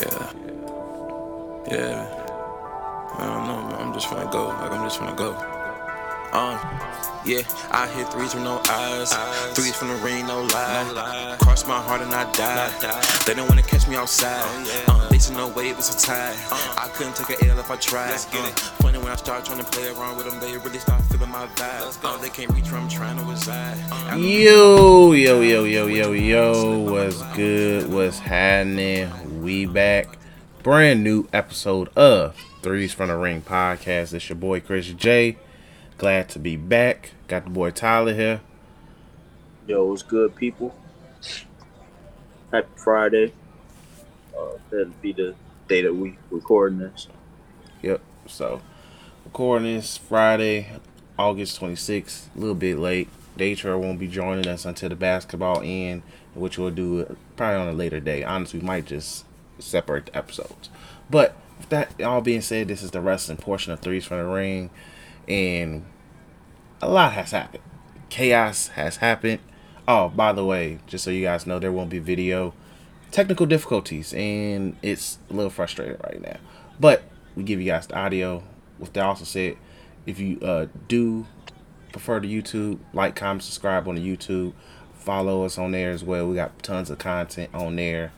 Yeah. 0.00 0.32
Yeah. 1.70 2.20
I 3.18 3.26
don't 3.26 3.46
know, 3.46 3.62
man. 3.68 3.74
I'm 3.80 3.92
just 3.92 4.06
finna 4.06 4.30
go. 4.32 4.48
Like, 4.48 4.72
I'm 4.72 4.84
just 4.84 4.98
finna 4.98 5.16
go. 5.16 5.36
Um, 6.32 6.56
yeah, 7.26 7.42
I 7.72 7.88
hit 7.88 8.08
threes 8.12 8.34
with 8.34 8.44
no 8.44 8.62
eyes. 8.70 9.12
Threes 9.54 9.74
from 9.74 9.88
the 9.88 9.96
ring, 9.96 10.26
no 10.26 10.42
lie. 10.42 11.36
Cross 11.40 11.66
my 11.66 11.80
heart 11.82 12.02
and 12.02 12.14
I 12.14 12.30
died. 12.32 12.72
They 13.26 13.34
don't 13.34 13.48
wanna 13.48 13.62
catch 13.62 13.88
me 13.88 13.96
outside. 13.96 14.46
Uh, 14.86 15.08
they 15.08 15.18
see 15.18 15.34
no 15.34 15.48
wave, 15.48 15.76
it's 15.76 15.92
a 15.92 15.98
tide. 16.06 16.36
I 16.78 16.88
couldn't 16.94 17.16
take 17.16 17.42
an 17.42 17.50
L 17.50 17.58
if 17.58 17.70
I 17.70 17.76
tried. 17.76 18.12
Uh, 18.12 18.52
funny 18.80 18.98
when 18.98 19.08
I 19.08 19.16
start 19.16 19.44
trying 19.44 19.58
to 19.58 19.64
play 19.64 19.88
around 19.88 20.16
with 20.16 20.26
them, 20.30 20.38
they 20.40 20.56
really 20.56 20.78
start 20.78 21.02
feeling 21.06 21.30
my 21.30 21.46
vibe. 21.56 21.98
Uh, 22.04 22.16
they 22.18 22.28
can't 22.28 22.50
reach 22.52 22.70
where 22.70 22.80
I'm 22.80 22.88
trying 22.88 23.18
to 23.18 23.24
reside. 23.24 23.76
I 23.90 24.16
Yo, 24.16 25.12
yo, 25.12 25.40
yo, 25.40 25.64
yo, 25.64 25.86
yo, 25.88 26.12
yo, 26.12 26.78
what's 26.78 27.22
good? 27.34 27.92
What's 27.92 28.20
happening? 28.20 29.10
We 29.40 29.64
back. 29.64 30.18
Brand 30.62 31.02
new 31.02 31.26
episode 31.32 31.88
of 31.96 32.36
Threes 32.60 32.92
from 32.92 33.08
the 33.08 33.16
Ring 33.16 33.40
podcast. 33.40 34.12
It's 34.12 34.28
your 34.28 34.36
boy 34.36 34.60
Chris 34.60 34.88
J. 34.88 35.38
Glad 35.96 36.28
to 36.30 36.38
be 36.38 36.56
back. 36.56 37.12
Got 37.26 37.44
the 37.44 37.50
boy 37.50 37.70
Tyler 37.70 38.12
here. 38.12 38.42
Yo, 39.66 39.86
what's 39.86 40.02
good, 40.02 40.36
people? 40.36 40.74
Happy 42.52 42.68
Friday. 42.76 43.32
Uh, 44.38 44.58
that'll 44.68 44.92
be 45.00 45.14
the 45.14 45.34
day 45.68 45.80
that 45.84 45.94
we 45.94 46.18
recording 46.30 46.80
this. 46.80 47.08
Yep. 47.80 48.02
So, 48.26 48.60
recording 49.24 49.74
this 49.74 49.96
Friday, 49.96 50.70
August 51.18 51.58
26th. 51.58 52.26
A 52.36 52.38
little 52.38 52.54
bit 52.54 52.78
late. 52.78 53.08
Daytra 53.38 53.80
won't 53.80 53.98
be 53.98 54.06
joining 54.06 54.48
us 54.48 54.66
until 54.66 54.90
the 54.90 54.96
basketball 54.96 55.62
end, 55.64 56.02
which 56.34 56.58
we'll 56.58 56.70
do 56.70 57.16
probably 57.36 57.56
on 57.56 57.68
a 57.68 57.72
later 57.72 58.00
day. 58.00 58.22
Honestly, 58.22 58.60
we 58.60 58.66
might 58.66 58.84
just 58.84 59.24
separate 59.60 60.10
episodes. 60.14 60.70
But 61.08 61.36
that 61.68 62.00
all 62.02 62.20
being 62.20 62.40
said, 62.40 62.68
this 62.68 62.82
is 62.82 62.90
the 62.90 63.00
wrestling 63.00 63.38
portion 63.38 63.72
of 63.72 63.80
Threes 63.80 64.04
from 64.04 64.18
the 64.18 64.24
Ring, 64.24 64.70
and 65.28 65.84
a 66.80 66.88
lot 66.88 67.12
has 67.12 67.32
happened. 67.32 67.62
Chaos 68.08 68.68
has 68.68 68.96
happened. 68.98 69.40
Oh, 69.86 70.08
by 70.08 70.32
the 70.32 70.44
way, 70.44 70.78
just 70.86 71.04
so 71.04 71.10
you 71.10 71.22
guys 71.22 71.46
know, 71.46 71.58
there 71.58 71.72
won't 71.72 71.90
be 71.90 71.98
video. 71.98 72.54
Technical 73.10 73.46
difficulties, 73.46 74.14
and 74.14 74.76
it's 74.82 75.18
a 75.28 75.34
little 75.34 75.50
frustrating 75.50 75.96
right 76.04 76.22
now. 76.22 76.38
But 76.78 77.02
we 77.34 77.42
give 77.42 77.60
you 77.60 77.66
guys 77.66 77.86
the 77.86 77.96
audio. 77.96 78.42
With 78.78 78.92
that 78.94 79.04
also 79.04 79.24
said, 79.24 79.56
if 80.06 80.18
you 80.18 80.38
uh, 80.40 80.66
do 80.88 81.26
prefer 81.92 82.20
the 82.20 82.32
YouTube, 82.32 82.78
like, 82.92 83.16
comment, 83.16 83.42
subscribe 83.42 83.88
on 83.88 83.96
the 83.96 84.16
YouTube. 84.16 84.52
Follow 84.94 85.44
us 85.44 85.58
on 85.58 85.72
there 85.72 85.90
as 85.90 86.04
well. 86.04 86.28
We 86.28 86.36
got 86.36 86.62
tons 86.62 86.90
of 86.90 86.98
content 86.98 87.50
on 87.54 87.76
there 87.76 88.12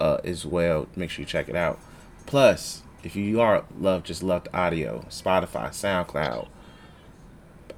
uh, 0.00 0.18
as 0.24 0.44
well. 0.46 0.88
Make 0.96 1.10
sure 1.10 1.22
you 1.22 1.26
check 1.26 1.48
it 1.48 1.56
out. 1.56 1.78
Plus, 2.26 2.82
if 3.02 3.14
you 3.14 3.40
are 3.40 3.64
love 3.78 4.02
just 4.02 4.22
love 4.22 4.44
the 4.44 4.56
audio, 4.56 5.04
Spotify, 5.10 5.68
SoundCloud, 5.68 6.48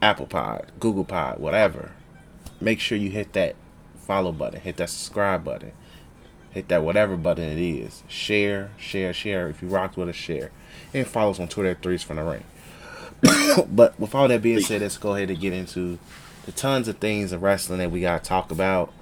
Apple 0.00 0.26
Pod, 0.26 0.70
Google 0.78 1.04
Pod, 1.04 1.38
whatever, 1.38 1.92
make 2.60 2.80
sure 2.80 2.96
you 2.96 3.10
hit 3.10 3.32
that 3.32 3.56
follow 3.98 4.32
button, 4.32 4.60
hit 4.60 4.76
that 4.76 4.90
subscribe 4.90 5.44
button, 5.44 5.72
hit 6.52 6.68
that 6.68 6.82
whatever 6.82 7.16
button 7.16 7.44
it 7.44 7.58
is. 7.58 8.02
Share, 8.08 8.70
share, 8.78 9.12
share. 9.12 9.48
If 9.48 9.62
you 9.62 9.68
rock 9.68 9.96
with 9.96 10.08
us, 10.08 10.14
share. 10.14 10.52
And 10.94 11.06
follow 11.06 11.32
us 11.32 11.40
on 11.40 11.48
Twitter 11.48 11.70
at 11.70 11.82
Threes 11.82 12.02
from 12.02 12.16
the 12.16 12.24
Ring. 12.24 12.44
but 13.68 13.98
with 13.98 14.14
all 14.14 14.28
that 14.28 14.42
being 14.42 14.60
said, 14.60 14.80
let's 14.82 14.98
go 14.98 15.14
ahead 15.14 15.30
and 15.30 15.40
get 15.40 15.52
into 15.52 15.98
the 16.44 16.52
tons 16.52 16.86
of 16.86 16.98
things 16.98 17.32
of 17.32 17.42
wrestling 17.42 17.80
that 17.80 17.90
we 17.90 18.00
got 18.00 18.22
to 18.22 18.28
talk 18.28 18.50
about. 18.50 18.92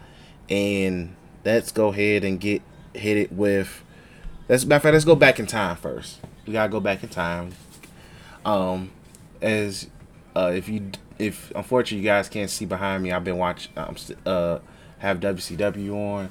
And 0.48 1.14
let's 1.44 1.70
go 1.70 1.88
ahead 1.88 2.24
and 2.24 2.40
get 2.40 2.62
hit 2.94 3.16
it 3.16 3.32
with. 3.32 3.82
Let's 4.48 4.64
matter 4.64 4.76
of 4.76 4.82
fact, 4.82 4.92
let's 4.92 5.04
go 5.04 5.16
back 5.16 5.38
in 5.38 5.46
time 5.46 5.76
first. 5.76 6.20
We 6.46 6.52
gotta 6.52 6.70
go 6.70 6.80
back 6.80 7.02
in 7.02 7.08
time. 7.08 7.52
Um, 8.44 8.90
as 9.40 9.88
uh, 10.36 10.52
if 10.54 10.68
you 10.68 10.90
if 11.18 11.52
unfortunately 11.54 12.04
you 12.04 12.10
guys 12.10 12.28
can't 12.28 12.50
see 12.50 12.64
behind 12.64 13.02
me, 13.02 13.12
I've 13.12 13.24
been 13.24 13.38
watching. 13.38 13.72
Um, 13.76 13.96
uh, 14.26 14.58
have 15.04 15.20
WCW 15.20 15.94
on. 15.94 16.30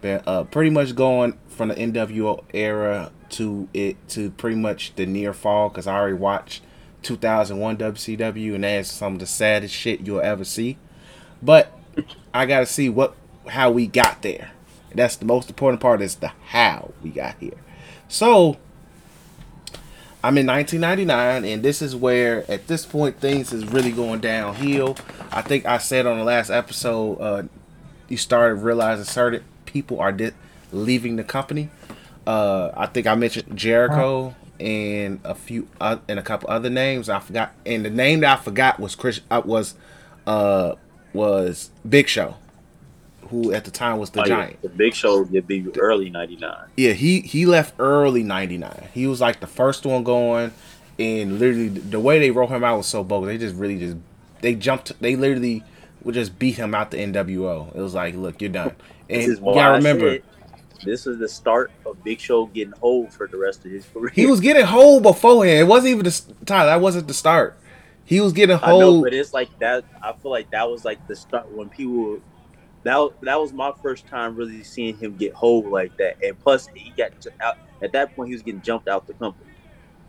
Been 0.00 0.22
uh 0.26 0.44
pretty 0.44 0.70
much 0.70 0.94
going 0.94 1.38
from 1.48 1.68
the 1.68 1.74
NWO 1.74 2.44
era 2.52 3.12
to 3.30 3.68
it 3.72 3.96
to 4.10 4.30
pretty 4.30 4.56
much 4.56 4.94
the 4.96 5.06
near 5.06 5.32
fall 5.32 5.68
because 5.68 5.86
I 5.86 5.94
already 5.94 6.16
watched 6.16 6.62
2001 7.02 7.76
WCW 7.76 8.54
and 8.54 8.64
that's 8.64 8.90
some 8.90 9.14
of 9.14 9.18
the 9.20 9.26
saddest 9.26 9.74
shit 9.74 10.00
you'll 10.00 10.20
ever 10.20 10.44
see. 10.44 10.78
But 11.42 11.78
I 12.32 12.46
gotta 12.46 12.66
see 12.66 12.88
what 12.88 13.14
how 13.48 13.70
we 13.70 13.86
got 13.86 14.22
there. 14.22 14.50
That's 14.94 15.16
the 15.16 15.24
most 15.24 15.48
important 15.48 15.80
part 15.80 16.00
is 16.00 16.16
the 16.16 16.28
how 16.28 16.92
we 17.02 17.10
got 17.10 17.36
here. 17.40 17.58
So 18.08 18.56
I'm 20.22 20.38
in 20.38 20.46
1999, 20.46 21.44
and 21.44 21.62
this 21.62 21.82
is 21.82 21.94
where, 21.94 22.50
at 22.50 22.66
this 22.66 22.86
point, 22.86 23.20
things 23.20 23.52
is 23.52 23.66
really 23.66 23.92
going 23.92 24.20
downhill. 24.20 24.96
I 25.30 25.42
think 25.42 25.66
I 25.66 25.76
said 25.78 26.06
on 26.06 26.16
the 26.16 26.24
last 26.24 26.48
episode, 26.48 27.20
uh, 27.20 27.42
you 28.08 28.16
started 28.16 28.56
realizing 28.56 29.04
certain 29.04 29.44
people 29.66 30.00
are 30.00 30.12
di- 30.12 30.32
leaving 30.72 31.16
the 31.16 31.24
company. 31.24 31.68
Uh, 32.26 32.70
I 32.74 32.86
think 32.86 33.06
I 33.06 33.14
mentioned 33.16 33.54
Jericho 33.56 34.34
and 34.58 35.20
a 35.24 35.34
few 35.34 35.68
uh, 35.80 35.98
and 36.08 36.18
a 36.18 36.22
couple 36.22 36.48
other 36.48 36.70
names. 36.70 37.08
I 37.10 37.18
forgot, 37.20 37.52
and 37.66 37.84
the 37.84 37.90
name 37.90 38.20
that 38.20 38.38
I 38.38 38.42
forgot 38.42 38.80
was 38.80 38.94
Chris 38.94 39.20
uh, 39.30 39.42
was 39.44 39.74
uh, 40.26 40.76
was 41.12 41.70
Big 41.86 42.08
Show, 42.08 42.36
who 43.28 43.52
at 43.52 43.64
the 43.64 43.70
time 43.70 43.98
was 43.98 44.10
the 44.10 44.20
Oh, 44.20 44.24
yeah, 44.24 44.36
Giant. 44.36 44.62
The 44.62 44.68
Big 44.68 44.94
Show 44.94 45.24
did 45.24 45.46
be 45.46 45.66
early 45.78 46.10
'99. 46.10 46.54
Yeah, 46.76 46.92
he 46.92 47.20
he 47.20 47.46
left 47.46 47.74
early 47.78 48.22
'99. 48.22 48.88
He 48.92 49.06
was 49.06 49.20
like 49.20 49.40
the 49.40 49.46
first 49.46 49.84
one 49.86 50.04
going, 50.04 50.52
and 50.98 51.38
literally 51.38 51.68
the 51.68 52.00
way 52.00 52.18
they 52.18 52.30
wrote 52.30 52.50
him 52.50 52.64
out 52.64 52.76
was 52.78 52.86
so 52.86 53.04
bogus. 53.04 53.28
They 53.28 53.38
just 53.38 53.56
really 53.56 53.78
just 53.78 53.96
they 54.40 54.54
jumped. 54.54 54.92
They 55.00 55.16
literally 55.16 55.62
would 56.02 56.14
just 56.14 56.38
beat 56.38 56.56
him 56.56 56.74
out 56.74 56.90
the 56.90 56.98
NWO. 56.98 57.74
It 57.74 57.80
was 57.80 57.94
like, 57.94 58.14
look, 58.14 58.40
you're 58.40 58.50
done. 58.50 58.72
And 59.06 59.20
This 59.20 59.28
is 59.28 59.40
why 59.40 59.62
I 59.62 59.76
remember, 59.76 60.20
this 60.82 61.06
is 61.06 61.18
the 61.18 61.28
start 61.28 61.70
of 61.84 62.02
Big 62.02 62.20
Show 62.20 62.46
getting 62.46 62.72
old 62.80 63.12
for 63.12 63.26
the 63.26 63.36
rest 63.36 63.62
of 63.66 63.70
his 63.70 63.84
career. 63.84 64.10
he 64.14 64.24
was 64.24 64.40
getting 64.40 64.64
whole 64.64 64.98
beforehand. 64.98 65.60
It 65.60 65.64
wasn't 65.64 65.90
even 65.90 66.04
the 66.04 66.46
time. 66.46 66.66
That 66.66 66.80
wasn't 66.80 67.06
the 67.06 67.12
start. 67.12 67.58
He 68.06 68.20
was 68.20 68.32
getting 68.32 68.58
I 68.62 68.70
know, 68.78 69.02
but 69.02 69.12
it's 69.12 69.34
like 69.34 69.58
that. 69.58 69.84
I 70.02 70.12
feel 70.14 70.30
like 70.30 70.50
that 70.52 70.70
was 70.70 70.84
like 70.84 71.06
the 71.06 71.16
start 71.16 71.50
when 71.52 71.68
people. 71.68 72.20
That 72.84 73.12
that 73.22 73.40
was 73.40 73.52
my 73.52 73.72
first 73.82 74.06
time 74.06 74.36
really 74.36 74.62
seeing 74.62 74.96
him 74.96 75.16
get 75.16 75.32
whole 75.32 75.68
like 75.68 75.96
that, 75.96 76.22
and 76.22 76.38
plus 76.38 76.68
he 76.74 76.90
got 76.90 77.12
out 77.40 77.58
at 77.82 77.92
that 77.92 78.14
point. 78.14 78.28
He 78.28 78.34
was 78.34 78.42
getting 78.42 78.60
jumped 78.62 78.88
out 78.88 79.06
the 79.06 79.14
company. 79.14 79.50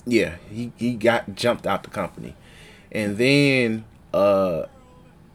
Yeah, 0.06 0.36
he, 0.52 0.72
he 0.76 0.96
got 0.96 1.36
jumped 1.36 1.66
out 1.66 1.84
the 1.84 1.90
company. 1.90 2.36
And 2.92 3.18
then 3.18 3.86
uh 4.14 4.66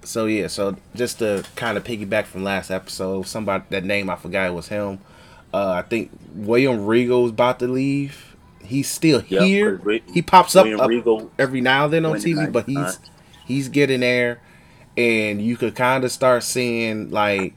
so 0.03 0.27
yeah, 0.27 0.47
so 0.47 0.77
just 0.95 1.19
to 1.19 1.45
kind 1.57 1.77
of 1.77 1.85
piggyback 1.85 2.25
from 2.27 2.45
last 2.45 2.71
episode, 2.71 3.27
somebody 3.27 3.65
that 3.71 3.85
name 3.85 4.09
I 4.09 4.17
forgot 4.17 4.55
was 4.55 4.69
him. 4.69 5.01
Uh 5.53 5.71
I 5.71 5.83
think 5.83 6.11
William 6.35 6.87
Regal's 6.87 7.31
about 7.31 7.59
to 7.61 7.69
leave. 7.69 8.37
He's 8.63 8.89
still 8.89 9.23
Yep, 9.27 9.43
here. 9.43 9.81
He 10.13 10.23
pops 10.23 10.55
up, 10.55 10.65
William 10.65 10.81
up 10.81 10.89
Regal 10.89 11.31
every 11.39 11.61
now 11.61 11.85
and 11.85 11.93
then 11.93 12.05
on 12.05 12.17
TV, 12.17 12.53
but 12.53 12.67
he's 12.67 12.99
he's 13.47 13.69
getting 13.69 14.01
there 14.01 14.41
and 14.97 15.41
you 15.41 15.57
could 15.57 15.75
kind 15.75 16.05
of 16.05 16.13
start 16.13 16.43
seeing 16.43 17.11
like 17.11 17.55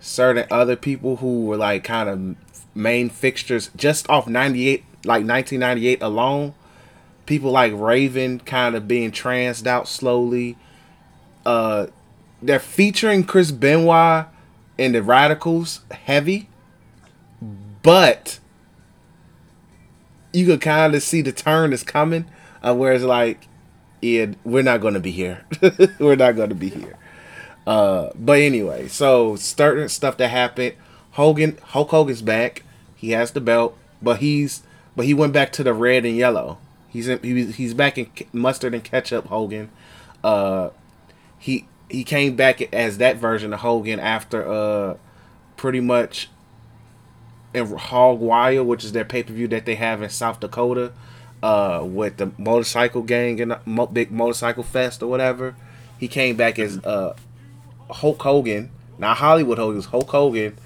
certain 0.00 0.46
other 0.50 0.76
people 0.76 1.16
who 1.16 1.46
were 1.46 1.56
like 1.56 1.84
kind 1.84 2.08
of 2.08 2.36
main 2.74 3.08
fixtures 3.10 3.70
just 3.76 4.08
off 4.08 4.26
98 4.26 4.84
like 5.04 5.24
1998 5.24 6.02
alone. 6.02 6.54
People 7.26 7.52
like 7.52 7.72
raven 7.74 8.40
kind 8.40 8.74
of 8.74 8.88
being 8.88 9.10
transed 9.12 9.66
out 9.66 9.88
slowly. 9.88 10.56
Uh 11.44 11.86
they're 12.42 12.58
featuring 12.58 13.24
chris 13.24 13.50
benoit 13.50 14.26
and 14.78 14.94
the 14.94 15.02
radicals 15.02 15.80
heavy 15.90 16.48
but 17.82 18.38
you 20.32 20.46
could 20.46 20.60
kind 20.60 20.94
of 20.94 21.02
see 21.02 21.20
the 21.22 21.32
turn 21.32 21.72
is 21.72 21.82
coming 21.82 22.24
uh, 22.62 22.74
where 22.74 22.92
it's 22.92 23.04
like 23.04 23.46
yeah 24.00 24.26
we're 24.44 24.62
not 24.62 24.80
going 24.80 24.94
to 24.94 25.00
be 25.00 25.10
here. 25.10 25.44
We're 25.98 26.16
not 26.16 26.36
going 26.36 26.48
to 26.48 26.54
be 26.54 26.70
here. 26.70 26.96
Uh 27.66 28.10
but 28.14 28.38
anyway 28.38 28.88
so 28.88 29.36
certain 29.36 29.88
stuff 29.88 30.16
that 30.16 30.28
happened 30.28 30.74
hogan 31.12 31.58
hulk 31.62 31.90
hogan's 31.90 32.22
back. 32.22 32.62
He 32.96 33.10
has 33.10 33.32
the 33.32 33.40
belt 33.40 33.76
but 34.02 34.18
he's 34.18 34.62
but 34.96 35.06
he 35.06 35.14
went 35.14 35.32
back 35.32 35.52
to 35.52 35.62
the 35.62 35.74
red 35.74 36.04
and 36.04 36.16
yellow. 36.16 36.58
He's 36.88 37.06
in, 37.06 37.20
he, 37.22 37.44
he's 37.52 37.74
back 37.74 37.98
in 37.98 38.10
mustard 38.32 38.74
and 38.74 38.82
ketchup 38.82 39.26
hogan. 39.26 39.70
Uh 40.24 40.70
he 41.38 41.66
he 41.90 42.04
came 42.04 42.36
back 42.36 42.72
as 42.74 42.98
that 42.98 43.16
version 43.16 43.52
of 43.52 43.60
hogan 43.60 44.00
after 44.00 44.50
uh 44.50 44.96
pretty 45.56 45.80
much 45.80 46.30
in 47.52 47.66
Hog 47.66 48.20
Wild, 48.20 48.66
which 48.66 48.84
is 48.84 48.92
their 48.92 49.04
pay 49.04 49.22
per 49.22 49.32
view 49.32 49.48
that 49.48 49.66
they 49.66 49.74
have 49.74 50.02
in 50.02 50.10
South 50.10 50.40
Dakota, 50.40 50.92
uh, 51.42 51.82
with 51.84 52.16
the 52.18 52.32
motorcycle 52.38 53.02
gang 53.02 53.40
and 53.40 53.56
mo- 53.64 53.86
big 53.86 54.10
motorcycle 54.10 54.62
fest 54.62 55.02
or 55.02 55.06
whatever. 55.08 55.56
He 55.98 56.08
came 56.08 56.36
back 56.36 56.58
as 56.58 56.78
uh, 56.84 57.14
Hulk 57.90 58.22
Hogan, 58.22 58.70
not 58.98 59.18
Hollywood 59.18 59.58
Hogan, 59.58 59.76
was 59.76 59.86
Hulk 59.86 60.08
Hogan, 60.10 60.56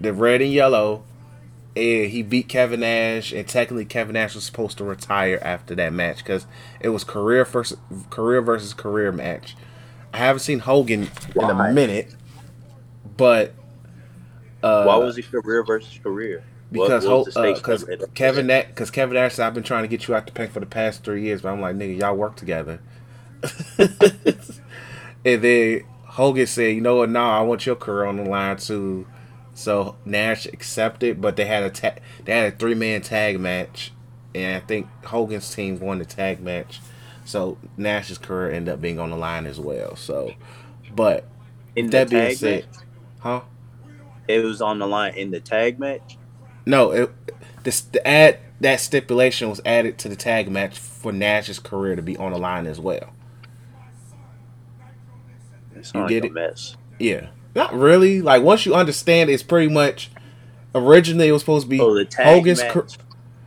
the 0.00 0.12
red 0.12 0.42
and 0.42 0.52
yellow, 0.52 1.02
and 1.76 2.10
he 2.10 2.22
beat 2.22 2.48
Kevin 2.48 2.80
Nash, 2.80 3.32
and 3.32 3.46
technically 3.48 3.84
Kevin 3.84 4.14
Nash 4.14 4.34
was 4.34 4.44
supposed 4.44 4.78
to 4.78 4.84
retire 4.84 5.38
after 5.42 5.74
that 5.74 5.92
match 5.92 6.18
because 6.18 6.46
it 6.80 6.90
was 6.90 7.04
career 7.04 7.44
versus 7.44 7.78
career 8.10 8.40
versus 8.42 8.74
career 8.74 9.12
match. 9.12 9.56
I 10.12 10.18
haven't 10.18 10.40
seen 10.40 10.60
Hogan 10.60 11.10
in 11.34 11.50
a 11.50 11.72
minute, 11.72 12.14
but 13.16 13.54
uh, 14.62 14.84
Why 14.84 14.96
was 14.96 15.18
it 15.18 15.30
career 15.30 15.64
versus 15.64 15.98
career? 16.02 16.44
Because 16.70 17.06
what 17.06 17.26
was 17.26 17.34
the 17.34 17.52
because 17.54 17.88
uh, 17.88 17.92
of? 17.92 18.14
Kevin 18.14 18.46
Nash 18.48 18.66
because 18.66 18.90
Kevin 18.90 19.14
Nash 19.14 19.34
said 19.34 19.46
I've 19.46 19.54
been 19.54 19.62
trying 19.62 19.82
to 19.82 19.88
get 19.88 20.08
you 20.08 20.14
out 20.14 20.26
the 20.26 20.32
paint 20.32 20.52
for 20.52 20.60
the 20.60 20.66
past 20.66 21.04
three 21.04 21.22
years, 21.22 21.42
but 21.42 21.52
I'm 21.52 21.60
like 21.60 21.76
nigga, 21.76 21.98
y'all 22.00 22.16
work 22.16 22.36
together. 22.36 22.80
and 23.78 25.42
then 25.42 25.84
Hogan 26.04 26.46
said, 26.46 26.74
you 26.74 26.80
know 26.80 26.96
what? 26.96 27.10
Nah, 27.10 27.38
I 27.38 27.42
want 27.42 27.66
your 27.66 27.76
career 27.76 28.06
on 28.06 28.16
the 28.16 28.24
line 28.24 28.56
too. 28.56 29.06
So 29.54 29.96
Nash 30.04 30.46
accepted, 30.46 31.20
but 31.20 31.36
they 31.36 31.44
had 31.44 31.62
a 31.62 31.70
ta- 31.70 32.00
they 32.24 32.32
had 32.32 32.52
a 32.52 32.56
three 32.56 32.74
man 32.74 33.02
tag 33.02 33.38
match, 33.38 33.92
and 34.34 34.56
I 34.56 34.66
think 34.66 34.88
Hogan's 35.04 35.54
team 35.54 35.78
won 35.78 35.98
the 35.98 36.04
tag 36.04 36.40
match. 36.40 36.80
So 37.24 37.58
Nash's 37.76 38.18
career 38.18 38.50
ended 38.50 38.74
up 38.74 38.80
being 38.80 38.98
on 38.98 39.10
the 39.10 39.16
line 39.16 39.46
as 39.46 39.58
well. 39.58 39.96
So, 39.96 40.32
but 40.94 41.26
in 41.74 41.88
that 41.90 42.10
being 42.10 42.34
said, 42.34 42.66
match, 42.66 42.84
huh? 43.20 43.40
it 44.28 44.44
was 44.44 44.60
on 44.60 44.78
the 44.78 44.86
line 44.86 45.14
in 45.14 45.30
the 45.30 45.40
tag 45.40 45.78
match. 45.78 46.18
No, 46.66 46.90
it, 46.92 47.10
this 47.64 47.80
the 47.80 48.06
add 48.06 48.38
that 48.60 48.80
stipulation 48.80 49.50
was 49.50 49.60
added 49.66 49.98
to 49.98 50.08
the 50.08 50.16
tag 50.16 50.50
match 50.50 50.78
for 50.78 51.12
Nash's 51.12 51.58
career 51.58 51.96
to 51.96 52.02
be 52.02 52.16
on 52.16 52.32
the 52.32 52.38
line 52.38 52.66
as 52.66 52.80
well. 52.80 53.10
It's 55.76 55.92
You 55.94 56.00
like 56.02 56.10
a 56.12 56.16
it? 56.26 56.32
mess. 56.32 56.76
Yeah, 56.98 57.28
not 57.54 57.74
really. 57.74 58.22
Like 58.22 58.42
once 58.42 58.64
you 58.66 58.74
understand, 58.74 59.30
it's 59.30 59.42
pretty 59.42 59.72
much 59.72 60.10
originally 60.74 61.28
it 61.28 61.32
was 61.32 61.42
supposed 61.42 61.66
to 61.66 61.70
be 61.70 61.78
So 61.78 61.94
the 61.94 62.04
tag 62.04 62.26
Hogan's. 62.26 62.60
match. 62.62 62.98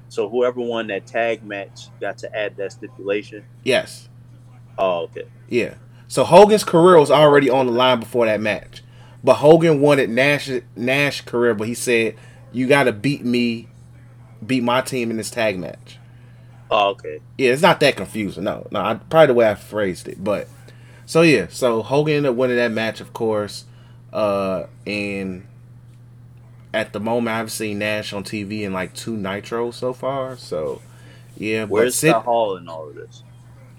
So 0.09 0.29
whoever 0.29 0.61
won 0.61 0.87
that 0.87 1.05
tag 1.05 1.43
match 1.43 1.87
got 1.99 2.17
to 2.19 2.35
add 2.35 2.55
that 2.57 2.71
stipulation. 2.71 3.43
yes, 3.63 4.07
Oh, 4.77 5.01
okay. 5.03 5.25
yeah. 5.49 5.75
So 6.07 6.23
Hogan's 6.23 6.63
career 6.63 6.97
was 6.99 7.11
already 7.11 7.49
on 7.49 7.65
the 7.65 7.71
line 7.73 7.99
before 7.99 8.25
that 8.25 8.39
match, 8.39 8.83
but 9.23 9.35
Hogan 9.35 9.81
wanted 9.81 10.09
Nash 10.09 10.49
Nash 10.75 11.21
career, 11.21 11.53
but 11.53 11.67
he 11.67 11.73
said 11.73 12.15
you 12.51 12.67
got 12.67 12.83
to 12.83 12.91
beat 12.91 13.23
me, 13.23 13.67
beat 14.45 14.63
my 14.63 14.81
team 14.81 15.11
in 15.11 15.17
this 15.17 15.29
tag 15.29 15.57
match. 15.57 15.97
Oh, 16.69 16.89
okay. 16.89 17.19
Yeah, 17.37 17.51
it's 17.51 17.61
not 17.61 17.79
that 17.79 17.95
confusing. 17.95 18.43
No, 18.43 18.67
no, 18.71 18.81
I, 18.81 18.95
probably 18.95 19.27
the 19.27 19.33
way 19.33 19.49
I 19.49 19.55
phrased 19.55 20.07
it. 20.07 20.23
But 20.23 20.47
so 21.05 21.21
yeah, 21.21 21.47
so 21.49 21.81
Hogan 21.81 22.15
ended 22.15 22.31
up 22.31 22.35
winning 22.35 22.57
that 22.57 22.71
match, 22.71 22.99
of 22.99 23.13
course. 23.13 23.65
Uh, 24.11 24.65
and 24.85 25.47
at 26.73 26.93
the 26.93 26.99
moment, 26.99 27.35
I've 27.35 27.51
seen 27.51 27.79
Nash 27.79 28.11
on 28.13 28.23
TV 28.23 28.61
in 28.61 28.73
like 28.73 28.93
two 28.93 29.15
Nitro 29.15 29.71
so 29.71 29.93
far. 29.93 30.35
So 30.37 30.81
yeah, 31.37 31.65
Where's 31.65 31.95
Sid, 31.95 32.11
Scott 32.11 32.25
Hall 32.25 32.57
in 32.57 32.67
all 32.67 32.89
of 32.89 32.95
this? 32.95 33.23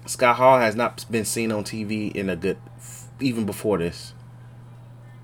Scott 0.05 0.37
Hall 0.37 0.59
has 0.59 0.75
not 0.75 1.05
been 1.11 1.25
seen 1.25 1.51
on 1.51 1.63
TV 1.63 2.11
in 2.11 2.29
a 2.29 2.35
good, 2.35 2.57
even 3.19 3.45
before 3.45 3.77
this. 3.77 4.13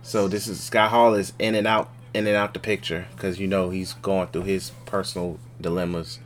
So 0.03 0.27
this 0.27 0.47
is 0.47 0.61
Scott 0.61 0.91
Hall 0.91 1.15
is 1.15 1.33
in 1.39 1.55
and 1.55 1.65
out, 1.65 1.89
in 2.15 2.25
and 2.27 2.35
out 2.35 2.53
the 2.53 2.59
picture 2.59 3.07
because 3.11 3.39
you 3.39 3.45
know 3.45 3.69
he's 3.69 3.93
going 3.93 4.27
through 4.29 4.43
his 4.43 4.71
personal 4.85 5.37
dilemmas. 5.59 6.19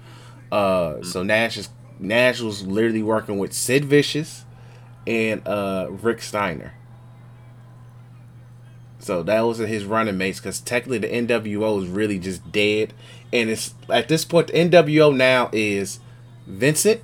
Uh, 0.51 1.01
so 1.01 1.23
Nash 1.23 1.57
is 1.57 1.69
Nash 1.99 2.39
was 2.39 2.65
literally 2.65 3.03
working 3.03 3.39
with 3.39 3.53
Sid 3.53 3.85
Vicious 3.85 4.45
and 5.07 5.45
uh 5.47 5.87
Rick 5.89 6.21
Steiner. 6.21 6.73
So 8.99 9.23
that 9.23 9.41
was 9.41 9.57
his 9.57 9.85
running 9.85 10.17
mates 10.17 10.39
because 10.39 10.59
technically 10.59 10.99
the 10.99 11.07
NWO 11.07 11.81
is 11.81 11.89
really 11.89 12.19
just 12.19 12.51
dead, 12.51 12.93
and 13.33 13.49
it's 13.49 13.73
at 13.89 14.07
this 14.07 14.25
point 14.25 14.47
the 14.47 14.53
NWO 14.53 15.15
now 15.15 15.49
is 15.51 15.99
Vincent, 16.45 17.01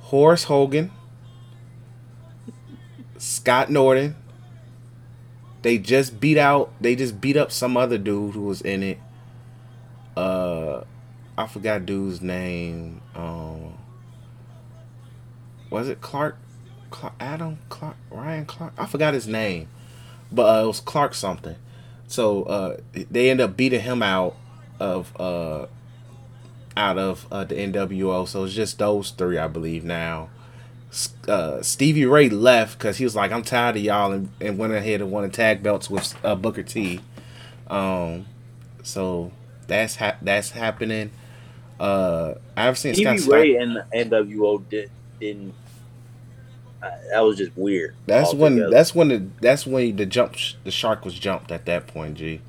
Horace 0.00 0.44
Hogan, 0.44 0.90
Scott 3.16 3.70
Norton. 3.70 4.16
They 5.66 5.78
just 5.78 6.20
beat 6.20 6.38
out. 6.38 6.70
They 6.80 6.94
just 6.94 7.20
beat 7.20 7.36
up 7.36 7.50
some 7.50 7.76
other 7.76 7.98
dude 7.98 8.34
who 8.34 8.42
was 8.42 8.60
in 8.60 8.84
it. 8.84 9.00
Uh, 10.16 10.84
I 11.36 11.48
forgot 11.48 11.84
dude's 11.84 12.22
name. 12.22 13.00
Um, 13.16 13.76
was 15.68 15.88
it 15.88 16.00
Clark? 16.00 16.36
Clark 16.90 17.14
Adam 17.18 17.58
Clark 17.68 17.96
Ryan 18.12 18.46
Clark? 18.46 18.74
I 18.78 18.86
forgot 18.86 19.12
his 19.12 19.26
name, 19.26 19.68
but 20.30 20.42
uh, 20.44 20.62
it 20.62 20.66
was 20.68 20.78
Clark 20.78 21.14
something. 21.14 21.56
So 22.06 22.44
uh, 22.44 22.76
they 23.10 23.28
end 23.28 23.40
up 23.40 23.56
beating 23.56 23.80
him 23.80 24.04
out 24.04 24.36
of 24.78 25.12
uh, 25.20 25.66
out 26.76 26.96
of 26.96 27.26
uh, 27.32 27.42
the 27.42 27.56
NWO. 27.56 28.28
So 28.28 28.44
it's 28.44 28.54
just 28.54 28.78
those 28.78 29.10
three, 29.10 29.36
I 29.36 29.48
believe 29.48 29.82
now. 29.82 30.28
Uh, 31.28 31.60
Stevie 31.62 32.06
Ray 32.06 32.28
left 32.28 32.78
because 32.78 32.96
he 32.96 33.04
was 33.04 33.14
like, 33.14 33.30
"I'm 33.32 33.42
tired 33.42 33.76
of 33.76 33.82
y'all," 33.82 34.12
and, 34.12 34.30
and 34.40 34.56
went 34.58 34.72
ahead 34.72 35.00
and 35.00 35.10
won 35.10 35.24
the 35.24 35.28
tag 35.28 35.62
belts 35.62 35.90
with 35.90 36.14
uh, 36.24 36.34
Booker 36.34 36.62
T. 36.62 37.00
Um, 37.68 38.26
so 38.82 39.32
that's 39.66 39.96
ha- 39.96 40.16
that's 40.22 40.50
happening. 40.52 41.10
Uh, 41.78 42.34
I've 42.56 42.78
seen 42.78 42.94
Scott 42.94 43.18
Stevie 43.18 43.18
Steiner- 43.18 43.42
Ray 43.42 43.56
and 43.56 43.76
the 43.76 43.86
NWO 43.94 44.66
did, 44.68 44.90
didn't. 45.20 45.54
Uh, 46.82 46.90
that 47.10 47.20
was 47.20 47.36
just 47.36 47.52
weird. 47.56 47.94
That's 48.06 48.32
when 48.32 48.70
that's 48.70 48.94
when 48.94 49.08
the 49.08 49.26
that's 49.40 49.66
when 49.66 49.96
the 49.96 50.06
jump 50.06 50.36
sh- 50.36 50.54
the 50.64 50.70
shark 50.70 51.04
was 51.04 51.14
jumped 51.18 51.50
at 51.50 51.66
that 51.66 51.86
point. 51.86 52.16
G. 52.16 52.40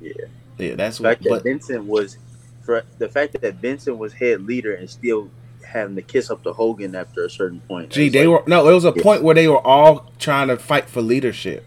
Yeah. 0.00 0.12
Yeah, 0.58 0.74
that's 0.74 0.98
the 0.98 1.04
what. 1.04 1.10
fact 1.10 1.22
that 1.24 1.30
But 1.30 1.42
Vincent 1.44 1.84
was, 1.84 2.18
for 2.62 2.82
the 2.98 3.08
fact 3.08 3.40
that 3.40 3.54
Vincent 3.56 3.96
was 3.98 4.12
head 4.14 4.42
leader 4.42 4.74
and 4.74 4.90
still 4.90 5.30
having 5.72 5.96
to 5.96 6.02
kiss 6.02 6.30
up 6.30 6.42
to 6.44 6.52
Hogan 6.52 6.94
after 6.94 7.24
a 7.24 7.30
certain 7.30 7.60
point. 7.60 7.90
Gee, 7.90 8.08
they 8.08 8.26
like- 8.26 8.46
were 8.46 8.48
no. 8.50 8.68
It 8.68 8.74
was 8.74 8.84
a 8.84 8.92
Yeah. 8.96 9.02
point 9.02 9.22
where 9.22 9.34
they 9.34 9.48
were 9.48 9.64
all 9.66 10.10
trying 10.18 10.48
to 10.48 10.56
fight 10.56 10.88
for 10.88 11.00
leadership, 11.02 11.64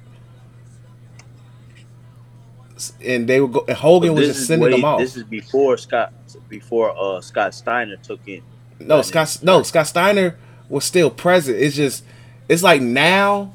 and 3.03 3.27
they 3.27 3.39
were 3.39 3.47
go, 3.47 3.65
and 3.67 3.77
Hogan 3.77 4.13
was 4.15 4.27
just 4.27 4.47
sending 4.47 4.65
way- 4.65 4.71
them 4.71 4.85
off. 4.85 4.99
This 4.99 5.15
is 5.15 5.23
before 5.23 5.77
Scott, 5.77 6.13
before 6.49 6.95
uh 6.97 7.21
Scott 7.21 7.53
Steiner 7.53 7.97
took 7.97 8.19
in. 8.27 8.41
no, 8.79 9.01
Scott. 9.01 9.37
No, 9.43 9.61
Scott 9.63 9.87
Steiner 9.87 10.35
was 10.69 10.83
still 10.85 11.09
present. 11.09 11.57
It's 11.57 11.75
just, 11.75 12.03
it's 12.49 12.63
like 12.63 12.81
now, 12.81 13.51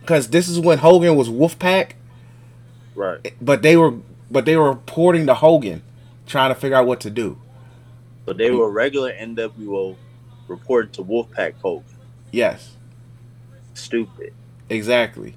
because 0.00 0.28
this 0.28 0.48
is 0.48 0.60
when 0.60 0.78
Hogan 0.78 1.16
was 1.16 1.28
Wolfpack, 1.28 1.92
Right. 2.94 3.32
but 3.40 3.62
they 3.62 3.76
were, 3.76 3.94
but 4.30 4.44
they 4.44 4.56
were 4.56 4.68
reporting 4.70 5.26
to 5.26 5.34
Hogan, 5.34 5.82
trying 6.26 6.50
to 6.50 6.54
figure 6.54 6.76
out 6.76 6.86
what 6.86 7.00
to 7.00 7.10
do. 7.10 7.38
But 8.28 8.36
they 8.36 8.50
were 8.50 8.70
regular 8.70 9.10
NWO 9.10 9.96
reported 10.48 10.92
to 10.94 11.02
Wolfpack 11.02 11.54
Hogan. 11.62 11.84
Yes. 12.30 12.76
Stupid. 13.72 14.34
Exactly. 14.68 15.34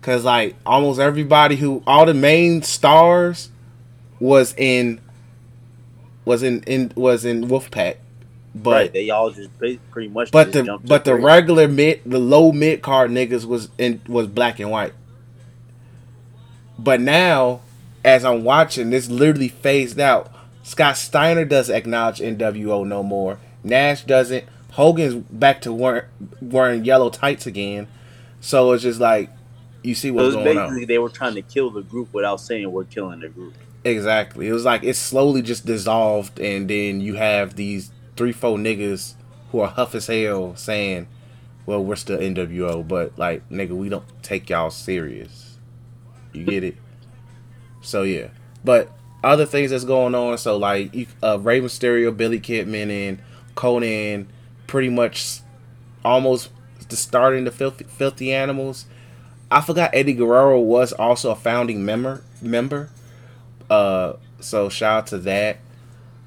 Cause 0.00 0.24
like 0.24 0.56
almost 0.64 0.98
everybody 0.98 1.56
who 1.56 1.82
all 1.86 2.06
the 2.06 2.14
main 2.14 2.62
stars 2.62 3.50
was 4.18 4.54
in 4.56 5.00
was 6.24 6.42
in, 6.42 6.62
in 6.62 6.92
was 6.94 7.26
in 7.26 7.44
Wolfpack. 7.44 7.96
But 8.54 8.70
right. 8.70 8.92
They 8.92 9.10
all 9.10 9.30
just 9.30 9.50
pretty 9.58 10.08
much. 10.08 10.30
but 10.30 10.52
the 10.52 10.78
but 10.82 11.04
the 11.04 11.14
regular 11.14 11.68
mid 11.68 12.00
the 12.06 12.18
low 12.18 12.52
mid 12.52 12.80
card 12.80 13.10
niggas 13.10 13.44
was 13.44 13.68
in 13.76 14.00
was 14.08 14.26
black 14.26 14.58
and 14.60 14.70
white. 14.70 14.94
But 16.78 17.02
now, 17.02 17.60
as 18.02 18.24
I'm 18.24 18.44
watching, 18.44 18.88
this 18.88 19.10
literally 19.10 19.48
phased 19.48 20.00
out. 20.00 20.32
Scott 20.70 20.96
Steiner 20.96 21.44
doesn't 21.44 21.74
acknowledge 21.74 22.20
NWO 22.20 22.86
no 22.86 23.02
more. 23.02 23.40
Nash 23.64 24.04
doesn't. 24.04 24.44
Hogan's 24.70 25.14
back 25.14 25.62
to 25.62 25.72
wearing, 25.72 26.04
wearing 26.40 26.84
yellow 26.84 27.10
tights 27.10 27.44
again. 27.44 27.88
So 28.38 28.70
it's 28.70 28.84
just 28.84 29.00
like 29.00 29.30
you 29.82 29.96
see 29.96 30.08
it 30.08 30.10
what's 30.12 30.26
was 30.26 30.34
going 30.36 30.44
basically 30.44 30.82
on. 30.82 30.86
they 30.86 30.98
were 30.98 31.08
trying 31.08 31.34
to 31.34 31.42
kill 31.42 31.70
the 31.70 31.82
group 31.82 32.14
without 32.14 32.36
saying 32.36 32.70
we're 32.70 32.84
killing 32.84 33.18
the 33.18 33.28
group. 33.28 33.54
Exactly. 33.82 34.46
It 34.46 34.52
was 34.52 34.64
like 34.64 34.84
it's 34.84 35.00
slowly 35.00 35.42
just 35.42 35.66
dissolved, 35.66 36.38
and 36.38 36.70
then 36.70 37.00
you 37.00 37.14
have 37.14 37.56
these 37.56 37.90
three, 38.14 38.30
four 38.30 38.56
niggas 38.56 39.14
who 39.50 39.58
are 39.58 39.68
huff 39.68 39.96
as 39.96 40.06
hell 40.06 40.54
saying, 40.54 41.08
"Well, 41.66 41.82
we're 41.82 41.96
still 41.96 42.18
NWO, 42.20 42.86
but 42.86 43.18
like, 43.18 43.42
nigga, 43.48 43.70
we 43.70 43.88
don't 43.88 44.06
take 44.22 44.48
y'all 44.48 44.70
serious." 44.70 45.58
You 46.32 46.44
get 46.44 46.62
it? 46.62 46.76
So 47.80 48.04
yeah, 48.04 48.28
but 48.62 48.92
other 49.22 49.46
things 49.46 49.70
that's 49.70 49.84
going 49.84 50.14
on. 50.14 50.38
So 50.38 50.56
like, 50.56 50.94
you, 50.94 51.06
uh, 51.22 51.38
Rey 51.40 51.60
Mysterio, 51.60 52.16
Billy 52.16 52.40
Kidman, 52.40 52.90
and 52.90 53.18
Konnan, 53.56 54.26
pretty 54.66 54.88
much 54.88 55.40
almost 56.04 56.50
the 56.88 56.96
starting 56.96 57.44
the 57.44 57.50
filthy, 57.50 57.84
filthy 57.84 58.32
animals. 58.32 58.86
I 59.50 59.60
forgot 59.60 59.90
Eddie 59.92 60.12
Guerrero 60.14 60.60
was 60.60 60.92
also 60.92 61.30
a 61.32 61.36
founding 61.36 61.84
member. 61.84 62.22
Member. 62.40 62.90
Uh, 63.68 64.14
so 64.40 64.68
shout 64.68 64.98
out 64.98 65.06
to 65.08 65.18
that. 65.18 65.58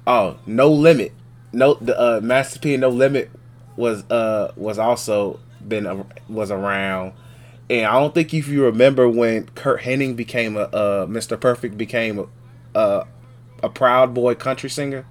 Oh, 0.06 0.36
No 0.46 0.70
Limit. 0.70 1.12
No, 1.52 1.74
the 1.74 1.98
uh, 1.98 2.20
Master 2.20 2.58
P 2.58 2.74
and 2.74 2.80
No 2.82 2.90
Limit 2.90 3.30
was 3.76 4.08
uh 4.10 4.52
was 4.56 4.78
also 4.78 5.40
been 5.66 5.86
a, 5.86 6.06
was 6.28 6.50
around, 6.50 7.12
And 7.70 7.86
I 7.86 7.92
don't 7.98 8.14
think 8.14 8.34
if 8.34 8.48
you 8.48 8.64
remember 8.64 9.08
when 9.08 9.46
Curt 9.54 9.80
Hennig 9.80 10.16
became 10.16 10.56
a 10.56 10.62
uh, 10.62 11.06
Mr. 11.06 11.40
Perfect 11.40 11.78
became 11.78 12.18
a, 12.18 12.26
a 12.74 13.06
a 13.62 13.68
proud 13.68 14.14
boy 14.14 14.34
country 14.34 14.70
singer, 14.70 15.06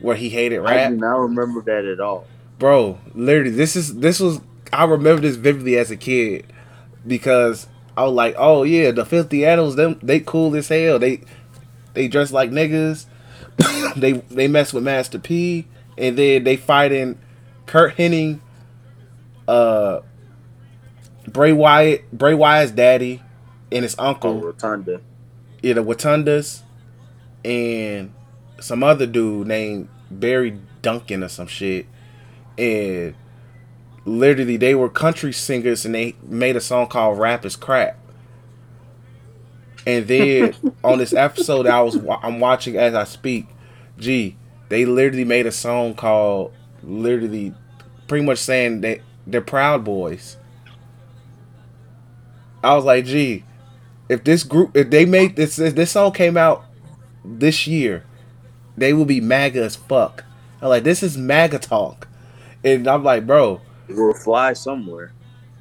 where 0.00 0.16
he 0.16 0.28
hated 0.28 0.60
rap. 0.60 0.88
I 0.88 0.90
do 0.90 0.96
not 0.96 1.18
remember 1.18 1.62
that 1.62 1.84
at 1.84 2.00
all. 2.00 2.26
Bro, 2.58 2.98
literally, 3.14 3.50
this 3.50 3.76
is 3.76 3.96
this 3.96 4.20
was 4.20 4.40
I 4.72 4.84
remember 4.84 5.22
this 5.22 5.36
vividly 5.36 5.76
as 5.78 5.90
a 5.90 5.96
kid 5.96 6.46
because 7.06 7.68
I 7.96 8.04
was 8.04 8.12
like, 8.12 8.34
oh 8.38 8.62
yeah, 8.62 8.90
the 8.90 9.04
Filthy 9.04 9.46
Animals, 9.46 9.76
them 9.76 9.98
they 10.02 10.20
cool 10.20 10.54
as 10.56 10.68
hell. 10.68 10.98
They 10.98 11.22
they 11.94 12.08
dress 12.08 12.32
like 12.32 12.50
niggas. 12.50 13.06
they 13.96 14.12
they 14.12 14.48
mess 14.48 14.72
with 14.72 14.84
Master 14.84 15.18
P, 15.18 15.66
and 15.96 16.18
then 16.18 16.44
they 16.44 16.56
fighting 16.56 17.18
Curt 17.66 17.96
Hennig, 17.96 18.40
uh, 19.48 20.00
Bray 21.26 21.52
Wyatt, 21.52 22.10
Bray 22.12 22.34
Wyatt's 22.34 22.72
daddy, 22.72 23.22
and 23.72 23.82
his 23.82 23.96
uncle. 23.98 24.30
Oh, 24.30 24.34
uncle, 24.34 24.48
Rotunda. 24.48 25.00
The 25.74 25.84
Watundas, 25.84 26.62
and 27.44 28.12
some 28.60 28.82
other 28.82 29.06
dude 29.06 29.46
named 29.46 29.88
Barry 30.10 30.58
Duncan 30.82 31.22
or 31.22 31.28
some 31.28 31.46
shit, 31.46 31.86
and 32.58 33.14
literally 34.04 34.56
they 34.56 34.74
were 34.74 34.88
country 34.88 35.32
singers 35.32 35.84
and 35.84 35.94
they 35.94 36.14
made 36.22 36.56
a 36.56 36.60
song 36.60 36.86
called 36.86 37.18
"Rap 37.18 37.44
Is 37.44 37.56
Crap." 37.56 37.98
And 39.86 40.06
then 40.06 40.54
on 40.84 40.98
this 40.98 41.12
episode 41.12 41.66
I 41.66 41.82
was 41.82 41.98
I'm 42.22 42.40
watching 42.40 42.76
as 42.76 42.94
I 42.94 43.04
speak, 43.04 43.46
gee, 43.98 44.36
they 44.68 44.84
literally 44.84 45.24
made 45.24 45.46
a 45.46 45.52
song 45.52 45.94
called 45.94 46.52
literally 46.82 47.54
pretty 48.08 48.24
much 48.24 48.38
saying 48.38 48.80
that 48.82 49.00
they're 49.26 49.40
proud 49.40 49.84
boys. 49.84 50.36
I 52.62 52.74
was 52.74 52.84
like, 52.84 53.04
gee, 53.04 53.44
if 54.08 54.24
this 54.24 54.44
group 54.44 54.76
if 54.76 54.90
they 54.90 55.04
made 55.04 55.36
this 55.36 55.58
if 55.58 55.74
this 55.74 55.92
song 55.92 56.12
came 56.12 56.36
out 56.36 56.64
this 57.24 57.66
year, 57.66 58.04
they 58.76 58.92
will 58.92 59.04
be 59.04 59.20
MAGA 59.20 59.62
as 59.62 59.76
fuck. 59.76 60.24
I'm 60.62 60.68
like, 60.68 60.84
this 60.84 61.02
is 61.02 61.16
MAGA 61.16 61.58
talk. 61.58 62.08
And 62.64 62.86
I'm 62.88 63.04
like, 63.04 63.26
bro, 63.26 63.60
It 63.88 63.96
will 63.96 64.14
fly 64.14 64.52
somewhere. 64.52 65.12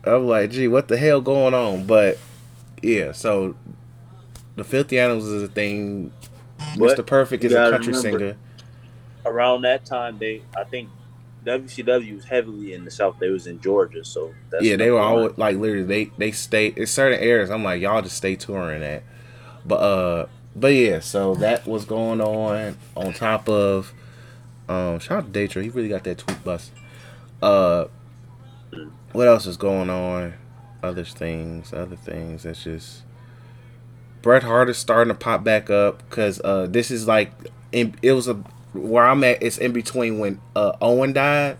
I'm 0.03 0.27
like, 0.27 0.51
gee, 0.51 0.67
what 0.67 0.87
the 0.87 0.97
hell 0.97 1.21
going 1.21 1.53
on? 1.53 1.85
But 1.85 2.17
yeah, 2.81 3.11
so 3.11 3.55
the 4.55 4.63
Filthy 4.63 4.99
Animals 4.99 5.25
is 5.27 5.43
a 5.43 5.47
thing. 5.47 6.11
But 6.77 6.97
Mr. 6.97 7.05
Perfect 7.05 7.43
is 7.43 7.51
a 7.53 7.71
country 7.71 7.93
remember, 7.93 8.19
singer. 8.19 8.37
Around 9.25 9.63
that 9.63 9.85
time, 9.85 10.17
they 10.19 10.41
I 10.55 10.63
think 10.63 10.89
WCW 11.45 12.15
was 12.15 12.25
heavily 12.25 12.73
in 12.73 12.85
the 12.85 12.91
South. 12.91 13.17
They 13.19 13.29
was 13.29 13.47
in 13.47 13.61
Georgia, 13.61 14.03
so 14.03 14.33
that's 14.49 14.63
yeah, 14.63 14.75
they 14.75 14.89
were 14.91 14.99
always 14.99 15.37
like 15.37 15.57
literally 15.57 15.83
they 15.83 16.05
they 16.17 16.31
stay 16.31 16.67
in 16.67 16.87
certain 16.87 17.19
areas. 17.19 17.49
I'm 17.49 17.63
like, 17.63 17.81
y'all 17.81 18.01
just 18.01 18.17
stay 18.17 18.35
touring 18.35 18.81
that. 18.81 19.03
But 19.65 19.75
uh 19.75 20.25
but 20.55 20.73
yeah, 20.73 20.99
so 20.99 21.35
that 21.35 21.67
was 21.67 21.85
going 21.85 22.21
on 22.21 22.77
on 22.95 23.13
top 23.13 23.47
of 23.47 23.93
um 24.67 24.99
shout 24.99 25.19
out 25.19 25.33
to 25.33 25.39
Daytra, 25.39 25.63
he 25.63 25.69
really 25.69 25.89
got 25.89 26.03
that 26.05 26.17
tweet 26.17 26.43
bust. 26.43 26.71
Uh 27.41 27.85
what 29.11 29.27
else 29.27 29.45
is 29.45 29.57
going 29.57 29.89
on? 29.89 30.33
Other 30.83 31.05
things, 31.05 31.73
other 31.73 31.95
things 31.95 32.43
that's 32.43 32.63
just 32.63 33.03
Bret 34.21 34.43
Hart 34.43 34.69
is 34.69 34.77
starting 34.77 35.13
to 35.13 35.19
pop 35.19 35.43
back 35.43 35.69
up 35.69 35.99
because 36.09 36.41
uh 36.41 36.67
this 36.67 36.89
is 36.89 37.07
like 37.07 37.31
it 37.71 38.13
was 38.13 38.27
a 38.27 38.41
where 38.77 39.05
I'm 39.05 39.23
at 39.23 39.41
it's 39.41 39.57
in 39.57 39.71
between 39.73 40.19
when 40.19 40.41
uh 40.55 40.73
Owen 40.81 41.13
died. 41.13 41.57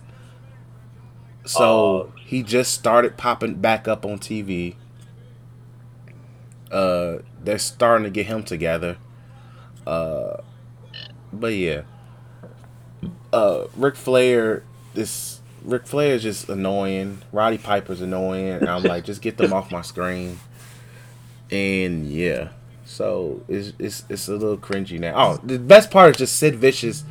So 1.45 1.63
Oh. 1.63 2.13
he 2.17 2.41
just 2.43 2.73
started 2.73 3.17
popping 3.17 3.55
back 3.55 3.87
up 3.87 4.05
on 4.05 4.19
TV. 4.19 4.75
Uh 6.71 7.17
they're 7.43 7.59
starting 7.59 8.03
to 8.05 8.09
get 8.09 8.25
him 8.25 8.43
together. 8.43 8.97
Uh 9.85 10.37
but 11.31 11.53
yeah. 11.53 11.81
Uh 13.31 13.65
Ric 13.75 13.95
Flair 13.95 14.63
this 14.93 15.41
Ric 15.63 15.85
Flair 15.87 16.15
is 16.15 16.23
just 16.23 16.49
annoying. 16.49 17.21
Roddy 17.31 17.57
Piper's 17.57 18.01
annoying. 18.01 18.49
And 18.49 18.69
I'm 18.69 18.83
like, 18.83 19.03
just 19.03 19.21
get 19.21 19.37
them 19.37 19.51
off 19.57 19.71
my 19.71 19.81
screen. 19.81 20.39
And 21.51 22.07
yeah. 22.11 22.49
So 22.85 23.43
it's 23.47 23.73
it's 23.79 24.05
it's 24.09 24.27
a 24.27 24.33
little 24.33 24.57
cringy 24.57 24.99
now. 24.99 25.13
Oh, 25.15 25.39
the 25.43 25.57
best 25.59 25.89
part 25.91 26.11
is 26.11 26.17
just 26.17 26.37
Sid 26.37 26.55
Vicious. 26.55 27.03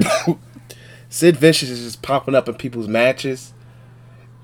Sid 1.10 1.36
Vicious 1.36 1.68
is 1.68 1.84
just 1.84 2.02
popping 2.02 2.34
up 2.34 2.48
in 2.48 2.54
people's 2.54 2.88
matches, 2.88 3.52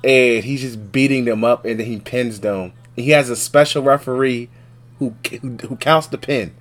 and 0.05 0.45
he's 0.45 0.61
just 0.61 0.93
beating 0.93 1.25
them 1.25 1.45
up, 1.45 1.65
and 1.65 1.81
then 1.81 1.87
he 1.87 1.99
pins 1.99 2.41
them. 2.41 2.75
He 2.95 3.11
has 3.11 3.31
a 3.31 3.37
special 3.37 3.83
referee 3.83 4.51
who 4.99 5.15
who, 5.41 5.57
who 5.67 5.77
counts 5.77 6.09
the 6.09 6.19
pin. 6.19 6.55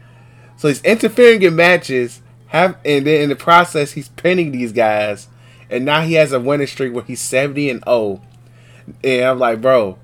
So 0.56 0.70
he's 0.70 0.82
interfering 0.84 1.42
in 1.42 1.58
matches, 1.58 2.22
have 2.48 2.78
and 2.86 3.06
then 3.06 3.22
in 3.24 3.30
the 3.30 3.36
process 3.36 3.92
he's 3.92 4.08
pinning 4.10 4.54
these 4.54 4.72
guys, 4.72 5.28
and 5.70 5.84
now 5.84 6.02
he 6.02 6.14
has 6.14 6.32
a 6.32 6.40
winning 6.40 6.68
streak 6.68 6.94
where 6.94 7.04
he's 7.04 7.22
seventy 7.22 7.70
and 7.70 7.84
zero. 7.84 8.22
And 9.04 9.26
I'm 9.26 9.40
like, 9.40 9.62
bro. 9.62 10.00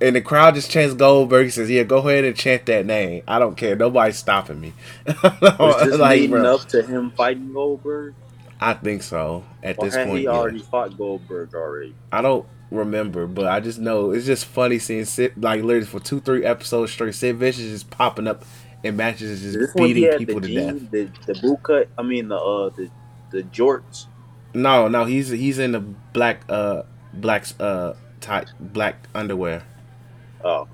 And 0.00 0.14
the 0.14 0.20
crowd 0.20 0.54
just 0.54 0.70
chants 0.70 0.94
Goldberg. 0.94 1.46
He 1.46 1.50
says, 1.50 1.70
"Yeah, 1.70 1.84
go 1.84 1.98
ahead 1.98 2.24
and 2.24 2.36
chant 2.36 2.66
that 2.66 2.84
name. 2.84 3.22
I 3.26 3.38
don't 3.38 3.56
care. 3.56 3.74
Nobody's 3.76 4.18
stopping 4.18 4.60
me." 4.60 4.74
Was 5.22 5.84
this 5.90 5.98
Like, 5.98 6.20
leading 6.20 6.44
up 6.44 6.66
to 6.68 6.82
him 6.82 7.10
fighting 7.12 7.52
Goldberg? 7.52 8.14
I 8.60 8.74
think 8.74 9.02
so. 9.02 9.44
At 9.62 9.78
Or 9.78 9.84
this 9.86 9.96
point, 9.96 10.18
he 10.18 10.24
yeah. 10.24 10.30
already 10.30 10.58
fought 10.60 10.96
Goldberg 10.96 11.54
already? 11.54 11.94
I 12.12 12.20
don't 12.22 12.46
remember, 12.70 13.26
but 13.26 13.46
I 13.46 13.60
just 13.60 13.78
know 13.78 14.10
it's 14.10 14.26
just 14.26 14.44
funny 14.44 14.78
seeing 14.78 15.04
Sid 15.06 15.32
like 15.42 15.62
literally 15.62 15.86
for 15.86 16.00
two, 16.00 16.20
three 16.20 16.44
episodes 16.44 16.92
straight. 16.92 17.14
Sid 17.14 17.36
Vicious 17.36 17.70
just 17.70 17.90
popping 17.90 18.26
up 18.26 18.44
in 18.82 18.96
matches, 18.96 19.42
Is 19.44 19.54
just 19.54 19.76
beating 19.76 20.10
people 20.18 20.40
the 20.40 20.48
to 20.48 20.54
death. 20.54 20.90
the 20.90 21.10
the 21.26 21.34
boot 21.40 21.62
cut? 21.62 21.88
I 21.98 22.02
mean 22.02 22.28
the 22.28 22.36
uh 22.36 22.68
the 22.70 22.90
the 23.30 23.42
jorts. 23.44 24.06
No, 24.54 24.88
no, 24.88 25.04
he's 25.04 25.28
he's 25.30 25.58
in 25.58 25.72
the 25.72 25.80
black 25.80 26.44
uh 26.48 26.82
black 27.14 27.46
uh 27.60 27.94
tight 28.20 28.48
black 28.60 29.08
underwear. 29.14 29.62
Oh, 30.46 30.68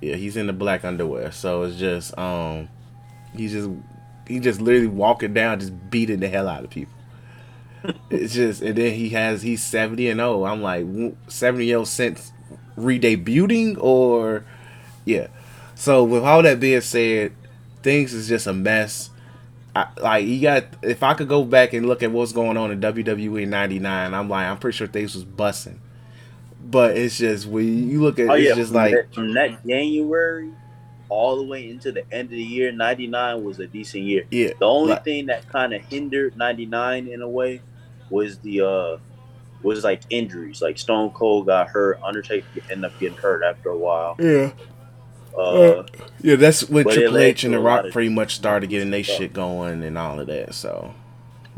Yeah, 0.00 0.16
he's 0.16 0.36
in 0.36 0.46
the 0.48 0.52
black 0.52 0.84
underwear. 0.84 1.32
So 1.32 1.62
it's 1.62 1.76
just 1.78 2.16
um 2.18 2.68
he's 3.34 3.52
just 3.52 3.70
he 4.26 4.40
just 4.40 4.60
literally 4.60 4.88
walking 4.88 5.34
down 5.34 5.60
just 5.60 5.90
beating 5.90 6.20
the 6.20 6.28
hell 6.28 6.48
out 6.48 6.64
of 6.64 6.70
people. 6.70 6.94
it's 8.10 8.34
just 8.34 8.62
and 8.62 8.76
then 8.76 8.94
he 8.94 9.10
has 9.10 9.42
he's 9.42 9.62
70 9.64 10.08
and 10.08 10.18
0. 10.20 10.44
I'm 10.44 10.62
like 10.62 10.86
70 11.28 11.66
year 11.66 11.78
old 11.78 11.88
since 11.88 12.32
re-debuting 12.76 13.76
or 13.82 14.44
yeah. 15.04 15.28
So 15.74 16.04
with 16.04 16.24
all 16.24 16.42
that 16.42 16.60
being 16.60 16.80
said, 16.80 17.32
things 17.82 18.14
is 18.14 18.28
just 18.28 18.46
a 18.46 18.52
mess. 18.52 19.10
I, 19.74 19.88
like 20.00 20.26
you 20.26 20.40
got 20.42 20.64
if 20.82 21.02
I 21.02 21.14
could 21.14 21.28
go 21.28 21.44
back 21.44 21.72
and 21.72 21.86
look 21.86 22.02
at 22.02 22.12
what's 22.12 22.32
going 22.32 22.56
on 22.56 22.70
in 22.70 22.80
WWE 22.80 23.48
'99, 23.48 24.14
I'm 24.14 24.28
like 24.28 24.46
I'm 24.46 24.58
pretty 24.58 24.76
sure 24.76 24.86
things 24.86 25.14
was 25.14 25.24
bussing, 25.24 25.78
but 26.64 26.96
it's 26.96 27.18
just 27.18 27.46
when 27.46 27.88
you 27.90 28.02
look 28.02 28.18
at 28.18 28.28
oh 28.28 28.34
it's 28.34 28.48
yeah. 28.48 28.54
just 28.54 28.72
like 28.72 28.92
that, 28.94 29.14
from 29.14 29.32
that 29.34 29.66
January 29.66 30.50
all 31.08 31.36
the 31.36 31.42
way 31.44 31.68
into 31.68 31.92
the 31.92 32.10
end 32.12 32.26
of 32.26 32.30
the 32.30 32.42
year, 32.42 32.72
'99 32.72 33.44
was 33.44 33.58
a 33.60 33.66
decent 33.66 34.04
year. 34.04 34.24
yeah, 34.30 34.50
The 34.58 34.64
only 34.64 34.90
like- 34.92 35.04
thing 35.04 35.26
that 35.26 35.48
kind 35.48 35.74
of 35.74 35.82
hindered 35.82 36.36
'99 36.36 37.08
in 37.08 37.20
a 37.22 37.28
way 37.28 37.60
was 38.10 38.38
the 38.38 38.60
uh 38.66 38.96
was 39.62 39.84
like 39.84 40.02
injuries. 40.10 40.60
Like 40.62 40.78
Stone 40.78 41.10
Cold 41.10 41.46
got 41.46 41.68
hurt, 41.68 42.00
Undertaker 42.02 42.46
ended 42.70 42.86
up 42.90 42.98
getting 42.98 43.16
hurt 43.18 43.42
after 43.44 43.68
a 43.70 43.76
while. 43.78 44.16
yeah. 44.18 44.52
Uh, 45.38 45.84
Yeah, 46.20 46.36
that's 46.36 46.68
when 46.68 46.84
Triple 46.84 47.16
H 47.18 47.44
and 47.44 47.54
The 47.54 47.58
Rock 47.60 47.86
pretty 47.90 48.10
much 48.10 48.34
started 48.34 48.68
getting 48.68 48.90
their 48.90 49.02
shit 49.02 49.32
going 49.32 49.82
and 49.82 49.96
all 49.96 50.20
of 50.20 50.26
that. 50.26 50.52
So, 50.54 50.92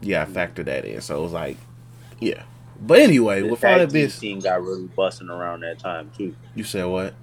yeah, 0.01 0.23
I 0.23 0.27
factored 0.27 0.67
that 0.67 0.85
in. 0.85 1.01
So 1.01 1.19
it 1.19 1.23
was 1.23 1.33
like, 1.33 1.57
yeah. 2.21 2.43
But 2.81 3.01
anyway, 3.01 3.41
the 3.41 3.49
with 3.49 3.65
all 3.65 3.71
tag 3.71 3.81
that 3.81 3.87
team 3.87 3.93
being, 3.93 4.11
scene 4.11 4.41
got 4.41 4.63
really 4.63 4.87
busting 4.89 5.31
around 5.31 5.61
that 5.61 5.79
time 5.79 6.11
too. 6.17 6.35
you 6.55 6.65
said 6.65 6.85
what? 6.87 7.15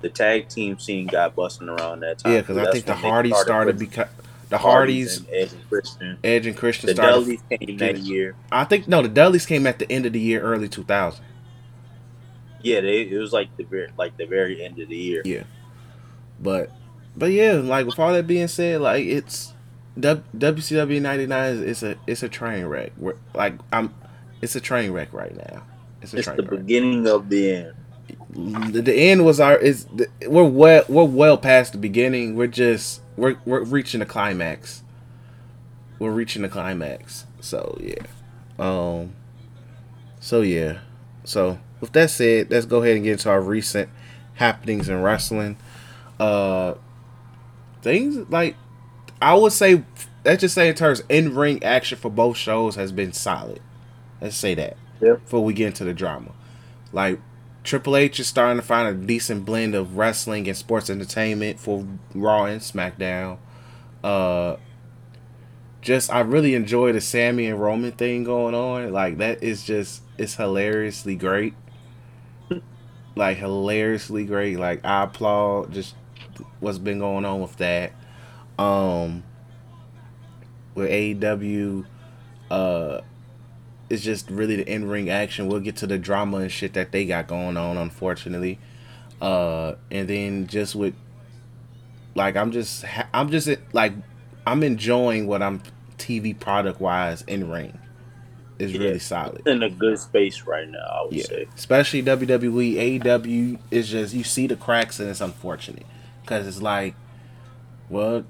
The 0.00 0.08
tag 0.08 0.48
team 0.48 0.78
scene 0.78 1.06
got 1.06 1.34
busting 1.34 1.68
around 1.68 2.00
that 2.00 2.18
time. 2.18 2.32
Yeah, 2.32 2.40
because 2.40 2.56
I 2.56 2.70
think 2.72 2.86
the 2.86 2.94
Hardys 2.94 3.36
started 3.36 3.78
because 3.78 4.08
the 4.50 4.58
Hardys, 4.58 5.18
and 5.18 5.28
Edge 5.30 5.52
and 5.52 5.68
Christian. 5.68 6.18
Edge 6.24 6.46
and 6.46 6.56
Christian 6.56 6.86
The 6.88 6.94
started. 6.94 7.12
Dudleys 7.12 7.40
came 7.50 7.76
that 7.78 7.98
year. 7.98 8.34
I 8.50 8.64
think 8.64 8.88
no, 8.88 9.00
the 9.00 9.08
Dudleys 9.08 9.46
came 9.46 9.66
at 9.66 9.78
the 9.78 9.90
end 9.90 10.06
of 10.06 10.12
the 10.12 10.20
year, 10.20 10.40
early 10.40 10.68
2000. 10.68 11.24
Yeah, 12.62 12.80
they, 12.80 13.02
it 13.02 13.16
was 13.16 13.32
like 13.32 13.56
the 13.56 13.64
very 13.64 13.88
like 13.96 14.16
the 14.16 14.26
very 14.26 14.62
end 14.62 14.78
of 14.80 14.88
the 14.88 14.96
year. 14.96 15.22
Yeah. 15.24 15.44
But, 16.40 16.72
but 17.16 17.30
yeah, 17.30 17.52
like 17.52 17.86
with 17.86 17.98
all 17.98 18.12
that 18.12 18.26
being 18.26 18.48
said, 18.48 18.80
like 18.80 19.06
it's 19.06 19.54
WCW 19.98 21.00
'99 21.00 21.52
is 21.52 21.60
it's 21.60 21.82
a 21.82 21.96
it's 22.06 22.22
a 22.22 22.28
train 22.28 22.66
wreck. 22.66 22.92
We're, 22.96 23.16
like 23.34 23.54
I'm, 23.72 23.94
it's 24.40 24.54
a 24.56 24.60
train 24.60 24.92
wreck 24.92 25.12
right 25.12 25.36
now. 25.36 25.62
It's 26.02 26.14
a 26.14 26.18
It's 26.18 26.28
the 26.28 26.42
wreck. 26.42 26.50
beginning 26.50 27.06
of 27.06 27.28
the 27.28 27.50
end. 27.54 27.74
the, 28.74 28.82
the 28.82 28.94
end 28.94 29.24
was 29.24 29.40
our 29.40 29.56
is 29.56 29.84
the, 29.86 30.08
we're 30.26 30.44
well 30.44 30.84
we're 30.88 31.04
well 31.04 31.36
past 31.38 31.72
the 31.72 31.78
beginning. 31.78 32.36
We're 32.36 32.46
just 32.46 33.00
we're 33.16 33.36
we're 33.44 33.62
reaching 33.64 34.00
the 34.00 34.06
climax. 34.06 34.82
We're 35.98 36.12
reaching 36.12 36.42
the 36.42 36.48
climax. 36.48 37.26
So 37.40 37.76
yeah. 37.80 38.06
Um 38.58 39.12
so 40.20 40.40
yeah. 40.40 40.78
So 41.24 41.58
with 41.80 41.92
that 41.92 42.10
said, 42.10 42.50
let's 42.50 42.66
go 42.66 42.82
ahead 42.82 42.96
and 42.96 43.04
get 43.04 43.12
into 43.12 43.30
our 43.30 43.40
recent 43.40 43.88
happenings 44.34 44.88
in 44.88 45.02
wrestling. 45.02 45.56
Uh, 46.18 46.74
things 47.82 48.28
like 48.30 48.56
I 49.22 49.34
would 49.34 49.52
say, 49.52 49.82
let's 50.24 50.40
just 50.40 50.54
say 50.54 50.68
in 50.68 50.74
terms 50.74 51.02
in 51.08 51.34
ring 51.34 51.62
action 51.62 51.98
for 51.98 52.10
both 52.10 52.36
shows 52.36 52.74
has 52.76 52.92
been 52.92 53.12
solid. 53.12 53.60
Let's 54.20 54.36
say 54.36 54.54
that. 54.54 54.76
Yep. 55.00 55.24
Before 55.24 55.44
we 55.44 55.54
get 55.54 55.68
into 55.68 55.84
the 55.84 55.94
drama, 55.94 56.32
like 56.92 57.20
Triple 57.64 57.96
H 57.96 58.20
is 58.20 58.26
starting 58.26 58.60
to 58.60 58.66
find 58.66 58.88
a 58.88 59.06
decent 59.06 59.44
blend 59.44 59.74
of 59.74 59.96
wrestling 59.96 60.48
and 60.48 60.56
sports 60.56 60.90
entertainment 60.90 61.58
for 61.58 61.86
Raw 62.14 62.44
and 62.44 62.60
SmackDown. 62.60 63.38
Uh, 64.02 64.56
just 65.82 66.12
I 66.12 66.20
really 66.20 66.54
enjoy 66.54 66.92
the 66.92 67.00
Sammy 67.00 67.46
and 67.46 67.60
Roman 67.60 67.92
thing 67.92 68.24
going 68.24 68.54
on. 68.54 68.92
Like 68.92 69.18
that 69.18 69.42
is 69.42 69.64
just 69.64 70.02
it's 70.18 70.34
hilariously 70.34 71.16
great. 71.16 71.54
like 73.16 73.38
hilariously 73.38 74.24
great. 74.24 74.58
Like 74.58 74.84
I 74.84 75.04
applaud 75.04 75.72
just 75.72 75.94
what's 76.60 76.78
been 76.78 76.98
going 76.98 77.24
on 77.24 77.40
with 77.40 77.56
that. 77.58 77.92
Um 78.58 79.22
with 80.74 80.90
AEW 80.90 81.86
uh 82.50 83.00
it's 83.90 84.02
just 84.02 84.30
really 84.30 84.56
the 84.56 84.72
in 84.72 84.88
ring 84.88 85.10
action. 85.10 85.48
We'll 85.48 85.60
get 85.60 85.76
to 85.76 85.86
the 85.86 85.98
drama 85.98 86.38
and 86.38 86.50
shit 86.50 86.72
that 86.74 86.92
they 86.92 87.04
got 87.04 87.26
going 87.26 87.56
on, 87.56 87.76
unfortunately. 87.76 88.58
Uh 89.20 89.74
and 89.90 90.08
then 90.08 90.46
just 90.46 90.74
with 90.74 90.94
like 92.14 92.36
I'm 92.36 92.52
just 92.52 92.84
I'm 93.12 93.30
just 93.30 93.48
like 93.72 93.92
I'm 94.46 94.62
enjoying 94.62 95.26
what 95.26 95.42
I'm 95.42 95.62
TV 95.98 96.38
product 96.38 96.80
wise 96.80 97.22
in 97.22 97.50
ring. 97.50 97.78
Is 98.58 98.72
yeah, 98.72 98.80
really 98.80 98.98
solid. 98.98 99.46
In 99.46 99.62
a 99.62 99.70
good 99.70 99.98
space 99.98 100.42
right 100.42 100.68
now, 100.68 100.78
I 100.78 101.02
would 101.04 101.14
yeah. 101.14 101.24
say. 101.24 101.48
Especially 101.56 102.02
WWE, 102.02 103.00
AEW 103.00 103.58
is 103.70 103.88
just 103.88 104.12
you 104.12 104.22
see 104.22 104.46
the 104.46 104.56
cracks 104.56 105.00
and 105.00 105.08
it's 105.08 105.22
unfortunate 105.22 105.86
because 106.22 106.46
it's 106.46 106.60
like, 106.60 106.94
well, 107.88 108.24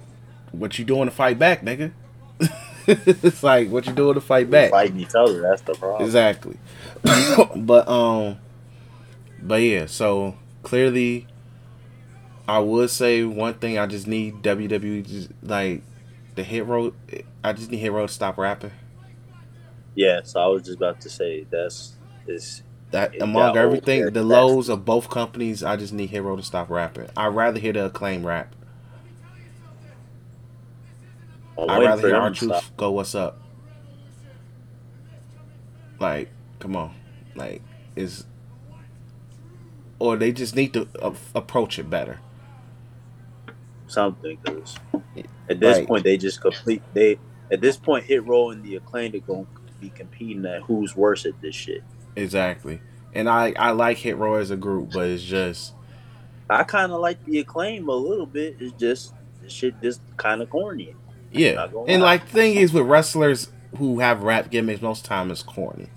what 0.52 0.78
you 0.78 0.84
doing 0.84 1.06
to 1.06 1.10
fight 1.10 1.38
back, 1.38 1.62
nigga? 1.62 1.90
it's 2.86 3.42
like 3.42 3.68
what 3.70 3.86
you 3.86 3.92
doing 3.92 4.14
to 4.14 4.20
fight 4.20 4.50
back? 4.50 4.70
Fighting 4.70 5.00
each 5.00 5.14
other. 5.14 5.40
That's 5.40 5.62
the 5.62 5.74
problem. 5.74 6.04
Exactly. 6.04 6.56
but 7.56 7.88
um, 7.88 8.38
but 9.42 9.62
yeah. 9.62 9.86
So 9.86 10.36
clearly, 10.62 11.26
I 12.48 12.58
would 12.58 12.90
say 12.90 13.24
one 13.24 13.54
thing. 13.54 13.78
I 13.78 13.86
just 13.86 14.06
need 14.06 14.42
WWE 14.42 15.06
just 15.06 15.30
like 15.42 15.82
the 16.34 16.42
Hit 16.42 16.66
Row. 16.66 16.92
I 17.42 17.52
just 17.52 17.70
need 17.70 17.78
Hit 17.78 17.92
Row 17.92 18.06
to 18.06 18.12
stop 18.12 18.38
rapping. 18.38 18.72
Yeah, 19.94 20.20
so 20.24 20.40
I 20.40 20.46
was 20.46 20.62
just 20.62 20.76
about 20.76 21.00
to 21.02 21.10
say 21.10 21.46
that's 21.50 21.94
is 22.26 22.62
that 22.90 23.20
among 23.20 23.54
that 23.54 23.60
everything, 23.60 24.10
the 24.12 24.22
lows 24.22 24.68
of 24.68 24.84
both 24.84 25.10
companies. 25.10 25.62
I 25.62 25.76
just 25.76 25.92
need 25.92 26.10
Hero 26.10 26.36
to 26.36 26.42
stop 26.42 26.70
rapping. 26.70 27.08
I'd 27.16 27.28
rather 27.28 27.58
hear 27.58 27.72
the 27.72 27.86
acclaim 27.86 28.26
rap. 28.26 28.54
I'd 31.68 31.82
rather 31.82 32.08
hear 32.08 32.16
R-Truth 32.16 32.76
go, 32.76 32.92
"What's 32.92 33.14
up?" 33.14 33.40
Like, 35.98 36.30
come 36.58 36.76
on, 36.76 36.94
like 37.34 37.62
is, 37.96 38.24
or 39.98 40.16
they 40.16 40.32
just 40.32 40.56
need 40.56 40.72
to 40.72 40.88
uh, 41.02 41.12
approach 41.34 41.78
it 41.78 41.90
better 41.90 42.20
something 43.90 44.38
because 44.42 44.76
at 45.48 45.60
this 45.60 45.84
point 45.86 46.04
they 46.04 46.16
just 46.16 46.40
complete 46.40 46.82
they 46.94 47.18
at 47.50 47.60
this 47.60 47.76
point 47.76 48.04
Hit 48.04 48.24
Row 48.26 48.50
and 48.50 48.62
the 48.64 48.76
acclaim 48.76 49.14
are 49.14 49.18
going 49.18 49.46
to 49.46 49.72
be 49.80 49.90
competing 49.90 50.46
at 50.46 50.62
who's 50.62 50.96
worse 50.96 51.26
at 51.26 51.40
this 51.40 51.54
shit. 51.54 51.82
Exactly, 52.16 52.80
and 53.12 53.28
I 53.28 53.52
I 53.58 53.70
like 53.72 53.98
hit 53.98 54.16
row 54.16 54.34
as 54.34 54.50
a 54.50 54.56
group, 54.56 54.92
but 54.92 55.08
it's 55.08 55.22
just 55.22 55.74
I 56.48 56.64
kind 56.64 56.92
of 56.92 57.00
like 57.00 57.24
the 57.24 57.38
acclaim 57.40 57.88
a 57.88 57.94
little 57.94 58.26
bit. 58.26 58.56
It's 58.60 58.72
just 58.72 59.14
this 59.42 59.52
shit 59.52 59.80
just 59.82 60.00
kind 60.16 60.42
of 60.42 60.50
corny. 60.50 60.94
Yeah, 61.32 61.68
and 61.86 62.02
like 62.02 62.26
the 62.26 62.32
thing 62.32 62.56
is 62.56 62.72
with 62.72 62.86
wrestlers 62.86 63.50
who 63.76 64.00
have 64.00 64.22
rap 64.22 64.50
gimmicks, 64.50 64.82
most 64.82 65.04
time 65.04 65.30
it's 65.30 65.42
corny. 65.42 65.88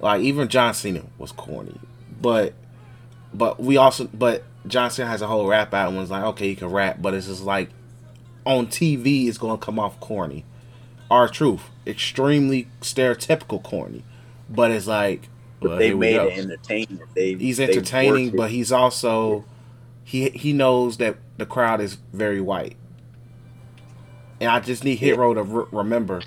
Like 0.00 0.22
even 0.22 0.48
John 0.48 0.74
Cena 0.74 1.02
was 1.18 1.32
corny, 1.32 1.78
but 2.20 2.54
but 3.34 3.60
we 3.60 3.76
also 3.76 4.08
but 4.12 4.44
John 4.66 4.90
Cena 4.90 5.08
has 5.08 5.22
a 5.22 5.26
whole 5.26 5.46
rap 5.46 5.74
out 5.74 5.88
and 5.88 5.98
was 5.98 6.10
like, 6.10 6.24
okay, 6.24 6.48
you 6.48 6.56
can 6.56 6.68
rap, 6.68 6.98
but 7.00 7.14
it's 7.14 7.26
just 7.26 7.42
like 7.42 7.70
on 8.44 8.68
TV, 8.68 9.26
it's 9.28 9.38
gonna 9.38 9.58
come 9.58 9.78
off 9.78 9.98
corny. 10.00 10.44
R-Truth, 11.10 11.62
extremely 11.86 12.68
stereotypical 12.80 13.62
corny, 13.62 14.04
but 14.48 14.70
it's 14.70 14.86
like 14.86 15.28
but 15.60 15.70
well, 15.70 15.78
they 15.78 15.94
made 15.94 16.16
it 16.16 16.38
entertaining. 16.38 17.00
They, 17.14 17.34
he's 17.34 17.60
entertaining, 17.60 18.36
but 18.36 18.50
he's 18.50 18.72
also 18.72 19.44
he 20.04 20.30
he 20.30 20.52
knows 20.52 20.98
that 20.98 21.16
the 21.38 21.46
crowd 21.46 21.80
is 21.80 21.98
very 22.12 22.40
white, 22.40 22.76
and 24.40 24.50
I 24.50 24.60
just 24.60 24.84
need 24.84 24.96
Hit 24.96 25.16
Row 25.16 25.34
to 25.34 25.42
re- 25.42 25.66
remember 25.72 26.22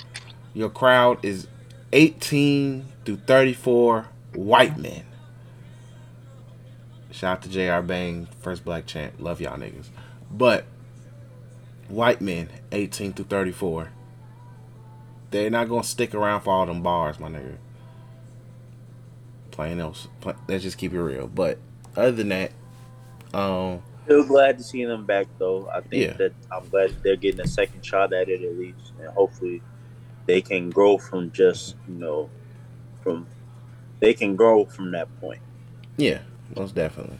your 0.53 0.69
crowd 0.69 1.23
is 1.23 1.47
eighteen 1.93 2.85
through 3.05 3.17
thirty 3.17 3.53
four 3.53 4.07
white 4.33 4.77
men. 4.77 5.03
Shout 7.11 7.37
out 7.37 7.41
to 7.43 7.49
J.R. 7.49 7.81
Bang, 7.81 8.27
first 8.41 8.63
black 8.63 8.85
champ. 8.85 9.15
Love 9.19 9.41
y'all 9.41 9.57
niggas. 9.57 9.87
But 10.31 10.65
white 11.87 12.21
men, 12.21 12.49
18 12.71 13.13
to 13.13 13.23
34, 13.23 13.89
they're 15.31 15.49
not 15.49 15.67
gonna 15.67 15.83
stick 15.83 16.13
around 16.13 16.41
for 16.41 16.53
all 16.53 16.65
them 16.65 16.81
bars, 16.81 17.19
my 17.19 17.29
nigga. 17.29 17.57
Plain 19.51 19.79
else. 19.79 20.07
Let's 20.47 20.63
just 20.63 20.77
keep 20.77 20.93
it 20.93 21.01
real. 21.01 21.27
But 21.27 21.57
other 21.95 22.11
than 22.11 22.29
that, 22.29 22.51
um, 23.33 23.81
still 24.09 24.23
glad 24.23 24.57
to 24.57 24.63
see 24.63 24.83
them 24.85 25.05
back 25.05 25.27
though. 25.37 25.69
I 25.69 25.81
think 25.81 26.03
yeah. 26.03 26.13
that 26.13 26.33
I'm 26.51 26.67
glad 26.69 26.95
they're 27.03 27.15
getting 27.15 27.41
a 27.41 27.47
second 27.47 27.85
shot 27.85 28.11
at 28.11 28.27
it 28.27 28.41
at 28.41 28.57
least, 28.57 28.93
and 28.99 29.07
hopefully 29.09 29.61
they 30.25 30.41
can 30.41 30.71
grow 30.71 30.97
from 30.97 31.31
just 31.31 31.75
you 31.87 31.93
know 31.93 32.29
from 33.03 33.27
they 33.99 34.15
can 34.15 34.35
grow 34.35 34.65
from 34.65 34.91
that 34.91 35.07
point. 35.21 35.41
Yeah, 35.97 36.21
most 36.55 36.73
definitely. 36.73 37.19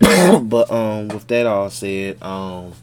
but 0.42 0.70
um, 0.70 1.08
with 1.08 1.26
that 1.28 1.46
all 1.46 1.70
said, 1.70 2.22
um, 2.22 2.74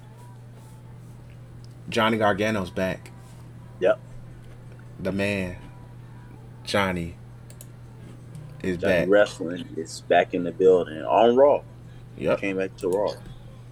Johnny 1.90 2.18
Gargano's 2.18 2.72
back. 2.72 3.12
Yep. 3.82 4.00
The 5.00 5.12
man, 5.12 5.58
Johnny, 6.64 7.18
is 8.64 8.78
Johnny 8.78 8.94
back. 8.94 9.10
Wrestling 9.10 9.68
is 9.78 10.02
back 10.02 10.34
in 10.34 10.44
the 10.44 10.52
building 10.52 11.04
on 11.04 11.36
Raw. 11.36 11.62
Yep. 12.20 12.40
Came 12.40 12.58
back 12.58 12.76
to 12.78 12.90
Raw. 12.90 13.14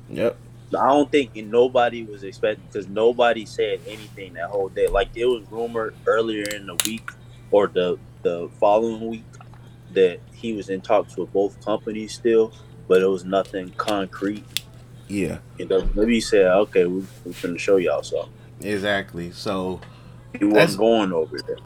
Yep. 0.10 0.38
I 0.78 0.88
don't 0.88 1.10
think 1.10 1.36
nobody 1.36 2.04
was 2.04 2.24
expecting 2.24 2.66
because 2.68 2.88
nobody 2.88 3.46
said 3.46 3.80
anything 3.88 4.34
that 4.34 4.50
whole 4.50 4.70
day. 4.70 4.88
Like 4.88 5.10
it 5.16 5.26
was 5.26 5.44
rumored 5.50 5.96
earlier 6.06 6.44
in 6.44 6.68
the 6.68 6.76
week 6.86 7.10
or 7.52 7.68
the 7.68 7.98
the 8.24 8.50
following 8.60 9.08
week 9.08 9.24
that 9.94 10.20
he 10.34 10.54
was 10.54 10.70
in 10.70 10.82
talks 10.82 11.16
with 11.16 11.32
both 11.32 11.64
companies 11.64 12.14
still, 12.14 12.54
but 12.88 13.02
it 13.02 13.08
was 13.08 13.24
nothing 13.24 13.70
concrete. 13.78 14.44
Yeah. 15.08 15.38
Maybe 15.58 16.16
he 16.16 16.22
said, 16.22 16.48
"Okay, 16.48 16.86
we, 16.86 17.06
we're 17.24 17.34
going 17.42 17.54
to 17.54 17.58
show 17.58 17.78
y'all 17.78 18.04
something." 18.04 18.34
Exactly. 18.62 19.32
So 19.32 19.80
he 20.38 20.46
wasn't 20.46 20.80
going 20.80 21.14
over 21.14 21.38
there. 21.40 21.58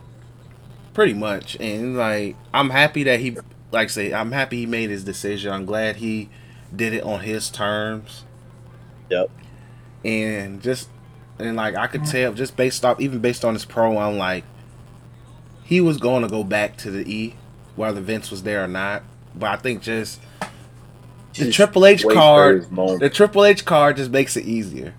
Pretty 0.93 1.13
much, 1.13 1.57
and 1.59 1.97
like 1.97 2.35
I'm 2.53 2.69
happy 2.69 3.03
that 3.03 3.19
he, 3.19 3.31
like 3.71 3.85
I 3.85 3.87
say, 3.87 4.13
I'm 4.13 4.31
happy 4.31 4.57
he 4.57 4.65
made 4.65 4.89
his 4.89 5.03
decision. 5.03 5.51
I'm 5.53 5.65
glad 5.65 5.95
he 5.95 6.29
did 6.75 6.93
it 6.93 7.03
on 7.03 7.21
his 7.21 7.49
terms. 7.49 8.23
Yep. 9.09 9.29
And 10.03 10.61
just 10.61 10.89
and 11.39 11.55
like 11.55 11.75
I 11.75 11.87
could 11.87 12.05
tell, 12.05 12.33
just 12.33 12.55
based 12.55 12.85
off, 12.85 12.99
even 12.99 13.19
based 13.19 13.43
on 13.43 13.53
his 13.53 13.65
pro, 13.65 13.97
I'm 13.97 14.17
like, 14.17 14.43
he 15.63 15.81
was 15.81 15.97
going 15.97 16.23
to 16.23 16.29
go 16.29 16.43
back 16.43 16.77
to 16.77 16.91
the 16.91 17.09
E 17.11 17.35
whether 17.75 18.01
Vince 18.01 18.31
was 18.31 18.43
there 18.43 18.63
or 18.63 18.67
not. 18.67 19.03
But 19.35 19.49
I 19.49 19.55
think 19.57 19.81
just 19.81 20.21
the 21.33 21.45
just 21.45 21.53
Triple 21.53 21.85
H 21.85 22.05
card, 22.05 22.67
the 22.99 23.09
Triple 23.09 23.45
H 23.45 23.65
card 23.65 23.97
just 23.97 24.11
makes 24.11 24.35
it 24.35 24.45
easier. 24.45 24.93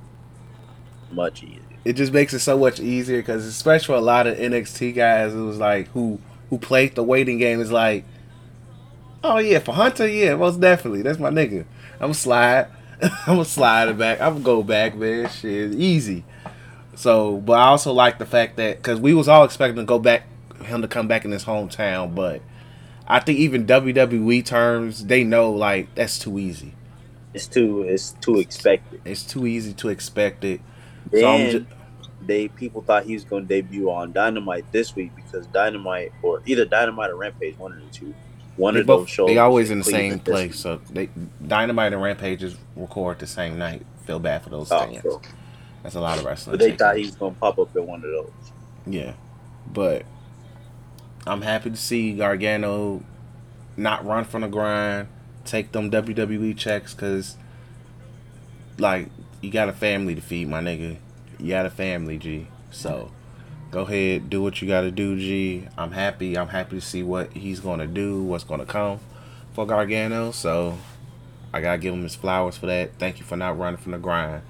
Much 1.10 1.42
easier. 1.42 1.58
It 1.84 1.94
just 1.94 2.12
makes 2.12 2.32
it 2.32 2.38
so 2.38 2.56
much 2.58 2.80
easier 2.80 3.18
because, 3.18 3.44
especially 3.44 3.86
for 3.86 3.94
a 3.96 4.00
lot 4.00 4.26
of 4.26 4.38
NXT 4.38 4.94
guys, 4.94 5.34
it 5.34 5.40
was 5.40 5.58
like 5.58 5.88
who 5.88 6.20
who 6.48 6.58
played 6.58 6.94
the 6.94 7.02
waiting 7.02 7.38
game 7.38 7.60
is 7.60 7.72
like, 7.72 8.04
oh 9.24 9.38
yeah, 9.38 9.58
for 9.58 9.72
Hunter, 9.72 10.08
yeah, 10.08 10.34
most 10.34 10.60
definitely, 10.60 11.02
that's 11.02 11.18
my 11.18 11.30
nigga. 11.30 11.64
I'm 11.94 12.00
gonna 12.00 12.14
slide, 12.14 12.68
I'm 13.02 13.10
gonna 13.26 13.44
slide 13.44 13.88
it 13.88 13.98
back. 13.98 14.20
I'm 14.20 14.34
gonna 14.34 14.44
go 14.44 14.62
back, 14.62 14.94
man. 14.94 15.28
Shit, 15.30 15.74
easy. 15.74 16.24
So, 16.94 17.38
but 17.38 17.54
I 17.54 17.64
also 17.66 17.92
like 17.92 18.18
the 18.18 18.26
fact 18.26 18.56
that 18.56 18.76
because 18.76 19.00
we 19.00 19.14
was 19.14 19.28
all 19.28 19.44
expecting 19.44 19.76
to 19.76 19.84
go 19.84 19.98
back, 19.98 20.24
him 20.64 20.82
to 20.82 20.88
come 20.88 21.08
back 21.08 21.24
in 21.24 21.30
his 21.30 21.44
hometown, 21.44 22.14
but 22.14 22.42
I 23.06 23.20
think 23.20 23.38
even 23.38 23.66
WWE 23.66 24.44
terms, 24.44 25.06
they 25.06 25.24
know 25.24 25.50
like 25.50 25.94
that's 25.94 26.18
too 26.18 26.38
easy. 26.38 26.74
It's 27.34 27.46
too 27.46 27.82
it's 27.82 28.12
too 28.20 28.38
expected. 28.38 29.00
It's 29.04 29.24
too 29.24 29.46
easy 29.46 29.72
to 29.74 29.88
expect 29.88 30.44
it. 30.44 30.60
Then 31.10 31.50
so 31.52 31.66
they 32.26 32.48
people 32.48 32.82
thought 32.82 33.04
he 33.04 33.14
was 33.14 33.24
going 33.24 33.46
to 33.46 33.48
debut 33.48 33.90
on 33.90 34.12
Dynamite 34.12 34.70
this 34.72 34.94
week 34.94 35.14
because 35.16 35.46
Dynamite 35.48 36.12
or 36.22 36.42
either 36.46 36.64
Dynamite 36.64 37.10
or 37.10 37.16
Rampage, 37.16 37.58
one 37.58 37.72
of 37.72 37.80
the 37.80 37.90
two, 37.90 38.14
one 38.62 38.74
they 38.74 38.80
of 38.80 38.86
both 38.86 39.00
those 39.02 39.10
shows. 39.10 39.26
they 39.28 39.38
always 39.38 39.70
in 39.70 39.78
the 39.78 39.84
same 39.84 40.18
place. 40.20 40.58
So 40.58 40.80
they 40.90 41.08
Dynamite 41.46 41.92
and 41.92 42.02
Rampage 42.02 42.42
is 42.42 42.56
record 42.76 43.18
the 43.18 43.26
same 43.26 43.58
night. 43.58 43.84
Feel 44.06 44.18
bad 44.18 44.42
for 44.42 44.50
those 44.50 44.70
Oh, 44.70 44.78
fans. 44.80 45.04
That's 45.82 45.94
a 45.96 46.00
lot 46.00 46.18
of 46.18 46.24
wrestling. 46.24 46.54
But 46.56 46.60
they 46.60 46.72
thought 46.76 46.96
he 46.96 47.04
was 47.04 47.16
gonna 47.16 47.34
pop 47.34 47.58
up 47.58 47.76
in 47.76 47.86
one 47.86 48.04
of 48.04 48.10
those. 48.10 48.30
Yeah, 48.86 49.14
but 49.72 50.04
I'm 51.26 51.42
happy 51.42 51.70
to 51.70 51.76
see 51.76 52.14
Gargano 52.14 53.02
not 53.76 54.04
run 54.04 54.24
from 54.24 54.42
the 54.42 54.48
grind, 54.48 55.08
take 55.44 55.72
them 55.72 55.90
WWE 55.90 56.56
checks, 56.56 56.94
cause 56.94 57.36
like 58.78 59.08
you 59.40 59.50
got 59.50 59.68
a 59.68 59.72
family 59.72 60.14
to 60.14 60.20
feed, 60.20 60.48
my 60.48 60.60
nigga. 60.60 60.98
You 61.38 61.48
got 61.50 61.66
a 61.66 61.70
family, 61.70 62.18
G. 62.18 62.46
So 62.70 63.10
go 63.72 63.80
ahead, 63.80 64.30
do 64.30 64.40
what 64.40 64.62
you 64.62 64.68
got 64.68 64.82
to 64.82 64.92
do, 64.92 65.18
G. 65.18 65.66
I'm 65.76 65.90
happy. 65.90 66.38
I'm 66.38 66.48
happy 66.48 66.76
to 66.76 66.80
see 66.80 67.02
what 67.02 67.32
he's 67.32 67.58
gonna 67.58 67.88
do, 67.88 68.22
what's 68.22 68.44
gonna 68.44 68.66
come 68.66 69.00
for 69.54 69.66
Gargano. 69.66 70.30
So 70.30 70.78
I 71.52 71.60
gotta 71.60 71.78
give 71.78 71.92
him 71.92 72.04
his 72.04 72.14
flowers 72.14 72.56
for 72.56 72.66
that. 72.66 72.98
Thank 72.98 73.18
you 73.18 73.24
for 73.24 73.36
not 73.36 73.58
running 73.58 73.78
from 73.78 73.92
the 73.92 73.98
grind. 73.98 74.42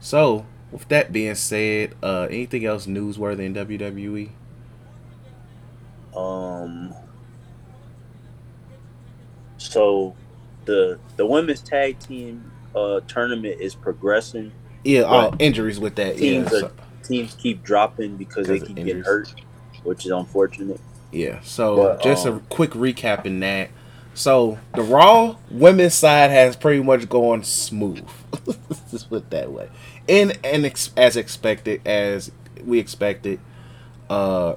So 0.00 0.46
with 0.72 0.88
that 0.88 1.12
being 1.12 1.36
said, 1.36 1.94
uh, 2.02 2.26
anything 2.30 2.64
else 2.64 2.86
newsworthy 2.86 3.44
in? 3.44 3.54
WWE? 3.54 4.30
Um. 6.16 6.94
So, 9.58 10.16
the 10.64 10.98
the 11.16 11.24
women's 11.26 11.60
tag 11.60 11.98
team 11.98 12.50
uh 12.74 13.00
tournament 13.06 13.60
is 13.60 13.74
progressing. 13.74 14.50
Yeah, 14.82 15.02
oh, 15.02 15.34
injuries 15.38 15.78
with 15.78 15.94
that. 15.96 16.18
Yeah, 16.18 16.40
Teams 16.40 16.52
are 16.52 16.60
so, 16.60 16.72
teams 17.04 17.34
keep 17.34 17.62
dropping 17.62 18.16
because 18.16 18.46
they 18.48 18.60
keep 18.60 18.76
getting 18.76 19.02
hurt, 19.02 19.32
which 19.82 20.04
is 20.06 20.12
unfortunate. 20.12 20.80
yeah. 21.12 21.40
So 21.42 21.76
But, 21.76 22.02
just 22.02 22.26
um, 22.26 22.36
a 22.36 22.40
quick 22.40 22.70
recap 22.70 23.26
in 23.26 23.40
that. 23.40 23.70
So 24.14 24.58
the 24.74 24.82
Raw 24.82 25.36
women's 25.50 25.94
side 25.94 26.30
has 26.30 26.54
pretty 26.56 26.82
much 26.82 27.08
gone 27.08 27.42
smooth. 27.42 28.08
Just 28.90 29.08
put 29.08 29.22
it 29.24 29.30
that 29.30 29.50
way, 29.50 29.68
and 30.08 30.38
and 30.44 30.64
ex- 30.64 30.92
as 30.96 31.16
expected, 31.16 31.80
as 31.84 32.30
we 32.64 32.78
expected, 32.78 33.40
uh, 34.08 34.54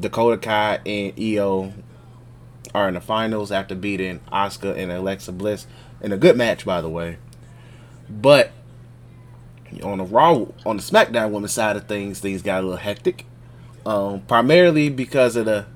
Dakota 0.00 0.38
Kai 0.38 0.78
and 0.86 1.12
Io 1.20 1.74
are 2.74 2.88
in 2.88 2.94
the 2.94 3.00
finals 3.02 3.52
after 3.52 3.74
beating 3.74 4.20
Asuka 4.32 4.74
and 4.76 4.90
Alexa 4.90 5.32
Bliss 5.32 5.66
in 6.00 6.10
a 6.12 6.16
good 6.16 6.36
match, 6.36 6.64
by 6.64 6.80
the 6.80 6.88
way. 6.88 7.18
But 8.08 8.52
on 9.82 9.98
the 9.98 10.04
Raw, 10.04 10.46
on 10.64 10.76
the 10.76 10.82
SmackDown 10.82 11.30
women's 11.30 11.52
side 11.52 11.76
of 11.76 11.86
things, 11.86 12.20
things 12.20 12.42
got 12.42 12.60
a 12.60 12.62
little 12.62 12.76
hectic. 12.78 13.26
Um, 13.86 14.22
primarily 14.22 14.88
because 14.88 15.36
of 15.36 15.44
the 15.46 15.66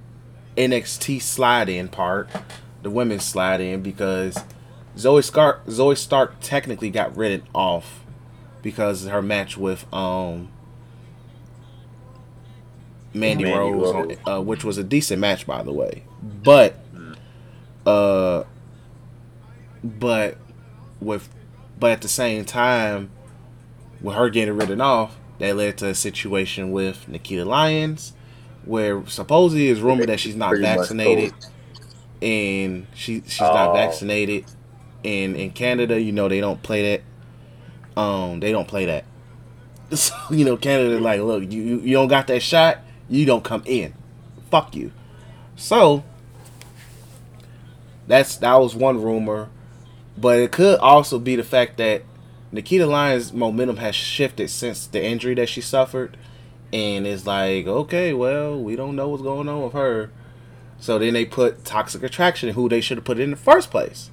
NXT 0.56 1.20
slide 1.22 1.68
in 1.68 1.88
part, 1.88 2.28
the 2.82 2.90
women's 2.90 3.24
slide 3.24 3.60
in, 3.60 3.82
because 3.82 4.38
Zoey 4.96 5.22
Stark, 5.22 5.64
Zoey 5.66 5.96
Stark 5.96 6.36
technically 6.40 6.90
got 6.90 7.16
written 7.16 7.42
off 7.54 8.04
because 8.62 9.04
of 9.04 9.12
her 9.12 9.22
match 9.22 9.56
with 9.56 9.92
um 9.94 10.48
Mandy, 13.14 13.44
Mandy 13.44 13.58
Rose, 13.58 13.94
Rose. 13.94 14.16
uh, 14.26 14.42
which 14.42 14.64
was 14.64 14.78
a 14.78 14.84
decent 14.84 15.20
match 15.20 15.46
by 15.46 15.62
the 15.62 15.72
way, 15.72 16.02
but 16.22 16.78
uh, 17.86 18.44
but 19.82 20.36
with 21.00 21.28
but 21.78 21.90
at 21.92 22.02
the 22.02 22.08
same 22.08 22.44
time, 22.44 23.10
with 24.00 24.14
her 24.16 24.28
getting 24.30 24.56
written 24.56 24.80
off, 24.80 25.16
that 25.38 25.56
led 25.56 25.78
to 25.78 25.88
a 25.88 25.94
situation 25.94 26.72
with 26.72 27.06
Nikkita 27.08 27.46
Lyons, 27.46 28.12
where 28.64 29.06
supposedly 29.06 29.68
it's 29.68 29.80
rumored 29.80 30.08
that 30.08 30.20
she's 30.20 30.36
not 30.36 30.50
Pretty 30.50 30.64
vaccinated, 30.64 31.34
and 32.20 32.86
she 32.94 33.22
she's 33.26 33.40
not 33.40 33.70
Oh. 33.70 33.72
vaccinated. 33.74 34.44
And 35.04 35.36
in 35.36 35.50
Canada, 35.52 36.00
you 36.00 36.10
know 36.12 36.28
they 36.28 36.40
don't 36.40 36.62
play 36.62 36.96
that. 37.96 38.00
Um, 38.00 38.40
they 38.40 38.52
don't 38.52 38.68
play 38.68 38.86
that. 38.86 39.04
So 39.94 40.14
you 40.30 40.44
know, 40.44 40.56
Canada 40.58 40.98
like, 41.00 41.20
look, 41.20 41.50
you 41.50 41.62
you, 41.62 41.78
you 41.80 41.92
don't 41.94 42.08
got 42.08 42.26
that 42.26 42.42
shot, 42.42 42.78
you 43.08 43.24
don't 43.24 43.42
come 43.42 43.62
in. 43.64 43.94
Fuck 44.50 44.76
you. 44.76 44.92
So 45.56 46.04
that's 48.06 48.36
that 48.36 48.54
was 48.56 48.74
one 48.74 49.00
rumor, 49.02 49.48
but 50.16 50.38
it 50.40 50.52
could 50.52 50.78
also 50.80 51.18
be 51.18 51.36
the 51.36 51.42
fact 51.42 51.76
that 51.78 52.02
Nikkita 52.52 52.88
Lyons' 52.88 53.32
momentum 53.32 53.76
has 53.76 53.94
shifted 53.94 54.48
since 54.48 54.86
the 54.86 55.04
injury 55.04 55.34
that 55.34 55.48
she 55.48 55.60
suffered, 55.60 56.16
and 56.72 57.06
it's 57.06 57.26
like, 57.26 57.66
okay, 57.66 58.14
well, 58.14 58.58
we 58.58 58.74
don't 58.76 58.96
know 58.96 59.08
what's 59.08 59.22
going 59.22 59.48
on 59.48 59.62
with 59.62 59.74
her. 59.74 60.10
So 60.78 60.98
then 60.98 61.14
they 61.14 61.24
put 61.24 61.64
Toxic 61.64 62.02
Attraction, 62.02 62.50
who 62.50 62.68
they 62.68 62.80
should 62.80 62.98
have 62.98 63.04
put 63.04 63.18
in 63.18 63.30
the 63.30 63.36
first 63.36 63.70
place. 63.70 64.10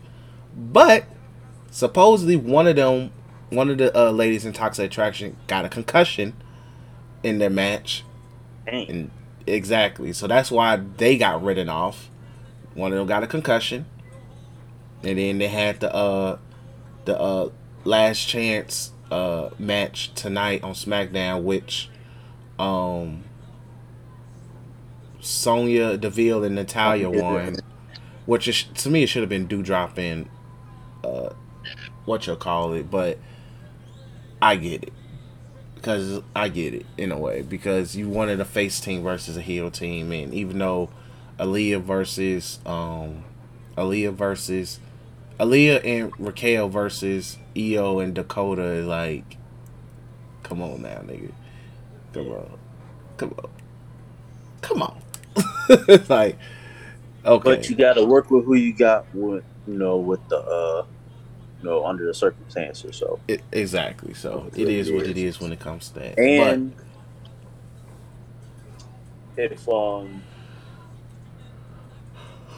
But 0.55 1.05
supposedly 1.71 2.35
one 2.35 2.67
of 2.67 2.75
them, 2.75 3.11
one 3.49 3.69
of 3.69 3.77
the 3.77 3.97
uh, 3.97 4.11
ladies 4.11 4.45
in 4.45 4.53
Toxic 4.53 4.85
Attraction, 4.85 5.37
got 5.47 5.63
a 5.63 5.69
concussion 5.69 6.33
in 7.23 7.39
their 7.39 7.49
match, 7.49 8.03
Dang. 8.65 8.89
and 8.89 9.11
exactly. 9.47 10.11
So 10.13 10.27
that's 10.27 10.51
why 10.51 10.75
they 10.75 11.17
got 11.17 11.43
written 11.43 11.69
off. 11.69 12.09
One 12.73 12.91
of 12.91 12.97
them 12.97 13.07
got 13.07 13.23
a 13.23 13.27
concussion, 13.27 13.85
and 15.03 15.17
then 15.17 15.37
they 15.37 15.47
had 15.47 15.79
the 15.79 15.93
uh 15.93 16.37
the 17.05 17.17
uh 17.19 17.49
last 17.85 18.27
chance 18.27 18.91
uh 19.11 19.49
match 19.59 20.13
tonight 20.15 20.63
on 20.63 20.73
SmackDown, 20.73 21.43
which 21.43 21.89
um 22.59 23.23
Sonya 25.21 25.97
Deville 25.97 26.43
and 26.43 26.55
Natalya 26.55 27.09
won, 27.09 27.57
which 28.25 28.47
is 28.47 28.63
to 28.63 28.89
me 28.89 29.03
it 29.03 29.07
should 29.07 29.21
have 29.21 29.29
been 29.29 29.47
Dewdrop 29.47 29.97
and 29.97 30.27
uh 31.03 31.29
what 32.05 32.27
you 32.27 32.35
call 32.35 32.73
it, 32.73 32.89
but 32.91 33.17
I 34.41 34.55
get 34.55 34.83
it. 34.83 34.93
Because 35.75 36.21
I 36.35 36.49
get 36.49 36.73
it 36.73 36.85
in 36.97 37.11
a 37.11 37.17
way 37.17 37.43
because 37.43 37.95
you 37.95 38.09
wanted 38.09 38.39
a 38.39 38.45
face 38.45 38.79
team 38.79 39.03
versus 39.03 39.37
a 39.37 39.41
heel 39.41 39.69
team, 39.69 40.11
and 40.11 40.33
even 40.33 40.57
though 40.57 40.89
Aliyah 41.39 41.81
versus 41.81 42.59
um 42.65 43.23
Aliyah 43.77 44.13
versus 44.13 44.79
Aliyah 45.39 45.85
and 45.85 46.11
Raquel 46.17 46.69
versus 46.69 47.37
Io 47.57 47.99
and 47.99 48.15
Dakota 48.15 48.63
is 48.63 48.87
like, 48.87 49.37
come 50.43 50.61
on 50.61 50.81
now, 50.81 50.99
nigga, 51.01 51.33
come 52.13 52.27
on, 52.29 52.59
come 53.17 53.35
on, 53.39 53.51
come 54.61 54.81
on, 54.83 55.01
like, 56.09 56.39
okay, 57.25 57.43
But 57.43 57.69
you 57.69 57.75
got 57.75 57.93
to 57.93 58.05
work 58.05 58.31
with 58.31 58.45
who 58.45 58.55
you 58.55 58.73
got 58.73 59.07
with, 59.13 59.45
you 59.67 59.77
know, 59.77 59.97
with 59.97 60.27
the, 60.29 60.37
uh, 60.37 60.85
you 61.59 61.69
know, 61.69 61.85
under 61.85 62.05
the 62.05 62.13
circumstances. 62.13 62.97
So, 62.97 63.21
It, 63.27 63.43
exactly. 63.51 64.13
So 64.13 64.49
it 64.55 64.69
is 64.69 64.91
what 64.91 65.07
it 65.07 65.17
is 65.17 65.39
when 65.39 65.51
it 65.53 65.59
comes 65.59 65.89
to 65.89 65.95
that. 66.01 66.19
and 66.19 66.75
if 69.37 69.67
um, 69.69 70.23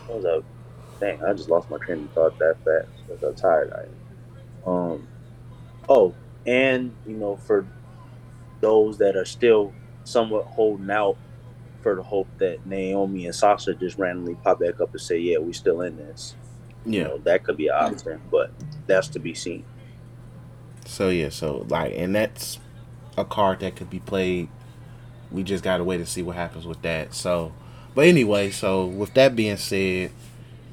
what 0.07 0.17
was 0.17 0.23
that? 0.23 0.43
Dang, 0.99 1.23
I 1.23 1.33
just 1.33 1.49
lost 1.49 1.69
my 1.69 1.77
train 1.79 2.05
of 2.05 2.11
thought 2.13 2.39
that 2.39 2.57
fast. 2.65 3.23
I'm 3.23 3.35
tired 3.35 3.73
I 3.73 3.83
am. 3.83 3.96
Um, 4.67 5.07
oh, 5.87 6.13
and 6.45 6.93
you 7.07 7.15
know, 7.15 7.37
for 7.37 7.65
those 8.59 8.97
that 8.97 9.15
are 9.15 9.25
still 9.25 9.73
somewhat 10.03 10.45
holding 10.45 10.91
out 10.91 11.17
for 11.81 11.95
the 11.95 12.03
hope 12.03 12.27
that 12.39 12.65
Naomi 12.65 13.25
and 13.25 13.35
Sasha 13.35 13.73
just 13.73 13.97
randomly 13.97 14.35
pop 14.35 14.59
back 14.59 14.81
up 14.81 14.91
and 14.91 15.01
say, 15.01 15.17
"Yeah, 15.17 15.37
we 15.39 15.53
still 15.53 15.81
in 15.81 15.97
this." 15.97 16.35
but 16.83 16.93
You 16.93 17.03
know, 17.03 17.17
that 17.19 17.43
could 17.43 17.57
be 17.57 17.67
an 17.67 17.75
option, 17.75 18.21
but 18.29 18.51
that's 18.87 19.07
to 19.09 19.19
be 19.19 19.33
seen. 19.33 19.63
So 20.85 21.09
yeah. 21.09 21.29
So 21.29 21.65
like, 21.69 21.93
and 21.95 22.13
that's 22.13 22.59
a 23.17 23.25
card 23.25 23.61
that 23.61 23.75
could 23.75 23.89
be 23.89 23.99
played. 23.99 24.49
We 25.31 25.43
just 25.43 25.63
gotta 25.63 25.83
wait 25.83 25.99
and 25.99 26.07
see 26.07 26.23
what 26.23 26.35
happens 26.35 26.65
with 26.65 26.81
that. 26.81 27.13
So, 27.13 27.53
but 27.95 28.05
anyway. 28.05 28.51
So 28.51 28.85
with 28.85 29.13
that 29.13 29.35
being 29.35 29.57
said, 29.57 30.11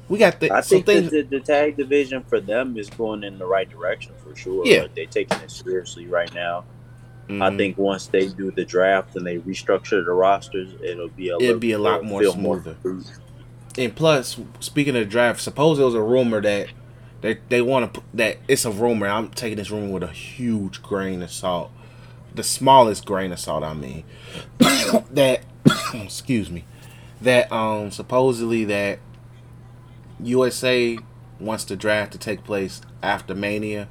we 0.09 0.19
got 0.19 0.39
the 0.39 0.51
I 0.51 0.61
think 0.61 0.85
things. 0.85 1.11
the, 1.11 1.21
the 1.23 1.39
tag 1.39 1.77
division 1.77 2.23
for 2.23 2.39
them 2.39 2.77
is 2.77 2.89
going 2.89 3.23
in 3.23 3.37
the 3.39 3.45
right 3.45 3.69
direction 3.69 4.13
for 4.23 4.35
sure. 4.35 4.65
Yeah. 4.65 4.83
Like, 4.83 4.95
they're 4.95 5.05
taking 5.05 5.39
it 5.39 5.51
seriously 5.51 6.05
right 6.07 6.33
now. 6.33 6.65
I 7.27 7.31
Mhm. 7.33 7.57
think 7.57 7.77
once 7.79 8.05
they 8.05 8.27
do 8.27 8.51
the 8.51 8.65
draft 8.65 9.15
and 9.15 9.25
they 9.25 9.39
restructure 9.39 10.05
the 10.05 10.11
rosters, 10.11 10.75
it'll 10.83 11.07
be 11.09 11.29
a 11.29 11.35
It'll 11.37 11.39
little, 11.47 11.59
be 11.59 11.71
a 11.71 11.79
lot 11.79 12.03
more 12.05 12.23
smoother. 12.23 12.75
smooth. 12.81 13.07
And 13.79 13.95
plus, 13.95 14.37
speaking 14.59 14.95
of 14.95 15.09
draft, 15.09 15.41
suppose 15.41 15.77
there 15.77 15.87
was 15.87 15.95
a 15.95 16.01
rumor 16.03 16.39
that 16.41 16.67
they 17.21 17.39
they 17.49 17.61
want 17.63 17.95
to 17.95 18.01
that 18.13 18.37
it's 18.47 18.63
a 18.63 18.71
rumor. 18.71 19.07
I'm 19.07 19.29
taking 19.29 19.57
this 19.57 19.71
rumor 19.71 19.91
with 19.91 20.03
a 20.03 20.07
huge 20.13 20.83
grain 20.83 21.23
of 21.23 21.31
salt, 21.31 21.71
the 22.35 22.43
smallest 22.43 23.05
grain 23.05 23.31
of 23.31 23.39
salt. 23.39 23.63
I 23.63 23.73
mean, 23.73 24.03
that 24.59 25.41
excuse 25.95 26.51
me, 26.51 26.63
that 27.21 27.51
um 27.51 27.89
supposedly 27.89 28.65
that 28.65 28.99
USA 30.21 30.97
wants 31.39 31.65
the 31.65 31.75
draft 31.75 32.11
to 32.13 32.17
take 32.17 32.43
place 32.43 32.81
after 33.03 33.35
Mania. 33.35 33.89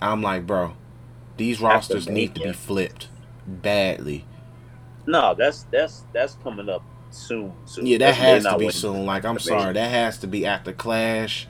I'm 0.00 0.22
like, 0.22 0.46
bro, 0.46 0.74
these 1.36 1.60
rosters 1.60 2.08
need 2.08 2.34
to 2.34 2.40
be 2.42 2.52
flipped 2.52 3.08
badly. 3.46 4.24
No, 5.06 5.34
that's 5.34 5.64
that's 5.70 6.02
that's 6.12 6.34
coming 6.42 6.68
up 6.68 6.82
soon. 7.10 7.52
soon. 7.64 7.86
Yeah, 7.86 7.98
that 7.98 8.16
They're 8.16 8.34
has 8.34 8.44
to 8.44 8.58
be 8.58 8.70
soon. 8.70 9.06
Like, 9.06 9.24
I'm 9.24 9.38
sorry, 9.38 9.72
that 9.74 9.90
has 9.90 10.18
to 10.18 10.26
be 10.26 10.44
after 10.46 10.72
Clash. 10.72 11.46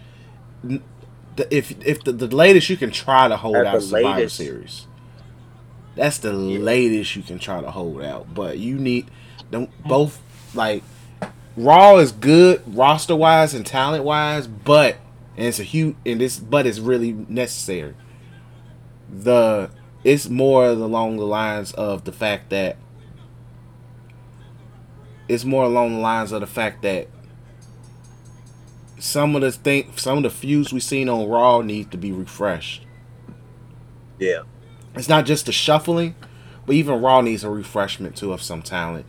If 1.50 1.72
if 1.84 2.04
the, 2.04 2.12
the 2.12 2.26
latest 2.28 2.68
you 2.70 2.76
can 2.76 2.90
try 2.90 3.28
to 3.28 3.36
hold 3.36 3.56
At 3.56 3.66
out 3.66 3.74
the 3.76 3.80
Survivor 3.82 4.16
latest. 4.18 4.36
Series, 4.36 4.86
that's 5.94 6.18
the 6.18 6.32
Yeah. 6.34 6.58
latest 6.58 7.16
you 7.16 7.22
can 7.22 7.38
try 7.38 7.60
to 7.60 7.70
hold 7.70 8.02
out. 8.02 8.34
But 8.34 8.58
you 8.58 8.76
need 8.76 9.10
them 9.50 9.68
both. 9.86 10.20
Like, 10.54 10.82
Raw 11.57 11.97
is 11.97 12.12
good 12.12 12.62
roster 12.66 13.16
wise 13.16 13.55
and 13.55 13.64
talent 13.64 14.05
wise, 14.05 14.47
but 14.47 14.97
and 15.37 15.47
it's 15.47 15.59
a 15.59 15.64
huge 15.64 15.97
and 16.05 16.21
this 16.21 16.38
but 16.38 16.66
it's 16.66 16.79
really 16.79 17.12
necessary. 17.12 17.95
The 19.11 19.71
it's 20.05 20.29
more 20.29 20.66
along 20.66 21.16
the 21.16 21.27
lines 21.27 21.73
of 21.73 22.05
the 22.05 22.12
fact 22.12 22.51
that 22.51 22.77
it's 25.29 25.45
more 25.45 25.64
along 25.64 25.95
the 25.95 26.01
lines 26.01 26.31
of 26.31 26.40
the 26.40 26.47
fact 26.47 26.83
that 26.83 27.09
some 28.99 29.35
of 29.35 29.42
the 29.42 29.53
thing 29.53 29.92
some 29.97 30.19
of 30.19 30.23
the 30.25 30.31
feuds 30.31 30.73
we've 30.73 30.83
seen 30.83 31.09
on 31.09 31.29
Raw 31.29 31.62
need 31.62 31.90
to 31.90 31.97
be 31.97 32.12
refreshed. 32.12 32.83
Yeah, 34.19 34.42
It's 34.95 35.11
not 35.11 35.27
just 35.27 35.45
the 35.45 35.53
shuffling, 35.53 36.14
but 36.64 36.75
even 36.75 37.03
Raw 37.03 37.21
needs 37.21 37.45
a 37.45 37.51
refreshment 37.51 38.16
too 38.16 38.33
of 38.33 38.40
some 38.40 38.62
talent 38.62 39.05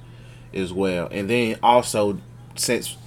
as 0.54 0.74
well. 0.74 1.08
And 1.12 1.30
then 1.30 1.58
also 1.64 2.20
since 2.60 2.98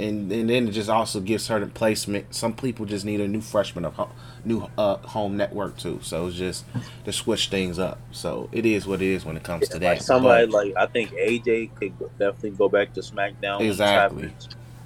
and, 0.00 0.32
and 0.32 0.50
then 0.50 0.68
it 0.68 0.72
just 0.72 0.88
also 0.90 1.20
gives 1.20 1.44
certain 1.44 1.70
placement. 1.70 2.34
Some 2.34 2.54
people 2.54 2.86
just 2.86 3.04
need 3.04 3.20
a 3.20 3.28
new 3.28 3.40
freshman 3.40 3.84
of 3.84 3.94
ho- 3.94 4.10
new 4.44 4.66
uh, 4.76 4.96
home 4.96 5.36
network 5.36 5.76
too. 5.76 6.00
So 6.02 6.26
it's 6.26 6.36
just 6.36 6.64
to 7.04 7.12
switch 7.12 7.48
things 7.48 7.78
up. 7.78 8.00
So 8.10 8.48
it 8.52 8.66
is 8.66 8.86
what 8.86 9.00
it 9.00 9.08
is 9.08 9.24
when 9.24 9.36
it 9.36 9.44
comes 9.44 9.68
to 9.68 9.78
that. 9.78 10.02
somebody 10.02 10.46
But- 10.46 10.52
like 10.52 10.76
I 10.76 10.86
think 10.86 11.10
AJ 11.12 11.74
could 11.76 11.92
definitely 12.18 12.50
go 12.50 12.68
back 12.68 12.94
to 12.94 13.00
SmackDown. 13.00 13.60
Exactly. 13.60 14.32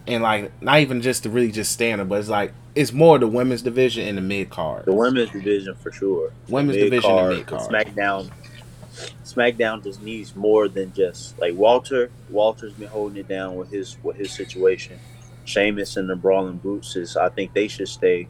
and 0.07 0.23
like 0.23 0.51
not 0.61 0.81
even 0.81 1.01
just 1.01 1.23
to 1.23 1.31
really 1.31 1.53
just 1.53 1.73
stand 1.73 2.01
up, 2.01 2.09
but 2.09 2.19
it's 2.21 2.29
like 2.29 2.53
it's 2.75 2.93
more 2.93 3.19
the 3.19 3.27
women's 3.29 3.63
division 3.63 4.07
and 4.07 4.19
the 4.19 4.23
mid 4.23 4.51
card. 4.51 4.85
The 4.85 4.93
women's 4.95 5.31
division 5.31 5.75
for 5.77 5.93
sure. 5.93 6.33
Women's 6.49 6.77
division 6.77 7.11
and 7.11 7.29
mid 7.31 7.47
card. 7.47 7.71
SmackDown. 7.71 8.31
SmackDown 9.25 9.83
just 9.83 10.03
needs 10.03 10.35
more 10.37 10.69
than 10.69 10.93
just 10.93 11.39
like 11.39 11.55
Walter. 11.55 12.11
Walter's 12.31 12.73
been 12.73 12.89
holding 12.89 13.19
it 13.19 13.29
down 13.29 13.57
with 13.57 13.71
his 13.71 13.97
with 14.03 14.17
his 14.17 14.31
situation. 14.33 14.99
Sheamus 15.45 15.97
and 15.97 16.09
the 16.11 16.17
Brawling 16.17 16.57
Brutes 16.57 16.97
is 16.97 17.17
I 17.17 17.29
think 17.29 17.55
they 17.55 17.69
should 17.69 17.89
stay, 17.89 18.29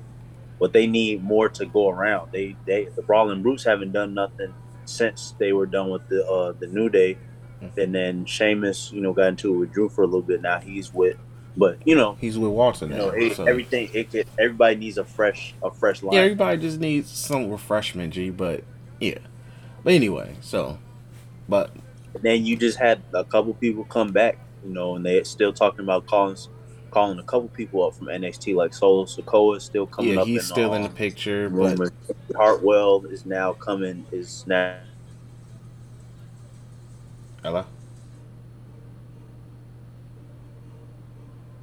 but 0.59 0.72
they 0.72 0.87
need 0.87 1.22
more 1.22 1.48
to 1.50 1.66
go 1.66 1.88
around. 1.90 2.31
They 2.33 2.57
they 2.66 2.85
the 2.96 3.02
Brawling 3.02 3.42
Brutes 3.42 3.64
haven't 3.64 3.92
done 3.92 4.14
nothing 4.14 4.52
since 4.85 5.35
they 5.38 5.52
were 5.52 5.66
done 5.66 5.90
with 5.90 6.09
the 6.09 6.26
uh 6.29 6.52
the 6.52 6.66
New 6.66 6.88
Day, 6.88 7.16
Mhm. 7.62 7.76
and 7.83 7.94
then 7.94 8.24
Sheamus 8.26 8.92
you 8.92 9.00
know 9.00 9.12
got 9.12 9.29
into 9.29 9.55
it 9.55 9.59
with 9.59 9.72
Drew 9.72 9.88
for 9.88 10.02
a 10.02 10.07
little 10.07 10.22
bit. 10.22 10.42
Now 10.42 10.59
he's 10.61 10.92
with, 10.92 11.16
but 11.57 11.79
you 11.87 11.94
know 11.94 12.16
He's 12.20 12.38
with 12.38 12.50
Walter 12.52 12.85
you 12.87 12.90
now. 12.92 12.96
know 12.98 13.09
it, 13.11 13.35
so- 13.35 13.44
everything 13.44 13.88
it 13.94 14.11
could, 14.11 14.26
everybody 14.38 14.76
needs 14.76 14.98
a 14.98 15.05
fresh 15.05 15.55
a 15.62 15.70
fresh 15.70 16.02
line. 16.02 16.14
Yeah, 16.14 16.20
everybody 16.20 16.59
just 16.61 16.79
needs 16.81 17.11
some 17.11 17.50
refreshment, 17.50 18.12
G. 18.12 18.29
But 18.31 18.62
yeah, 19.00 19.18
but 19.87 19.94
anyway, 19.94 20.35
so 20.40 20.77
but 21.49 21.70
then 22.20 22.44
you 22.44 22.57
just 22.57 22.77
had 22.77 23.01
a 23.14 23.22
couple 23.22 23.55
people 23.55 23.85
come 23.85 24.11
back, 24.11 24.37
you 24.64 24.75
know, 24.75 24.96
and 24.96 25.07
they're 25.07 25.22
still 25.22 25.53
talking 25.53 25.79
about 25.79 26.07
calling 26.07 26.37
calling 26.90 27.20
a 27.20 27.22
couple 27.22 27.46
people 27.46 27.87
up 27.87 27.94
from 27.94 28.09
NXT, 28.09 28.57
like 28.57 28.75
Solo 28.75 29.05
Sikoa 29.05 29.59
is 29.59 29.62
still 29.62 29.87
coming 29.87 30.14
yeah, 30.14 30.22
up. 30.22 30.27
he's 30.27 30.40
in, 30.40 30.46
still 30.46 30.75
in 30.75 30.83
the 30.83 30.88
um, 30.88 30.94
picture. 30.96 31.49
But. 31.49 31.92
Hartwell 32.35 33.05
is 33.07 33.27
now 33.27 33.53
coming. 33.53 34.05
Is 34.11 34.44
now 34.49 34.77
hello, 37.44 37.64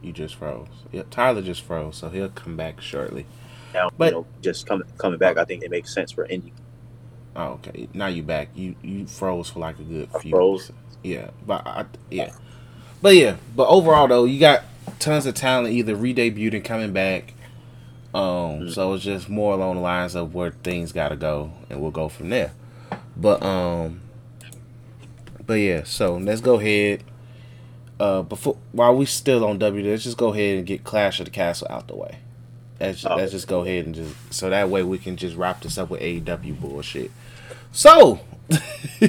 you 0.02 0.14
just 0.14 0.36
froze. 0.36 0.70
Yeah, 0.94 1.04
Tyler 1.12 1.42
just 1.42 1.62
froze, 1.62 1.98
so 1.98 2.08
he'll 2.08 2.30
come 2.30 2.56
back 2.56 2.80
shortly. 2.80 3.26
now 3.74 3.90
But- 3.98 4.06
you 4.06 4.12
know 4.12 4.26
just 4.40 4.66
coming 4.66 4.88
coming 4.98 5.20
back. 5.20 5.38
I 5.38 5.44
think 5.44 5.62
it 5.64 5.72
makes 5.72 5.94
sense 5.94 6.14
for 6.14 6.26
Indi. 6.26 6.54
Oh, 7.36 7.54
okay. 7.54 7.88
Now 7.94 8.08
you 8.08 8.24
back. 8.24 8.50
You 8.56 8.76
you 8.82 9.08
froze 9.08 9.50
for 9.50 9.60
like 9.60 9.80
a 9.80 9.84
good 9.84 10.10
I 10.16 10.20
few. 10.20 10.32
froze? 10.32 10.72
Yeah, 11.04 11.32
but 11.46 11.66
I, 11.68 11.86
yeah, 12.12 12.32
but 13.02 13.16
yeah, 13.16 13.38
but 13.56 13.68
overall 13.68 14.08
though, 14.08 14.26
you 14.26 14.40
got 14.40 14.64
tons 15.00 15.26
of 15.26 15.34
talent 15.36 15.74
either 15.74 15.96
re-debuted 15.96 16.54
and 16.56 16.64
coming 16.64 16.94
back. 16.94 17.34
Um, 18.14 18.22
Mm. 18.68 18.74
so 18.74 18.94
it's 18.94 19.04
just 19.04 19.28
more 19.28 19.54
along 19.56 19.76
the 19.76 19.82
lines 19.82 20.16
of 20.16 20.36
where 20.36 20.52
things 20.52 20.92
got 20.92 21.10
to 21.10 21.16
go, 21.16 21.52
and 21.70 21.82
we'll 21.82 21.92
go 21.92 22.08
from 22.10 22.30
there. 22.30 22.54
But 23.18 23.42
um, 23.44 24.02
but 25.46 25.56
yeah, 25.56 25.84
so 25.84 26.18
let's 26.18 26.42
go 26.42 26.60
ahead. 26.60 27.04
Uh, 28.00 28.22
before 28.22 28.58
while 28.72 28.96
we 28.96 29.06
still 29.06 29.46
on 29.46 29.58
W, 29.60 29.90
let's 29.90 30.04
just 30.04 30.18
go 30.18 30.34
ahead 30.34 30.58
and 30.60 30.68
get 30.68 30.84
Clash 30.84 31.20
of 31.20 31.26
the 31.26 31.32
Castle 31.32 31.68
out 31.70 31.88
the 31.88 31.96
way. 31.96 32.20
Let's, 32.80 33.06
Oh. 33.06 33.16
let's 33.16 33.32
just 33.32 33.48
go 33.48 33.62
ahead 33.62 33.86
and 33.86 33.96
just 33.96 34.16
so 34.34 34.50
that 34.50 34.70
way 34.70 34.84
we 34.84 34.98
can 34.98 35.16
just 35.16 35.36
wrap 35.36 35.62
this 35.62 35.78
up 35.78 35.90
with 35.90 36.02
AEW 36.02 36.60
bullshit. 36.60 37.12
So, 37.76 38.20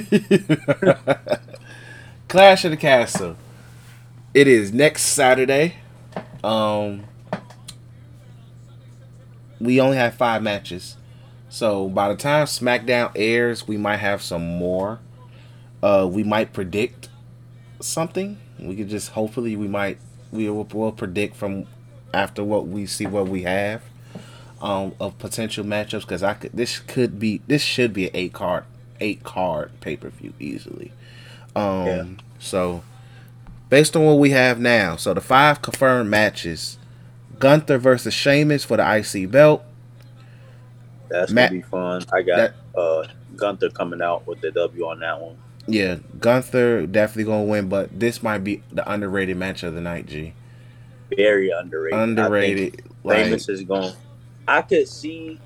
Clash 2.27 2.65
of 2.65 2.71
the 2.71 2.77
Castle. 2.77 3.37
It 4.33 4.47
is 4.47 4.73
next 4.73 5.03
Saturday. 5.03 5.75
Um, 6.43 7.03
we 9.59 9.79
only 9.79 9.97
have 9.97 10.15
five 10.15 10.41
matches, 10.41 10.97
so 11.47 11.87
by 11.89 12.09
the 12.09 12.15
time 12.15 12.47
SmackDown 12.47 13.11
airs, 13.15 13.67
we 13.67 13.77
might 13.77 13.97
have 13.97 14.23
some 14.23 14.57
more. 14.57 14.99
Uh, 15.83 16.09
we 16.11 16.23
might 16.23 16.51
predict 16.51 17.09
something. 17.79 18.39
We 18.57 18.75
could 18.77 18.89
just 18.89 19.09
hopefully 19.09 19.55
we 19.55 19.67
might 19.67 19.99
we 20.31 20.49
will 20.49 20.67
we'll 20.73 20.91
predict 20.91 21.35
from 21.35 21.67
after 22.15 22.43
what 22.43 22.65
we 22.65 22.87
see 22.87 23.05
what 23.05 23.27
we 23.27 23.43
have 23.43 23.83
um 24.61 24.93
of 24.99 25.17
potential 25.19 25.63
matchups 25.65 26.01
because 26.01 26.23
I 26.23 26.33
could 26.33 26.51
this 26.53 26.79
could 26.79 27.19
be 27.19 27.41
this 27.47 27.61
should 27.61 27.93
be 27.93 28.05
an 28.05 28.11
eight 28.13 28.33
card 28.33 28.63
eight 28.99 29.23
card 29.23 29.71
pay 29.81 29.95
per 29.97 30.09
view 30.09 30.33
easily. 30.39 30.91
Um 31.55 31.85
Yeah. 31.85 32.03
so 32.39 32.83
based 33.69 33.95
on 33.95 34.05
what 34.05 34.19
we 34.19 34.29
have 34.31 34.59
now, 34.59 34.95
so 34.95 35.13
the 35.13 35.21
five 35.21 35.61
confirmed 35.61 36.09
matches, 36.09 36.77
Gunther 37.39 37.77
versus 37.79 38.13
Sheamus 38.13 38.63
for 38.63 38.77
the 38.77 38.83
IC 38.97 39.29
belt. 39.29 39.63
That's 41.09 41.31
Matt- 41.31 41.49
gonna 41.51 41.61
be 41.61 41.67
fun. 41.67 42.03
I 42.13 42.21
got 42.21 42.51
uh 42.75 43.03
Gunther 43.35 43.69
coming 43.71 44.01
out 44.01 44.25
with 44.25 44.41
the 44.41 44.51
W 44.51 44.85
on 44.87 44.99
that 45.01 45.21
one. 45.21 45.35
Yeah, 45.67 45.97
Gunther 46.19 46.85
definitely 46.87 47.25
gonna 47.25 47.43
win, 47.43 47.69
but 47.69 47.99
this 47.99 48.21
might 48.23 48.39
be 48.43 48.61
the 48.71 48.89
underrated 48.89 49.35
match 49.37 49.63
of 49.63 49.73
the 49.73 49.81
night. 49.81 50.05
G 50.07 50.33
Very 51.15 51.49
underrated. 51.49 51.99
Underrated. 51.99 52.81
Like 53.03 53.25
Sheamus 53.25 53.49
is 53.49 53.63
going. 53.63 53.93
I 54.47 54.61
could 54.61 54.87
see. 54.87 55.39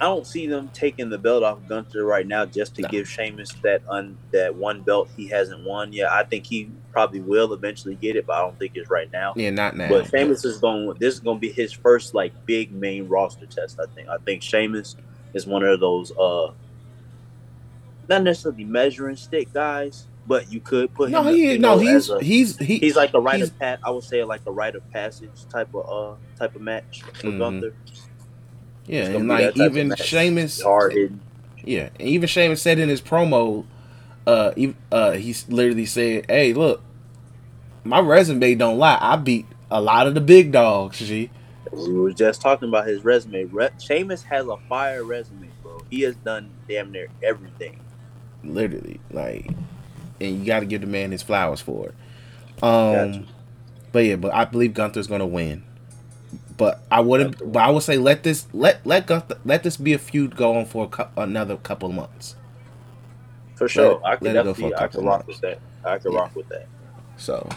I 0.00 0.06
don't 0.06 0.26
see 0.26 0.48
them 0.48 0.68
taking 0.74 1.10
the 1.10 1.18
belt 1.18 1.44
off 1.44 1.58
Gunther 1.68 2.04
right 2.04 2.26
now 2.26 2.44
just 2.44 2.74
to 2.74 2.82
No. 2.82 2.88
give 2.88 3.08
Sheamus 3.08 3.52
that 3.62 3.82
un, 3.88 4.18
that 4.32 4.52
one 4.56 4.82
belt 4.82 5.08
he 5.16 5.28
hasn't 5.28 5.64
won 5.64 5.92
yet. 5.92 6.10
I 6.10 6.24
think 6.24 6.44
he 6.44 6.70
probably 6.90 7.20
will 7.20 7.52
eventually 7.52 7.94
get 7.94 8.16
it, 8.16 8.26
but 8.26 8.32
I 8.34 8.40
don't 8.40 8.58
think 8.58 8.72
it's 8.74 8.90
right 8.90 9.08
now. 9.12 9.32
yeah, 9.36 9.50
not 9.50 9.76
now. 9.76 9.88
But 9.88 10.08
Sheamus 10.10 10.44
is 10.44 10.58
going. 10.58 10.92
This 10.98 11.14
is 11.14 11.20
going 11.20 11.36
to 11.36 11.40
be 11.40 11.52
his 11.52 11.72
first 11.72 12.14
like 12.14 12.32
big 12.46 12.72
main 12.72 13.06
roster 13.08 13.46
test. 13.46 13.78
I 13.78 13.86
think. 13.94 14.08
I 14.08 14.16
think 14.18 14.42
Sheamus 14.42 14.96
is 15.34 15.46
one 15.46 15.62
of 15.62 15.78
those 15.78 16.10
uh, 16.18 16.50
not 18.08 18.22
necessarily 18.24 18.64
measuring 18.64 19.14
stick 19.16 19.52
guys, 19.52 20.08
but 20.26 20.52
you 20.52 20.60
could 20.60 20.92
put 20.94 21.10
no, 21.10 21.22
him. 21.22 21.34
he 21.34 21.52
you 21.52 21.58
no, 21.58 21.74
know, 21.74 21.78
he's 21.80 22.08
a- 22.10 22.22
he's 22.22 22.56
he, 22.58 22.78
he's 22.78 22.96
like 22.96 23.12
a 23.14 23.20
rite 23.20 23.42
of 23.42 23.58
pat. 23.58 23.80
I 23.84 23.90
would 23.90 24.04
say 24.04 24.22
like 24.24 24.42
a 24.46 24.52
rite 24.52 24.74
of 24.76 24.88
passage 24.92 25.30
type 25.50 25.74
of 25.74 25.88
uh 25.88 26.16
type 26.38 26.54
of 26.54 26.62
match 26.62 27.02
for 27.14 27.28
Mhm. 27.28 27.38
Gunther. 27.38 27.74
yeah, 28.86 29.04
and 29.06 29.28
like 29.28 29.56
even. 29.56 29.94
Sheamus, 29.96 30.62
Hard 30.62 30.92
hitting. 30.92 31.20
yeah, 31.64 31.88
and 31.98 32.08
even 32.08 32.28
Sheamus 32.28 32.62
said 32.62 32.78
in 32.78 32.88
his 32.88 33.00
promo, 33.00 33.64
uh, 34.26 34.52
he, 34.56 34.74
uh, 34.92 35.12
he 35.12 35.34
literally 35.48 35.86
said, 35.86 36.26
"Hey, 36.28 36.52
look, 36.52 36.82
my 37.84 37.98
resume 38.00 38.54
don't 38.54 38.78
lie. 38.78 38.98
I 39.00 39.16
beat 39.16 39.46
a 39.70 39.80
lot 39.80 40.06
of 40.06 40.14
the 40.14 40.20
big 40.20 40.52
dogs." 40.52 40.98
G. 40.98 41.30
We 41.72 41.92
were 41.94 42.12
just 42.12 42.42
talking 42.42 42.68
about 42.68 42.86
his 42.86 43.02
resume. 43.02 43.44
Re- 43.44 43.70
Sheamus 43.80 44.22
has 44.24 44.46
a 44.46 44.56
fire 44.68 45.04
resume, 45.04 45.48
bro. 45.62 45.80
He 45.90 46.02
has 46.02 46.14
done 46.16 46.50
damn 46.68 46.92
near 46.92 47.08
everything. 47.22 47.78
literally 48.44 49.00
like 49.12 49.48
and 50.22 50.40
you 50.40 50.46
got 50.46 50.60
to 50.60 50.66
give 50.66 50.80
the 50.80 50.86
man 50.86 51.10
his 51.12 51.22
flowers 51.22 51.60
for 51.60 51.88
it 51.88 51.94
um 52.64 53.12
Gotcha. 53.12 53.24
but 53.92 54.00
yeah 54.04 54.16
but 54.16 54.32
i 54.34 54.44
believe 54.44 54.74
gunther's 54.74 55.06
gonna 55.06 55.26
win 55.26 55.64
but 56.56 56.80
i 56.90 57.00
wouldn't 57.00 57.52
but 57.52 57.60
i 57.60 57.70
would 57.70 57.82
say 57.82 57.98
let 57.98 58.22
this 58.22 58.46
let 58.52 58.84
let 58.86 59.06
gunther 59.06 59.36
let 59.44 59.62
this 59.62 59.76
be 59.76 59.92
a 59.92 59.98
feud 59.98 60.36
go 60.36 60.56
on 60.56 60.64
for 60.66 60.88
another 61.16 61.56
couple 61.56 61.88
of 61.88 61.94
months 61.94 62.36
For 63.56 63.68
sure. 63.68 64.00
I 64.04 64.16
let 64.20 64.20
for 64.20 64.28
a 64.28 64.32
definitely 64.32 64.74
I 64.74 64.86
could 64.88 65.04
rock 65.04 65.26
months. 65.26 65.28
with 65.28 65.40
that. 65.40 65.60
I 65.84 65.98
could 65.98 66.12
Yeah. 66.12 66.18
rock 66.20 66.36
with 66.36 66.48
that. 66.48 66.66
so 67.16 67.48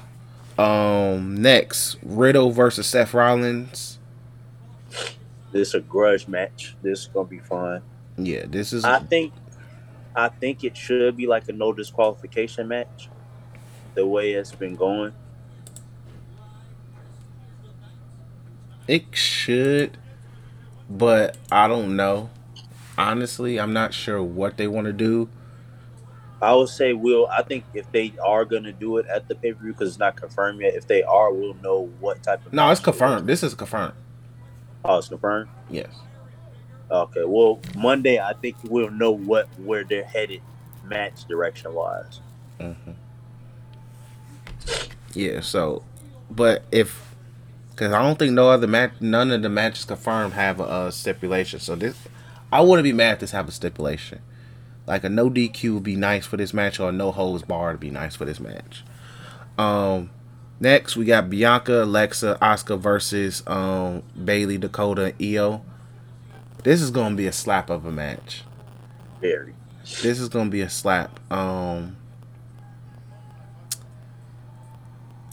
um 0.58 1.36
next 1.41 1.97
riddle 2.04 2.51
versus 2.51 2.88
seth 2.88 3.13
rollins 3.13 3.99
This 5.51 5.69
is 5.69 5.73
a 5.75 5.80
grudge 5.82 6.28
match. 6.28 6.75
This 6.82 7.01
is 7.01 7.08
gonna 7.08 7.28
be 7.28 7.39
fun. 7.39 7.82
yeah 8.17 8.45
this 8.47 8.73
is 8.73 8.84
I 8.86 8.99
think 8.99 9.34
I 10.15 10.30
think 10.30 10.63
it 10.63 10.78
should 10.78 11.17
be 11.17 11.28
like 11.28 11.47
a 11.49 11.54
no 11.54 11.73
disqualification 11.73 12.67
match. 12.67 13.10
the 13.95 14.06
way 14.06 14.32
it's 14.34 14.51
been 14.51 14.75
going? 14.75 15.13
It 18.88 19.15
should, 19.15 19.97
but 20.89 21.38
I 21.51 21.67
don't 21.67 21.95
know. 21.95 22.30
Honestly, 22.97 23.60
I'm 23.60 23.73
not 23.73 23.93
sure 23.93 24.21
what 24.21 24.58
they 24.58 24.67
want 24.67 24.86
to 24.88 24.93
do. 24.93 25.30
I 26.41 26.54
would 26.54 26.69
say 26.69 26.93
we'll. 26.93 27.28
I 27.28 27.41
think 27.41 27.63
if 27.73 27.91
they 27.91 28.13
are 28.23 28.45
gonna 28.45 28.73
do 28.73 28.97
it 28.97 29.06
at 29.08 29.28
the 29.28 29.36
pay 29.36 29.54
per 29.54 29.63
view 29.63 29.71
because 29.73 29.89
it's 29.89 29.99
not 29.99 30.15
confirmed 30.15 30.62
yet. 30.62 30.75
If 30.75 30.88
they 30.88 31.01
are, 31.04 31.34
we'll 31.34 31.56
know 31.56 31.89
what 31.99 32.21
type 32.21 32.45
of. 32.45 32.54
No, 32.54 32.69
it's 32.69 32.80
match 32.80 32.80
it 32.80 32.82
is. 32.82 32.86
confirmed. 32.99 33.28
This 33.28 33.43
is 33.43 33.54
confirmed. 33.56 33.93
Oh, 34.84 34.97
it's 34.97 35.08
confirmed. 35.08 35.49
Yes. 35.69 35.88
Okay. 36.91 37.24
Well, 37.26 37.62
Monday 37.76 38.19
I 38.19 38.34
think 38.34 38.58
we'll 38.63 38.91
know 38.91 39.12
what 39.12 39.50
where 39.58 39.84
they're 39.84 40.06
headed, 40.06 40.41
match 40.84 41.26
direction 41.26 41.74
wise. 41.74 42.21
hmm 42.60 42.74
Yeah. 45.13 45.41
So, 45.41 45.84
but 46.30 46.63
if 46.71 47.15
because 47.71 47.91
I 47.93 48.02
don't 48.02 48.17
think 48.17 48.34
no 48.34 48.50
other 48.50 48.67
match, 48.67 48.93
none 49.02 49.32
of 49.32 49.41
the 49.41 49.50
matches 49.50 49.86
confirmed 49.86 50.34
have 50.34 50.60
a, 50.62 50.91
stipulation. 50.91 51.60
So 51.60 51.76
this, 51.76 51.98
I 52.52 52.62
wouldn't 52.62 52.86
be 52.86 52.93
mad 52.93 53.15
if 53.15 53.19
this 53.19 53.32
have 53.32 53.50
a 53.50 53.52
stipulation. 53.52 54.19
Like 54.88 55.04
a 55.04 55.10
no 55.10 55.30
DQ 55.30 55.76
would 55.76 55.84
be 55.84 55.95
nice 55.95 56.26
for 56.26 56.38
this 56.38 56.54
match, 56.54 56.80
or 56.80 56.89
a 56.89 56.91
no 56.93 57.12
holds 57.12 57.43
bar 57.43 57.71
would 57.71 57.80
be 57.80 57.91
nice 57.91 58.15
for 58.15 58.26
this 58.26 58.39
match. 58.39 58.84
Um, 59.58 60.12
next 60.60 60.95
we 60.95 61.06
got 61.06 61.30
Bianca, 61.30 61.84
Alexa, 61.84 62.38
Asuka 62.41 62.80
versus 62.80 63.43
um 63.48 64.04
Bayley, 64.24 64.58
Dakota, 64.58 65.13
Io. 65.21 65.63
This 66.65 66.82
is 66.82 66.89
gonna 66.89 67.13
be 67.13 67.28
a 67.28 67.32
slap 67.32 67.69
of 67.69 67.86
a 67.86 67.91
match. 67.91 68.41
Very. 69.21 69.54
This 70.01 70.19
is 70.19 70.30
gonna 70.30 70.49
be 70.49 70.62
a 70.62 70.69
slap. 70.69 71.19
Um, 71.32 71.95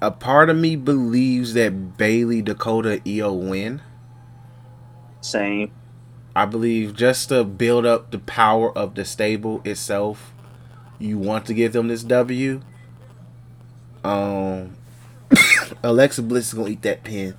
a 0.03 0.11
part 0.11 0.51
of 0.51 0.59
me 0.59 0.77
believes 0.77 1.55
that 1.55 1.97
Bayley, 1.97 2.43
Dakota, 2.43 3.01
Io 3.09 3.33
win. 3.33 3.81
Same. 5.23 5.71
I 6.37 6.45
believe 6.45 6.95
just 6.95 7.31
to 7.31 7.45
build 7.45 7.87
up 7.87 8.11
the 8.11 8.19
power 8.19 8.71
of 8.77 8.95
the 8.95 9.07
stable 9.07 9.63
itself, 9.65 10.35
you 10.99 11.17
want 11.17 11.47
to 11.47 11.55
give 11.55 11.73
them 11.73 11.89
this 11.89 12.03
W. 12.03 12.61
Um, 14.05 14.77
Alexa 15.83 16.21
Bliss 16.25 16.49
is 16.49 16.55
gonna 16.55 16.69
eat 16.69 16.83
that 16.83 17.05
pin. 17.05 17.35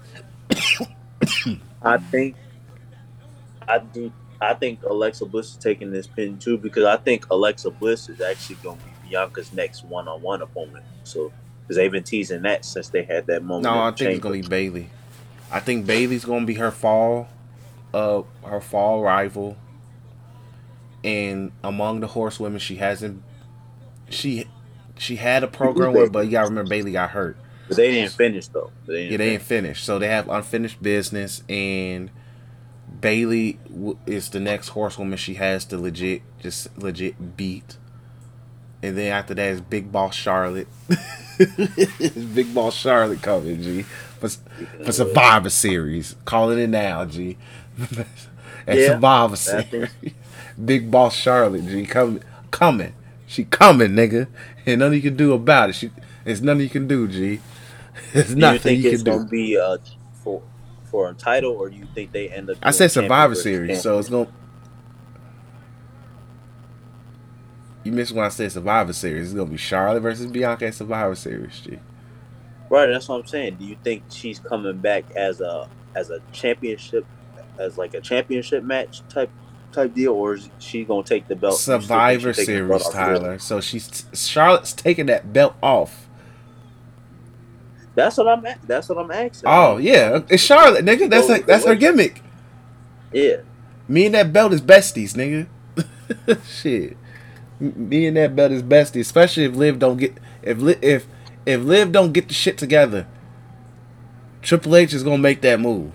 I 1.84 1.98
think. 2.00 2.38
I 3.68 3.80
do. 3.80 4.12
I 4.42 4.54
think 4.54 4.84
Alexa 4.84 5.26
Bliss 5.26 5.52
is 5.52 5.58
taking 5.58 5.92
this 5.92 6.08
pin 6.08 6.38
too 6.38 6.58
because 6.58 6.84
I 6.84 6.98
think 6.98 7.30
Alexa 7.30 7.72
Bliss 7.72 8.10
is 8.10 8.20
actually 8.20 8.56
going 8.56 8.78
to 8.78 8.84
be 8.84 9.10
Bianca's 9.10 9.54
next 9.54 9.86
one-on-one 9.86 10.42
opponent. 10.42 10.84
So 11.04 11.32
because 11.64 11.78
they've 11.78 11.92
been 11.92 12.04
teasing 12.04 12.42
that 12.44 12.66
since 12.66 12.90
they 12.90 13.04
had 13.04 13.28
that 13.28 13.44
moment. 13.44 13.64
No, 13.64 13.82
I 13.82 13.92
think 13.92 14.12
it's 14.12 14.20
gonna 14.20 14.36
be 14.36 14.42
Bayley. 14.42 14.90
I 15.52 15.60
think 15.60 15.86
Bayley's 15.86 16.26
gonna 16.26 16.46
be 16.46 16.56
her 16.56 16.72
fall, 16.72 17.30
uh, 17.94 18.24
her 18.46 18.60
fall 18.60 19.02
rival. 19.02 19.58
And 21.04 21.52
among 21.64 22.00
the 22.00 22.08
horsewomen, 22.08 22.60
she 22.60 22.78
hasn't. 22.78 23.24
She, 24.10 24.46
she 24.98 25.16
had 25.18 25.44
a 25.44 25.48
program 25.48 25.94
with, 25.94 26.12
but 26.12 26.26
you 26.26 26.32
gotta 26.32 26.50
remember 26.50 26.70
Bayley 26.70 26.92
got 26.92 27.12
hurt. 27.12 27.38
But 27.68 27.78
they 27.78 27.92
didn't 27.92 28.12
finish 28.12 28.48
though. 28.48 28.72
They 28.86 29.08
didn't 29.08 29.18
they 29.18 29.30
ain't 29.32 29.42
finished, 29.42 29.86
so 29.86 30.00
they 30.00 30.08
have 30.08 30.30
unfinished 30.30 30.82
business, 30.84 31.44
and 31.48 32.12
Bayley 33.04 33.60
is 34.08 34.30
the 34.30 34.40
next 34.40 34.70
horsewoman 34.70 35.18
she 35.18 35.34
has 35.36 35.66
to 35.66 35.78
legit, 35.78 36.22
just 36.40 36.76
legit 36.78 37.36
beat. 37.36 37.78
And 38.82 38.98
then 38.98 39.12
after 39.12 39.34
that 39.34 39.50
is 39.52 39.62
Big 39.62 39.92
Boss 39.92 40.16
Charlotte. 40.16 40.68
Big 42.34 42.54
Boss 42.56 42.76
Charlotte 42.76 43.22
coming, 43.22 43.62
G, 43.62 43.82
for, 43.84 44.30
for 44.86 44.92
Survivor 44.94 45.50
Series. 45.50 46.16
Calling 46.26 46.60
it 46.60 46.68
now, 46.70 47.04
G. 47.06 47.38
and 48.66 48.80
Yeah, 48.80 48.88
Survivor 48.94 49.36
Series. 49.36 49.90
Big 50.66 50.90
Boss 50.90 51.14
Charlotte, 51.16 51.66
G, 51.68 51.86
coming, 51.86 52.24
coming. 52.52 52.94
She 53.28 53.44
coming, 53.44 53.92
nigga, 53.92 54.28
and 54.66 54.80
nothing 54.80 54.94
you 54.96 55.02
can 55.02 55.18
do 55.18 55.34
about 55.34 55.70
it. 55.72 55.74
She, 55.74 55.92
it's 56.26 56.40
nothing 56.42 56.62
you 56.62 56.70
can 56.70 56.88
do, 56.88 57.08
G. 57.10 57.42
There's 58.14 58.34
Do 58.34 58.34
you 58.34 58.40
nothing 58.40 58.60
think 58.60 58.84
you 58.84 58.92
it's 58.92 59.04
can 59.04 59.06
do. 59.06 59.12
going 59.12 59.24
to 59.26 59.30
be 59.32 59.58
uh, 59.58 59.78
for 60.24 60.42
for 60.94 61.10
a 61.10 61.14
title, 61.16 61.54
or 61.54 61.72
do 61.72 61.76
you 61.76 61.88
think 61.96 62.12
they 62.12 62.30
end 62.30 62.52
up? 62.52 62.58
I 62.62 62.70
said 62.70 62.92
Survivor 62.92 63.34
Series, 63.34 63.82
so 63.82 63.98
it's 63.98 64.10
gonna. 64.10 64.30
You 67.84 67.92
missed 67.92 68.12
when 68.12 68.24
I 68.24 68.30
said 68.30 68.52
Survivor 68.52 68.94
Series. 68.94 69.26
It's 69.26 69.34
gonna 69.34 69.50
be 69.50 69.58
Charlotte 69.58 70.02
versus 70.02 70.28
Bianca 70.28 70.68
at 70.68 70.76
Survivor 70.76 71.16
Series. 71.16 71.60
G. 71.62 71.80
right. 72.70 72.86
That's 72.86 73.10
what 73.10 73.22
I'm 73.22 73.26
saying. 73.26 73.56
Do 73.56 73.66
you 73.66 73.76
think 73.84 74.04
she's 74.10 74.38
coming 74.38 74.78
back 74.78 75.06
as 75.16 75.42
a 75.42 75.68
as 75.96 76.12
a 76.12 76.20
championship, 76.32 77.08
as 77.58 77.76
like 77.80 77.96
a 77.96 78.00
championship 78.00 78.64
match 78.64 79.02
type 79.10 79.32
type 79.72 79.96
deal, 79.96 80.14
or 80.14 80.36
is 80.36 80.52
she 80.60 80.84
going 80.84 81.04
to 81.04 81.10
take 81.10 81.28
the 81.28 81.36
belt? 81.36 81.54
You 81.54 81.58
still 81.58 81.80
think 81.80 81.88
Survivor 81.88 82.34
she's 82.36 82.46
taking 82.46 82.62
the 82.62 82.70
belt 82.70 82.82
Series, 82.84 82.96
off 82.96 83.02
of 83.02 83.08
her? 83.08 83.18
Tyler. 83.18 83.40
So 83.40 83.62
she's 83.62 84.06
Charlotte's 84.14 84.74
taking 84.74 85.08
that 85.08 85.34
belt 85.34 85.56
off. 85.64 86.03
That's 87.96 88.18
what 88.18 88.28
I'm. 88.28 88.46
That's 88.66 88.90
what 88.90 88.98
I'm 88.98 89.12
asking. 89.12 89.44
Oh 89.50 89.78
yeah, 89.78 90.22
it's 90.30 90.44
Charlotte, 90.44 90.84
nigga. 90.86 91.10
That's 91.10 91.30
like 91.30 91.46
that's 91.46 91.66
her 91.66 91.76
gimmick. 91.76 92.22
yeah. 93.12 93.38
Me 93.88 94.06
and 94.06 94.16
that 94.16 94.32
belt 94.32 94.54
is 94.54 94.62
besties, 94.62 95.14
nigga. 95.14 95.48
Shit. 96.48 96.98
Me 97.60 98.08
and 98.08 98.18
that 98.18 98.36
belt 98.36 98.52
is 98.52 98.64
besties, 98.64 99.02
especially 99.02 99.44
if 99.44 99.56
Liv 99.56 99.78
don't 99.78 99.98
get 99.98 100.18
if 100.42 100.60
Li- 100.60 100.80
if 100.82 101.06
if 101.46 101.62
Liv 101.62 101.92
don't 101.92 102.14
get 102.14 102.28
the 102.30 102.34
shit 102.34 102.58
together. 102.58 103.06
Triple 104.42 104.76
H 104.76 104.94
is 104.94 105.04
gonna 105.04 105.18
make 105.18 105.42
that 105.42 105.60
move. 105.60 105.92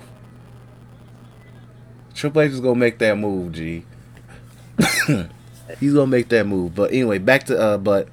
Triple 2.14 2.42
H 2.42 2.52
is 2.52 2.61
gonna 2.61 2.74
make 2.78 2.98
that 2.98 3.16
move, 3.16 3.52
G. 3.52 3.84
He's 5.80 5.92
gonna 5.94 6.06
make 6.06 6.28
that 6.30 6.46
move. 6.46 6.74
But 6.74 6.92
anyway, 6.92 7.18
back 7.18 7.44
to 7.44 7.58
uh, 7.58 7.78
but 7.78 8.08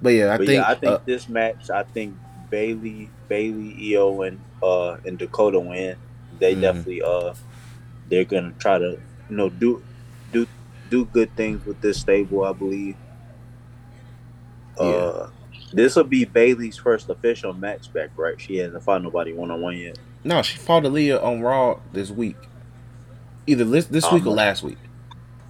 but 0.00 0.10
yeah, 0.10 0.34
I 0.34 0.38
but 0.38 0.46
think, 0.46 0.62
yeah, 0.62 0.70
I 0.70 0.74
think 0.74 0.92
uh, 0.92 0.98
this 1.04 1.28
match, 1.28 1.70
I 1.70 1.82
think 1.82 2.16
Bayley, 2.50 3.08
Bayley, 3.28 3.94
Io, 3.94 4.22
and 4.22 4.40
uh 4.62 4.96
and 5.06 5.18
Dakota 5.18 5.58
win. 5.60 5.96
They 6.38 6.54
Mhm. 6.54 6.60
definitely 6.60 7.02
uh 7.02 7.34
they're 8.08 8.24
gonna 8.24 8.52
try 8.58 8.78
to 8.78 8.98
you 9.30 9.36
know 9.36 9.48
do 9.48 9.82
do 10.32 10.46
do 10.90 11.04
good 11.06 11.34
things 11.36 11.64
with 11.64 11.80
this 11.80 11.98
stable. 12.00 12.44
I 12.44 12.52
believe. 12.52 12.96
Uh, 14.78 15.28
this 15.72 15.94
will 15.96 16.04
be 16.04 16.24
Bayley's 16.24 16.76
first 16.78 17.08
official 17.10 17.52
match 17.52 17.92
back, 17.92 18.10
right? 18.16 18.40
She 18.40 18.56
hasn't 18.56 18.82
fought 18.82 19.02
nobody 19.02 19.32
one 19.32 19.50
on 19.50 19.60
one 19.60 19.76
yet. 19.76 19.98
no, 20.24 20.42
she 20.42 20.56
fought 20.58 20.82
Aliyah 20.84 21.22
on 21.22 21.40
Raw 21.42 21.78
this 21.92 22.10
week. 22.10 22.36
Either 23.46 23.64
this 23.64 23.86
this 23.86 24.10
week 24.10 24.26
or 24.26 24.34
last 24.34 24.62
week. 24.62 24.78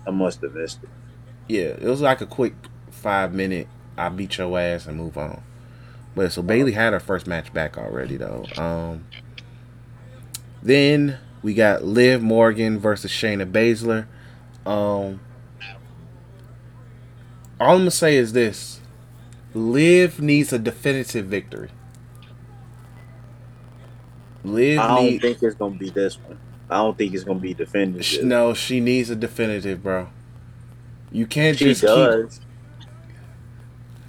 I 0.07 0.11
must 0.11 0.41
have 0.43 0.55
missed 0.55 0.83
it. 0.83 0.89
Yeah, 1.49 1.77
it 1.81 1.83
was 1.85 2.01
like 2.01 2.21
a 2.21 2.27
quick 2.27 2.55
five 2.91 3.33
minute. 3.35 3.69
I 3.97 4.09
beat 4.09 4.39
your 4.39 4.59
ass 4.59 4.87
and 4.87 4.97
move 4.97 5.17
on. 5.19 5.43
So 6.29 6.43
Bayley 6.43 6.73
had 6.73 6.93
her 6.93 7.01
first 7.01 7.27
match 7.27 7.53
back 7.53 7.79
already 7.79 8.17
though. 8.17 8.45
Um, 8.57 9.07
then 10.63 11.19
we 11.43 11.55
got 11.55 11.85
Liv 11.85 12.23
Morgan 12.23 12.79
versus 12.79 13.11
Shayna 13.11 13.51
Baszler. 13.51 14.07
Um, 14.67 15.21
all 17.59 17.73
I'm 17.73 17.79
gonna 17.79 17.91
say 17.91 18.17
is 18.17 18.33
this: 18.33 18.81
Liv 19.55 20.21
needs 20.21 20.53
a 20.53 20.59
definitive 20.59 21.27
victory. 21.27 21.71
Liv 24.45 24.79
I 24.79 24.89
don't 24.89 25.05
needs 25.05 25.23
think 25.23 25.43
it's 25.43 25.55
gonna 25.55 25.77
be 25.77 25.91
this 25.91 26.19
one. 26.19 26.39
I 26.69 26.79
don't 26.79 26.97
think 26.97 27.15
it's 27.15 27.25
gonna 27.25 27.41
be 27.41 27.55
definitive. 27.55 28.25
no. 28.25 28.55
She 28.55 28.81
needs 28.81 29.11
a 29.11 29.17
definitive, 29.17 29.83
bro. 29.83 30.09
You 31.11 31.27
can't 31.27 31.59
She 31.59 31.67
just 31.67 31.81
keep 31.81 31.89
does. 31.89 32.41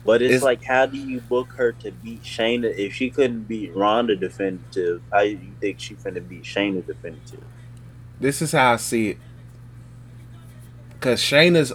But 0.06 0.22
it's, 0.22 0.30
It's- 0.36 0.44
like, 0.44 0.64
how 0.64 0.86
do 0.88 0.98
you 0.98 1.22
book 1.22 1.50
her 1.58 1.74
to 1.74 1.92
beat 1.92 2.24
Shayna 2.24 2.76
if 2.76 2.94
she 2.94 3.10
couldn't 3.12 3.44
beat 3.44 3.76
Ronda 3.76 4.16
definitive? 4.16 5.02
How 5.12 5.22
do 5.22 5.30
you 5.30 5.54
think 5.60 5.80
she 5.80 5.94
finna 5.96 6.28
beat 6.28 6.44
Shayna 6.44 6.86
definitive? 6.86 7.44
this 8.20 8.42
is 8.42 8.52
how 8.52 8.74
I 8.74 8.76
see 8.78 9.10
it. 9.10 9.18
Cause 11.00 11.20
Shayna's 11.20 11.74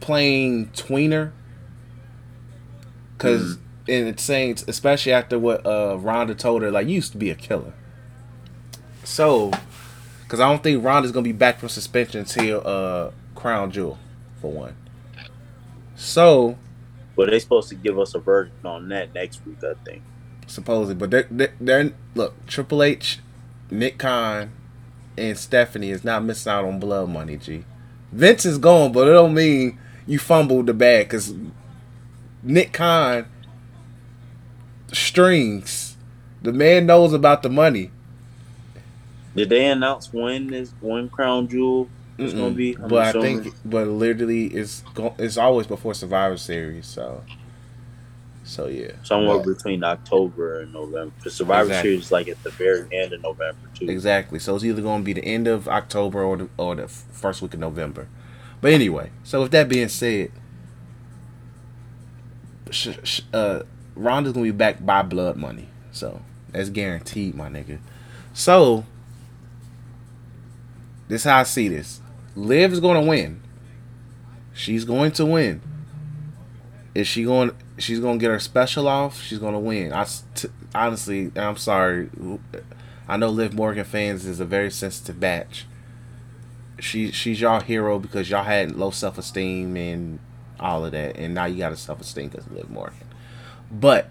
playing 0.00 0.68
tweener. 0.68 1.32
Cause 3.18 3.58
and 3.88 4.08
it's 4.08 4.22
saying 4.22 4.58
especially 4.68 5.12
after 5.12 5.38
what 5.40 5.66
uh 5.66 5.96
Ronda 5.98 6.34
told 6.36 6.62
her, 6.62 6.70
like 6.70 6.86
you 6.86 6.94
used 6.94 7.12
to 7.12 7.18
be 7.18 7.30
a 7.30 7.34
killer. 7.34 7.72
So, 9.04 9.50
cause 10.28 10.38
I 10.38 10.48
don't 10.48 10.62
think 10.62 10.84
Ronda's 10.84 11.10
gonna 11.10 11.24
be 11.24 11.32
back 11.32 11.58
from 11.58 11.68
suspension 11.68 12.20
until 12.20 12.62
uh 12.64 13.10
Crown 13.34 13.72
Jewel, 13.72 13.98
for 14.40 14.52
one. 14.52 14.76
So 15.96 16.56
But 17.16 17.30
they 17.30 17.38
supposed 17.38 17.68
to 17.68 17.74
give 17.74 17.98
us 17.98 18.14
a 18.14 18.18
verdict 18.18 18.64
on 18.64 18.88
that 18.88 19.14
next 19.14 19.44
week, 19.46 19.58
I 19.62 19.74
think. 19.84 20.02
supposedly, 20.46 20.94
but 20.94 21.10
they're, 21.10 21.26
they're, 21.30 21.54
they're 21.60 21.92
look 22.14 22.46
Triple 22.46 22.82
H, 22.82 23.18
Nick 23.70 23.98
Khan, 23.98 24.50
and 25.16 25.36
Stephanie 25.36 25.90
is 25.90 26.04
not 26.04 26.24
missing 26.24 26.52
out 26.52 26.64
on 26.64 26.78
blood 26.78 27.08
money. 27.10 27.36
G, 27.36 27.64
Vince 28.12 28.44
is 28.44 28.58
gone, 28.58 28.92
but 28.92 29.08
it 29.08 29.12
don't 29.12 29.34
mean 29.34 29.78
you 30.06 30.18
fumbled 30.18 30.66
the 30.66 30.74
bag 30.74 31.06
because 31.06 31.34
Nick 32.42 32.72
Khan 32.72 33.26
strings. 34.92 35.96
The 36.42 36.52
man 36.52 36.86
knows 36.86 37.12
about 37.12 37.42
the 37.42 37.48
money. 37.48 37.90
Did 39.36 39.48
they 39.48 39.66
announce 39.66 40.12
when 40.12 40.48
this 40.48 40.72
when 40.80 41.08
Crown 41.08 41.48
Jewel 41.48 41.88
is 42.18 42.34
gonna 42.34 42.50
be? 42.50 42.74
I'm 42.76 42.88
but 42.88 43.04
I 43.04 43.08
assuming. 43.10 43.42
think, 43.44 43.54
but 43.64 43.86
literally, 43.88 44.46
it's 44.46 44.82
go, 44.94 45.14
it's 45.18 45.36
always 45.36 45.66
before 45.66 45.94
Survivor 45.94 46.36
Series. 46.36 46.86
So, 46.86 47.22
so 48.44 48.66
yeah, 48.66 48.92
somewhere 49.02 49.38
But- 49.38 49.46
between 49.56 49.82
October 49.84 50.60
and 50.60 50.72
November. 50.72 51.12
The 51.24 51.30
Survivor 51.30 51.68
Exactly. 51.70 51.90
Series 51.90 52.04
is 52.06 52.12
like 52.12 52.28
at 52.28 52.42
the 52.42 52.50
very 52.50 52.86
end 52.92 53.12
of 53.12 53.22
November 53.22 53.68
too. 53.74 53.88
Exactly. 53.88 54.38
So 54.38 54.54
it's 54.54 54.64
either 54.64 54.82
going 54.82 55.00
to 55.00 55.04
be 55.04 55.12
the 55.14 55.24
end 55.24 55.46
of 55.48 55.68
October 55.68 56.22
or 56.22 56.36
the 56.36 56.48
or 56.56 56.74
the 56.74 56.88
first 56.88 57.40
week 57.42 57.54
of 57.54 57.60
November. 57.60 58.08
But 58.60 58.72
anyway, 58.72 59.10
so 59.24 59.42
with 59.42 59.50
that 59.52 59.68
being 59.68 59.88
said, 59.88 60.30
sh- 62.70 62.88
sh- 63.02 63.20
uh, 63.32 63.62
Ronda's 63.96 64.32
gonna 64.34 64.44
be 64.44 64.50
back 64.52 64.84
by 64.84 65.02
blood 65.02 65.36
money, 65.36 65.68
so 65.90 66.20
that's 66.50 66.68
guaranteed, 66.70 67.34
my 67.34 67.48
nigga. 67.48 67.78
So 68.34 68.84
this 71.08 71.24
how 71.24 71.38
I 71.38 71.42
see 71.42 71.68
this. 71.68 72.00
Liv 72.34 72.72
is 72.72 72.80
gonna 72.80 73.02
win. 73.02 73.42
She's 74.54 74.84
going 74.84 75.12
to 75.12 75.26
win. 75.26 75.60
Is 76.94 77.06
she 77.06 77.24
going? 77.24 77.52
She's 77.78 78.00
gonna 78.00 78.18
get 78.18 78.30
her 78.30 78.38
special 78.38 78.86
off. 78.86 79.20
She's 79.22 79.38
gonna 79.38 79.58
win. 79.58 79.92
I 79.92 80.06
t- 80.34 80.48
honestly, 80.74 81.32
I'm 81.36 81.56
sorry. 81.56 82.10
I 83.08 83.16
know 83.16 83.28
Liv 83.28 83.54
Morgan 83.54 83.84
fans 83.84 84.26
is 84.26 84.40
a 84.40 84.44
very 84.44 84.70
sensitive 84.70 85.18
batch. 85.18 85.66
She 86.78 87.10
she's 87.10 87.40
y'all 87.40 87.60
hero 87.60 87.98
because 87.98 88.28
y'all 88.28 88.44
had 88.44 88.76
low 88.76 88.90
self 88.90 89.18
esteem 89.18 89.76
and 89.76 90.18
all 90.60 90.84
of 90.84 90.92
that, 90.92 91.16
and 91.16 91.34
now 91.34 91.46
you 91.46 91.58
got 91.58 91.72
a 91.72 91.76
self 91.76 92.00
esteem 92.00 92.28
because 92.28 92.48
Liv 92.50 92.70
Morgan. 92.70 93.06
But 93.70 94.08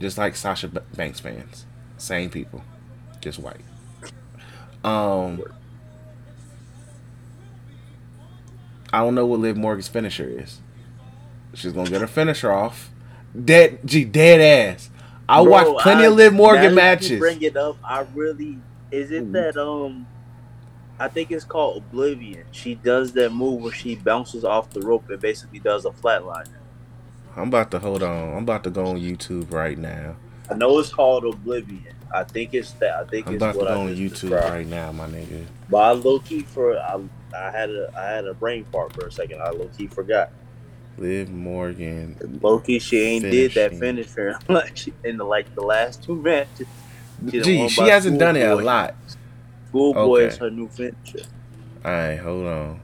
just 0.00 0.18
like 0.18 0.36
Sasha 0.36 0.68
Banks 0.68 1.20
fans, 1.20 1.66
same 1.96 2.30
people, 2.30 2.62
just 3.20 3.38
white. 3.38 3.60
Um, 4.84 5.42
I 8.92 8.98
don't 9.00 9.14
know 9.14 9.26
what 9.26 9.40
Liv 9.40 9.56
Morgan's 9.56 9.88
finisher 9.88 10.28
is. 10.28 10.60
She's 11.54 11.72
gonna 11.72 11.90
get 11.90 12.00
her 12.00 12.06
finisher 12.06 12.52
off. 12.52 12.90
Dead, 13.44 13.78
gee, 13.84 14.04
dead 14.04 14.40
ass. 14.40 14.90
I 15.28 15.42
Bro, 15.42 15.50
watched 15.50 15.82
plenty 15.82 16.04
I- 16.04 16.06
of 16.08 16.14
Liv 16.14 16.32
Morgan 16.32 16.56
now 16.56 16.62
that 16.62 16.70
you 16.70 16.76
matches. 16.76 17.18
Bring 17.18 17.42
it 17.42 17.56
up. 17.56 17.76
I 17.84 18.06
really 18.14 18.58
is 18.90 19.10
it 19.10 19.32
that 19.32 19.56
um. 19.56 20.06
I 20.98 21.08
think 21.08 21.32
it's 21.32 21.44
called 21.44 21.78
Oblivion. 21.78 22.44
She 22.52 22.76
does 22.76 23.12
that 23.14 23.32
move 23.32 23.62
where 23.62 23.72
she 23.72 23.96
bounces 23.96 24.44
off 24.44 24.70
the 24.70 24.80
rope 24.82 25.08
and 25.10 25.20
basically 25.20 25.58
does 25.58 25.84
a 25.84 25.90
flatliner. 25.90 26.46
I'm 27.34 27.48
about 27.48 27.70
to 27.72 27.80
hold 27.80 28.02
on. 28.04 28.34
I'm 28.36 28.42
about 28.44 28.62
to 28.64 28.70
go 28.70 28.86
on 28.86 28.96
YouTube 29.00 29.50
right 29.52 29.76
now. 29.76 30.16
I 30.48 30.54
know 30.54 30.78
it's 30.78 30.90
called 30.92 31.24
Oblivion. 31.24 31.94
I 32.14 32.22
think 32.24 32.52
it's 32.54 32.72
that. 32.72 32.94
I 32.94 33.04
think 33.04 33.26
I'm 33.26 33.34
it's 33.34 33.42
about 33.42 33.52
to 33.54 33.58
what 33.58 33.68
go 33.68 33.80
on 33.80 33.88
YouTube 33.96 34.10
described. 34.10 34.50
right 34.50 34.66
now, 34.66 34.92
my 34.92 35.06
nigga. 35.08 35.44
But 35.70 35.78
I 35.78 35.90
low 35.92 36.18
key 36.20 36.40
for 36.42 36.78
I, 36.78 37.00
I 37.34 37.50
had 37.52 37.70
a 37.70 37.88
I 37.98 38.06
had 38.10 38.26
a 38.26 38.34
brain 38.34 38.66
fart 38.72 38.94
for 38.94 39.06
a 39.06 39.12
second. 39.12 39.40
I 39.42 39.50
low 39.50 39.70
key 39.76 39.88
forgot. 39.88 40.28
Liv 40.98 41.30
Morgan. 41.30 42.18
Low 42.42 42.60
key 42.60 42.78
she 42.80 43.00
ain't 43.02 43.30
did 43.30 43.54
that 43.54 43.72
Finishing. 43.72 43.80
finisher 43.80 44.36
she- 44.74 44.94
in 45.04 45.18
the 45.18 45.24
like 45.24 45.48
the 45.56 45.62
last 45.62 46.02
two 46.04 46.22
matches. 46.22 46.68
She 47.30 47.40
Gee, 47.40 47.68
she 47.68 47.86
hasn't 47.88 48.18
done 48.18 48.36
it 48.36 48.48
a 48.50 48.56
lot. 48.56 48.96
Schoolboy 49.68 50.22
Okay. 50.22 50.26
is 50.26 50.38
her 50.38 50.50
new 50.50 50.68
finisher. 50.70 51.26
All 51.84 51.92
right, 51.92 52.16
hold 52.16 52.46
on. 52.46 52.80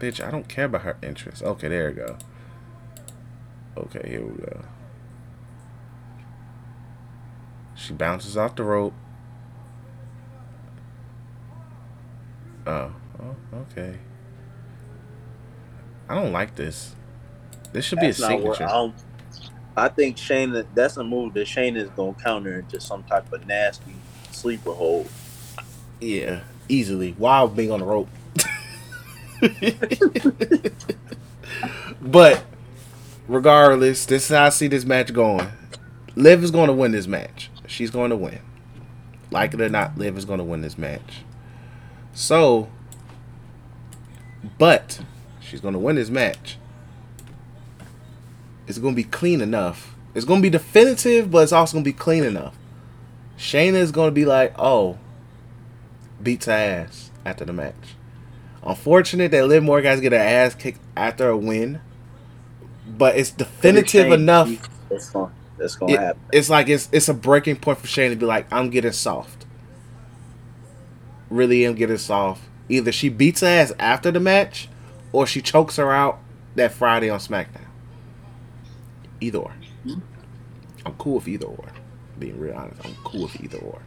Bitch, 0.00 0.26
I 0.26 0.30
don't 0.30 0.48
care 0.48 0.66
about 0.66 0.82
her 0.82 0.98
interests. 1.02 1.42
Okay, 1.42 1.68
there 1.68 1.88
we 1.90 1.94
go. 1.96 2.18
Okay, 3.76 4.08
here 4.10 4.24
we 4.24 4.38
go. 4.38 4.62
She 7.74 7.92
bounces 7.92 8.36
off 8.36 8.56
the 8.56 8.64
rope. 8.64 8.94
Oh, 12.66 12.92
oh 13.20 13.36
okay. 13.72 13.98
I 16.08 16.14
don't 16.14 16.32
like 16.32 16.54
this. 16.54 16.94
This 17.72 17.84
should 17.84 17.98
be 17.98 18.06
a 18.06 18.08
That's 18.08 18.20
not 18.20 18.40
what- 18.40 18.56
signature. 18.56 18.92
I, 19.76 19.86
I 19.86 19.88
think 19.88 20.16
Shayna. 20.16 20.64
That's 20.74 20.96
a 20.96 21.04
move 21.04 21.34
that 21.34 21.46
Shayna 21.46 21.76
is 21.76 21.90
gonna 21.90 22.14
counter 22.14 22.60
into 22.60 22.80
some 22.80 23.02
type 23.04 23.32
of 23.32 23.46
nasty 23.46 23.94
sleeper 24.30 24.72
hold. 24.72 25.08
Yeah, 26.00 26.40
easily. 26.68 27.12
While 27.18 27.48
being 27.48 27.72
on 27.72 27.80
the 27.80 27.86
rope. 27.86 28.08
but 32.00 32.44
regardless, 33.26 34.06
this 34.06 34.30
is 34.30 34.36
how 34.36 34.44
I 34.44 34.48
see 34.50 34.68
this 34.68 34.84
match 34.84 35.12
going. 35.12 35.48
Liv 36.14 36.44
is 36.44 36.50
going 36.50 36.68
to 36.68 36.72
win 36.72 36.92
this 36.92 37.06
match. 37.06 37.50
She's 37.66 37.90
going 37.90 38.10
to 38.10 38.16
win. 38.16 38.40
Like 39.30 39.54
it 39.54 39.60
or 39.60 39.68
not, 39.68 39.98
Liv 39.98 40.16
is 40.16 40.24
going 40.24 40.38
to 40.38 40.44
win 40.44 40.60
this 40.60 40.78
match. 40.78 41.22
So, 42.12 42.68
but 44.58 45.00
she's 45.40 45.60
going 45.60 45.74
to 45.74 45.80
win 45.80 45.96
this 45.96 46.10
match. 46.10 46.58
It's 48.66 48.78
going 48.78 48.94
to 48.94 48.96
be 48.96 49.08
clean 49.08 49.40
enough. 49.40 49.94
It's 50.14 50.24
going 50.24 50.40
to 50.40 50.42
be 50.42 50.50
definitive, 50.50 51.30
but 51.30 51.42
it's 51.42 51.52
also 51.52 51.74
going 51.74 51.84
to 51.84 51.88
be 51.88 51.96
clean 51.96 52.24
enough. 52.24 52.56
Shayna 53.36 53.74
is 53.74 53.90
going 53.90 54.08
to 54.08 54.14
be 54.14 54.24
like, 54.24 54.54
oh, 54.58 54.98
beats 56.22 56.46
her 56.46 56.52
ass 56.52 57.10
after 57.24 57.44
the 57.44 57.52
match. 57.52 57.96
Unfortunate 58.62 59.30
that 59.32 59.46
Liv 59.46 59.62
Morgan 59.62 59.90
has 59.90 59.98
to 59.98 60.02
get 60.02 60.12
her 60.12 60.18
ass 60.18 60.54
kicked 60.54 60.80
after 60.96 61.28
a 61.28 61.36
win, 61.36 61.80
but 62.86 63.16
it's 63.16 63.30
definitive 63.30 64.10
enough. 64.10 64.48
That's 64.88 65.10
gonna 65.10 65.32
that's 65.58 65.76
gonna 65.76 65.92
It- 65.94 66.00
happen. 66.00 66.20
it's 66.32 66.50
like 66.50 66.68
it's 66.68 66.88
it's 66.92 67.08
a 67.08 67.14
breaking 67.14 67.56
point 67.56 67.78
for 67.78 67.86
Shayna 67.86 68.10
to 68.10 68.16
be 68.16 68.26
like, 68.26 68.46
I'm 68.52 68.70
getting 68.70 68.92
soft. 68.92 69.46
Really 71.30 71.64
am 71.66 71.74
getting 71.74 71.98
soft. 71.98 72.42
Either 72.68 72.92
she 72.92 73.08
beats 73.08 73.40
her 73.40 73.46
ass 73.46 73.72
after 73.78 74.10
the 74.10 74.20
match, 74.20 74.68
or 75.12 75.26
she 75.26 75.40
chokes 75.42 75.76
her 75.76 75.92
out 75.92 76.18
that 76.54 76.72
Friday 76.72 77.10
on 77.10 77.18
SmackDown. 77.18 77.66
Either 79.20 79.38
or. 79.38 79.52
Hmm. 79.84 79.94
I'm 80.86 80.94
cool 80.94 81.16
with 81.16 81.28
either 81.28 81.46
or. 81.46 81.66
Being 82.18 82.38
real 82.38 82.54
honest, 82.54 82.80
I'm 82.84 82.94
cool 83.04 83.22
with 83.24 83.40
either 83.42 83.58
or. 83.58 83.80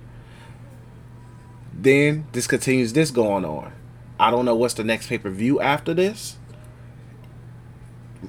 Then 1.74 2.26
this 2.34 2.48
continues 2.48 2.94
this 2.94 3.12
going 3.12 3.46
on. 3.46 3.72
I 4.20 4.32
don't 4.32 4.46
know 4.46 4.56
what's 4.56 4.74
the 4.74 4.84
next 4.84 5.08
pay 5.08 5.18
per 5.20 5.30
view 5.30 5.62
after 5.62 5.94
this. 5.94 6.38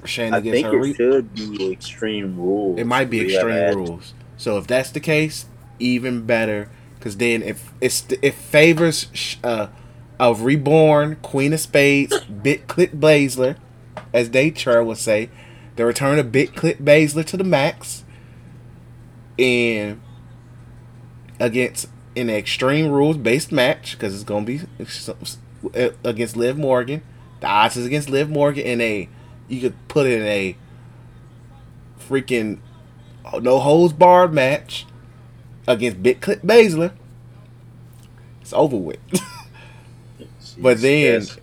Shayna 0.03 0.33
I 0.33 0.39
gets 0.41 0.53
think 0.53 0.67
her 0.67 0.73
it 0.75 0.81
re- 0.81 0.93
should 0.93 1.33
be 1.35 1.71
Extreme 1.71 2.37
Rules. 2.37 2.79
it 2.79 2.85
might 2.85 3.09
be 3.09 3.21
extreme 3.21 3.51
added- 3.55 3.75
rules. 3.75 4.13
So 4.37 4.57
if 4.57 4.67
that's 4.67 4.91
the 4.91 4.99
case, 4.99 5.45
even 5.79 6.25
better, 6.25 6.69
because 6.97 7.17
then 7.17 7.43
if 7.43 7.71
it's 7.81 8.05
it 8.21 8.33
favors 8.33 9.37
uh, 9.43 9.67
a 10.19 10.33
reborn 10.33 11.17
Queen 11.21 11.53
of 11.53 11.59
Spades, 11.59 12.19
Bit 12.43 12.67
Clip 12.67 12.91
Baszler, 12.93 13.57
as 14.13 14.29
Dave 14.29 14.55
Chur 14.55 14.83
would 14.83 14.97
say, 14.97 15.29
the 15.75 15.85
return 15.85 16.19
of 16.19 16.31
Bit 16.31 16.55
Clip 16.55 16.77
Baszler 16.79 17.25
to 17.25 17.37
the 17.37 17.43
max, 17.43 18.03
and 19.37 19.99
against 21.39 21.87
an 22.15 22.29
extreme 22.29 22.87
rules 22.91 23.17
based 23.17 23.51
match 23.51 23.93
because 23.93 24.13
it's 24.13 24.23
gonna 24.23 24.45
be 24.45 24.61
uh, 25.75 25.89
against 26.03 26.35
Liv 26.35 26.57
Morgan. 26.57 27.01
The 27.41 27.47
odds 27.47 27.77
is 27.77 27.85
against 27.85 28.09
Liv 28.09 28.29
Morgan 28.29 28.65
in 28.65 28.81
a 28.81 29.07
you 29.49 29.59
could 29.61 29.87
put 29.89 30.05
it 30.07 30.21
in 30.21 30.25
a 30.25 30.55
freaking 31.99 32.59
no 33.41 33.59
holds 33.59 33.93
barred 33.93 34.33
match 34.33 34.85
against 35.67 36.01
Big 36.01 36.21
Clip 36.21 36.41
Baszler. 36.41 36.93
It's 38.41 38.53
over 38.53 38.77
with. 38.77 38.99
But 40.61 40.81
then- 40.81 41.21
that's, 41.21 41.37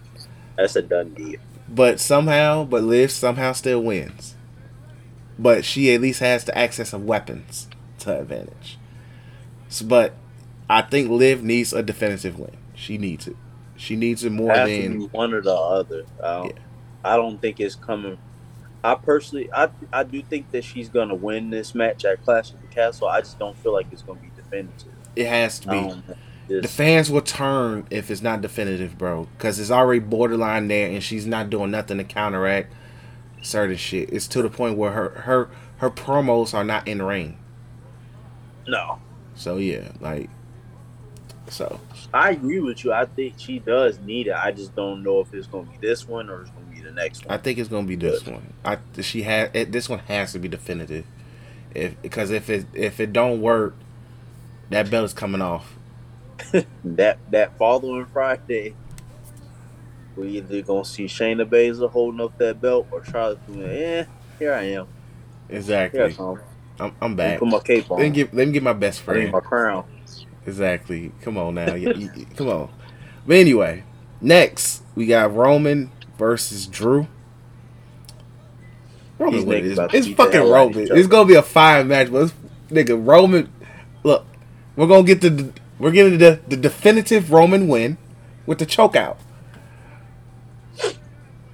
that's 0.56 0.76
a 0.76 0.82
done 0.82 1.14
deal. 1.14 1.40
but 1.68 2.00
somehow, 2.00 2.64
but 2.64 2.82
Liv 2.82 3.10
somehow 3.10 3.52
still 3.52 3.82
wins. 3.82 4.34
But 5.38 5.64
she 5.64 5.94
at 5.94 6.02
least 6.02 6.20
has 6.20 6.44
the 6.44 6.56
access 6.56 6.92
of 6.92 7.02
weapons 7.04 7.68
to 8.00 8.20
advantage. 8.20 8.78
So, 9.70 9.86
but 9.86 10.14
I 10.68 10.82
think 10.82 11.08
Liv 11.10 11.42
needs 11.42 11.72
a 11.72 11.82
defensive 11.82 12.38
win. 12.38 12.56
She 12.74 12.98
needs 12.98 13.26
it. 13.26 13.36
She 13.76 13.96
needs 13.96 14.22
it 14.22 14.32
more 14.32 14.52
Has 14.52 14.68
than 14.68 15.02
one 15.12 15.32
or 15.32 15.40
the 15.40 15.54
other. 15.54 16.04
I 16.22 16.34
don't, 16.34 16.46
Yeah. 16.56 16.62
I 17.06 17.16
don't 17.16 17.40
think 17.40 17.60
it's 17.60 17.74
coming. 17.74 18.18
I 18.84 18.94
personally, 18.94 19.50
I 19.52 19.70
I 19.92 20.02
do 20.04 20.22
think 20.22 20.50
that 20.52 20.64
she's 20.64 20.88
gonna 20.88 21.14
win 21.14 21.50
this 21.50 21.74
match 21.74 22.04
at 22.04 22.24
Clash 22.24 22.52
of 22.52 22.60
the 22.60 22.68
Castle. 22.68 23.08
I 23.08 23.20
just 23.20 23.38
don't 23.38 23.56
feel 23.58 23.72
like 23.72 23.86
it's 23.92 24.02
gonna 24.02 24.20
be 24.20 24.30
definitive. 24.36 24.92
it 25.14 25.26
has 25.26 25.58
to 25.60 25.68
be. 25.68 25.78
Um, 25.78 26.04
the 26.48 26.68
fans 26.68 27.10
will 27.10 27.22
turn 27.22 27.86
if 27.90 28.10
it's 28.10 28.22
not 28.22 28.40
definitive, 28.40 28.96
bro. 28.96 29.26
Because 29.36 29.58
it's 29.58 29.70
already 29.70 29.98
borderline 30.00 30.68
there, 30.68 30.88
and 30.88 31.02
she's 31.02 31.26
not 31.26 31.50
doing 31.50 31.70
nothing 31.70 31.98
to 31.98 32.04
counteract 32.04 32.72
certain 33.42 33.76
shit. 33.76 34.10
It's 34.12 34.28
to 34.28 34.42
the 34.42 34.50
point 34.50 34.76
where 34.76 34.92
her 34.92 35.08
her 35.22 35.50
her 35.78 35.90
promos 35.90 36.54
are 36.54 36.64
not 36.64 36.86
in 36.86 37.02
ring. 37.02 37.38
no, 38.66 38.98
So 39.34 39.56
yeah, 39.56 39.92
like 40.00 40.30
So 41.48 41.80
I 42.12 42.30
agree 42.30 42.60
with 42.60 42.84
you. 42.84 42.92
I 42.92 43.04
think 43.04 43.34
she 43.38 43.58
does 43.58 43.98
need 44.00 44.26
it. 44.28 44.34
I 44.34 44.52
just 44.52 44.74
don't 44.74 45.02
know 45.02 45.20
if 45.20 45.32
it's 45.34 45.46
gonna 45.46 45.68
be 45.68 45.78
this 45.80 46.06
one 46.08 46.28
or 46.28 46.42
it's 46.42 46.50
gonna 46.50 46.65
be 46.65 46.65
the 46.86 46.92
next 46.92 47.24
one. 47.24 47.34
I 47.34 47.38
think 47.38 47.58
it's 47.58 47.68
gonna 47.68 47.86
be 47.86 47.96
this 47.96 48.24
one. 48.24 48.52
I 48.64 48.78
she 49.00 49.22
had 49.22 49.54
it, 49.54 49.72
this 49.72 49.88
one 49.88 49.98
has 50.00 50.32
to 50.32 50.38
be 50.38 50.48
definitive. 50.48 51.04
If 51.74 52.00
because 52.00 52.30
if 52.30 52.48
it 52.48 52.66
if 52.74 53.00
it 53.00 53.12
don't 53.12 53.40
work, 53.40 53.74
that 54.70 54.90
belt 54.90 55.04
is 55.04 55.12
coming 55.12 55.42
off. 55.42 55.74
that 56.84 57.18
that 57.30 57.58
following 57.58 58.06
Friday, 58.06 58.74
we 60.16 60.38
either 60.38 60.62
gonna 60.62 60.84
see 60.84 61.06
Shayna 61.06 61.44
Baszler 61.44 61.90
holding 61.90 62.20
up 62.20 62.38
that 62.38 62.60
belt 62.60 62.86
or 62.90 63.04
Charlotte 63.04 63.46
doing, 63.46 63.68
eh, 63.68 64.04
here 64.38 64.54
I 64.54 64.62
am. 64.64 64.86
Exactly. 65.48 66.00
I 66.00 66.06
am. 66.06 66.40
I'm, 66.78 66.92
I'm 67.00 67.16
back. 67.16 67.38
Put 67.38 67.48
my 67.48 67.58
cape 67.60 67.90
on. 67.90 67.98
Let 67.98 68.04
me 68.04 68.10
get 68.10 68.34
let 68.34 68.46
me 68.46 68.52
get 68.52 68.62
my 68.62 68.72
best 68.72 69.00
friend. 69.00 69.32
my 69.32 69.40
crown. 69.40 69.84
Exactly. 70.46 71.12
Come 71.22 71.36
on 71.38 71.54
now. 71.54 71.76
Come 72.36 72.48
on. 72.48 72.70
But 73.26 73.36
anyway, 73.36 73.82
next 74.20 74.82
we 74.94 75.06
got 75.06 75.34
Roman 75.34 75.90
versus 76.18 76.66
Drew. 76.66 77.08
Roman 79.18 79.44
niggas 79.44 79.90
this. 79.92 80.06
It's 80.06 80.16
fucking 80.16 80.32
hell 80.32 80.54
out 80.54 80.68
of 80.68 80.76
Roman. 80.76 80.88
It's 80.96 81.08
gonna 81.08 81.28
be 81.28 81.34
a 81.34 81.42
fine 81.42 81.88
match, 81.88 82.10
but 82.12 82.24
it's, 82.24 82.34
nigga 82.70 83.06
Roman. 83.06 83.52
Look, 84.02 84.26
we're 84.76 84.86
gonna 84.86 85.04
get 85.04 85.20
the 85.20 85.52
we're 85.78 85.90
getting 85.90 86.18
the 86.18 86.40
the 86.46 86.56
definitive 86.56 87.32
Roman 87.32 87.68
win 87.68 87.98
with 88.46 88.58
the 88.58 88.66
choke 88.66 88.96
out. 88.96 89.18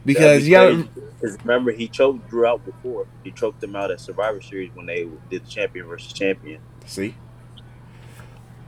Because 0.04 0.46
you 0.46 0.52
gotta 0.52 0.88
Because 1.20 1.38
remember, 1.44 1.70
he 1.72 1.86
choked 1.88 2.28
Drew 2.28 2.46
out 2.46 2.64
before. 2.64 3.06
He 3.22 3.30
choked 3.30 3.62
him 3.62 3.76
out 3.76 3.90
at 3.92 4.00
Survivor 4.00 4.40
Series 4.40 4.70
when 4.74 4.86
they 4.86 5.06
did 5.30 5.44
the 5.44 5.48
champion 5.48 5.86
versus 5.86 6.12
champion. 6.12 6.60
see. 6.86 7.14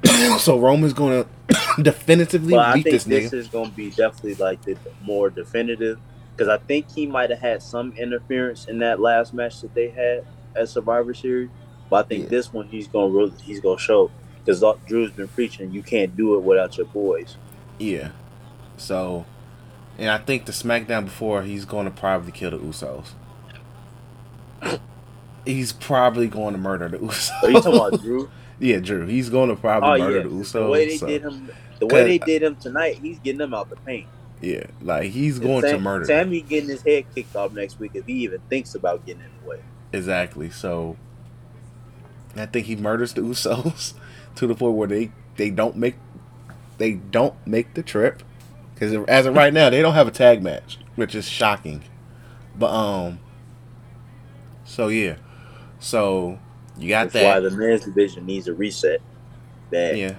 so 0.39 0.59
Roman's 0.59 0.93
gonna 0.93 1.27
definitively 1.83 2.53
But 2.53 2.67
I 2.69 2.73
think 2.75 2.85
this 2.87 3.05
this, 3.05 3.33
is 3.33 3.49
going 3.49 3.71
to 3.71 3.77
be 3.77 3.91
definitely 3.91 4.35
like 4.35 4.63
the 4.63 4.77
more 5.03 5.31
definitive. 5.31 5.99
Because 6.37 6.49
I 6.49 6.59
think 6.59 6.91
he 6.91 7.07
might 7.07 7.31
have 7.31 7.39
had 7.39 7.63
some 7.63 7.93
interference 7.97 8.67
in 8.67 8.79
that 8.81 9.01
last 9.01 9.33
match 9.35 9.61
that 9.61 9.73
they 9.75 9.89
had 9.91 10.27
at 10.57 10.69
Survivor 10.69 11.15
Series. 11.15 11.49
But 11.89 12.05
I 12.05 12.09
think 12.09 12.25
Yeah. 12.25 12.31
this 12.31 12.53
one 12.53 12.67
he's 12.69 12.89
going 12.89 13.13
to 13.13 13.17
really, 13.17 13.33
he's 13.43 13.61
going 13.61 13.79
to 13.79 13.83
show. 13.83 14.11
Because 14.45 14.63
Drew's 14.87 15.11
been 15.13 15.29
preaching, 15.29 15.73
you 15.73 15.83
can't 15.83 16.17
do 16.17 16.35
it 16.35 16.43
without 16.43 16.77
your 16.77 16.87
boys. 16.87 17.37
Yeah. 17.79 18.11
So, 18.77 19.25
and 19.97 20.11
I 20.11 20.19
think 20.19 20.45
the 20.47 20.53
SmackDown 20.53 21.05
before 21.05 21.43
he's 21.43 21.65
going 21.65 21.87
to 21.87 21.91
probably 21.91 22.33
kill 22.33 22.51
the 22.51 22.59
Usos. 22.59 23.07
He's 25.47 25.73
probably 25.73 26.27
going 26.27 26.55
to 26.55 26.59
murder 26.59 26.89
the 26.89 26.99
Usos. 26.99 27.31
Are 27.43 27.51
you 27.51 27.61
talking 27.61 27.77
about 27.77 28.01
Drew? 28.03 28.31
yeah, 28.59 28.79
Drew. 28.79 29.07
He's 29.07 29.31
going 29.31 29.51
to 29.51 29.57
probably 29.57 30.01
Oh 30.01 30.05
murder 30.05 30.17
yeah, 30.19 30.23
the 30.23 30.29
Usos. 30.29 30.53
the 30.53 30.67
way 30.67 30.89
they 30.89 30.97
so, 30.97 31.07
did 31.07 31.23
him, 31.23 31.51
the 31.79 31.87
way 31.87 32.05
they 32.05 32.19
did 32.19 32.43
him 32.43 32.57
tonight, 32.57 32.99
he's 32.99 33.19
getting 33.19 33.39
them 33.39 33.55
out 33.55 33.71
the 33.71 33.77
paint. 33.77 34.07
Yeah, 34.41 34.67
like 34.83 35.11
he's 35.11 35.39
going 35.39 35.63
Sam, 35.63 35.77
to 35.77 35.79
murder. 35.81 36.05
Sami 36.05 36.41
getting 36.43 36.69
his 36.69 36.83
head 36.83 37.07
kicked 37.15 37.35
off 37.35 37.53
next 37.53 37.79
week 37.79 37.93
if 37.95 38.05
he 38.07 38.13
even 38.25 38.41
thinks 38.51 38.75
about 38.75 39.07
getting 39.07 39.23
in 39.23 39.31
the 39.43 39.49
way. 39.49 39.61
Exactly. 39.93 40.51
So, 40.51 40.97
I 42.37 42.47
think 42.47 42.67
he 42.67 42.77
murders 42.77 43.15
the 43.15 43.23
Usos 43.23 43.95
to 44.37 44.47
the 44.47 44.55
point 44.55 44.75
where 44.75 44.89
they 44.89 45.13
they 45.37 45.51
don't 45.51 45.77
make 45.77 45.97
they 46.79 46.93
don't 46.93 47.35
make 47.47 47.75
the 47.75 47.83
trip 47.83 48.23
because 48.75 48.93
as 49.09 49.27
of 49.27 49.35
right 49.35 49.53
now 49.53 49.71
they 49.71 49.81
don't 49.81 49.95
have 49.95 50.09
a 50.09 50.13
tag 50.13 50.43
match, 50.43 50.79
which 50.97 51.15
is 51.15 51.29
shocking. 51.29 51.85
But 52.57 52.71
um, 52.71 53.21
so 54.65 54.89
yeah, 54.89 55.17
so 55.79 56.39
you 56.77 56.89
got 56.89 57.11
That's 57.11 57.25
why 57.25 57.41
the 57.41 57.51
men's 57.51 57.85
division 57.85 58.27
needs 58.27 58.49
a 58.49 58.55
reset. 58.55 59.01
That 59.71 59.97
Yeah, 59.97 60.17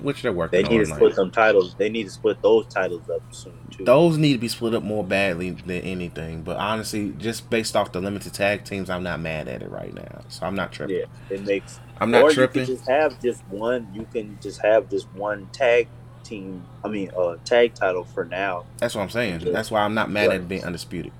which 0.00 0.22
they're 0.22 0.32
working 0.32 0.62
they 0.62 0.68
need 0.68 0.78
to 0.78 0.86
split 0.86 1.02
Like, 1.10 1.16
them 1.16 1.30
titles. 1.30 1.74
They 1.78 1.88
need 1.88 2.04
to 2.04 2.10
split 2.10 2.42
those 2.42 2.66
titles 2.66 3.08
up 3.08 3.22
soon 3.30 3.66
too. 3.70 3.84
those 3.84 4.18
need 4.18 4.32
to 4.34 4.38
be 4.38 4.48
split 4.48 4.74
up 4.74 4.82
more 4.82 5.04
badly 5.04 5.50
than 5.50 5.82
anything. 5.82 6.42
But 6.42 6.56
honestly, 6.56 7.12
just 7.18 7.50
based 7.50 7.76
off 7.76 7.92
the 7.92 8.00
limited 8.00 8.32
tag 8.34 8.64
teams, 8.64 8.90
I'm 8.90 9.02
not 9.02 9.20
mad 9.20 9.48
at 9.48 9.62
it 9.62 9.70
right 9.70 9.94
now. 9.94 10.22
So 10.28 10.46
I'm 10.46 10.54
not 10.54 10.72
tripping. 10.72 10.96
yeah, 10.96 11.04
it 11.30 11.44
makes. 11.44 11.80
I'm 11.98 12.10
not 12.10 12.22
or 12.22 12.30
tripping. 12.32 12.62
you 12.62 12.66
can 12.66 12.76
just 12.76 12.88
have 12.88 13.20
just 13.20 13.42
one. 13.48 13.88
You 13.92 14.06
can 14.06 14.38
just 14.42 14.60
have 14.62 14.90
just 14.90 15.06
one 15.12 15.48
tag 15.52 15.88
team. 16.24 16.66
I 16.84 16.88
mean, 16.88 17.10
uh, 17.18 17.36
tag 17.44 17.74
title 17.74 18.04
for 18.04 18.24
now. 18.24 18.64
That's 18.78 18.94
what 18.94 19.02
I'm 19.02 19.10
saying. 19.10 19.40
That's 19.52 19.70
why 19.70 19.82
I'm 19.82 19.94
not 19.94 20.10
mad 20.10 20.28
Right. 20.28 20.34
at 20.36 20.40
it 20.42 20.48
being 20.48 20.64
undisputed. 20.64 21.12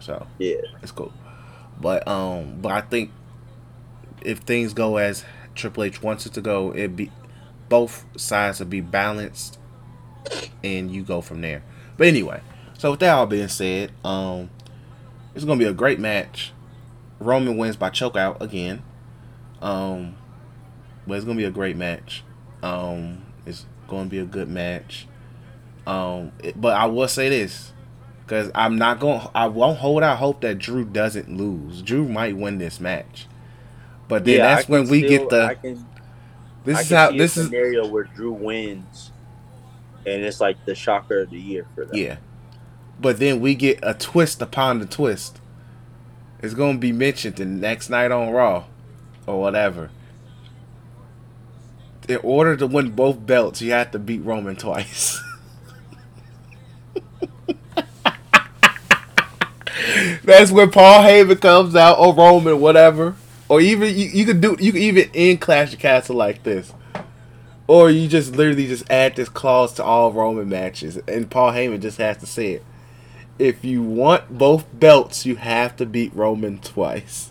So 0.00 0.26
Yeah, 0.38 0.56
it's 0.82 0.92
cool. 0.92 1.12
But 1.80 2.06
um, 2.08 2.60
but 2.60 2.72
I 2.72 2.80
think 2.80 3.10
if 4.24 4.38
things 4.40 4.72
go 4.72 4.96
as 4.96 5.24
Triple 5.54 5.84
H 5.84 6.02
wants 6.02 6.26
it 6.26 6.34
to 6.34 6.40
go, 6.40 6.70
it 6.72 6.96
be 6.96 7.10
both 7.68 8.04
sides 8.16 8.58
will 8.60 8.66
be 8.66 8.80
balanced, 8.80 9.58
and 10.62 10.90
you 10.90 11.02
go 11.02 11.20
from 11.20 11.40
there. 11.40 11.62
But 11.96 12.06
anyway, 12.06 12.40
so 12.78 12.90
with 12.92 13.00
that 13.00 13.12
all 13.14 13.26
being 13.26 13.48
said, 13.48 13.92
um, 14.04 14.50
it's 15.34 15.44
gonna 15.44 15.58
be 15.58 15.64
a 15.64 15.72
great 15.72 15.98
match. 15.98 16.52
Roman 17.18 17.56
wins 17.56 17.76
by 17.76 17.90
chokeout 17.90 18.40
again. 18.40 18.82
Um, 19.60 20.16
but 21.06 21.14
it's 21.16 21.24
gonna 21.24 21.38
be 21.38 21.44
a 21.44 21.50
great 21.50 21.76
match. 21.76 22.24
Um, 22.62 23.22
it's 23.46 23.66
gonna 23.88 24.08
be 24.08 24.18
a 24.18 24.24
good 24.24 24.48
match. 24.48 25.06
Um, 25.86 26.32
it- 26.42 26.60
but 26.60 26.76
I 26.76 26.86
will 26.86 27.08
say 27.08 27.28
this, 27.28 27.72
because 28.24 28.50
I'm 28.54 28.76
not 28.76 29.00
going. 29.00 29.20
to 29.20 29.30
I 29.34 29.46
won't 29.46 29.78
hold 29.78 30.02
out 30.02 30.18
hope 30.18 30.40
that 30.42 30.58
Drew 30.58 30.84
doesn't 30.84 31.36
lose. 31.36 31.82
Drew 31.82 32.08
might 32.08 32.36
win 32.36 32.58
this 32.58 32.80
match, 32.80 33.26
but 34.12 34.26
then 34.26 34.36
yeah. 34.36 34.56
that's 34.56 34.68
when 34.68 34.88
we 34.88 34.98
still- 34.98 35.08
get 35.08 35.30
the. 35.30 35.56
Can, 35.62 35.86
this 36.66 36.76
I 36.76 36.80
is 36.82 36.90
how 36.90 37.10
this 37.12 37.38
is. 37.38 37.46
scenario 37.46 37.86
where 37.86 38.04
Drew 38.04 38.32
wins, 38.32 39.10
and 40.04 40.22
it's 40.22 40.38
like 40.38 40.62
the 40.66 40.74
shocker 40.74 41.20
of 41.20 41.30
the 41.30 41.40
year 41.40 41.66
for 41.74 41.86
them. 41.86 41.96
Yeah, 41.96 42.18
but 43.00 43.18
then 43.18 43.40
we 43.40 43.54
get 43.54 43.78
a 43.82 43.94
twist 43.94 44.42
upon 44.42 44.80
the 44.80 44.84
twist. 44.84 45.40
It's 46.42 46.52
gonna 46.52 46.76
be 46.76 46.92
mentioned 46.92 47.36
the 47.36 47.46
next 47.46 47.88
night 47.88 48.12
on 48.12 48.32
Raw, 48.32 48.64
or 49.26 49.40
whatever. 49.40 49.88
In 52.06 52.18
order 52.18 52.54
to 52.58 52.66
win 52.66 52.90
both 52.90 53.24
belts, 53.24 53.62
you 53.62 53.72
have 53.72 53.92
to 53.92 53.98
beat 53.98 54.20
Roman 54.20 54.56
twice. 54.56 55.22
That's 60.22 60.50
when 60.50 60.70
Paul 60.70 61.02
Heyman 61.02 61.40
comes 61.40 61.74
out 61.74 61.98
or 61.98 62.14
Roman, 62.14 62.60
whatever. 62.60 63.16
Or 63.52 63.60
even 63.60 63.94
you, 63.94 64.06
you 64.06 64.24
could 64.24 64.40
do 64.40 64.56
you 64.58 64.72
could 64.72 64.80
even 64.80 65.10
end 65.12 65.42
Clash 65.42 65.74
of 65.74 65.78
Castle 65.78 66.16
like 66.16 66.42
this. 66.42 66.72
Or 67.66 67.90
you 67.90 68.08
just 68.08 68.34
literally 68.34 68.66
just 68.66 68.90
add 68.90 69.14
this 69.14 69.28
clause 69.28 69.74
to 69.74 69.84
all 69.84 70.10
Roman 70.10 70.48
matches 70.48 70.98
and 71.06 71.30
Paul 71.30 71.52
Heyman 71.52 71.82
just 71.82 71.98
has 71.98 72.16
to 72.16 72.26
say 72.26 72.52
it. 72.52 72.64
If 73.38 73.62
you 73.62 73.82
want 73.82 74.38
both 74.38 74.64
belts, 74.72 75.26
you 75.26 75.36
have 75.36 75.76
to 75.76 75.84
beat 75.84 76.14
Roman 76.14 76.60
twice. 76.60 77.30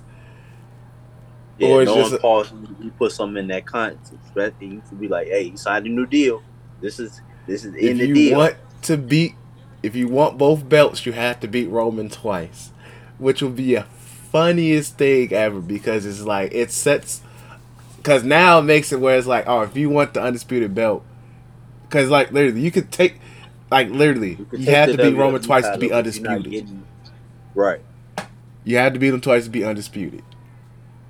Yeah, 1.57 1.69
Or 1.69 1.81
it's 1.81 1.91
just 1.91 2.21
Paul, 2.21 2.45
you 2.79 2.91
put 2.91 3.13
something 3.13 3.41
in 3.41 3.47
that 3.47 3.65
context, 3.65 4.13
right? 4.35 4.53
And 4.61 4.73
you 4.73 4.83
could 4.87 4.99
be 4.99 5.07
like, 5.07 5.25
"Hey, 5.27 5.45
you 5.45 5.57
signed 5.57 5.87
a 5.87 5.89
new 5.89 6.05
deal. 6.05 6.43
This 6.81 6.99
is 6.99 7.19
this 7.47 7.65
is 7.65 7.73
in 7.73 7.97
the 7.97 8.05
deal." 8.05 8.11
if 8.11 8.17
you 8.17 8.37
want 8.37 8.57
to 8.83 8.97
beat 8.97 9.33
if 9.81 9.95
you 9.95 10.07
want 10.07 10.37
both 10.37 10.69
belts, 10.69 11.03
you 11.07 11.13
have 11.13 11.39
to 11.39 11.47
beat 11.47 11.67
Roman 11.71 12.09
twice. 12.09 12.71
Which 13.17 13.41
will 13.41 13.49
be 13.49 13.73
a 13.73 13.87
funniest 14.31 14.97
thing 14.97 15.33
ever 15.33 15.59
because 15.59 16.05
it's 16.05 16.21
like 16.21 16.53
it 16.53 16.71
sets 16.71 17.21
because 17.97 18.23
now 18.23 18.59
it 18.59 18.63
makes 18.63 18.91
it 18.91 18.99
where 18.99 19.17
it's 19.17 19.27
like, 19.27 19.45
oh, 19.47 19.61
if 19.61 19.75
you 19.77 19.89
want 19.89 20.13
the 20.13 20.21
undisputed 20.21 20.73
belt, 20.73 21.03
because 21.83 22.09
like 22.09 22.31
literally 22.31 22.61
you 22.61 22.71
could 22.71 22.91
take 22.91 23.19
like 23.69 23.89
literally 23.89 24.31
you, 24.35 24.45
could 24.45 24.61
have 24.61 24.89
to 24.91 24.97
beat 24.97 25.15
Roman 25.15 25.41
twice 25.41 25.65
to 25.69 25.77
be 25.77 25.89
title, 25.89 26.03
but 26.03 26.15
you're 26.15 26.23
not 26.23 26.35
undisputed. 26.37 26.51
getting- 26.51 26.83
Right. 27.53 27.81
You 28.63 28.77
have 28.77 28.93
to 28.93 28.99
beat 28.99 29.13
him 29.13 29.21
twice 29.21 29.45
to 29.45 29.49
be 29.49 29.63
undisputed. 29.63 30.23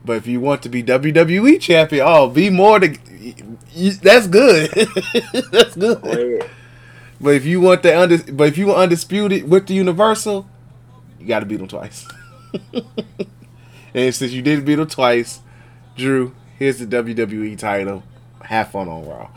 But 0.03 0.17
if 0.17 0.25
you 0.25 0.39
want 0.39 0.63
to 0.63 0.69
be 0.69 0.81
WWE 0.81 1.59
champion, 1.61 2.03
oh, 2.07 2.27
be 2.29 2.49
more 2.49 2.79
to. 2.79 2.97
You, 3.73 3.91
that's 3.93 4.25
good. 4.27 4.71
that's 5.51 5.75
good. 5.75 6.01
Go 6.01 6.09
ahead. 6.09 6.49
But 7.19 7.35
if 7.35 7.45
you 7.45 7.61
want 7.61 7.83
the 7.83 7.95
under, 7.97 8.17
but 8.33 8.47
if 8.47 8.57
you 8.57 8.67
want 8.67 8.79
undisputed 8.79 9.47
with 9.47 9.67
the 9.67 9.75
Universal, 9.75 10.49
you 11.19 11.27
got 11.27 11.41
to 11.41 11.45
beat 11.45 11.57
them 11.57 11.67
twice. 11.67 12.07
and 13.93 14.13
since 14.15 14.31
you 14.31 14.41
didn't 14.41 14.65
beat 14.65 14.75
them 14.75 14.87
twice, 14.87 15.39
Drew, 15.95 16.33
here's 16.57 16.79
the 16.79 16.85
WWE 16.85 17.57
title. 17.57 18.03
Have 18.43 18.71
fun 18.71 18.87
on 18.89 19.05
Raw. 19.07 19.29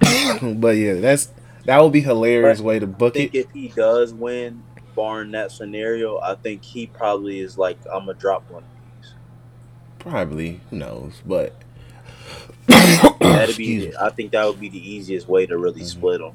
but 0.54 0.76
yeah, 0.76 0.94
that's 0.94 1.30
that 1.64 1.82
would 1.82 1.92
be 1.92 2.00
hilarious 2.00 2.58
But 2.58 2.64
way 2.64 2.78
to 2.78 2.86
I 2.86 2.88
book 2.88 3.14
think 3.14 3.34
it. 3.34 3.38
if 3.38 3.50
he 3.52 3.68
does 3.68 4.12
win, 4.14 4.62
barring 4.96 5.30
that 5.32 5.52
scenario, 5.52 6.18
I 6.20 6.34
think 6.34 6.64
he 6.64 6.86
probably 6.86 7.40
is 7.40 7.58
like, 7.58 7.78
"I'm 7.92 8.06
gonna 8.06 8.14
drop 8.14 8.50
one." 8.50 8.62
of 8.64 8.68
these." 9.02 9.12
Probably, 9.98 10.60
who 10.70 10.76
knows? 10.76 11.20
But 11.24 11.54
That'd 12.66 13.56
be. 13.56 13.94
I 14.00 14.10
think 14.10 14.32
that 14.32 14.46
would 14.46 14.60
be 14.60 14.68
the 14.68 14.90
easiest 14.94 15.28
way 15.28 15.46
to 15.46 15.56
really 15.58 15.82
Mhm. 15.82 15.86
split 15.86 16.20
them. 16.20 16.32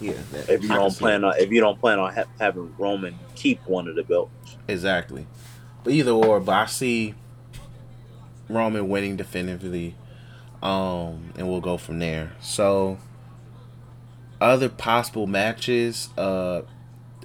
Yeah, 0.00 0.12
If 0.48 0.62
you 0.62 0.68
don't 0.68 0.96
plan 0.96 1.24
on, 1.24 1.34
if 1.38 1.50
you 1.50 1.60
don't 1.60 1.78
plan 1.78 1.98
on 1.98 2.12
ha- 2.14 2.24
having 2.38 2.74
Roman 2.78 3.18
keep 3.34 3.66
one 3.66 3.86
of 3.88 3.96
the 3.96 4.02
belts. 4.02 4.56
Exactly. 4.68 5.26
But 5.84 5.92
either 5.92 6.10
or, 6.10 6.40
but 6.40 6.52
I 6.52 6.66
see 6.66 7.14
Roman 8.48 8.88
winning 8.88 9.16
definitively, 9.16 9.94
um, 10.62 11.32
and 11.36 11.48
we'll 11.48 11.60
go 11.60 11.76
from 11.76 11.98
there. 11.98 12.32
So, 12.40 12.98
other 14.40 14.68
possible 14.68 15.26
matches, 15.26 16.08
uh, 16.18 16.62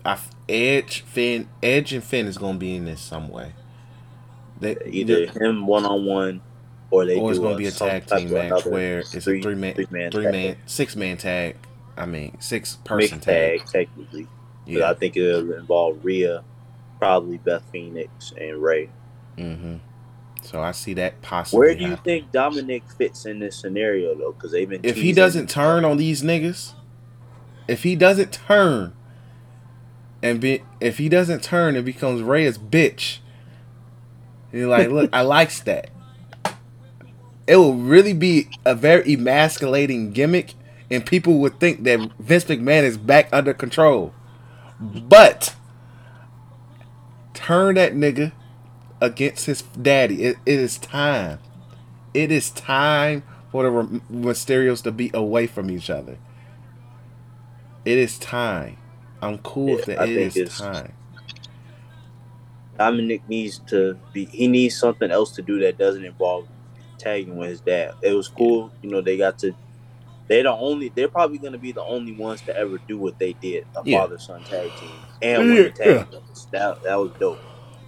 I, 0.06 0.20
Edge, 0.48 1.02
Finn, 1.02 1.50
Edge 1.64 1.94
and 1.94 2.04
Finn 2.04 2.28
is 2.28 2.38
gonna 2.38 2.58
be 2.58 2.76
in 2.76 2.86
this 2.86 3.02
some 3.02 3.30
way. 3.30 3.54
They, 4.60 4.78
either 4.86 5.26
him 5.28 5.66
one 5.68 5.86
on 5.86 6.06
one, 6.06 6.42
or 6.92 7.06
they 7.06 7.18
or 7.18 7.32
it's 7.32 7.40
gonna 7.40 7.58
be 7.58 7.66
a 7.66 7.72
tag 7.72 8.06
team 8.06 8.32
match 8.32 8.66
where 8.66 9.00
it's 9.00 9.12
three- 9.24 9.40
a 9.40 9.44
three 9.44 9.56
man, 9.56 9.74
three 9.74 9.86
three-man 10.12 10.58
six 10.66 10.96
man 10.96 11.18
tag. 11.18 11.58
I 11.98 12.06
mean, 12.06 12.38
six 12.40 12.76
person 12.84 13.20
tag. 13.20 13.60
tag 13.60 13.68
technically. 13.68 14.28
But 14.66 14.74
Yeah. 14.74 14.90
I 14.90 14.94
think 14.94 15.16
it'll 15.16 15.54
involve 15.54 16.04
Rhea, 16.04 16.44
probably 17.00 17.38
Beth 17.38 17.64
Phoenix, 17.72 18.34
and 18.40 18.62
Ray. 18.62 18.90
Mm-hmm. 19.38 19.76
So 20.42 20.62
I 20.62 20.72
see 20.72 20.94
that 20.96 21.22
possibly. 21.22 21.60
Where 21.60 21.76
do 21.76 21.82
you 21.82 21.90
happen. 21.92 22.04
think 22.04 22.32
Dominik 22.32 22.84
fits 22.98 23.26
in 23.26 23.40
this 23.40 23.56
scenario 23.58 24.14
though? 24.16 24.32
Because 24.32 24.52
they've 24.52 24.70
been 24.70 24.82
if 24.84 24.98
he 24.98 25.12
doesn't 25.12 25.50
turn 25.50 25.84
on 25.84 25.98
these 25.98 26.22
niggas, 26.22 26.74
if 27.68 27.84
he 27.84 27.96
doesn't 27.96 28.32
turn 28.32 28.94
and 30.22 30.40
be 30.40 30.64
if 30.80 30.98
he 30.98 31.10
doesn't 31.10 31.44
turn 31.44 31.76
and 31.76 31.86
becomes 31.86 32.22
Ray's 32.22 32.58
bitch, 32.58 33.20
and 34.52 34.62
you're 34.62 34.70
like, 34.70 34.90
look, 34.90 35.10
I 35.14 35.22
likes 35.24 35.62
that. 35.62 35.90
It 37.48 37.58
will 37.58 37.76
really 37.76 38.14
be 38.14 38.50
a 38.66 38.74
very 38.74 39.14
emasculating 39.14 40.12
gimmick, 40.12 40.54
and 40.92 41.06
people 41.06 41.40
would 41.40 41.60
think 41.60 41.84
that 41.84 42.12
Vince 42.20 42.46
McMahon 42.46 42.84
is 42.84 42.98
back 42.98 43.30
under 43.32 43.54
control. 43.54 44.14
But 44.80 45.56
turn 47.34 47.76
that 47.76 47.94
nigga 47.94 48.32
against 49.02 49.46
his 49.46 49.62
daddy. 49.62 50.24
It, 50.24 50.38
it 50.46 50.60
is 50.60 50.78
time. 50.78 51.40
It 52.14 52.32
is 52.32 52.50
time 52.52 53.24
for 53.52 53.64
the 53.64 54.02
Mysterios 54.12 54.82
to 54.84 54.92
be 54.92 55.12
away 55.14 55.48
from 55.48 55.70
each 55.72 55.90
other. 55.90 56.18
It 57.84 57.98
is 57.98 58.18
time. 58.18 58.78
I'm 59.22 59.38
cool 59.40 59.76
with 59.76 59.86
that. 59.86 60.00
I 60.02 60.06
It 60.06 60.36
it's- 60.38 60.58
time. 60.60 60.94
Dominik 62.80 63.22
needs 63.30 63.60
to 63.68 63.98
be. 64.12 64.26
He 64.26 64.48
needs 64.50 64.76
something 64.76 65.10
else 65.10 65.32
to 65.36 65.42
do 65.42 65.60
that 65.62 65.78
doesn't 65.78 66.04
involve 66.04 66.48
tagging 66.98 67.38
with 67.38 67.50
his 67.50 67.62
dad. 67.62 67.94
It 68.02 68.12
was 68.14 68.28
cool, 68.28 68.70
you 68.82 68.90
know. 68.90 69.00
They 69.02 69.16
got 69.18 69.40
to. 69.40 69.54
They're 70.28 70.44
the 70.44 70.52
only. 70.54 70.90
They're 70.90 71.08
probably 71.08 71.38
going 71.38 71.54
to 71.54 71.60
be 71.60 71.72
the 71.72 71.84
only 71.84 72.14
ones 72.14 72.42
to 72.42 72.58
ever 72.58 72.80
do 72.88 72.98
what 72.98 73.20
they 73.20 73.34
did, 73.34 73.66
a 73.76 73.82
Yeah. 73.86 74.00
father 74.02 74.18
son 74.18 74.44
tag 74.44 74.72
team, 74.80 74.90
and 75.22 75.44
win 75.48 75.56
the 75.64 75.70
tag. 75.70 76.08
Yeah. 76.12 76.20
That 76.52 76.84
that 76.84 76.96
was 76.96 77.12
dope. 77.20 77.40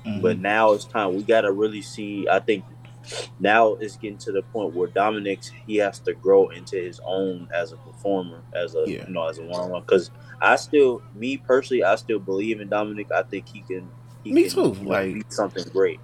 Mhm. 0.05 0.21
But 0.21 0.39
now 0.39 0.73
it's 0.73 0.85
time. 0.85 1.15
We 1.15 1.23
got 1.23 1.41
to 1.41 1.51
really 1.51 1.81
see. 1.81 2.27
I 2.29 2.39
think 2.39 2.63
now 3.39 3.73
it's 3.75 3.95
getting 3.97 4.17
to 4.19 4.31
the 4.31 4.41
point 4.41 4.75
where 4.75 4.87
Dominik's 4.87 5.51
he 5.65 5.77
has 5.77 5.99
to 6.01 6.13
grow 6.13 6.49
into 6.49 6.75
his 6.75 6.99
own 7.05 7.47
as 7.53 7.71
a 7.71 7.77
performer, 7.77 8.41
as 8.53 8.75
a 8.75 8.83
Yeah. 8.85 9.05
you 9.07 9.13
know, 9.13 9.27
as 9.27 9.39
a 9.39 9.43
one 9.43 9.59
on 9.61 9.69
one. 9.71 9.81
Because 9.81 10.11
I 10.41 10.55
still, 10.57 11.01
me 11.15 11.37
personally, 11.37 11.83
I 11.83 11.95
still 11.95 12.19
believe 12.19 12.61
in 12.61 12.69
Dominik. 12.69 13.11
I 13.11 13.23
think 13.23 13.47
he 13.49 13.61
can. 13.61 13.89
He 14.23 14.31
Me 14.33 14.43
can, 14.43 14.51
too, 14.51 14.75
you 14.79 14.85
know, 14.85 14.89
like- 14.91 15.13
be 15.13 15.23
something 15.29 15.63
great. 15.71 15.99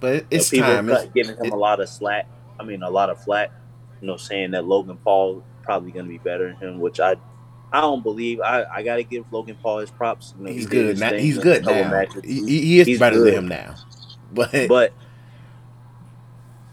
but 0.00 0.26
it's 0.30 0.52
you 0.52 0.60
know, 0.60 0.66
people 0.66 0.76
time. 0.76 0.90
It's, 0.90 1.12
giving 1.14 1.36
him 1.36 1.46
it- 1.46 1.52
a 1.52 1.56
lot 1.56 1.80
of 1.80 1.88
slack. 1.88 2.28
I 2.60 2.64
mean, 2.64 2.82
a 2.82 2.90
lot 2.90 3.08
of 3.10 3.22
flack. 3.22 3.52
You 4.00 4.06
know, 4.06 4.16
saying 4.16 4.52
that 4.52 4.64
Logan 4.64 4.96
Paul 4.98 5.42
probably 5.68 5.92
going 5.92 6.06
to 6.06 6.08
be 6.08 6.16
better 6.18 6.48
than 6.48 6.56
him, 6.56 6.80
which 6.80 6.98
I. 6.98 7.16
I 7.70 7.82
don't 7.82 8.02
believe. 8.02 8.40
I, 8.40 8.64
I 8.64 8.82
got 8.82 8.96
to 8.96 9.04
give 9.04 9.30
Logan 9.30 9.58
Paul 9.62 9.80
his 9.80 9.90
props. 9.90 10.32
You 10.38 10.44
know, 10.46 10.50
he's 10.50 10.62
he 10.64 10.70
good. 10.70 10.98
Now, 10.98 11.12
he's 11.12 11.36
good 11.36 11.66
now. 11.66 12.06
He, 12.24 12.40
he- 12.46 12.80
is 12.80 12.86
He's 12.86 12.98
better 12.98 13.16
good. 13.16 13.34
than 13.34 13.44
him 13.44 13.48
now. 13.48 13.74
But, 14.32 14.68
but 14.68 14.92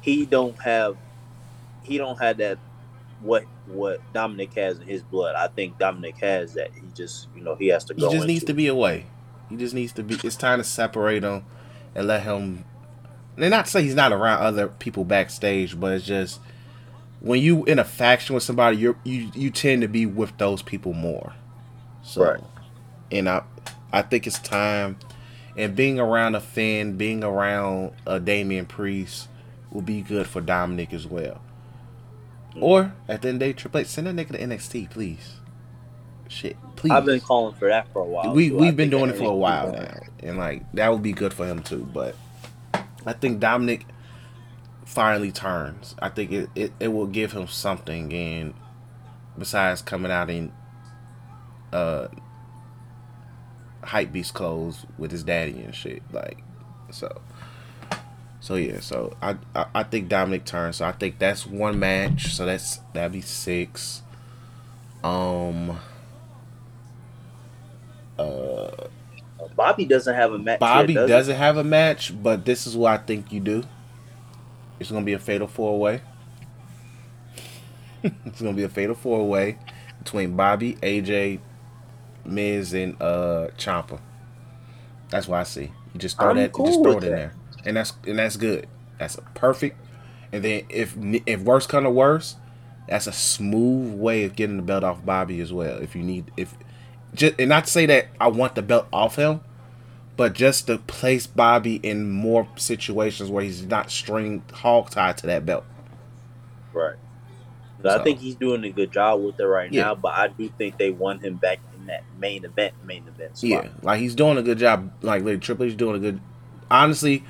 he 0.02 0.26
don't 0.26 0.62
have 0.62 0.98
he 1.84 1.98
don't 1.98 2.18
have 2.22 2.38
that 2.38 2.58
what 3.22 3.46
what 3.66 4.02
Dominik 4.14 4.54
has 4.56 4.78
in 4.80 4.88
his 4.88 5.02
blood. 5.04 5.36
I 5.36 5.48
think 5.48 5.78
Dominik 5.78 6.18
has 6.20 6.54
that. 6.54 6.72
He 6.74 6.82
just 6.93 7.28
you 7.36 7.41
know 7.41 7.56
he 7.56 7.68
has 7.68 7.84
to 7.86 7.93
go. 7.93 8.10
he 8.10 8.16
just 8.16 8.28
needs 8.28 8.43
to 8.46 8.54
be 8.54 8.68
away. 8.68 9.06
He 9.50 9.58
just 9.58 9.74
needs 9.74 9.91
to 9.93 10.04
be. 10.04 10.18
It's 10.24 10.36
time 10.36 10.60
to 10.60 10.64
separate 10.64 11.24
him 11.24 11.43
and 11.93 12.08
let 12.08 12.24
him. 12.24 12.66
And 13.38 13.50
not 13.50 13.66
to 13.66 13.72
say 13.72 13.84
he's 13.84 13.96
not 13.96 14.12
around 14.14 14.41
other 14.41 14.68
people 14.68 15.04
backstage, 15.06 15.80
but 15.80 15.93
it's 15.93 16.06
just 16.06 16.39
when 17.20 17.41
you 17.41 17.63
in 17.66 17.80
a 17.80 17.84
faction 17.84 18.36
with 18.36 18.43
somebody, 18.43 18.78
you 18.78 18.97
you 19.03 19.30
you 19.34 19.49
tend 19.49 19.82
to 19.82 19.88
be 19.88 20.05
with 20.05 20.38
those 20.38 20.61
people 20.61 20.93
more. 20.93 21.34
So, 22.03 22.24
Right. 22.24 22.41
and 23.11 23.28
I 23.30 23.41
I 23.91 24.01
think 24.01 24.28
it's 24.28 24.39
time. 24.39 24.97
And 25.57 25.74
being 25.76 25.99
around 25.99 26.36
a 26.36 26.41
Finn, 26.41 26.97
being 26.97 27.24
around 27.24 27.91
a 28.05 28.20
Damian 28.20 28.66
Priest, 28.66 29.30
will 29.72 29.82
be 29.82 30.01
good 30.01 30.28
for 30.28 30.41
Dominik 30.41 30.91
as 30.91 31.07
well. 31.07 31.41
Or 32.59 32.93
at 33.07 33.22
the 33.22 33.30
end 33.30 33.36
of 33.36 33.39
the 33.39 33.45
day, 33.47 33.53
Triple 33.53 33.80
H, 33.82 33.88
send 33.88 34.07
that 34.07 34.16
nigga 34.16 34.34
to 34.34 34.39
NXT, 34.39 34.89
please. 34.89 35.36
Shit, 36.28 36.57
please. 36.76 36.91
I've 36.91 37.05
been 37.05 37.20
calling 37.22 37.55
for 37.55 37.70
that 37.70 37.88
for 37.93 38.01
a 38.01 38.05
while. 38.05 38.34
we 38.34 38.49
too. 38.49 38.57
We've 38.57 38.76
been 38.76 38.89
doing 38.89 39.09
it 39.09 39.18
for 39.18 39.26
a 39.26 39.36
while 39.36 39.72
now, 39.72 39.99
and 40.24 40.38
like 40.38 40.70
that 40.74 40.91
would 40.91 41.03
be 41.03 41.13
good 41.13 41.34
for 41.34 41.45
him 41.45 41.61
too. 41.61 41.88
But 41.93 42.16
I 43.05 43.13
think 43.13 43.39
Dominik 43.39 43.84
finally 44.86 45.31
turns. 45.31 45.95
I 45.99 46.09
think 46.09 46.31
it, 46.31 46.49
it, 46.55 46.73
it 46.79 46.88
will 46.89 47.07
give 47.07 47.31
him 47.33 47.47
something, 47.47 48.13
and 48.13 48.53
besides 49.38 49.81
coming 49.81 50.11
out 50.11 50.29
in 50.29 50.51
uh 51.73 52.07
hype 53.83 54.11
beast 54.11 54.33
clothes 54.33 54.86
with 54.97 55.11
his 55.11 55.23
daddy 55.23 55.61
and 55.61 55.75
shit, 55.75 56.01
like 56.11 56.43
so. 56.91 57.21
So 58.39 58.55
yeah, 58.55 58.79
so 58.79 59.15
I, 59.21 59.38
I 59.55 59.65
I 59.73 59.83
think 59.83 60.07
Dominik 60.07 60.45
turns. 60.45 60.77
So 60.77 60.86
I 60.86 60.91
think 60.91 61.17
that's 61.17 61.47
one 61.47 61.79
match. 61.79 62.36
So 62.36 62.45
that's 62.45 62.77
that'd 62.93 63.11
be 63.11 63.21
six. 63.21 64.03
Um. 65.03 65.79
Uh. 68.19 68.69
Bobby 69.55 69.86
doesn't 69.86 70.13
have 70.13 70.33
a 70.33 70.38
match. 70.38 70.59
Bobby 70.59 70.93
yet, 70.93 71.01
does 71.01 71.09
doesn't 71.09 71.36
have 71.38 71.57
a 71.57 71.63
match, 71.63 72.13
but 72.21 72.45
this 72.45 72.67
is 72.67 72.77
what 72.77 72.91
I 72.91 72.97
think 73.03 73.31
you 73.31 73.39
do. 73.39 73.63
It's 74.80 74.91
gonna 74.91 75.05
be 75.05 75.13
a 75.13 75.19
fatal 75.19 75.47
four 75.47 75.80
way. 75.80 76.01
it's 78.03 78.41
gonna 78.41 78.53
be 78.53 78.63
a 78.63 78.69
fatal 78.69 78.95
four 78.95 79.28
way 79.28 79.57
between 79.99 80.36
Bobby, 80.36 80.76
AJ, 80.76 81.39
Miz, 82.26 82.73
and 82.73 83.01
uh 83.01 83.47
Ciampa. 83.57 83.99
That's 85.09 85.28
what 85.28 85.39
I 85.39 85.43
see. 85.43 85.71
You 85.93 85.99
just 85.99 86.17
throw 86.17 86.32
I'm 86.32 86.38
that, 86.38 86.43
you 86.43 86.49
cool 86.49 86.65
just 86.65 86.84
throw 86.84 86.97
it 86.97 87.03
in 87.03 87.09
that. 87.09 87.09
there, 87.09 87.34
and 87.65 87.78
that's 87.78 87.93
and 88.05 88.19
that's 88.19 88.38
good. 88.38 88.67
That's 88.99 89.17
a 89.17 89.21
perfect. 89.21 89.80
And 90.32 90.43
then 90.43 90.63
if 90.69 90.95
if 91.26 91.41
worse 91.41 91.65
come 91.65 91.84
to 91.84 91.89
worse, 91.89 92.36
that's 92.88 93.07
a 93.07 93.13
smooth 93.13 93.97
way 93.99 94.26
of 94.26 94.36
getting 94.36 94.57
the 94.57 94.63
belt 94.63 94.84
off 94.84 95.05
Bobby 95.05 95.39
as 95.39 95.53
well. 95.53 95.78
If 95.78 95.95
you 95.95 96.03
need 96.03 96.32
if 96.38 96.53
just 97.13 97.39
and 97.39 97.49
not 97.49 97.65
to 97.65 97.71
say 97.71 97.86
that 97.86 98.07
I 98.19 98.28
want 98.28 98.55
the 98.55 98.61
belt 98.61 98.88
off 98.91 99.15
him, 99.15 99.41
but 100.18 100.34
just 100.34 100.68
to 100.68 100.78
place 100.78 101.28
Bobby 101.28 101.76
in 101.78 102.09
more 102.11 102.47
situations 102.55 103.30
where 103.30 103.43
he's 103.43 103.63
not 103.66 103.91
string 103.91 104.43
hog 104.53 104.89
tied 104.89 105.18
to 105.20 105.28
that 105.28 105.45
belt. 105.45 105.66
Right. 106.74 106.95
But 107.82 108.01
I 108.01 108.03
think 108.03 108.20
he's 108.20 108.36
doing 108.36 108.63
a 108.63 108.70
good 108.70 108.91
job 108.91 109.22
with 109.22 109.39
it 109.39 109.45
right 109.45 109.72
Yeah. 109.72 109.84
now, 109.84 109.95
but 109.95 110.13
I 110.13 110.28
do 110.28 110.49
think 110.57 110.78
they 110.78 110.89
want 110.89 111.24
him 111.24 111.36
back 111.36 111.59
in 111.78 111.86
that 111.88 112.03
main 112.20 112.43
event, 112.45 112.74
main 112.84 113.07
event 113.07 113.38
spot. 113.38 113.49
Yeah, 113.49 113.68
like 113.82 113.99
he's 113.99 114.16
doing 114.16 114.38
a 114.38 114.41
good 114.41 114.57
job. 114.57 114.91
Like, 115.01 115.24
like 115.24 115.41
Triple 115.41 115.66
H 115.66 115.78
doing 115.78 115.95
a 115.95 115.99
good. 115.99 116.20
Honestly, 116.72 117.24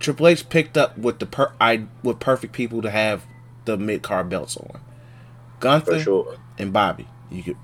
Triple 0.00 0.26
H 0.26 0.48
picked 0.48 0.76
up 0.76 0.98
with 0.98 1.18
the 1.20 1.26
per 1.26 1.52
I 1.60 1.84
with 2.02 2.18
perfect 2.18 2.52
people 2.52 2.82
to 2.82 2.90
have 2.90 3.24
the 3.66 3.76
mid 3.76 4.02
card 4.02 4.28
belts 4.28 4.56
on. 4.56 4.80
Gunther 5.60 6.00
sure. 6.00 6.36
and 6.58 6.72
Bobby. 6.72 7.06
You 7.30 7.42
could 7.42 7.56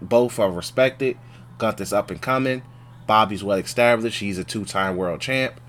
both 0.00 0.38
are 0.38 0.50
respected. 0.50 1.18
Gunther's 1.58 1.92
up 1.92 2.10
and 2.10 2.22
coming. 2.22 2.62
Bobby's 3.10 3.42
well 3.42 3.58
established. 3.58 4.20
He's 4.20 4.38
a 4.38 4.44
two 4.44 4.64
time 4.64 4.96
world 4.96 5.20
champ. 5.20 5.60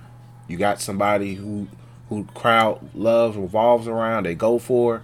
You 0.47 0.59
got 0.59 0.79
somebody 0.79 1.33
who 1.33 1.67
who 2.07 2.25
crowd 2.35 2.93
loves 2.93 3.35
revolves 3.35 3.87
around. 3.87 4.27
They 4.27 4.35
go 4.35 4.59
for 4.59 5.01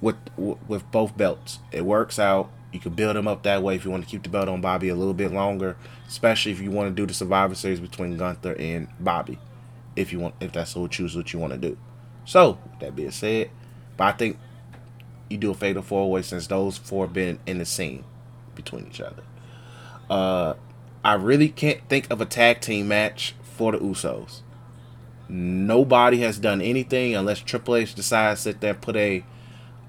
with 0.00 0.16
with 0.36 0.90
both 0.90 1.16
belts. 1.16 1.60
It 1.70 1.84
works 1.84 2.18
out. 2.18 2.50
You 2.72 2.80
can 2.80 2.94
build 2.94 3.16
him 3.16 3.28
up 3.28 3.44
that 3.44 3.62
way 3.62 3.76
if 3.76 3.84
you 3.84 3.92
want 3.92 4.02
to 4.02 4.10
keep 4.10 4.24
the 4.24 4.28
belt 4.30 4.48
on 4.48 4.62
Bobby 4.62 4.88
a 4.88 4.96
little 4.96 5.14
bit 5.14 5.30
longer, 5.30 5.76
especially 6.08 6.50
if 6.50 6.60
you 6.60 6.72
want 6.72 6.88
to 6.88 6.92
do 6.92 7.06
the 7.06 7.14
Survivor 7.14 7.54
Series 7.54 7.78
between 7.78 8.16
Gunther 8.16 8.56
and 8.58 8.88
Bobby, 8.98 9.38
if 9.94 10.12
you 10.12 10.18
want, 10.18 10.34
if 10.40 10.50
that's 10.50 10.74
what 10.74 10.90
choose 10.90 11.14
what 11.14 11.32
you 11.32 11.38
want 11.38 11.52
to 11.52 11.58
do. 11.60 11.78
So 12.24 12.58
that 12.80 12.96
being 12.96 13.12
said, 13.12 13.48
but 13.96 14.04
I 14.06 14.12
think 14.16 14.38
you 15.30 15.36
do 15.36 15.52
a 15.52 15.54
fatal 15.54 15.84
four 15.84 16.10
way 16.10 16.22
since 16.22 16.48
those 16.48 16.78
four 16.78 17.06
been 17.06 17.38
in 17.46 17.58
the 17.58 17.64
scene 17.64 18.02
between 18.56 18.88
each 18.88 19.00
other. 19.00 19.22
Uh, 20.10 20.54
I 21.04 21.14
really 21.14 21.48
can't 21.48 21.80
think 21.88 22.10
of 22.10 22.20
a 22.20 22.26
tag 22.26 22.60
team 22.60 22.88
match 22.88 23.34
for 23.42 23.72
the 23.72 23.78
Usos. 23.78 24.40
Nobody 25.28 26.18
has 26.18 26.38
done 26.38 26.60
anything 26.60 27.14
unless 27.14 27.40
Triple 27.40 27.76
H 27.76 27.94
decides 27.94 28.40
to 28.40 28.50
sit 28.50 28.60
there 28.60 28.70
and 28.72 28.80
put 28.80 28.96
a, 28.96 29.24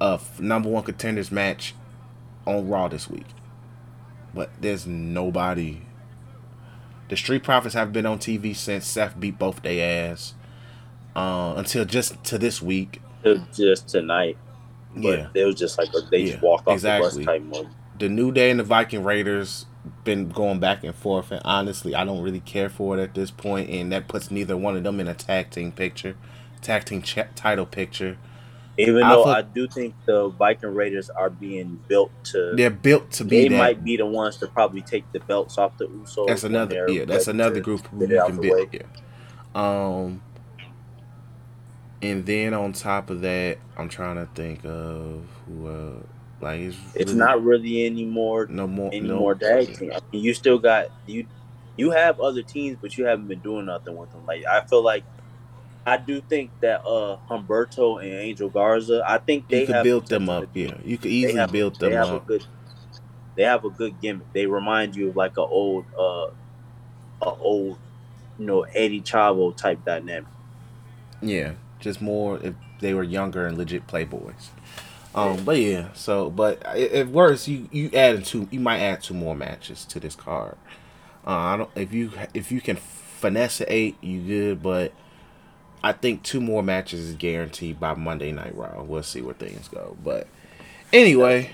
a 0.01 0.19
number 0.39 0.69
one 0.69 0.83
contenders 0.83 1.31
match 1.31 1.73
on 2.45 2.67
Raw 2.67 2.87
this 2.87 3.09
week. 3.09 3.25
But 4.33 4.49
there's 4.59 4.85
nobody. 4.85 5.81
The 7.09 7.17
Street 7.17 7.43
Profits 7.43 7.75
have 7.75 7.93
been 7.93 8.05
on 8.05 8.19
TV 8.19 8.55
since 8.55 8.85
Seth 8.85 9.19
beat 9.19 9.37
both 9.37 9.61
their 9.61 10.11
ass. 10.11 10.33
uh, 11.15 11.53
until 11.55 11.85
just 11.85 12.21
to 12.25 12.37
this 12.37 12.61
week. 12.61 13.01
Just 13.53 13.87
tonight. 13.87 14.37
But 14.93 15.19
Yeah. 15.19 15.27
it 15.33 15.45
was 15.45 15.55
just 15.55 15.77
like 15.77 15.87
a, 15.93 16.01
they 16.11 16.19
Yeah, 16.19 16.31
just 16.33 16.43
walked 16.43 16.67
off 16.67 16.73
exactly. 16.73 17.09
the 17.09 17.17
bus 17.19 17.25
type 17.25 17.41
mode. 17.43 17.69
The 17.97 18.09
New 18.09 18.33
Day 18.33 18.51
and 18.51 18.59
the 18.59 18.65
Viking 18.65 19.01
Raiders 19.03 19.65
been 20.03 20.29
going 20.29 20.59
back 20.59 20.83
and 20.83 20.95
forth, 20.95 21.31
and 21.31 21.41
honestly, 21.45 21.95
I 21.95 22.05
don't 22.05 22.21
really 22.21 22.39
care 22.39 22.69
for 22.69 22.97
it 22.97 23.01
at 23.01 23.13
this 23.13 23.31
point, 23.31 23.69
and 23.69 23.91
that 23.91 24.07
puts 24.07 24.31
neither 24.31 24.57
one 24.57 24.75
of 24.77 24.83
them 24.83 24.99
in 24.99 25.07
a 25.07 25.13
tag 25.13 25.51
team 25.51 25.71
picture, 25.71 26.15
tag 26.61 26.85
team 26.85 27.01
ch- 27.01 27.19
title 27.35 27.65
picture. 27.65 28.17
Even 28.77 29.07
though 29.07 29.23
I 29.25 29.41
do 29.41 29.67
think 29.67 29.95
the 30.05 30.29
Viking 30.29 30.73
Raiders 30.73 31.09
are 31.09 31.29
being 31.29 31.79
built 31.87 32.11
to 32.25 32.55
They're 32.57 32.69
built 32.69 33.11
to 33.13 33.23
be 33.23 33.43
they 33.43 33.49
that. 33.49 33.57
might 33.57 33.83
be 33.83 33.97
the 33.97 34.05
ones 34.05 34.37
to 34.37 34.47
probably 34.47 34.81
take 34.81 35.09
the 35.13 35.19
belts 35.21 35.57
off 35.57 35.77
the 35.77 35.85
Usos. 35.87 36.27
that's 36.27 36.43
another 36.43 36.89
yeah. 36.89 37.05
That's 37.05 37.27
another 37.27 37.61
group 37.61 37.87
get 37.99 38.09
you 38.09 38.17
it 38.17 38.19
out 38.19 38.27
can 38.27 38.37
build. 38.41 38.69
Yeah. 38.73 38.81
Um. 39.55 40.21
And 42.01 42.25
then 42.25 42.53
on 42.53 42.73
top 42.73 43.09
of 43.09 43.21
that, 43.21 43.59
I'm 43.77 43.89
trying 43.89 44.17
to 44.17 44.27
think 44.35 44.65
of 44.65 45.25
who. 45.47 45.67
Uh, 45.67 45.99
like 46.45 46.61
it's, 46.61 46.77
It's 46.95 47.11
really 47.11 47.19
not 47.25 47.43
really 47.43 47.85
anymore 47.85 48.47
no 48.49 48.67
more 48.67 48.89
any 48.93 49.07
no, 49.07 49.19
more 49.19 49.35
tag 49.35 49.75
team. 49.77 49.91
I 49.93 49.99
mean, 50.13 50.23
you 50.23 50.33
still 50.33 50.59
got 50.59 50.87
you. 51.07 51.25
You 51.77 51.91
have 51.91 52.21
other 52.21 52.41
teams, 52.41 52.77
but 52.81 52.97
you 52.97 53.05
haven't 53.05 53.27
been 53.27 53.39
doing 53.39 53.65
nothing 53.65 53.97
with 53.97 54.09
them. 54.13 54.25
Like 54.25 54.45
I 54.45 54.61
feel 54.61 54.81
like 54.83 55.03
I 55.85 55.97
do 55.97 56.21
think 56.21 56.51
that 56.61 56.85
uh 56.85 57.17
Humberto 57.29 58.01
and 58.01 58.11
Angel 58.13 58.49
Garza. 58.49 59.03
I 59.05 59.17
think 59.17 59.49
they 59.49 59.61
You 59.61 59.67
could 59.67 59.83
build 59.83 60.07
them 60.07 60.29
up. 60.29 60.47
Yeah, 60.53 60.75
you 60.85 60.97
could 60.97 61.11
easily 61.11 61.35
have- 61.39 61.51
build 61.51 61.77
They 61.79 61.89
them 61.89 62.01
a 62.07 62.15
up. 62.15 62.25
good. 62.25 62.45
They 63.35 63.43
have 63.43 63.65
a 63.65 63.69
good 63.69 63.99
gimmick. 63.99 64.31
They 64.31 64.45
remind 64.45 64.95
you 64.95 65.09
of 65.09 65.17
like 65.17 65.35
a 65.37 65.41
old, 65.41 65.83
uh, 65.99 66.27
a 67.21 67.29
old, 67.41 67.77
you 68.39 68.45
know, 68.45 68.61
Eddie 68.61 69.01
Chavo 69.01 69.53
type 69.55 69.83
dynamic. 69.83 70.29
Yeah, 71.21 71.53
just 71.79 72.01
more 72.01 72.39
if 72.41 72.53
they 72.79 72.93
were 72.93 73.03
younger 73.03 73.45
and 73.45 73.57
legit 73.57 73.87
playboys. 73.87 74.47
Um, 75.15 75.45
but 75.45 75.57
yeah, 75.57 75.93
so 75.93 76.29
but 76.29 76.61
if 76.75 77.07
worse, 77.07 77.47
you 77.47 77.69
you 77.71 77.89
add 77.93 78.25
two, 78.25 78.49
you 78.51 78.59
might 78.59 78.79
add 78.79 79.01
two 79.01 79.13
more 79.13 79.33
matches 79.33 79.85
to 79.85 79.99
this 79.99 80.13
card. 80.13 80.57
Uh, 81.25 81.29
I 81.29 81.57
don't 81.57 81.69
if 81.73 81.93
you 81.93 82.11
if 82.33 82.51
you 82.51 82.59
can 82.59 82.75
finesse 82.75 83.61
eight, 83.69 83.95
you 84.01 84.19
good, 84.21 84.61
but 84.61 84.91
I 85.81 85.93
think 85.93 86.23
two 86.23 86.41
more 86.41 86.61
matches 86.61 86.99
is 86.99 87.15
guaranteed 87.15 87.79
by 87.79 87.93
Monday 87.93 88.33
Night 88.33 88.55
Raw. 88.57 88.83
We'll 88.83 89.03
see 89.03 89.21
where 89.21 89.33
things 89.33 89.69
go, 89.69 89.95
but 90.03 90.27
anyway, 90.91 91.49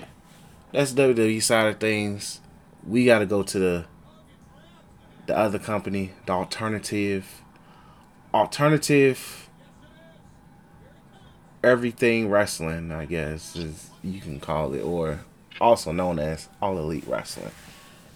that's 0.72 0.92
WWE 0.92 1.40
side 1.40 1.68
of 1.68 1.78
things. 1.78 2.40
We 2.84 3.04
got 3.04 3.20
to 3.20 3.26
go 3.26 3.44
to 3.44 3.58
the 3.60 3.84
the 5.26 5.38
other 5.38 5.60
company, 5.60 6.10
the 6.26 6.32
alternative. 6.32 7.42
Alternative 8.34 9.48
everything 11.62 12.28
wrestling, 12.28 12.90
I 12.92 13.04
guess, 13.06 13.56
is 13.56 13.90
you 14.02 14.20
can 14.20 14.40
call 14.40 14.74
it, 14.74 14.80
or 14.82 15.20
also 15.60 15.92
known 15.92 16.18
as 16.18 16.48
All 16.60 16.78
Elite 16.78 17.04
Wrestling. 17.06 17.50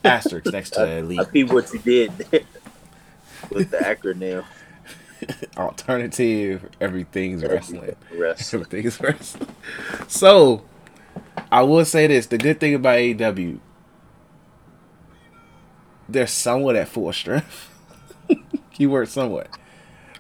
Asterisk 0.05 0.47
next 0.53 0.71
to 0.71 0.81
I 0.83 0.99
Elite. 0.99 1.21
see 1.33 1.45
what 1.45 1.73
you 1.73 1.79
did 1.81 2.13
with 3.51 3.71
the 3.71 3.79
acronym. 3.79 4.45
Alternative 5.57 6.69
everything's 6.81 7.43
wrestling. 7.43 7.97
Wrestling. 8.13 8.61
Everything's 8.63 9.01
wrestling. 9.01 9.49
So, 10.09 10.63
I 11.51 11.63
will 11.63 11.85
say 11.85 12.07
this: 12.07 12.27
the 12.27 12.39
good 12.39 12.61
thing 12.61 12.75
about 12.75 12.99
AEW, 12.99 13.59
they're 16.09 16.27
somewhat 16.27 16.77
at 16.77 16.89
full 16.89 17.13
strength. 17.13 17.71
Keyword 18.73 19.09
somewhat. 19.09 19.49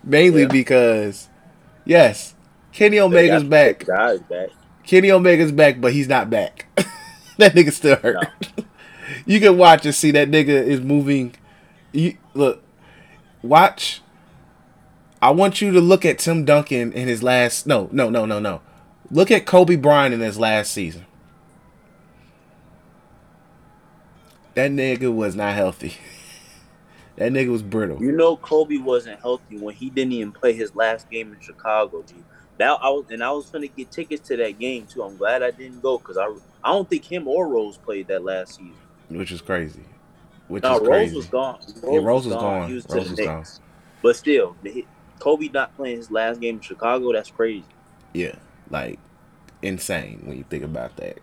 Mainly 0.02 0.42
Yeah. 0.42 0.48
because, 0.48 1.28
yes, 1.84 2.34
Kenny 2.76 2.98
Omega's 2.98 3.42
back. 3.42 3.86
Guys 3.86 4.20
back. 4.20 4.50
Kenny 4.84 5.10
Omega's 5.10 5.50
back, 5.50 5.80
but 5.80 5.94
he's 5.94 6.08
not 6.08 6.28
back. 6.28 6.66
that 7.38 7.54
nigga 7.54 7.72
still 7.72 7.96
hurt. 7.96 8.50
you 9.26 9.40
can 9.40 9.56
watch 9.56 9.86
and 9.86 9.94
see 9.94 10.10
that 10.10 10.30
nigga 10.30 10.48
is 10.48 10.82
moving. 10.82 11.34
You 11.92 12.18
look, 12.34 12.62
watch. 13.40 14.02
I 15.22 15.30
want 15.30 15.62
you 15.62 15.70
to 15.70 15.80
look 15.80 16.04
at 16.04 16.18
Tim 16.18 16.44
Duncan 16.44 16.92
in 16.92 17.08
his 17.08 17.22
last. 17.22 17.66
No, 17.66 17.88
no, 17.92 18.10
no, 18.10 18.26
no, 18.26 18.38
no. 18.38 18.60
Look 19.10 19.30
at 19.30 19.46
Kobe 19.46 19.76
Bryant 19.76 20.12
in 20.12 20.20
his 20.20 20.38
last 20.38 20.70
season. 20.70 21.06
That 24.52 24.70
nigga 24.70 25.14
was 25.14 25.34
not 25.34 25.54
healthy. 25.54 25.94
that 27.16 27.32
nigga 27.32 27.48
was 27.48 27.62
brittle. 27.62 28.02
You 28.02 28.12
know, 28.12 28.36
Kobe 28.36 28.76
wasn't 28.76 29.18
healthy 29.20 29.56
when 29.56 29.74
he 29.74 29.88
didn't 29.88 30.12
even 30.12 30.32
play 30.32 30.52
his 30.52 30.76
last 30.76 31.08
game 31.08 31.32
in 31.32 31.40
Chicago. 31.40 32.02
G. 32.02 32.16
Now 32.58 32.76
I 32.76 32.88
was 32.90 33.04
and 33.10 33.22
I 33.22 33.30
was 33.32 33.46
gonna 33.50 33.66
get 33.66 33.90
tickets 33.90 34.26
to 34.28 34.36
that 34.38 34.58
game 34.58 34.86
too. 34.86 35.02
I'm 35.02 35.16
glad 35.16 35.42
I 35.42 35.50
didn't 35.50 35.80
go 35.82 35.98
because 35.98 36.16
I 36.16 36.24
I 36.64 36.72
don't 36.72 36.88
think 36.88 37.04
him 37.04 37.28
or 37.28 37.48
Rose 37.48 37.76
played 37.76 38.08
that 38.08 38.24
last 38.24 38.56
season. 38.56 38.74
which 39.08 39.30
is 39.32 39.40
crazy. 39.40 39.84
Which 40.48 40.62
No, 40.62 40.74
is 40.76 40.80
Rose 40.80 40.88
crazy. 40.88 41.16
was 41.16 41.26
gone. 41.26 41.58
Yeah, 41.82 41.98
Rose 42.00 42.26
was 42.26 42.34
gone. 42.36 42.68
He 42.68 42.74
was 42.74 42.86
Rose 42.88 43.10
was 43.10 43.20
gone. 43.20 43.44
But 44.02 44.16
still, 44.16 44.56
Kobe 45.18 45.48
not 45.48 45.74
playing 45.76 45.96
his 45.96 46.10
last 46.10 46.40
game 46.40 46.56
in 46.56 46.60
Chicago. 46.60 47.12
That's 47.12 47.30
crazy. 47.30 47.64
Yeah, 48.14 48.36
like 48.70 48.98
insane 49.62 50.22
when 50.24 50.36
you 50.38 50.44
think 50.48 50.62
about 50.64 50.96
that. 50.96 51.18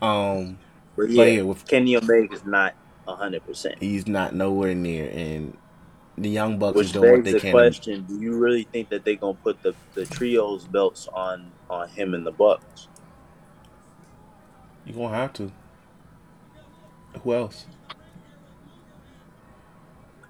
Um, 0.00 0.58
But 0.96 1.10
yeah, 1.10 1.42
with- 1.42 1.66
Kenny 1.66 1.96
Omega's 1.96 2.44
not 2.44 2.74
hundred 3.06 3.44
percent. 3.44 3.76
he's 3.80 4.06
not 4.06 4.34
nowhere 4.34 4.74
near, 4.74 5.10
and 5.10 5.56
the 6.16 6.28
Young 6.28 6.58
Bucks 6.58 6.76
Which 6.76 6.92
doing 6.92 7.10
what 7.12 7.24
they 7.24 7.32
the 7.32 7.40
can. 7.40 7.52
question: 7.52 8.02
Do 8.02 8.20
you 8.20 8.36
really 8.36 8.64
think 8.64 8.88
that 8.90 9.04
they're 9.04 9.16
gonna 9.16 9.34
put 9.34 9.62
the 9.62 9.74
the 9.94 10.06
trios 10.06 10.64
belts 10.64 11.08
on 11.08 11.50
on 11.68 11.88
him 11.88 12.14
and 12.14 12.26
the 12.26 12.32
Bucks? 12.32 12.88
You're 14.84 14.96
gonna 14.96 15.16
have 15.16 15.32
to. 15.34 15.50
Who 17.22 17.32
else? 17.32 17.66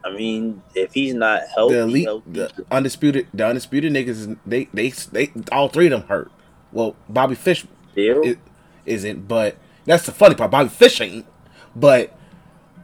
I 0.05 0.11
mean, 0.11 0.62
if 0.74 0.93
he's 0.93 1.14
not 1.14 1.43
healthy, 1.55 1.74
the 1.74 1.80
elite, 1.80 2.05
healthy 2.05 2.30
the 2.30 2.64
undisputed, 2.70 3.26
the 3.32 3.47
undisputed 3.47 3.93
niggas. 3.93 4.37
They, 4.45 4.68
they, 4.74 4.91
they, 4.91 5.32
all 5.51 5.68
three 5.68 5.87
of 5.87 5.93
them 5.93 6.03
hurt. 6.03 6.30
Well, 6.72 6.95
Bobby 7.09 7.35
Fish 7.35 7.64
is, 7.97 8.37
isn't, 8.85 9.26
but 9.26 9.57
that's 9.87 10.05
the 10.05 10.12
funny 10.12 10.35
part. 10.35 10.51
Bobby 10.51 10.68
Fish 10.68 11.01
ain't, 11.01 11.26
but 11.74 12.18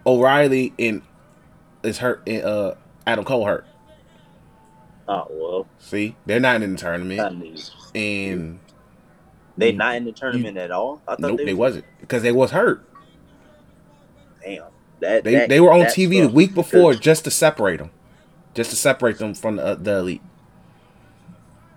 O'Reilly 0.06 0.72
and 0.78 1.02
is 1.82 1.98
hurt. 1.98 2.22
And, 2.26 2.42
uh, 2.42 2.74
Adam 3.06 3.24
Cole 3.24 3.44
hurt. 3.46 3.66
oh 5.08 5.26
well, 5.30 5.66
See, 5.78 6.16
they're 6.26 6.40
not 6.40 6.62
in 6.62 6.72
the 6.72 6.78
tournament, 6.78 7.16
not 7.18 7.36
me. 7.36 7.56
and 7.94 8.58
they 9.56 9.72
not 9.72 9.96
in 9.96 10.04
the 10.04 10.12
tournament 10.12 10.56
at 10.58 10.70
all. 10.70 11.02
I 11.08 11.12
thought 11.12 11.20
nope, 11.20 11.38
they, 11.38 11.44
they 11.46 11.54
was. 11.54 11.72
wasn't 11.74 11.84
because 12.00 12.22
they 12.22 12.32
was 12.32 12.50
hurt. 12.52 12.84
Damn, 14.42 14.64
that 15.00 15.24
They 15.24 15.34
that- 15.34 15.48
they 15.48 15.60
were 15.60 15.72
on 15.72 15.86
TV 15.86 16.20
the 16.22 16.28
week 16.28 16.54
before 16.54 16.92
because- 16.92 17.00
just 17.04 17.24
to 17.24 17.30
separate 17.30 17.78
them, 17.78 17.90
just 18.54 18.70
to 18.70 18.76
separate 18.76 19.18
them 19.18 19.34
from 19.34 19.56
the, 19.56 19.64
uh, 19.64 19.74
the 19.74 19.96
elite. 19.98 20.22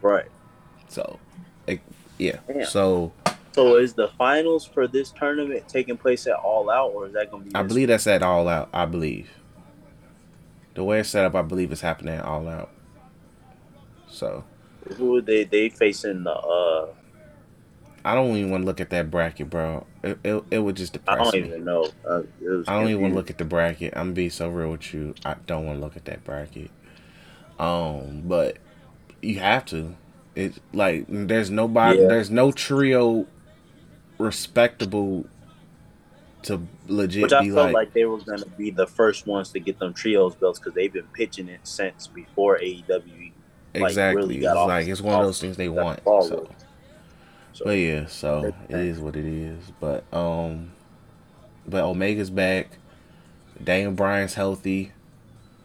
right? 0.01 0.25
So, 0.87 1.19
it, 1.67 1.79
yeah. 2.19 2.37
Damn. 2.47 2.65
So 2.65 3.11
So 3.53 3.77
is 3.77 3.93
the 3.93 4.09
finals 4.17 4.65
for 4.65 4.87
this 4.87 5.11
tournament 5.11 5.67
taking 5.67 5.97
place 5.97 6.25
at 6.27 6.35
All 6.35 6.69
Out, 6.69 6.91
or 6.93 7.07
is 7.07 7.13
that 7.13 7.31
gonna 7.31 7.43
be? 7.45 7.51
I 7.55 7.63
believe 7.63 7.87
that's 7.87 8.07
at 8.07 8.21
All 8.23 8.47
Out. 8.47 8.69
I 8.73 8.85
believe 8.85 9.29
the 10.75 10.83
way 10.83 10.99
it's 10.99 11.09
set 11.09 11.25
up, 11.25 11.35
I 11.35 11.41
believe 11.41 11.71
it's 11.71 11.81
happening 11.81 12.19
All 12.19 12.47
Out. 12.47 12.69
So 14.07 14.43
who 14.97 15.17
are 15.17 15.21
they 15.21 15.43
they 15.43 15.69
facing 15.69 16.23
the. 16.23 16.31
uh 16.31 16.87
I 18.05 18.15
don't 18.15 18.35
even 18.35 18.51
want 18.51 18.63
to 18.63 18.65
look 18.65 18.81
at 18.81 18.89
that 18.89 19.09
bracket, 19.09 19.49
bro. 19.49 19.85
It 20.03 20.19
it, 20.23 20.43
it 20.51 20.59
would 20.59 20.75
just 20.75 20.93
depress 20.93 21.17
me. 21.17 21.21
I 21.21 21.31
don't 21.31 21.41
me. 21.41 21.47
even 21.47 21.63
know. 21.63 21.89
Uh, 22.07 22.21
I 22.67 22.79
don't 22.79 22.89
even 22.89 23.01
want 23.01 23.13
to 23.13 23.15
look 23.15 23.29
at 23.29 23.37
the 23.37 23.45
bracket. 23.45 23.93
I'm 23.95 24.07
gonna 24.07 24.13
be 24.13 24.29
so 24.29 24.49
real 24.49 24.71
with 24.71 24.93
you. 24.93 25.15
I 25.25 25.35
don't 25.47 25.65
want 25.65 25.79
to 25.79 25.83
look 25.83 25.95
at 25.95 26.05
that 26.05 26.23
bracket. 26.23 26.69
Um, 27.59 28.23
but 28.25 28.57
you 29.21 29.39
have 29.39 29.65
to. 29.67 29.95
It's 30.35 30.59
like 30.73 31.05
there's 31.07 31.49
nobody. 31.49 31.99
Yeah. 31.99 32.07
There's 32.07 32.29
no 32.29 32.51
trio 32.51 33.25
respectable 34.17 35.25
to 36.43 36.61
legit 36.87 37.23
Which 37.23 37.33
I 37.33 37.43
felt 37.45 37.55
like, 37.55 37.73
like, 37.73 37.93
they 37.93 38.05
were 38.05 38.19
gonna 38.19 38.45
be 38.57 38.69
the 38.71 38.87
first 38.87 39.27
ones 39.27 39.51
to 39.51 39.59
get 39.59 39.79
them 39.79 39.93
trios 39.93 40.35
belts 40.35 40.59
because 40.59 40.73
they've 40.73 40.91
been 40.91 41.07
pitching 41.13 41.47
it 41.49 41.61
since 41.63 42.07
before 42.07 42.57
AEW. 42.59 43.31
like, 43.75 43.83
exactly. 43.89 44.21
really 44.21 44.37
it's 44.45 44.55
like 44.55 44.87
it's 44.87 45.01
one 45.01 45.19
of 45.19 45.25
those 45.25 45.39
things 45.41 45.57
they 45.57 45.69
want. 45.69 46.01
So. 46.03 46.49
So 47.53 47.65
But 47.65 47.71
yeah, 47.73 48.05
so 48.07 48.53
it 48.69 48.75
is 48.75 48.99
what 48.99 49.15
it 49.15 49.25
is. 49.25 49.71
But 49.79 50.03
um, 50.13 50.71
but 51.67 51.83
Omega's 51.83 52.29
back. 52.29 52.77
Daniel 53.63 53.91
Bryan's 53.91 54.33
healthy. 54.33 54.91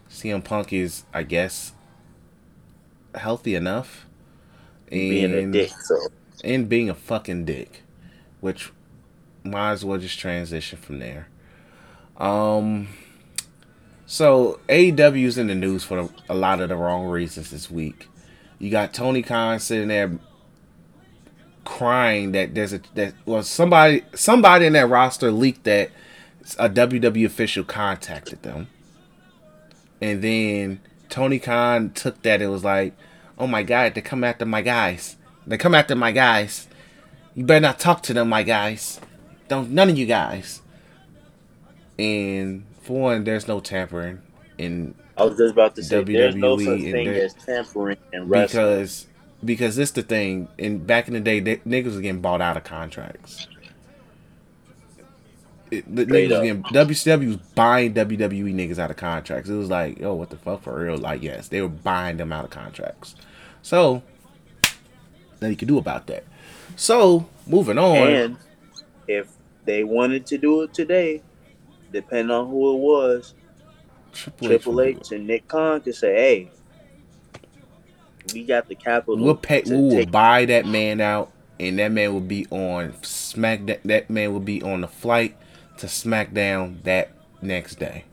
CM 0.09 0.43
Punk 0.43 0.71
is, 0.73 1.03
I 1.13 1.23
guess, 1.23 1.73
healthy 3.15 3.55
enough. 3.55 4.05
being 4.89 5.33
a 5.33 5.37
And- 5.39 5.53
dick. 5.53 5.71
So 5.83 5.97
and 6.43 6.69
being 6.69 6.89
a 6.89 6.93
fucking 6.95 7.45
dick, 7.45 7.83
which 8.39 8.71
might 9.43 9.71
as 9.71 9.85
well 9.85 9.97
just 9.97 10.19
transition 10.19 10.77
from 10.79 10.99
there. 10.99 11.27
Um, 12.17 12.87
so 14.05 14.59
is 14.67 15.37
in 15.37 15.47
the 15.47 15.55
news 15.55 15.83
for 15.83 16.09
a 16.27 16.35
lot 16.35 16.61
of 16.61 16.69
the 16.69 16.75
wrong 16.75 17.05
reasons 17.05 17.51
this 17.51 17.69
week. 17.69 18.07
You 18.57 18.69
got 18.69 18.93
Tony 18.93 19.21
Khan 19.21 19.59
sitting 19.59 19.87
there 19.87 20.19
crying 21.63 22.31
that 22.31 22.55
there's 22.55 22.73
a 22.73 22.81
that 22.95 23.13
well 23.25 23.43
somebody 23.43 24.03
somebody 24.15 24.65
in 24.65 24.73
that 24.73 24.89
roster 24.89 25.29
leaked 25.29 25.65
that 25.65 25.91
a 26.57 26.69
WWE 26.69 27.25
official 27.25 27.63
contacted 27.63 28.41
them. 28.41 28.67
And 30.01 30.21
then 30.21 30.79
Tony 31.09 31.39
Khan 31.39 31.91
took 31.91 32.21
that. 32.23 32.41
It 32.41 32.47
was 32.47 32.63
like, 32.63 32.95
oh 33.37 33.47
my 33.47 33.63
god, 33.63 33.93
they 33.93 34.01
come 34.01 34.23
after 34.23 34.45
my 34.45 34.61
guys. 34.61 35.17
They 35.45 35.57
come 35.57 35.75
after 35.75 35.95
my 35.95 36.11
guys. 36.11 36.67
You 37.35 37.45
better 37.45 37.61
not 37.61 37.79
talk 37.79 38.03
to 38.03 38.13
them, 38.13 38.29
my 38.29 38.43
guys. 38.43 38.99
Don't 39.49 39.71
none 39.71 39.89
of 39.89 39.97
you 39.97 40.05
guys. 40.05 40.61
And 41.97 42.63
for 42.83 43.01
one, 43.01 43.23
there's 43.25 43.47
no 43.47 43.59
tampering 43.59 44.21
in 44.57 44.95
I 45.17 45.25
was 45.25 45.37
just 45.37 45.51
about 45.51 45.75
to 45.75 45.83
say 45.83 46.01
there's 46.05 46.35
no 46.35 46.55
WWE 46.55 46.65
such 46.65 46.79
and 46.79 46.91
thing 46.93 47.05
there- 47.11 47.25
as 47.25 47.33
tampering 47.33 47.97
in 48.13 48.29
wrestling. 48.29 48.63
because 48.65 49.07
because 49.43 49.75
this 49.75 49.91
the 49.91 50.01
thing. 50.01 50.47
And 50.57 50.85
back 50.87 51.07
in 51.07 51.13
the 51.13 51.19
day, 51.19 51.39
they, 51.39 51.57
niggas 51.57 51.85
was 51.85 51.99
getting 51.99 52.21
bought 52.21 52.41
out 52.41 52.55
of 52.57 52.63
contracts. 52.63 53.47
It, 55.71 55.93
the 55.93 56.03
Straight 56.03 56.29
niggas 56.31 56.35
up. 56.35 56.43
getting 56.43 56.63
WCW 56.87 57.27
was 57.27 57.35
buying 57.37 57.93
WWE 57.93 58.53
niggas 58.55 58.79
out 58.79 58.89
of 58.91 58.97
contracts. 58.97 59.49
It 59.49 59.55
was 59.55 59.69
like, 59.69 60.01
oh, 60.01 60.15
what 60.15 60.29
the 60.29 60.37
fuck 60.37 60.63
for 60.63 60.79
real? 60.83 60.97
Like, 60.97 61.21
yes, 61.21 61.47
they 61.47 61.61
were 61.61 61.67
buying 61.69 62.17
them 62.17 62.31
out 62.31 62.43
of 62.45 62.49
contracts. 62.49 63.15
So, 63.61 64.01
nothing 65.35 65.51
you 65.51 65.55
can 65.57 65.67
do 65.67 65.77
about 65.77 66.07
that. 66.07 66.23
So, 66.75 67.27
moving 67.45 67.77
on. 67.77 67.97
And 68.07 68.37
if 69.07 69.27
they 69.69 69.83
wanted 69.83 70.25
to 70.25 70.37
do 70.39 70.63
it 70.63 70.73
today, 70.73 71.21
depending 71.93 72.31
on 72.35 72.47
who 72.47 72.73
it 72.73 72.79
was, 72.79 73.35
Triple 74.11 74.73
will 74.73 74.83
do 74.83 74.99
H 74.99 75.11
and 75.11 75.27
Nick 75.27 75.47
Khan 75.47 75.79
could 75.81 75.93
say, 75.93 76.15
"Hey, 76.15 76.51
we 78.33 78.45
got 78.45 78.67
the 78.67 78.73
capital. 78.73 79.23
We'll 79.23 79.35
pay. 79.35 79.61
We 79.65 79.75
will 79.75 79.91
take- 79.91 80.11
buy 80.11 80.45
that 80.45 80.65
man 80.65 80.99
out, 81.01 81.31
and 81.59 81.77
that 81.77 81.91
man 81.91 82.13
will 82.13 82.19
be 82.19 82.47
on 82.49 82.95
Smack. 83.03 83.67
That, 83.67 83.83
that 83.83 84.09
man 84.09 84.33
will 84.33 84.39
be 84.39 84.63
on 84.63 84.81
the 84.81 84.87
flight 84.87 85.37
to 85.77 85.85
SmackDown 85.85 86.81
that 86.83 87.11
next 87.43 87.75
day. 87.75 88.05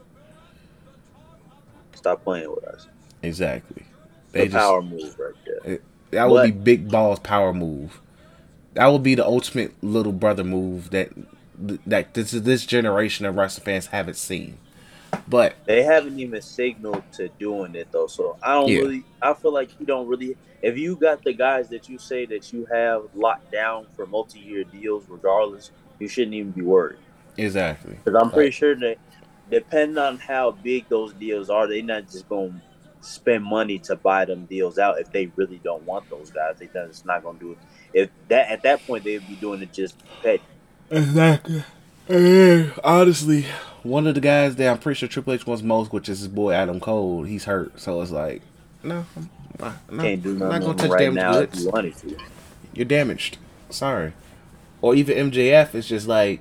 Stop 1.94 2.22
playing 2.22 2.50
with 2.50 2.64
us. 2.64 2.86
Exactly. 3.22 3.84
The 4.32 4.40
They 4.40 4.44
just 4.48 4.57
power 4.59 4.82
move 4.82 5.18
right 5.18 5.32
there. 5.64 5.78
that 6.11 6.28
would 6.28 6.44
be 6.44 6.50
Big 6.50 6.90
Ball's 6.90 7.18
power 7.18 7.54
move. 7.54 7.98
That 8.74 8.88
would 8.88 9.02
be 9.02 9.14
the 9.14 9.24
ultimate 9.24 9.72
little 9.82 10.12
brother 10.12 10.44
move 10.44 10.90
that 10.90 11.11
that 11.59 12.14
this 12.14 12.32
is 12.32 12.42
this 12.42 12.66
generation 12.66 13.26
of 13.26 13.36
wrestling 13.36 13.64
fans 13.64 13.86
haven't 13.88 14.16
seen. 14.16 14.59
But 15.28 15.57
They 15.66 15.82
haven't 15.82 16.18
even 16.20 16.42
signaled 16.42 17.04
to 17.14 17.28
doing 17.28 17.74
it 17.74 17.88
though, 17.92 18.07
so 18.07 18.36
I 18.42 18.54
don't 18.54 18.70
Yeah. 18.70 18.78
really. 18.78 19.04
I 19.22 19.34
feel 19.34 19.52
like 19.52 19.70
you 19.78 19.86
don't 19.86 20.09
really. 20.09 20.36
If 20.62 20.78
you 20.78 20.96
got 20.96 21.24
the 21.24 21.34
guys 21.34 21.68
that 21.70 21.88
you 21.88 21.98
say 21.98 22.26
that 22.26 22.52
you 22.52 22.66
have 22.72 23.02
locked 23.14 23.50
down 23.52 23.88
for 23.94 24.07
multi-year 24.07 24.64
deals, 24.64 25.07
regardless, 25.09 25.70
you 25.98 26.09
shouldn't 26.09 26.34
even 26.34 26.52
be 26.52 26.62
worried. 26.62 27.00
exactly, 27.36 27.98
Because 28.04 28.20
I'm 28.20 28.30
pretty 28.30 28.48
Right. 28.48 28.54
sure 28.54 28.76
that 28.76 28.98
depending 29.48 29.98
on 29.98 30.18
how 30.18 30.50
big 30.52 30.88
those 30.88 31.14
deals 31.14 31.50
are, 31.50 31.68
they're 31.68 31.82
not 31.82 32.02
just 32.11 32.28
to 32.28 32.62
spend 33.00 33.44
money 33.44 33.78
to 33.80 33.96
buy 33.96 34.24
them 34.24 34.46
deals 34.46 34.78
out 34.78 35.00
if 35.00 35.11
they 35.12 35.26
really 35.36 35.61
don't 35.64 35.84
want 35.84 36.09
those 36.11 36.30
guys. 36.30 36.59
They 36.59 36.68
just 36.68 37.07
not 37.07 37.20
to 37.22 37.36
do 37.38 37.52
it. 37.52 37.59
If 37.92 38.11
that 38.28 38.50
at 38.50 38.62
that 38.64 38.86
point 38.86 39.04
they'd 39.04 39.26
be 39.26 39.36
doing 39.36 39.62
it 39.62 39.72
just 39.72 39.96
pay. 40.22 40.42
Exactly. 40.91 41.64
And 42.09 42.72
honestly, 42.84 43.47
one 43.82 44.07
of 44.07 44.14
the 44.14 44.20
guys 44.20 44.57
that 44.57 44.68
I'm 44.70 44.78
pretty 44.78 44.99
sure 44.99 45.09
Triple 45.09 45.32
H 45.32 45.47
wants 45.47 45.62
most, 45.62 45.93
which 45.93 46.09
is 46.09 46.20
his 46.20 46.28
boy 46.28 46.53
Adam 46.53 46.80
Cole, 46.80 47.24
he's 47.24 47.45
hurt. 47.45 47.78
So 47.80 48.01
it's 48.01 48.11
like, 48.12 48.43
no, 48.82 49.05
I'm, 49.16 49.30
I'm 49.89 49.97
not, 49.97 50.03
Can't 50.05 50.22
do 50.22 50.30
I'm 50.32 50.39
not 50.39 50.49
nothing 50.49 50.61
gonna 50.61 50.70
on 50.70 50.76
touch 50.76 50.91
right 50.91 50.99
damaged 51.01 51.16
now 51.16 51.32
goods. 51.32 51.59
if 51.59 51.64
you 51.64 51.70
wanted 51.70 51.97
to. 51.97 52.18
You're 52.74 52.84
damaged. 52.84 53.39
Sorry. 53.70 54.12
Or 54.82 54.95
even 54.95 55.30
MJF 55.30 55.74
is 55.74 55.89
just 55.89 56.07
like, 56.07 56.41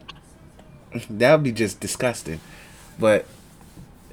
that 1.09 1.33
would 1.35 1.43
be 1.43 1.51
just 1.51 1.79
disgusting. 1.79 2.39
But 2.99 3.25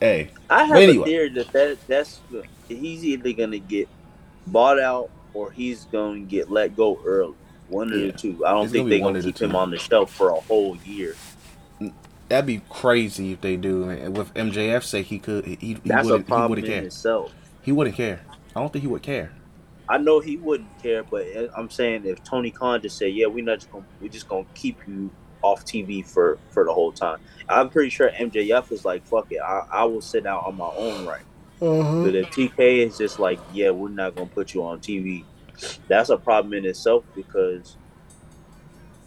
hey, 0.00 0.30
I 0.48 0.64
have 0.64 0.76
Anyway. 0.76 1.02
a 1.02 1.04
theory 1.04 1.28
that, 1.30 1.52
that 1.52 1.78
that's 1.86 2.20
he's 2.68 3.04
either 3.04 3.32
going 3.32 3.50
to 3.50 3.58
get 3.58 3.88
bought 4.46 4.80
out 4.80 5.10
or 5.34 5.50
he's 5.50 5.84
going 5.86 6.24
to 6.24 6.30
get 6.30 6.50
let 6.50 6.74
go 6.76 6.98
early. 7.04 7.34
One 7.72 7.92
of 7.92 7.98
Yeah. 7.98 8.06
the 8.08 8.12
two. 8.12 8.44
I 8.46 8.50
don't 8.52 8.64
It's 8.64 8.72
think 8.72 8.88
they're 8.90 9.00
gonna 9.00 9.22
keep 9.22 9.38
him 9.40 9.56
on 9.56 9.70
the 9.70 9.78
shelf 9.78 10.12
for 10.12 10.28
a 10.30 10.34
whole 10.40 10.76
year. 10.84 11.16
that'd 12.28 12.46
be 12.46 12.62
crazy 12.70 13.32
if 13.32 13.40
they 13.42 13.56
do. 13.56 13.88
And 13.90 14.16
With 14.16 14.32
MJF 14.34 14.84
say 14.84 15.02
he 15.02 15.18
could, 15.18 15.44
he, 15.44 15.56
he 15.60 15.74
That's 15.84 16.06
wouldn't, 16.06 16.26
he 16.26 16.28
problem 16.28 16.50
wouldn't 16.50 16.66
in 16.66 16.72
care. 16.72 16.82
itself. 16.84 17.32
He 17.62 17.72
wouldn't 17.72 17.96
care. 17.96 18.20
I 18.56 18.60
don't 18.60 18.72
think 18.72 18.82
he 18.82 18.88
would 18.88 19.02
care. 19.02 19.32
I 19.88 19.98
know 19.98 20.20
he 20.20 20.36
wouldn't 20.36 20.82
care, 20.82 21.02
but 21.02 21.26
I'm 21.56 21.68
saying 21.68 22.06
if 22.06 22.22
Tony 22.24 22.50
Khan 22.50 22.80
just 22.80 22.96
said, 22.96 23.12
"Yeah, 23.12 23.26
we're 23.26 23.44
not 23.44 23.58
just 23.58 23.70
gonna, 23.72 23.84
we're 24.00 24.08
just 24.08 24.28
gonna 24.28 24.46
keep 24.54 24.78
you 24.86 25.10
off 25.42 25.64
TV 25.66 26.02
for 26.06 26.38
for 26.50 26.64
the 26.64 26.72
whole 26.72 26.92
time," 26.92 27.18
I'm 27.48 27.68
pretty 27.68 27.90
sure 27.90 28.08
MJF 28.10 28.70
is 28.72 28.84
like, 28.84 29.04
"Fuck 29.04 29.26
it, 29.32 29.40
I, 29.44 29.64
I 29.70 29.84
will 29.84 30.00
sit 30.00 30.24
out 30.24 30.44
on 30.46 30.56
my 30.56 30.70
own 30.76 31.04
right." 31.06 31.24
Uh-huh. 31.60 32.04
But 32.04 32.14
if 32.14 32.30
TK 32.30 32.86
is 32.86 32.96
just 32.96 33.18
like, 33.18 33.38
"Yeah, 33.52 33.70
we're 33.70 33.88
not 33.90 34.14
gonna 34.14 34.28
put 34.28 34.54
you 34.54 34.62
on 34.64 34.78
TV," 34.80 35.24
that's 35.88 36.10
a 36.10 36.16
problem 36.18 36.54
in 36.54 36.64
itself 36.64 37.04
because 37.14 37.76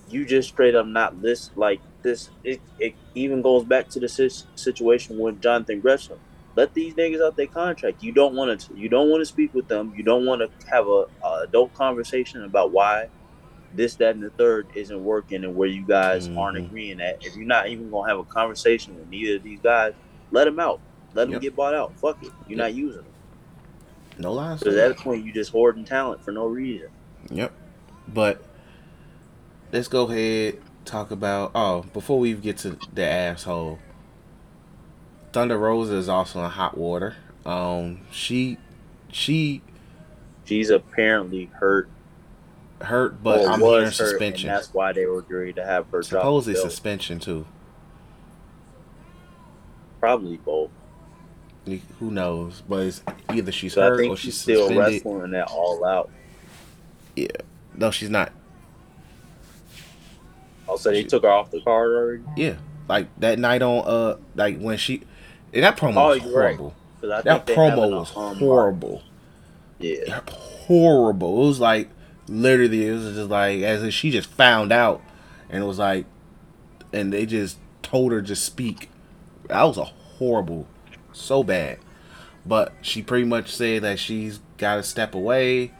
you 0.09 0.25
just 0.25 0.49
straight 0.49 0.75
up 0.75 0.85
not 0.87 1.21
list 1.21 1.57
like 1.57 1.81
this. 2.03 2.29
It, 2.43 2.61
it 2.79 2.95
even 3.15 3.41
goes 3.41 3.63
back 3.65 3.89
to 3.89 3.99
the 3.99 4.07
situation 4.55 5.17
with 5.17 5.41
Jonathan 5.41 5.79
Gresham. 5.81 6.19
Let 6.55 6.73
these 6.73 6.93
niggas 6.95 7.21
out 7.25 7.35
their 7.35 7.47
contract. 7.47 8.03
You 8.03 8.11
don't 8.13 8.35
want 8.35 8.61
to. 8.61 8.77
You 8.77 8.89
don't 8.89 9.09
want 9.09 9.21
to 9.21 9.25
speak 9.25 9.53
with 9.53 9.67
them. 9.67 9.93
You 9.95 10.03
don't 10.03 10.25
want 10.25 10.41
to 10.41 10.67
have 10.69 10.87
a, 10.87 11.05
a 11.23 11.41
adult 11.43 11.73
conversation 11.73 12.43
about 12.43 12.71
why 12.71 13.09
this, 13.73 13.95
that, 13.97 14.15
and 14.15 14.23
the 14.23 14.29
third 14.31 14.69
isn't 14.75 15.03
working 15.03 15.43
and 15.43 15.55
where 15.55 15.67
you 15.67 15.85
guys 15.85 16.29
aren't 16.37 16.57
Mhm. 16.57 16.67
agreeing 16.67 17.01
at. 17.01 17.17
If 17.25 17.35
you're 17.35 17.47
not 17.47 17.67
even 17.69 17.89
gonna 17.91 18.09
have 18.09 18.19
a 18.19 18.25
conversation 18.25 18.97
with 18.97 19.09
neither 19.09 19.37
of 19.37 19.43
these 19.43 19.61
guys, 19.61 19.93
let 20.31 20.45
them 20.45 20.59
out. 20.59 20.81
Let 21.13 21.25
them 21.25 21.33
Yep. 21.33 21.41
get 21.41 21.55
bought 21.57 21.75
out. 21.75 21.99
Fuck 21.99 22.23
it. 22.23 22.33
You're 22.47 22.57
not 22.59 22.73
using 22.75 23.03
them. 23.03 23.14
No 24.17 24.33
lies. 24.33 24.59
Because 24.59 24.75
at 24.75 24.95
that 24.95 25.03
point, 25.03 25.25
you 25.25 25.33
just 25.33 25.51
hoarding 25.51 25.85
talent 25.85 26.23
for 26.23 26.31
no 26.31 26.45
reason. 26.47 26.89
Yep. 27.29 27.51
But 28.07 28.43
let's 29.71 29.87
go 29.87 30.03
ahead 30.09 30.59
talk 30.85 31.11
about. 31.11 31.51
Oh, 31.53 31.83
before 31.93 32.19
we 32.19 32.33
get 32.33 32.57
to 32.59 32.77
the 32.93 33.05
asshole, 33.05 33.79
Thunder 35.33 35.57
Rosa 35.57 35.95
is 35.95 36.07
also 36.07 36.43
in 36.43 36.49
hot 36.49 36.77
water. 36.77 37.15
Um, 37.45 38.01
she 38.11 38.57
she 39.11 39.61
She's 40.45 40.69
apparently 40.69 41.45
hurt. 41.45 41.89
hurt, 42.81 43.21
but 43.21 43.41
or 43.41 43.49
I'm 43.49 43.59
was 43.59 43.71
hearing 43.71 43.91
suspension. 43.91 44.47
That's 44.47 44.73
why 44.73 44.93
they 44.93 45.05
were 45.05 45.25
ready 45.27 45.53
to 45.53 45.65
have 45.65 45.87
her. 45.89 46.03
Supposedly 46.03 46.59
suspension 46.59 47.19
too. 47.19 47.45
Probably 49.99 50.37
both. 50.37 50.69
Who 51.99 52.11
knows? 52.11 52.61
But 52.67 52.85
it's 52.87 53.01
either 53.29 53.51
she's 53.51 53.73
So 53.73 53.81
I 53.81 53.85
hurt 53.87 53.97
think 53.99 54.13
or 54.13 54.17
she's 54.17 54.33
she's 54.33 54.41
still 54.41 54.67
suspended. 54.67 54.93
wrestling 55.05 55.31
that 55.31 55.47
all 55.47 55.83
out. 55.85 56.09
Yeah. 57.15 57.27
No, 57.75 57.91
she's 57.91 58.09
not. 58.09 58.31
Also, 60.67 60.91
they 60.91 61.01
She- 61.03 61.07
took 61.07 61.23
her 61.23 61.29
off 61.29 61.51
the 61.51 61.61
card 61.61 61.91
already. 61.91 62.23
Yeah. 62.35 62.55
Like 62.87 63.07
that 63.19 63.39
night 63.39 63.61
on 63.61 63.83
uh 63.87 64.17
like 64.35 64.59
when 64.59 64.77
she 64.77 65.01
and 65.53 65.63
that 65.63 65.77
promo 65.77 65.95
Oh, 65.97 66.07
was 66.09 66.19
right. 66.21 66.55
horrible. 66.55 66.73
I 67.03 67.21
That 67.21 67.45
promo 67.47 67.91
was 67.99 68.09
horrible. 68.11 69.01
Yeah. 69.79 70.21
horrible. 70.67 71.43
It 71.43 71.47
was 71.47 71.59
like 71.59 71.89
literally, 72.27 72.87
it 72.87 72.91
was 72.91 73.15
just 73.15 73.29
like 73.29 73.61
as 73.61 73.83
if 73.83 73.93
she 73.93 74.09
just 74.11 74.29
found 74.29 74.71
out, 74.71 75.01
and 75.49 75.63
it 75.63 75.65
was 75.65 75.77
like, 75.79 76.05
and 76.93 77.11
they 77.13 77.25
just 77.25 77.57
told 77.83 78.11
her 78.11 78.21
to 78.23 78.35
speak. 78.35 78.89
That 79.47 79.63
was 79.63 79.77
a 79.77 79.83
horrible, 79.83 80.67
so 81.15 81.43
bad. 81.43 81.79
But 82.45 82.73
she 82.81 83.01
pretty 83.01 83.25
much 83.25 83.53
said 83.55 83.81
that 83.83 83.99
she's 83.99 84.39
got 84.57 84.75
to 84.75 84.83
step 84.83 85.15
away, 85.15 85.71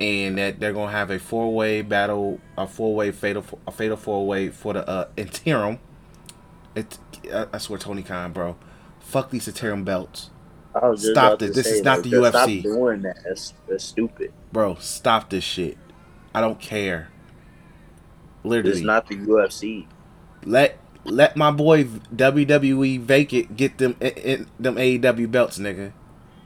and 0.00 0.38
that 0.38 0.60
they're 0.60 0.72
gonna 0.72 0.92
have 0.92 1.10
a 1.10 1.18
four 1.18 1.52
way 1.52 1.82
battle, 1.82 2.40
a 2.56 2.66
four 2.66 2.94
way 2.94 3.10
fatal, 3.10 3.44
a 3.66 3.72
fatal 3.72 3.96
four 3.96 4.26
way 4.26 4.48
for 4.50 4.72
the 4.74 4.88
uh, 4.88 5.08
interim. 5.16 5.78
It, 6.74 6.98
I 7.52 7.58
swear, 7.58 7.78
Tony 7.78 8.02
Khan, 8.02 8.32
bro, 8.32 8.56
fuck 9.00 9.30
these 9.30 9.46
interim 9.48 9.84
belts. 9.84 10.30
I 10.74 10.88
was 10.88 11.02
just 11.02 11.12
Stop 11.12 11.38
this. 11.38 11.54
This 11.54 11.66
say, 11.66 11.72
is 11.76 11.82
not 11.84 11.98
like, 11.98 12.02
the 12.04 12.10
just 12.10 12.28
Stop 12.30 12.48
UFC. 12.48 12.62
doing 12.62 13.02
that. 13.02 13.16
That's, 13.24 13.54
that's 13.68 13.84
stupid. 13.84 14.32
Bro, 14.52 14.76
stop 14.80 15.30
this 15.30 15.44
shit. 15.44 15.78
I 16.34 16.40
don't 16.40 16.60
care. 16.60 17.10
Literally. 18.42 18.70
It's 18.78 18.80
Literally, 18.80 18.86
not 18.86 19.08
the 19.08 19.16
UFC. 19.16 19.86
let 20.44 20.78
let 21.04 21.36
my 21.36 21.50
boy 21.50 21.84
WWE 21.84 23.00
vacant 23.00 23.56
get 23.56 23.78
them 23.78 23.96
in, 24.00 24.08
in, 24.08 24.46
them 24.58 24.76
AEW 24.76 25.30
belts, 25.30 25.58
nigga. 25.58 25.92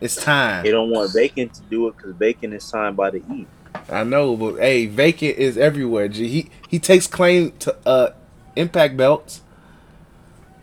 It's 0.00 0.16
time. 0.16 0.64
They 0.64 0.70
don't 0.70 0.90
want 0.90 1.12
Bacon 1.12 1.48
to 1.48 1.60
do 1.62 1.88
it 1.88 1.96
because 1.96 2.14
Bacon 2.14 2.52
is 2.52 2.64
signed 2.64 2.96
by 2.96 3.10
the 3.10 3.18
E. 3.18 3.46
I 3.90 4.04
know, 4.04 4.36
but 4.36 4.56
hey, 4.56 4.86
vacant 4.86 5.36
is 5.36 5.58
everywhere. 5.58 6.08
G. 6.08 6.28
He 6.28 6.50
he 6.68 6.78
takes 6.78 7.06
claim 7.06 7.52
to 7.58 7.76
uh 7.86 8.10
Impact 8.56 8.96
belts. 8.96 9.42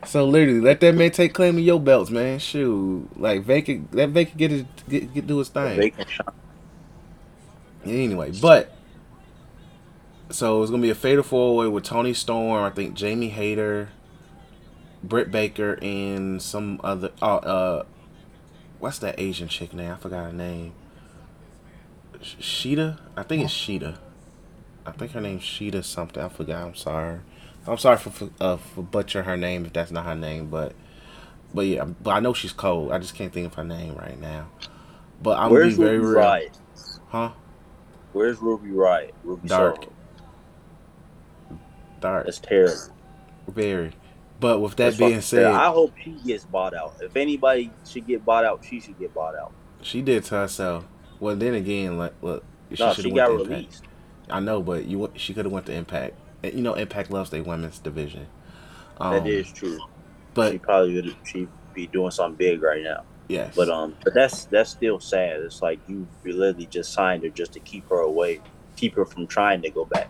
So 0.06 0.26
literally, 0.26 0.60
let 0.60 0.82
that 0.82 0.96
man 0.96 1.12
take 1.12 1.34
claim 1.34 1.58
of 1.58 1.64
your 1.64 1.80
belts, 1.80 2.12
man. 2.12 2.40
Shoot, 2.40 3.10
like 3.18 3.44
vacant, 3.44 3.94
let 3.96 4.10
vacant 4.10 4.38
get 4.38 4.52
his 4.52 4.66
get, 4.88 5.14
get 5.14 5.28
do 5.28 5.40
his 5.40 5.50
thing. 5.50 5.94
Shine. 6.08 6.34
Anyway, 7.86 8.32
but 8.42 8.75
so 10.30 10.62
it's 10.62 10.72
gonna 10.72 10.82
be 10.82 10.90
a 10.90 10.96
fatal 10.96 11.24
four 11.24 11.56
way 11.56 11.68
with 11.68 11.84
Toni 11.84 12.14
Storm, 12.14 12.64
I 12.64 12.70
think 12.70 12.96
Jamie 12.96 13.30
Hayter, 13.30 13.90
Britt 15.04 15.32
Baker, 15.32 15.78
and 15.82 16.42
some 16.42 16.80
other. 16.84 17.12
Uh, 17.22 17.36
uh 17.36 17.84
what's 18.80 19.00
that 19.00 19.20
Asian 19.20 19.48
chick 19.48 19.74
name? 19.74 19.92
I 19.92 19.96
forgot 19.96 20.26
her 20.26 20.34
name. 20.34 20.74
Shida, 22.22 23.00
I 23.16 23.24
think 23.24 23.44
it's 23.44 23.54
Shida. 23.54 23.98
I 24.86 24.92
think 24.92 25.12
her 25.12 25.22
name's 25.22 25.44
Shida 25.44 25.84
something. 25.84 26.24
I 26.24 26.30
forgot. 26.30 26.68
I'm 26.68 26.76
sorry. 26.76 27.20
I'm 27.68 27.78
sorry 27.78 27.98
for 27.98 28.10
for, 28.12 28.30
uh, 28.40 28.58
for 28.58 28.84
butchering 28.84 29.26
her 29.26 29.38
name 29.38 29.66
if 29.66 29.74
that's 29.74 29.92
not 29.92 30.06
her 30.06 30.16
name, 30.16 30.50
but 30.50 30.74
but 31.54 31.66
yeah, 31.66 31.86
but 31.86 32.12
I 32.12 32.20
know 32.20 32.34
she's 32.34 32.54
cold. 32.54 32.92
I 32.92 33.00
just 33.00 33.16
can't 33.16 33.34
think 33.34 33.48
of 33.48 33.54
her 33.56 33.64
name 33.64 33.96
right 33.96 34.20
now. 34.20 34.50
But 35.22 35.40
I'm 35.40 35.52
Where's 35.52 35.76
being 35.76 35.78
very 35.78 36.00
Ruby 36.00 36.00
real, 36.00 36.20
Riott? 36.20 36.60
huh? 37.08 37.32
Where's 38.14 38.40
Ruby 38.40 38.70
Riott? 38.70 39.12
Ruby 39.24 39.48
Dark. 39.48 39.86
Soho. 39.86 39.95
Dark, 42.06 42.26
That's 42.26 42.40
terrible. 42.40 42.96
very. 43.48 43.92
But 44.40 44.60
with 44.60 44.76
that 44.76 44.96
That's 44.96 44.98
being 44.98 45.22
said. 45.22 45.46
I 45.46 45.68
hope 45.68 45.94
she 46.04 46.12
gets 46.26 46.44
bought 46.46 46.74
out. 46.76 46.96
If 47.02 47.16
anybody 47.16 47.72
should 47.88 48.06
get 48.06 48.24
bought 48.26 48.44
out, 48.46 48.64
she 48.64 48.80
should 48.80 49.00
get 49.00 49.14
bought 49.14 49.36
out. 49.36 49.54
she 49.82 50.02
did 50.02 50.24
to 50.26 50.36
herself. 50.36 50.86
Well, 51.20 51.36
then 51.36 51.54
again, 51.54 51.98
like, 51.98 52.14
look, 52.22 52.44
she 52.74 52.84
no, 52.84 52.94
should 52.94 53.06
have 53.06 53.16
got 53.16 53.30
went 53.30 53.40
to 53.40 53.44
Impact. 53.46 53.50
released. 53.62 53.84
I 54.30 54.40
know, 54.42 54.62
but 54.62 54.86
you 54.86 55.10
she 55.16 55.34
could 55.34 55.46
have 55.46 55.52
went 55.54 55.66
to 55.68 55.74
Impact. 55.74 56.16
You 56.44 56.62
know, 56.62 56.74
Impact 56.74 57.10
loves 57.12 57.30
their 57.30 57.44
women's 57.44 57.80
division. 57.80 58.28
Um, 58.98 59.14
that 59.14 59.28
is 59.28 59.52
true. 59.52 59.80
But 60.34 60.52
she 60.52 60.58
probably 60.60 60.96
would 60.96 61.16
she 61.24 61.48
be 61.74 61.88
doing 61.88 62.12
something 62.12 62.36
big 62.36 62.62
right 62.62 62.84
now. 62.84 63.04
yes, 63.30 63.56
But 63.56 63.70
um, 63.70 63.96
but 64.04 64.14
that's 64.14 64.46
that's 64.46 64.70
still 64.72 65.00
sad. 65.00 65.40
It's 65.42 65.62
like 65.62 65.80
you 65.88 66.08
literally 66.26 66.66
just 66.68 66.92
signed 66.92 67.24
her 67.24 67.30
just 67.30 67.54
to 67.54 67.60
keep 67.62 67.88
her 67.90 68.00
away, 68.00 68.42
keep 68.76 68.96
her 68.96 69.06
from 69.06 69.28
trying 69.28 69.62
to 69.62 69.70
go 69.70 69.86
back. 69.86 70.10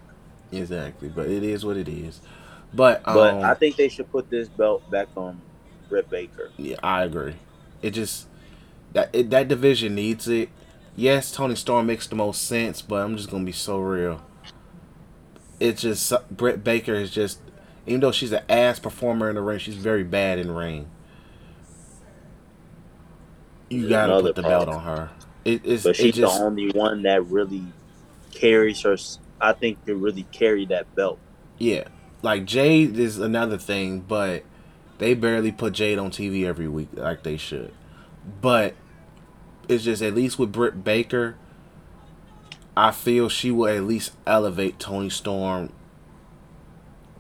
Exactly. 0.52 1.10
But 1.10 1.28
it 1.28 1.44
is 1.44 1.66
what 1.66 1.78
it 1.78 1.88
is. 1.88 2.22
But 2.74 3.02
um, 3.06 3.16
But 3.16 3.36
I 3.44 3.54
think 3.54 3.76
they 3.76 3.90
should 3.90 4.12
put 4.12 4.30
this 4.30 4.48
belt 4.48 4.90
back 4.92 5.08
on 5.16 5.42
Britt 5.90 6.10
Baker. 6.10 6.52
Yeah, 6.58 6.78
I 6.84 7.04
agree. 7.04 7.36
It 7.82 7.92
just 7.92 8.28
that 8.94 9.10
it, 9.14 9.30
that 9.30 9.48
division 9.48 9.96
needs 9.96 10.28
it. 10.28 10.50
Yes, 10.96 11.32
Toni 11.32 11.56
Storm 11.56 11.88
makes 11.88 12.08
the 12.08 12.16
most 12.16 12.44
sense, 12.44 12.82
but 12.82 13.04
I'm 13.04 13.18
just 13.18 13.30
gonna 13.30 13.44
be 13.44 13.52
so 13.52 13.80
real. 13.80 14.22
It's 15.60 15.82
just 15.82 16.14
Britt 16.32 16.64
Baker 16.64 16.94
is 16.94 17.12
just, 17.12 17.40
even 17.86 18.02
though 18.02 18.12
she's 18.12 18.32
an 18.32 18.44
ass 18.50 18.80
performer 18.80 19.30
in 19.30 19.36
the 19.36 19.42
ring, 19.42 19.60
she's 19.60 19.76
very 19.76 20.04
bad 20.04 20.40
in 20.40 20.48
the 20.48 20.54
ring. 20.54 20.90
You 23.70 23.82
There's 23.82 23.90
gotta 23.90 24.22
put 24.22 24.36
the 24.36 24.44
belt 24.44 24.70
on 24.70 24.84
her. 24.84 25.10
It, 25.44 25.62
it's 25.66 25.84
But 25.84 25.92
it 25.92 25.96
she's 25.96 26.16
just 26.16 26.38
the 26.38 26.44
only 26.44 26.72
one 26.72 27.04
that 27.04 27.26
really 27.28 27.64
carries 28.32 28.82
her. 28.82 28.98
I 29.42 29.54
think 29.54 29.84
can 29.86 30.00
really 30.02 30.24
carry 30.32 30.66
that 30.68 30.94
belt. 30.96 31.20
yeah. 31.58 31.88
Like 32.22 32.46
Jade 32.46 32.98
is 32.98 33.20
another 33.20 33.58
thing, 33.60 34.00
but 34.00 34.44
they 34.98 35.14
barely 35.14 35.52
put 35.52 35.74
Jade 35.74 36.00
on 36.00 36.10
TV 36.10 36.44
every 36.46 36.68
week 36.68 36.90
like 36.94 37.22
they 37.22 37.38
should. 37.38 37.72
But 38.42 38.74
it's 39.70 39.84
just 39.84 40.02
at 40.02 40.16
least 40.16 40.40
with 40.40 40.52
Britt 40.52 40.84
Baker, 40.84 41.36
I 42.76 42.90
feel 42.90 43.30
she 43.30 43.52
will 43.52 43.68
at 43.68 43.84
least 43.84 44.14
elevate 44.26 44.80
Toni 44.80 45.10
Storm 45.12 45.72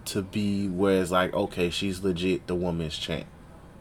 to 0.05 0.23
be 0.23 0.67
where 0.67 1.01
it's 1.01 1.11
like, 1.11 1.33
okay, 1.33 1.69
she's 1.69 2.01
legit 2.03 2.47
the 2.47 2.55
woman's 2.55 2.97
champ. 2.97 3.27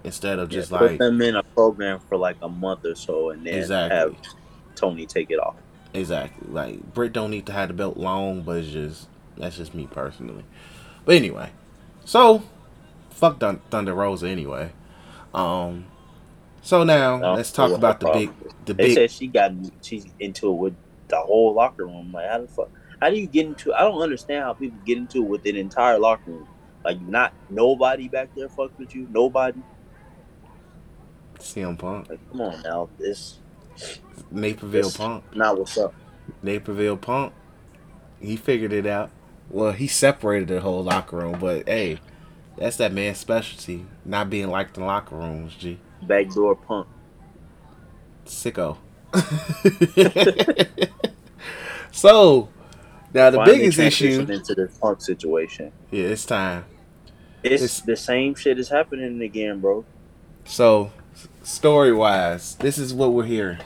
Instead 0.02 0.38
of 0.38 0.50
just 0.50 0.70
Yeah, 0.70 0.78
like 0.78 0.90
put 0.90 0.98
them 0.98 1.22
in 1.22 1.36
a 1.36 1.42
program 1.42 2.00
for 2.00 2.18
like 2.18 2.36
a 2.42 2.48
month 2.48 2.84
or 2.84 2.94
so, 2.94 3.30
and 3.30 3.46
then 3.46 3.54
Exactly. 3.54 3.96
have 3.96 4.14
Toni 4.74 5.06
take 5.06 5.30
it 5.30 5.38
off. 5.38 5.56
Exactly. 5.94 6.48
Like 6.50 6.92
Britt 6.92 7.12
don't 7.12 7.30
need 7.30 7.46
to 7.46 7.52
have 7.52 7.68
the 7.68 7.74
belt 7.74 7.96
long, 7.96 8.42
but 8.42 8.58
it's 8.58 8.70
just 8.70 9.08
that's 9.36 9.56
just 9.56 9.74
me 9.74 9.86
personally. 9.90 10.44
But 11.04 11.14
anyway, 11.16 11.50
so 12.04 12.42
fuck 13.10 13.38
Thun- 13.38 13.60
Thunder 13.70 13.94
Rosa 13.94 14.28
anyway. 14.28 14.72
Um, 15.32 15.86
so 16.62 16.84
now 16.84 17.18
No, 17.18 17.34
let's 17.34 17.52
talk 17.52 17.70
about 17.72 18.00
the 18.00 18.06
big, 18.06 18.28
problem 18.30 18.52
the 18.66 18.74
They 18.74 18.84
big. 18.88 18.94
said 18.94 19.10
she 19.10 19.28
got 19.28 19.52
she's 19.82 20.06
into 20.18 20.48
it 20.50 20.56
with 20.56 20.76
the 21.08 21.18
whole 21.20 21.54
locker 21.54 21.86
room. 21.86 22.10
Like 22.12 22.28
how 22.28 22.40
the 22.40 22.48
fuck? 22.48 22.70
How 23.00 23.10
do 23.10 23.16
you 23.16 23.26
get 23.26 23.46
into? 23.46 23.72
I 23.72 23.80
don't 23.82 24.00
understand 24.02 24.44
how 24.44 24.54
people 24.54 24.78
get 24.84 24.98
into 24.98 25.18
it 25.18 25.28
with 25.28 25.46
an 25.46 25.56
entire 25.56 25.98
locker 25.98 26.30
room. 26.32 26.48
Like 26.84 27.00
not 27.00 27.34
nobody 27.50 28.08
back 28.08 28.34
there 28.34 28.48
fucks 28.48 28.76
with 28.78 28.94
you. 28.94 29.06
Nobody. 29.10 29.60
CM 31.38 31.78
Punk, 31.78 32.08
Like 32.08 32.30
come 32.30 32.40
on 32.40 32.62
now, 32.62 32.88
this 32.98 33.38
Naperville 34.30 34.90
Punk, 34.90 35.24
not 35.36 35.58
what's 35.58 35.76
up. 35.78 35.94
Naperville 36.42 36.96
Punk. 36.96 37.32
He 38.20 38.36
figured 38.36 38.72
it 38.72 38.86
out. 38.86 39.10
Well, 39.50 39.72
he 39.72 39.86
separated 39.86 40.48
the 40.48 40.60
whole 40.60 40.82
locker 40.82 41.16
room, 41.18 41.38
but 41.38 41.68
hey, 41.68 42.00
that's 42.56 42.76
that 42.78 42.92
man's 42.92 43.18
specialty, 43.18 43.84
not 44.04 44.30
being 44.30 44.48
liked 44.48 44.78
in 44.78 44.86
locker 44.86 45.16
rooms. 45.16 45.54
G. 45.54 45.78
Backdoor 46.02 46.56
punk. 46.56 46.86
Sicko. 48.24 48.78
so 51.92 52.48
now 53.12 53.30
the 53.30 53.42
biggest 53.44 53.78
issue. 53.78 54.26
into 54.28 54.54
this 54.54 54.76
punk 54.78 55.00
situation. 55.00 55.70
Yeah, 55.90 56.04
it's 56.06 56.24
time. 56.26 56.64
It's, 57.42 57.62
It's- 57.62 57.80
the 57.80 57.96
same 57.96 58.34
shit 58.34 58.58
is 58.58 58.68
happening 58.68 59.20
again, 59.22 59.60
bro. 59.60 59.84
So, 60.44 60.90
story 61.42 61.92
wise, 61.92 62.54
this 62.56 62.78
is 62.78 62.92
what 62.94 63.12
we're 63.12 63.24
hearing. 63.24 63.58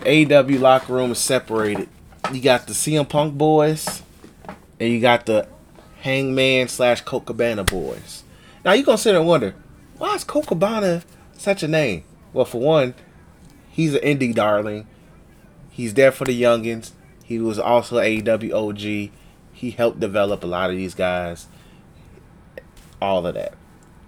AEW 0.00 0.60
locker 0.60 0.92
room 0.92 1.12
is 1.12 1.18
separated. 1.18 1.88
You 2.32 2.40
got 2.40 2.66
the 2.66 2.72
CM 2.72 3.08
Punk 3.08 3.34
boys, 3.34 4.02
and 4.78 4.92
you 4.92 5.00
got 5.00 5.26
the 5.26 5.48
Hangman 6.02 6.68
slash 6.68 7.00
Colt 7.00 7.26
Cabana 7.26 7.64
boys. 7.64 8.22
Now 8.64 8.72
you're 8.72 8.84
gonna 8.84 8.98
sit 8.98 9.12
there 9.12 9.20
and 9.20 9.28
wonder, 9.28 9.54
why 9.98 10.14
is 10.14 10.24
Colt 10.24 10.46
Cabana 10.46 11.02
such 11.36 11.62
a 11.62 11.68
name? 11.68 12.04
Well, 12.32 12.44
for 12.44 12.60
one, 12.60 12.94
he's 13.70 13.94
an 13.94 14.00
indie 14.00 14.34
darling. 14.34 14.86
He's 15.70 15.94
there 15.94 16.12
for 16.12 16.24
the 16.24 16.40
youngins. 16.40 16.92
He 17.24 17.38
was 17.38 17.58
also 17.58 17.96
AEW 17.96 18.52
OG. 18.52 19.10
He 19.52 19.70
helped 19.70 20.00
develop 20.00 20.44
a 20.44 20.46
lot 20.46 20.70
of 20.70 20.76
these 20.76 20.94
guys. 20.94 21.46
All 23.00 23.26
of 23.26 23.34
that. 23.34 23.54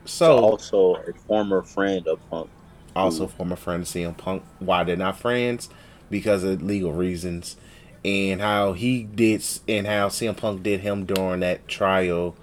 So 0.09 0.39
also 0.39 0.95
a 0.95 1.13
former 1.27 1.63
friend 1.63 2.07
of 2.09 2.19
punk. 2.31 2.49
also 2.97 3.27
former 3.27 3.57
friend 3.57 3.83
of 3.83 3.89
CM 3.89 4.17
Punk. 4.17 4.43
Why 4.59 4.83
they're 4.83 4.97
not 4.97 5.19
friends? 5.19 5.69
Because 6.11 6.43
of 6.45 6.63
legal 6.63 6.93
reasons, 6.93 7.57
and 8.05 8.41
how 8.41 8.73
he 8.73 9.03
did, 9.03 9.45
and 9.69 9.87
how 9.87 10.09
CM 10.09 10.37
Punk 10.37 10.63
did 10.63 10.81
him 10.81 11.05
during 11.05 11.41
that 11.41 11.69
trial, 11.69 12.35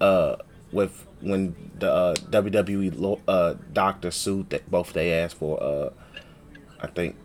uh, 0.00 0.36
with 0.72 1.06
when 1.20 1.54
the 1.78 1.90
uh, 1.90 2.14
WWE 2.14 2.98
lo- 2.98 3.20
uh 3.28 3.54
doctor 3.72 4.10
sued 4.10 4.50
that 4.50 4.68
both 4.70 4.92
they 4.92 5.12
asked 5.12 5.36
for, 5.36 5.62
uh, 5.62 5.90
I 6.80 6.88
think, 6.88 7.16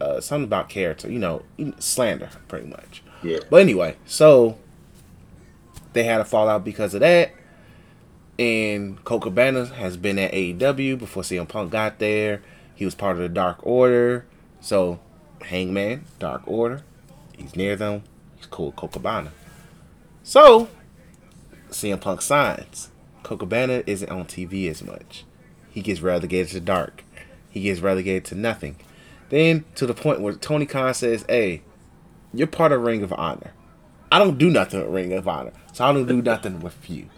uh, 0.00 0.20
something 0.20 0.44
about 0.44 0.70
character, 0.70 1.10
you 1.10 1.18
know, 1.18 1.42
slander, 1.78 2.30
pretty 2.48 2.66
much. 2.66 3.02
Yeah. 3.22 3.40
But 3.50 3.60
anyway, 3.60 3.96
so 4.06 4.56
they 5.92 6.04
had 6.04 6.20
a 6.22 6.24
fallout 6.24 6.64
because 6.64 6.94
of 6.94 7.00
that. 7.00 7.32
And 8.38 9.02
Colt 9.04 9.22
Cabana 9.22 9.66
has 9.66 9.96
been 9.96 10.18
at 10.18 10.32
AEW 10.32 10.98
before 10.98 11.22
CM 11.22 11.48
Punk 11.48 11.70
got 11.70 11.98
there. 11.98 12.42
He 12.74 12.84
was 12.84 12.94
part 12.94 13.16
of 13.16 13.22
the 13.22 13.28
Dark 13.28 13.64
Order. 13.64 14.26
So, 14.60 14.98
Hangman, 15.42 16.04
Dark 16.18 16.42
Order. 16.46 16.82
He's 17.36 17.54
near 17.54 17.76
them. 17.76 18.02
He's 18.36 18.50
with 18.50 18.76
Colt 18.76 18.92
Cabana. 18.92 19.32
So, 20.22 20.68
CM 21.70 22.00
Punk 22.00 22.22
signs. 22.22 22.90
Colt 23.22 23.40
Cabana 23.40 23.82
isn't 23.86 24.10
on 24.10 24.24
TV 24.24 24.68
as 24.68 24.82
much. 24.82 25.24
He 25.70 25.80
gets 25.80 26.00
relegated 26.00 26.52
to 26.52 26.60
Dark. 26.60 27.04
He 27.50 27.62
gets 27.62 27.80
relegated 27.80 28.24
to 28.26 28.34
nothing. 28.34 28.76
Then, 29.28 29.64
to 29.76 29.86
the 29.86 29.94
point 29.94 30.20
where 30.20 30.34
Tony 30.34 30.66
Khan 30.66 30.92
says, 30.94 31.24
hey, 31.28 31.62
you're 32.32 32.46
part 32.46 32.72
of 32.72 32.82
Ring 32.82 33.02
of 33.02 33.12
Honor. 33.12 33.52
I 34.10 34.18
don't 34.18 34.38
do 34.38 34.50
nothing 34.50 34.80
with 34.80 34.90
Ring 34.90 35.12
of 35.12 35.26
Honor, 35.26 35.52
so 35.72 35.84
I 35.84 35.92
don't 35.92 36.06
do 36.06 36.20
nothing 36.20 36.60
with 36.60 36.88
you. 36.90 37.08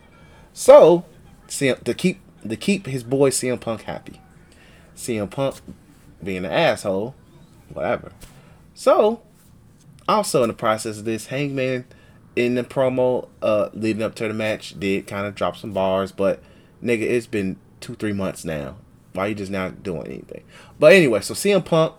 So, 0.59 1.05
to 1.49 1.95
keep 1.95 2.19
to 2.49 2.57
keep 2.57 2.87
his 2.87 3.05
boy 3.05 3.29
CM 3.29 3.61
Punk 3.61 3.83
happy, 3.83 4.23
CM 4.97 5.31
Punk 5.31 5.57
being 6.25 6.47
an 6.47 6.51
asshole, 6.51 7.15
whatever. 7.69 8.13
So, 8.75 9.21
also 10.09 10.43
in 10.43 10.49
the 10.49 10.55
process 10.55 10.97
of 10.97 11.05
this, 11.05 11.27
Hangman 11.27 11.85
in 12.37 12.55
the 12.55 12.65
promo 12.65 13.29
uh, 13.43 13.69
leading 13.75 14.03
up 14.03 14.15
to 14.15 14.29
the 14.29 14.33
match 14.33 14.81
did 14.81 15.07
kind 15.07 15.27
of 15.27 15.35
drop 15.35 15.59
some 15.59 15.75
bars, 15.75 16.11
but 16.11 16.43
nigga, 16.83 17.03
it's 17.03 17.27
been 17.27 17.59
two 17.81 17.95
three 17.95 18.15
months 18.15 18.43
now. 18.43 18.77
Why 19.13 19.27
you 19.27 19.35
just 19.35 19.53
not 19.53 19.83
doing 19.83 20.07
anything? 20.07 20.43
But 20.79 20.95
anyway, 20.95 21.21
so 21.21 21.35
CM 21.35 21.67
Punk 21.67 21.97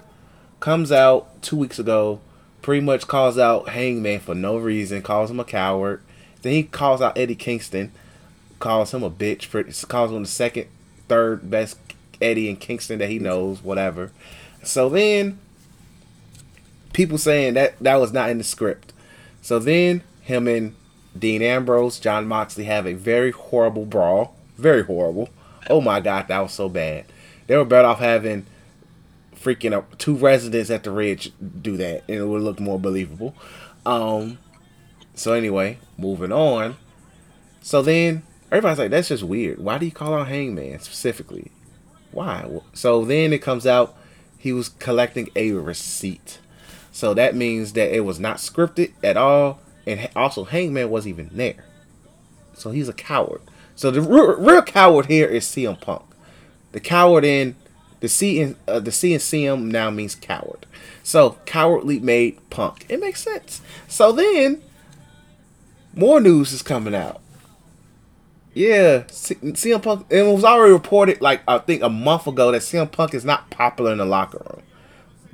comes 0.60 0.92
out 0.92 1.44
two 1.44 1.58
weeks 1.58 1.78
ago, 1.78 2.22
pretty 2.64 2.84
much 2.84 3.06
calls 3.06 3.38
out 3.38 3.70
Hangman 3.70 4.20
for 4.20 4.34
no 4.34 4.58
reason, 4.58 5.04
calls 5.04 5.30
him 5.30 5.40
a 5.40 5.46
coward. 5.46 6.02
Then 6.42 6.54
he 6.54 6.64
calls 6.64 7.04
out 7.04 7.16
Eddie 7.16 7.36
Kingston, 7.36 7.92
calls 8.60 8.94
him 8.94 9.04
a 9.04 9.10
bitch, 9.10 9.46
for 9.46 9.64
calls 9.88 10.12
him 10.12 10.24
the 10.24 10.28
second, 10.28 10.68
third 11.08 11.50
best 11.50 11.78
Eddie 12.22 12.50
in 12.50 12.58
Kingston 12.58 13.00
that 13.00 13.10
he 13.10 13.20
knows, 13.20 13.62
whatever. 13.62 14.12
So 14.64 14.90
then 14.90 15.40
people 16.94 17.18
saying 17.18 17.54
that 17.56 17.78
that 17.80 17.96
was 17.98 18.12
not 18.12 18.30
in 18.30 18.38
the 18.38 18.44
script. 18.44 18.94
So 19.42 19.60
then 19.60 20.02
him 20.22 20.48
and 20.48 20.76
Dean 21.18 21.42
Ambrose, 21.42 22.00
Jon 22.00 22.28
Moxley 22.28 22.66
have 22.66 22.86
a 22.86 22.94
very 22.94 23.32
horrible 23.32 23.86
brawl. 23.86 24.36
Very 24.58 24.84
horrible. 24.84 25.30
Oh 25.70 25.82
my 25.82 26.00
god, 26.00 26.28
that 26.28 26.40
was 26.40 26.54
so 26.54 26.70
bad. 26.70 27.06
They 27.48 27.56
were 27.56 27.66
better 27.66 27.88
off 27.88 28.00
having 28.00 28.46
freaking 29.36 29.74
uh, 29.74 29.84
two 29.98 30.16
residents 30.16 30.70
at 30.70 30.84
the 30.84 30.92
Ridge 30.92 31.32
do 31.62 31.78
that, 31.78 32.04
and 32.08 32.18
it 32.18 32.26
would 32.26 32.42
look 32.42 32.60
more 32.60 32.80
believable. 32.80 33.36
Um. 33.86 34.40
So 35.16 35.34
anyway, 35.34 35.80
moving 35.98 36.32
on. 36.32 36.78
So 37.62 37.82
then 37.82 38.24
everybody's 38.52 38.80
like, 38.80 38.92
"That's 38.92 39.10
just 39.10 39.24
weird. 39.24 39.60
Why 39.60 39.78
do 39.78 39.86
you 39.86 39.92
call 39.92 40.14
out 40.14 40.28
Hangman 40.28 40.80
specifically? 40.80 41.52
Why?" 42.12 42.50
So 42.74 43.06
then 43.06 43.34
it 43.34 43.42
comes 43.42 43.66
out 43.68 43.96
he 44.38 44.54
was 44.54 44.70
collecting 44.70 45.30
a 45.36 45.52
receipt. 45.52 46.40
So 46.92 47.14
that 47.14 47.36
means 47.36 47.74
that 47.74 47.94
it 47.94 48.02
was 48.02 48.20
not 48.20 48.38
scripted 48.38 48.94
at 49.04 49.18
all, 49.18 49.60
and 49.86 50.10
also 50.16 50.46
Hangman 50.46 50.90
wasn't 50.90 51.20
even 51.20 51.30
there. 51.34 51.66
So 52.54 52.72
he's 52.72 52.90
a 52.90 52.94
coward. 52.94 53.42
So 53.76 53.92
the 53.92 54.02
real, 54.02 54.36
real 54.38 54.62
coward 54.62 55.06
here 55.08 55.28
is 55.28 55.46
CM 55.46 55.80
Punk. 55.80 56.04
The 56.72 56.80
coward 56.80 57.24
in 57.24 57.56
the 58.00 58.08
C 58.08 58.40
in 58.40 58.56
uh, 58.68 58.80
the 58.80 58.92
C 58.92 59.14
and 59.14 59.22
CM 59.22 59.64
now 59.66 59.90
means 59.90 60.16
coward. 60.16 60.66
So 61.04 61.38
cowardly 61.46 62.00
made 62.00 62.50
Punk. 62.50 62.86
It 62.90 63.00
makes 63.00 63.24
sense. 63.24 63.62
So 63.88 64.12
then 64.12 64.62
more 65.94 66.20
news 66.20 66.52
is 66.52 66.62
coming 66.62 66.96
out. 66.96 67.22
Yeah, 68.58 69.06
C- 69.12 69.36
CM 69.36 69.84
Punk. 69.84 70.08
It 70.10 70.24
was 70.24 70.44
already 70.44 70.74
reported 70.74 71.22
like 71.22 71.42
I 71.48 71.60
think 71.60 71.84
a 71.84 71.90
month 71.90 72.28
ago 72.28 72.52
that 72.52 72.64
CM 72.64 72.92
Punk 72.92 73.14
is 73.14 73.26
not 73.26 73.52
popular 73.52 73.92
in 73.92 74.00
the 74.00 74.06
locker 74.06 74.40
room, 74.52 74.64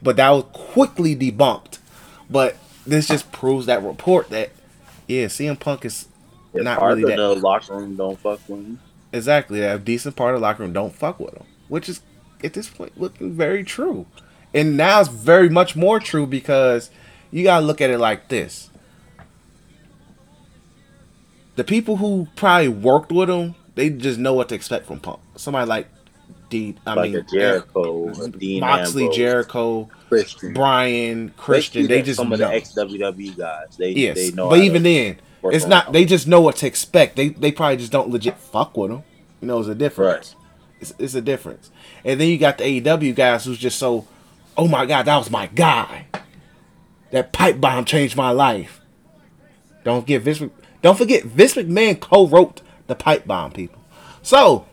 but 0.01 0.17
that 0.17 0.29
was 0.31 0.45
quickly 0.53 1.15
debunked. 1.15 1.79
But 2.29 2.57
this 2.85 3.07
just 3.09 3.31
proves 3.31 3.67
that 3.67 3.83
report 3.83 4.29
that 4.31 4.51
yeah, 5.07 5.27
CM 5.27 5.59
Punk 5.59 5.85
is 5.85 6.07
If 6.53 6.63
not 6.63 6.79
part 6.79 6.83
really 6.83 7.03
of 7.03 7.07
that 7.07 7.15
the 7.15 7.35
locker 7.35 7.75
room 7.75 7.95
don't 7.97 8.19
fuck 8.19 8.41
with 8.47 8.65
him. 8.65 8.81
exactly 9.13 9.59
that 9.61 9.75
a 9.75 9.79
decent 9.79 10.15
part 10.15 10.35
of 10.35 10.41
the 10.41 10.47
locker 10.47 10.63
room 10.63 10.73
don't 10.73 10.95
fuck 10.95 11.19
with 11.19 11.35
him, 11.35 11.45
which 11.67 11.89
is 11.89 12.01
at 12.43 12.53
this 12.53 12.69
point 12.69 12.97
looking 12.99 13.33
very 13.33 13.63
true, 13.63 14.07
and 14.53 14.77
now 14.77 14.99
it's 15.01 15.09
very 15.09 15.49
much 15.49 15.75
more 15.75 15.99
true 15.99 16.27
because 16.27 16.91
you 17.31 17.43
gotta 17.43 17.65
look 17.65 17.81
at 17.81 17.89
it 17.91 17.99
like 17.99 18.29
this: 18.29 18.69
the 21.55 21.63
people 21.63 21.97
who 21.97 22.27
probably 22.35 22.69
worked 22.69 23.11
with 23.11 23.29
him, 23.29 23.55
they 23.75 23.89
just 23.89 24.19
know 24.19 24.33
what 24.33 24.49
to 24.49 24.55
expect 24.55 24.85
from 24.85 24.99
Punk. 24.99 25.19
Somebody 25.35 25.67
like 25.67 25.87
D, 26.49 26.75
I 26.85 26.93
like 26.93 27.11
mean 27.11 27.25
Jericho, 27.31 28.13
Dean 28.29 28.61
Moxley, 28.61 29.03
Ambrose, 29.03 29.17
Jericho, 29.17 29.89
Christian. 30.09 30.53
Brian, 30.53 31.29
Christian. 31.37 31.87
They 31.87 31.95
that's 31.97 32.07
just 32.07 32.17
some 32.17 32.29
know. 32.29 32.33
of 32.33 32.39
the 32.39 32.47
ex 32.47 32.73
WWE 32.73 33.37
guys. 33.37 33.75
They 33.77 33.91
yes, 33.91 34.17
they 34.17 34.31
know. 34.31 34.49
but 34.49 34.59
even 34.59 34.83
then, 34.83 35.17
it's 35.45 35.65
not. 35.65 35.85
them. 35.85 35.93
They 35.93 36.05
just 36.05 36.27
know 36.27 36.41
what 36.41 36.57
to 36.57 36.67
expect. 36.67 37.15
They 37.15 37.29
they 37.29 37.51
probably 37.51 37.77
just 37.77 37.91
don't 37.91 38.09
legit 38.09 38.37
fuck 38.37 38.77
with 38.77 38.91
them. 38.91 39.03
You 39.41 39.47
know, 39.47 39.59
it's 39.59 39.67
a 39.67 39.75
difference. 39.75 40.35
It's, 40.79 40.93
it's 40.99 41.15
a 41.15 41.21
difference. 41.21 41.71
And 42.05 42.19
then 42.19 42.29
you 42.29 42.37
got 42.37 42.57
the 42.57 42.81
AEW 42.81 43.15
guys 43.15 43.45
who's 43.45 43.57
just 43.57 43.79
so, 43.79 44.05
oh 44.57 44.67
my 44.67 44.85
god, 44.85 45.03
that 45.05 45.17
was 45.17 45.31
my 45.31 45.47
guy. 45.47 46.05
That 47.11 47.31
pipe 47.31 47.59
bomb 47.59 47.85
changed 47.85 48.15
my 48.15 48.31
life. 48.31 48.81
Don't 49.83 50.01
forget 50.01 50.21
Vince. 50.21 50.41
Don't 50.83 50.97
forget 50.97 51.23
Vince 51.23 51.55
McMahon 51.55 51.99
co-wrote 51.99 52.61
the 52.87 52.93
pipe 52.93 53.25
bomb. 53.25 53.51
People. 53.51 53.81
So, 54.21 54.67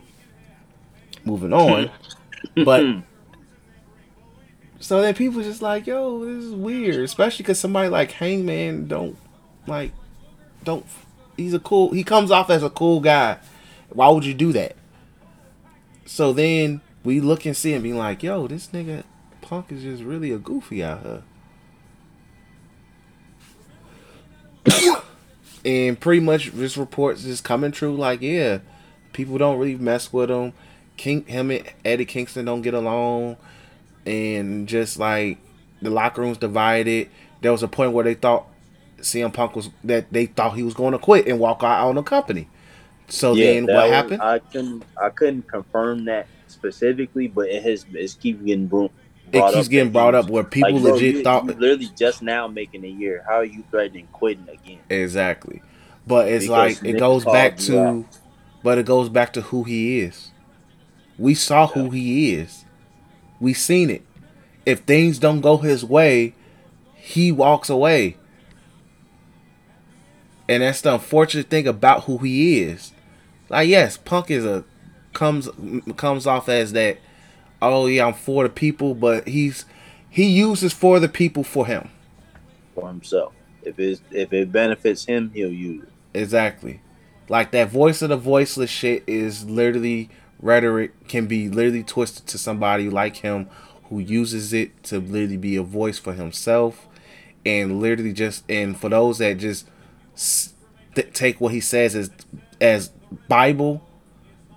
moving 1.25 1.55
on, 1.55 1.91
but. 2.65 2.85
So 4.81 5.03
then 5.03 5.15
people 5.15 5.43
just 5.43 5.63
like, 5.63 5.87
yo, 5.87 6.25
this 6.25 6.45
is 6.45 6.53
weird, 6.55 7.05
especially 7.05 7.45
because 7.45 7.61
somebody 7.61 7.89
like 7.89 8.11
Hangman 8.13 8.89
don't 8.89 9.17
like, 9.67 9.93
don't. 10.65 10.85
He's 11.37 11.55
a 11.55 11.61
cool. 11.61 11.93
He 11.93 12.03
comes 12.03 12.31
off 12.31 12.51
as 12.51 12.63
a 12.63 12.71
cool 12.71 13.01
guy. 13.01 13.39
Why 13.91 14.09
would 14.09 14.25
you 14.25 14.35
do 14.35 14.53
that? 14.53 14.77
So 16.07 16.33
then 16.33 16.81
we 17.05 17.21
look 17.21 17.47
and 17.47 17.57
see 17.57 17.73
and 17.73 17.83
be 17.83 17.93
like, 17.93 18.23
yo, 18.23 18.49
this 18.49 18.69
nigga 18.69 19.05
Punk 19.43 19.71
is 19.71 19.83
just 19.83 20.03
really 20.03 20.33
a 20.33 20.39
goofy 20.39 20.83
out 20.83 21.23
here. 24.67 24.97
and 25.65 25.99
pretty 25.99 26.21
much 26.21 26.53
this 26.53 26.77
reports 26.77 27.25
is 27.25 27.41
coming 27.41 27.73
true. 27.73 27.95
Like, 27.95 28.21
yeah, 28.21 28.59
people 29.13 29.39
don't 29.39 29.59
really 29.59 29.77
mess 29.77 30.13
with 30.13 30.31
him. 30.31 30.53
King, 30.97 31.25
him 31.27 31.51
and 31.51 31.65
Eddie 31.85 32.05
Kingston 32.05 32.45
don't 32.45 32.63
get 32.63 32.75
along, 32.75 33.37
and 34.07 34.69
just 34.69 34.99
like 34.99 35.39
the 35.83 35.91
locker 35.91 36.23
room's 36.23 36.39
divided. 36.39 37.09
There 37.41 37.53
was 37.53 37.63
a 37.63 37.69
point 37.69 37.93
where 37.93 38.05
they 38.05 38.15
thought 38.15 38.47
CM 39.01 39.33
Punk 39.33 39.57
was 39.57 39.71
that 39.85 40.13
they 40.13 40.27
thought 40.27 40.57
he 40.57 40.63
was 40.63 40.75
going 40.75 40.93
to 40.93 40.99
quit 40.99 41.27
and 41.27 41.39
walk 41.39 41.63
out 41.63 41.89
on 41.89 41.95
the 41.95 42.03
company. 42.03 42.49
So 43.09 43.35
then 43.35 43.67
what 43.67 43.75
was- 43.75 43.91
happened? 43.91 44.23
I 44.23 44.39
couldn't 44.39 44.85
I 45.01 45.11
couldn't 45.11 45.49
confirm 45.49 46.05
that 46.07 46.27
specifically, 46.47 47.29
but 47.29 47.49
it 47.49 47.63
has 47.63 47.87
it's 47.93 48.15
keep 48.15 48.45
getting. 48.45 48.71
It 49.33 49.55
keeps 49.55 49.69
getting 49.69 49.93
brought 49.93 50.15
up 50.15 50.29
where 50.29 50.45
people 50.45 50.73
like, 50.79 50.95
legit 50.95 51.17
you, 51.17 51.23
thought 51.23 51.45
you 51.45 51.53
literally 51.55 51.91
just 51.97 52.23
now 52.23 52.49
making 52.49 52.85
a 52.85 52.89
year. 52.89 53.25
How 53.27 53.37
are 53.37 53.45
you 53.45 53.65
threatening 53.71 54.09
quitting 54.13 54.49
again? 54.49 54.81
exactly, 54.89 55.63
but 56.07 56.29
it's 56.29 56.45
Because 56.45 56.83
like 56.83 56.85
it 56.85 56.99
goes 56.99 57.25
back 57.25 57.57
to, 57.59 58.05
but 58.63 58.79
it 58.79 58.87
goes 58.87 59.09
back 59.09 59.33
to 59.35 59.41
who 59.43 59.65
he 59.65 60.01
is. 60.01 60.31
We 61.19 61.35
saw 61.35 61.67
who 61.67 61.91
he 61.91 62.35
is. 62.35 62.65
We 63.41 63.55
seen 63.55 63.91
it. 63.91 64.05
If 64.67 64.81
things 64.81 65.19
don't 65.19 65.41
go 65.41 65.59
his 65.59 65.85
way, 65.85 66.35
he 66.95 67.31
walks 67.33 67.69
away. 67.71 68.17
And 70.49 70.63
that's 70.63 70.81
the 70.81 70.95
unfortunate 70.95 71.49
thing 71.49 71.67
about 71.69 72.05
who 72.05 72.19
he 72.19 72.61
is. 72.63 72.93
Like 73.49 73.69
yes, 73.69 73.97
Punk 73.97 74.31
is 74.31 74.45
a 74.45 74.65
comes 75.13 75.49
comes 75.97 76.27
off 76.27 76.49
as 76.49 76.73
that. 76.73 76.99
Oh 77.63 77.87
yeah, 77.87 78.07
I'm 78.07 78.15
for 78.15 78.43
the 78.45 78.49
people, 78.51 78.95
but 78.95 79.29
he's 79.29 79.65
he 80.09 80.25
uses 80.27 80.73
for 80.73 80.99
the 80.99 81.09
people 81.09 81.45
for 81.45 81.67
him. 81.67 81.91
for 82.75 82.89
himself. 82.89 83.33
If 83.63 83.79
it 83.79 84.01
if 84.11 84.33
it 84.33 84.51
benefits 84.53 85.05
him, 85.05 85.31
he'll 85.35 85.53
use 85.53 85.85
it. 85.85 85.89
Exactly. 86.19 86.81
Like 87.29 87.51
that 87.53 87.71
voice 87.71 88.03
of 88.03 88.09
the 88.09 88.17
voiceless 88.17 88.71
shit 88.71 89.05
is 89.07 89.45
literally 89.49 90.11
rhetoric 90.41 91.07
can 91.07 91.27
be 91.27 91.49
literally 91.49 91.83
twisted 91.85 92.27
to 92.27 92.39
somebody 92.39 92.89
like 92.89 93.17
him 93.17 93.47
who 93.85 93.99
uses 93.99 94.53
it 94.53 94.83
to 94.85 94.99
literally 94.99 95.37
be 95.37 95.55
a 95.57 95.63
voice 95.63 95.99
for 95.99 96.15
himself 96.15 96.89
and 97.45 97.79
literally 97.81 98.13
just 98.13 98.43
and 98.51 98.79
for 98.81 98.89
those 98.89 99.19
that 99.19 99.37
just 99.37 99.69
s- 100.15 100.55
th- 100.95 101.13
take 101.13 101.41
what 101.41 101.53
he 101.53 101.61
says 101.61 101.95
as 101.95 102.11
as 102.61 102.89
bible 103.29 103.87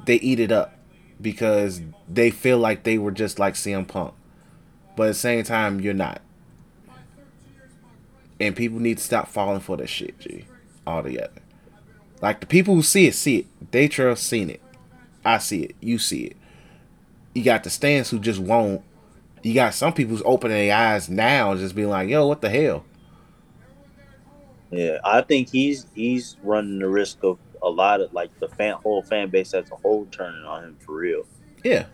they 0.05 0.15
eat 0.15 0.39
it 0.39 0.51
up 0.53 0.73
because 1.23 1.81
they 2.07 2.29
feel 2.29 2.59
like 2.59 2.83
they 2.83 2.99
were 2.99 3.11
just 3.11 3.39
like 3.39 3.55
CM 3.55 3.87
Punk 3.87 4.13
but 4.95 5.03
at 5.03 5.07
the 5.07 5.13
same 5.15 5.43
time 5.43 5.79
you're 5.79 5.93
not 5.95 6.21
and 8.39 8.55
people 8.55 8.79
need 8.79 8.99
to 8.99 9.03
stop 9.03 9.27
falling 9.27 9.61
for 9.61 9.77
that 9.77 9.87
shit 9.87 10.19
G 10.19 10.45
altogether 10.85 11.41
like 12.23 12.39
the 12.39 12.45
people 12.47 12.73
who 12.73 12.83
see 12.83 13.07
it, 13.07 13.15
see 13.15 13.39
it. 13.39 13.71
They 13.71 13.89
trust 13.89 14.25
seen 14.25 14.49
it. 14.49 14.61
I 15.25 15.39
see 15.39 15.63
it. 15.63 15.75
You 15.81 15.99
see 15.99 16.23
it. 16.23 16.37
You 17.35 17.43
got 17.43 17.65
the 17.65 17.69
stands 17.69 18.09
who 18.11 18.17
just 18.17 18.39
won't. 18.39 18.81
You 19.41 19.53
got 19.53 19.73
some 19.73 19.91
people 19.91 20.15
who's 20.15 20.23
opening 20.25 20.55
their 20.55 20.73
eyes 20.73 21.09
now 21.09 21.53
just 21.55 21.75
being 21.75 21.89
like, 21.89 22.07
yo, 22.07 22.25
what 22.25 22.39
the 22.39 22.49
hell? 22.49 22.85
Yeah, 24.71 24.99
I 25.03 25.19
think 25.19 25.49
he's 25.49 25.85
he's 25.93 26.37
running 26.43 26.79
the 26.79 26.87
risk 26.87 27.21
of 27.25 27.39
a 27.63 27.69
lot 27.69 28.01
of 28.01 28.13
like 28.13 28.37
the 28.39 28.47
fan 28.49 28.75
whole 28.75 29.01
fan 29.01 29.29
base 29.29 29.53
as 29.53 29.71
a 29.71 29.75
whole 29.75 30.05
turning 30.11 30.43
on 30.45 30.63
him 30.63 30.77
for 30.79 30.95
real. 30.95 31.25
Yeah. 31.63 31.85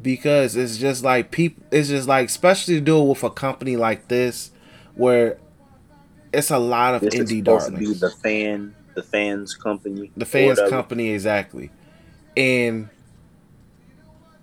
Because 0.00 0.56
it's 0.56 0.78
just 0.78 1.02
like 1.04 1.30
people 1.30 1.62
it's 1.70 1.88
just 1.88 2.08
like 2.08 2.28
especially 2.28 2.74
to 2.74 2.80
do 2.80 3.00
it 3.02 3.04
with 3.08 3.22
a 3.24 3.30
company 3.30 3.76
like 3.76 4.08
this 4.08 4.52
where 4.94 5.38
it's 6.32 6.50
a 6.50 6.58
lot 6.58 6.94
of 6.94 7.00
This 7.02 7.14
indie 7.16 7.38
supposed 7.38 7.66
to 7.66 7.72
be 7.72 7.84
darlings. 7.86 8.00
the 8.00 8.10
fan 8.10 8.74
the 8.94 9.02
fans 9.02 9.54
company. 9.54 10.10
the 10.16 10.24
fans 10.24 10.60
company 10.68 11.10
exactly 11.10 11.70
and 12.36 12.88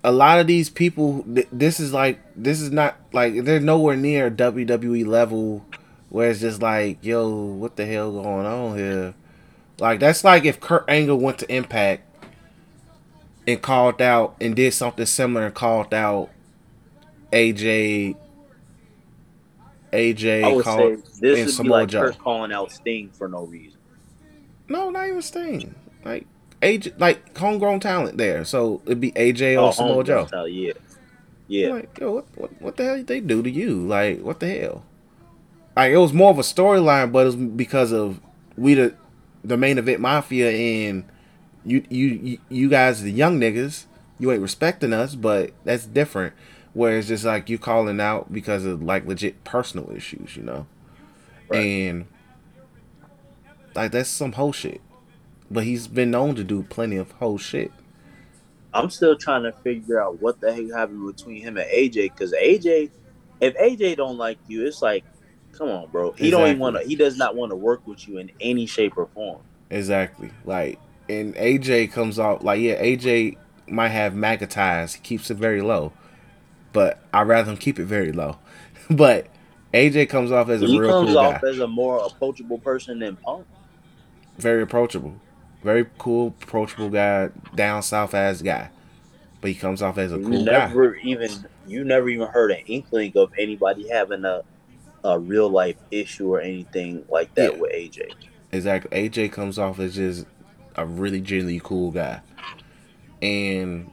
a 0.04 0.12
lot 0.12 0.38
of 0.38 0.46
these 0.46 0.68
people 0.70 1.22
th- 1.24 1.48
this 1.50 1.80
is 1.80 1.92
like 1.92 2.20
this 2.36 2.60
is 2.60 2.70
not 2.70 2.96
like 3.12 3.44
they're 3.44 3.60
nowhere 3.60 3.96
near 3.96 4.30
wwe 4.30 5.06
level 5.06 5.64
where 6.10 6.30
it's 6.30 6.40
just 6.40 6.62
like 6.62 6.98
yo 7.02 7.28
what 7.30 7.76
the 7.76 7.84
hell 7.86 8.12
going 8.12 8.46
on 8.46 8.76
here 8.76 9.14
like 9.80 10.00
that's 10.00 10.24
like 10.24 10.44
if 10.44 10.60
kurt 10.60 10.84
angle 10.88 11.18
went 11.18 11.38
to 11.38 11.52
impact 11.52 12.02
and 13.46 13.62
called 13.62 14.02
out 14.02 14.36
and 14.40 14.54
did 14.56 14.72
something 14.74 15.06
similar 15.06 15.46
and 15.46 15.54
called 15.54 15.94
out 15.94 16.30
aj 17.32 18.14
aj 19.92 20.44
I 20.44 20.52
would 20.52 20.64
called 20.64 21.06
say 21.06 21.20
this 21.20 21.58
and 21.58 21.58
would 21.58 21.64
be 21.64 21.70
like 21.70 21.88
Joe. 21.88 22.02
Kurt 22.02 22.18
calling 22.18 22.52
out 22.52 22.70
Sting 22.72 23.10
for 23.10 23.28
no 23.28 23.44
reason. 23.44 23.78
No, 24.68 24.90
not 24.90 25.08
even 25.08 25.22
Sting. 25.22 25.74
Like 26.04 26.26
AJ, 26.62 26.98
like 26.98 27.36
homegrown 27.36 27.80
talent 27.80 28.18
there. 28.18 28.44
So 28.44 28.82
it'd 28.84 29.00
be 29.00 29.12
AJ 29.12 29.56
or 29.56 29.68
Oh, 29.68 29.70
Samoa 29.70 30.04
Joe. 30.04 30.18
I'll 30.20 30.26
tell 30.26 30.48
you, 30.48 30.74
Yeah, 31.46 31.68
Yeah. 31.68 31.74
Like, 31.74 31.98
yo, 31.98 32.12
what, 32.12 32.26
what, 32.36 32.62
what 32.62 32.76
the 32.76 32.84
hell 32.84 32.96
did 32.96 33.06
they 33.06 33.20
do 33.20 33.42
to 33.42 33.50
you? 33.50 33.86
Like, 33.86 34.20
what 34.20 34.40
the 34.40 34.48
hell? 34.48 34.84
Like, 35.76 35.92
it 35.92 35.98
was 35.98 36.12
more 36.12 36.30
of 36.30 36.38
a 36.38 36.42
storyline, 36.42 37.12
but 37.12 37.20
it 37.20 37.26
was 37.26 37.36
because 37.36 37.92
of 37.92 38.20
we 38.56 38.74
the 38.74 38.94
the 39.48 39.56
main 39.56 39.78
event 39.78 40.00
mafia 40.00 40.50
and 40.50 41.04
you 41.64 41.84
you 41.88 42.38
you, 42.48 42.68
guys 42.68 43.02
the 43.02 43.10
young 43.12 43.40
niggas. 43.40 43.86
You 44.20 44.32
ain't 44.32 44.42
respecting 44.42 44.92
us, 44.92 45.14
but 45.14 45.52
that's 45.64 45.86
different. 45.86 46.34
Where 46.74 46.98
it's 46.98 47.08
just 47.08 47.24
like 47.24 47.48
you 47.48 47.58
calling 47.58 48.00
out 48.00 48.32
because 48.32 48.64
of 48.64 48.82
like 48.82 49.06
legit 49.06 49.42
personal 49.44 49.90
issues, 49.94 50.36
you 50.36 50.42
know, 50.42 50.66
Right. 51.48 51.58
and 51.60 52.06
like 53.74 53.92
that's 53.92 54.10
some 54.10 54.32
whole 54.32 54.52
shit. 54.52 54.80
But 55.50 55.64
he's 55.64 55.88
been 55.88 56.10
known 56.10 56.34
to 56.34 56.44
do 56.44 56.62
plenty 56.64 56.96
of 56.96 57.12
whole 57.12 57.38
shit. 57.38 57.72
I'm 58.74 58.90
still 58.90 59.16
trying 59.16 59.44
to 59.44 59.52
figure 59.52 60.00
out 60.02 60.20
what 60.20 60.40
the 60.40 60.52
heck 60.52 60.70
happened 60.76 61.06
between 61.06 61.40
him 61.42 61.56
and 61.56 61.68
AJ. 61.70 62.12
Because 62.14 62.32
AJ, 62.32 62.90
if 63.40 63.56
AJ 63.56 63.96
don't 63.96 64.18
like 64.18 64.38
you, 64.46 64.66
it's 64.66 64.82
like, 64.82 65.04
come 65.58 65.68
on, 65.68 65.88
bro. 65.90 66.12
He 66.12 66.30
don't 66.30 66.46
even 66.46 66.58
want 66.58 66.76
to. 66.76 66.82
He 66.82 66.94
does 66.94 67.18
not 67.18 67.34
want 67.34 67.50
to 67.50 67.56
work 67.56 67.86
with 67.86 68.06
you 68.08 68.18
in 68.18 68.30
any 68.40 68.66
shape 68.66 68.96
or 68.96 69.06
form. 69.06 69.40
Exactly. 69.70 70.30
Like, 70.44 70.78
and 71.08 71.34
AJ 71.34 71.92
comes 71.92 72.18
off 72.18 72.42
like, 72.42 72.60
yeah, 72.60 72.80
AJ 72.82 73.36
might 73.66 73.88
have 73.88 74.14
MAGA 74.14 74.46
ties. 74.46 74.94
He 74.94 75.00
keeps 75.00 75.30
it 75.30 75.36
very 75.36 75.60
low, 75.60 75.92
but 76.72 77.02
I'd 77.12 77.26
rather 77.26 77.50
him 77.50 77.56
keep 77.56 77.78
it 77.78 77.84
very 77.84 78.12
low. 78.12 78.38
but 78.90 79.26
AJ 79.74 80.08
comes 80.08 80.30
off 80.30 80.48
as 80.48 80.62
a 80.62 80.66
real 80.66 80.68
person. 80.68 80.72
he 80.72 80.80
real 80.80 80.90
comes 80.90 81.08
cool 81.08 81.18
off 81.18 81.42
guy, 81.42 81.48
as 81.48 81.58
a 81.58 81.66
more 81.66 82.06
approachable 82.06 82.58
person 82.58 83.00
than 83.00 83.16
Punk. 83.16 83.46
very 84.38 84.62
approachable, 84.62 85.20
very 85.62 85.86
cool, 85.98 86.34
approachable 86.42 86.88
guy, 86.88 87.30
down 87.54 87.82
south 87.82 88.14
ass 88.14 88.40
guy. 88.40 88.70
But 89.40 89.50
he 89.50 89.54
comes 89.54 89.82
off 89.82 89.98
as 89.98 90.12
a 90.12 90.18
cool 90.18 90.44
guy. 90.44 90.66
never 90.66 90.96
even 90.96 91.30
you 91.66 91.84
never 91.84 92.08
even 92.08 92.26
heard 92.26 92.50
an 92.50 92.58
inkling 92.66 93.12
of 93.16 93.30
anybody 93.38 93.88
having 93.88 94.24
a 94.24 94.42
a 95.04 95.18
real 95.18 95.48
life 95.48 95.76
issue 95.90 96.32
or 96.32 96.40
anything 96.40 97.04
like 97.08 97.34
that 97.34 97.54
Yeah. 97.54 97.60
with 97.60 97.72
AJ. 97.72 98.14
Exactly. 98.52 99.08
AJ 99.08 99.32
comes 99.32 99.58
off 99.58 99.78
as 99.78 99.94
just 99.96 100.26
a 100.76 100.84
really 100.86 101.20
genuinely 101.20 101.60
cool 101.62 101.90
guy. 101.90 102.20
And 103.20 103.90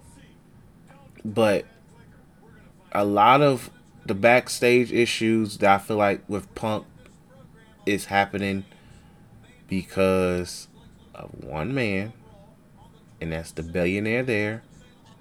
but 1.24 1.66
a 2.92 3.04
lot 3.04 3.42
of 3.42 3.70
the 4.06 4.14
backstage 4.14 4.92
issues 4.94 5.58
that 5.58 5.70
I 5.70 5.78
feel 5.84 5.98
like 5.98 6.22
with 6.30 6.54
Punk 6.56 6.86
is 7.86 8.06
happening 8.06 8.64
because 9.68 10.68
of 11.14 11.32
one 11.44 11.74
man 11.74 12.14
and 13.20 13.32
that's 13.32 13.52
the 13.52 13.64
billionaire 13.64 14.24
there 14.24 14.64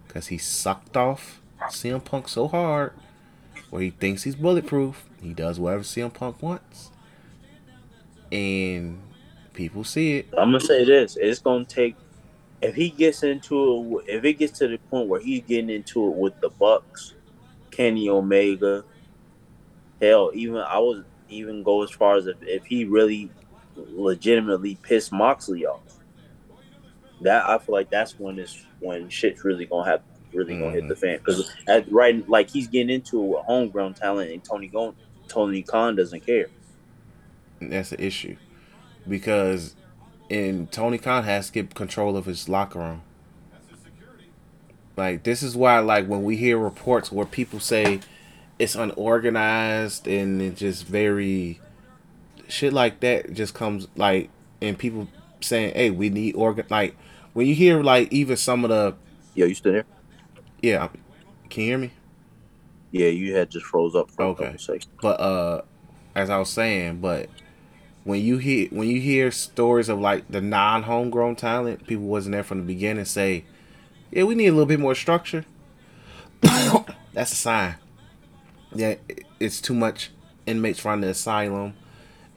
cuz 0.09 0.27
he 0.29 0.39
sucked 0.39 0.97
off 0.97 1.41
CM 1.71 2.05
Punk 2.05 2.29
so 2.29 2.47
hard 2.49 2.93
where 3.71 3.83
he 3.83 3.91
thinks 3.91 4.25
he's 4.25 4.37
bulletproof. 4.37 5.07
He 5.25 5.33
does 5.33 5.59
whatever 5.59 5.83
CM 5.83 6.13
Punk 6.13 6.43
wants. 6.43 6.91
And 8.31 9.01
people 9.55 9.83
see 9.83 10.19
it. 10.19 10.29
I'm 10.37 10.49
gonna 10.49 10.61
say 10.61 10.85
this: 10.85 11.17
it's 11.17 11.41
gonna 11.41 11.65
take 11.65 11.97
if 12.61 12.75
he 12.75 12.91
gets 12.91 13.23
into 13.23 14.01
it. 14.01 14.17
If 14.17 14.25
it 14.25 14.35
gets 14.35 14.59
to 14.59 14.69
the 14.69 14.77
point 14.77 15.09
where 15.09 15.21
he's 15.21 15.43
getting 15.43 15.71
into 15.71 16.07
it 16.09 16.15
with 16.17 16.39
the 16.41 16.51
Bucks, 16.51 17.15
Kenny 17.71 18.09
Omega, 18.11 18.85
hell, 20.01 20.31
even 20.35 20.59
I 20.59 20.79
was 20.79 21.05
even 21.31 21.63
go 21.63 21.83
as 21.83 21.91
far 21.91 22.17
as 22.17 22.27
if, 22.27 22.37
if 22.43 22.67
he 22.67 22.85
really 22.85 23.31
legitimately 23.77 24.77
pissed 24.83 25.11
Moxley 25.11 25.65
off. 25.65 25.81
That 27.23 27.49
I 27.49 27.57
feel 27.57 27.75
like 27.75 27.89
that's 27.89 28.19
when 28.19 28.37
this 28.37 28.67
when 28.81 29.09
shit's 29.09 29.43
really 29.43 29.65
gonna 29.65 29.89
have 29.89 30.03
really 30.35 30.59
gonna 30.59 30.71
hit 30.73 30.81
mm-hmm. 30.81 30.89
the 30.89 30.97
fan 30.97 31.19
because 31.19 31.51
at 31.69 31.91
right 31.91 32.29
like 32.29 32.51
he's 32.51 32.67
getting 32.67 32.91
into 32.91 33.23
it 33.23 33.27
with 33.29 33.45
homegrown 33.45 33.95
talent 33.95 34.31
and 34.31 34.43
Tony 34.45 34.67
Gon- 34.67 34.97
Tony 35.35 35.63
Khan 35.63 35.97
doesn't 35.97 36.25
care. 36.25 36.47
And 37.61 37.73
that's 37.73 37.91
the 37.91 38.03
issue. 38.03 38.37
Because 39.09 39.75
and 40.31 40.71
Tony 40.71 40.97
Khan 40.97 41.25
has 41.25 41.49
to 41.49 41.53
get 41.53 41.75
control 41.75 42.17
of 42.17 42.27
his 42.27 42.49
locker 42.49 42.79
room. 42.79 43.03
Like 44.97 45.25
this 45.25 45.43
is 45.43 45.57
why 45.57 45.81
like 45.81 46.07
when 46.07 46.23
we 46.23 46.37
hear 46.37 46.57
reports 46.57 47.11
where 47.11 47.27
people 47.27 47.59
say 47.59 48.01
it's 48.61 48.77
unorganized 48.77 50.07
and 50.07 50.41
it's 50.41 50.61
just 50.61 50.87
very 50.87 51.61
shit 52.47 52.73
like 52.73 53.01
that 53.01 53.33
just 53.35 53.55
comes 53.55 53.89
like 53.97 54.31
and 54.63 54.79
people 54.79 55.09
saying, 55.41 55.75
Hey, 55.75 55.91
we 55.91 56.11
need 56.11 56.37
organ 56.37 56.67
like 56.71 56.97
when 57.33 57.49
you 57.49 57.57
hear 57.57 57.83
like 57.83 58.13
even 58.13 58.37
some 58.37 58.65
of 58.65 58.71
the 58.71 58.95
Yo, 59.35 59.47
you 59.47 59.55
still 59.57 59.73
there? 59.73 59.85
yeah, 60.63 60.89
can 61.51 61.63
you 61.63 61.69
hear 61.71 61.79
me? 61.79 61.91
Yeah, 62.95 63.09
you 63.09 63.35
had 63.35 63.51
just 63.51 63.67
froze 63.67 63.97
up 63.97 64.09
for 64.09 64.23
Okay. 64.23 64.57
But 65.03 65.21
uh 65.21 65.63
as 66.15 66.31
I 66.31 66.39
was 66.39 66.49
saying, 66.49 67.01
but 67.01 67.29
when 68.05 68.21
you 68.23 68.39
hear 68.39 68.69
when 68.71 68.87
you 68.87 69.01
hear 69.01 69.33
stories 69.33 69.89
of 69.89 69.99
like 69.99 70.29
the 70.29 70.41
non 70.41 70.85
homegrown 70.85 71.35
talent, 71.35 71.89
people 71.89 72.05
wasn't 72.05 72.35
there 72.35 72.45
from 72.45 72.59
the 72.59 72.65
beginning 72.65 73.05
say, 73.05 73.47
Yeah, 74.13 74.23
we 74.23 74.37
need 74.37 74.47
a 74.47 74.53
little 74.53 74.65
bit 74.65 74.79
more 74.79 74.95
structure. 74.95 75.45
That's 77.13 77.33
a 77.33 77.35
sign. 77.35 77.75
Yeah, 78.73 78.95
it's 79.41 79.61
too 79.61 79.75
much 79.75 80.13
inmates 80.47 80.85
running 80.85 81.01
the 81.01 81.09
asylum 81.09 81.75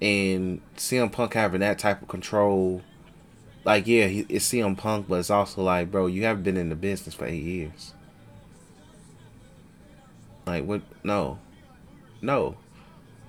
and 0.02 0.60
CM 0.76 1.12
Punk 1.12 1.36
having 1.36 1.60
that 1.60 1.78
type 1.78 2.02
of 2.02 2.08
control. 2.08 2.82
Like, 3.64 3.86
yeah, 3.86 4.08
he, 4.08 4.26
it's 4.28 4.52
CM 4.52 4.76
Punk, 4.76 5.08
but 5.08 5.20
it's 5.20 5.30
also 5.30 5.62
like, 5.62 5.92
bro, 5.92 6.08
you 6.08 6.24
haven't 6.24 6.44
been 6.44 6.58
in 6.58 6.70
the 6.70 6.76
business 6.76 7.14
for 7.14 7.26
eight 7.26 7.44
years. 7.44 7.94
Like, 10.48 10.66
what? 10.66 10.82
No. 11.04 11.38
No. 12.22 12.56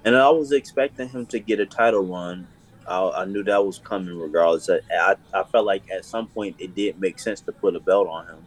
And 0.05 0.17
I 0.17 0.31
was 0.31 0.53
expecting 0.53 1.09
him 1.09 1.27
to 1.27 1.39
get 1.39 1.61
a 1.61 1.67
title 1.67 2.07
run. 2.07 2.47
I, 2.87 3.11
I 3.11 3.25
knew 3.27 3.43
that 3.45 3.65
was 3.65 3.79
coming 3.79 4.17
regardless. 4.19 4.71
I, 4.71 4.81
I, 4.91 5.17
I 5.35 5.43
felt 5.43 5.67
like 5.67 5.91
at 5.91 6.05
some 6.05 6.29
point 6.29 6.57
it 6.59 6.75
did 6.75 6.99
make 7.01 7.19
sense 7.19 7.41
to 7.43 7.53
put 7.53 7.77
a 7.77 7.81
belt 7.81 8.09
on 8.09 8.27
him. 8.27 8.47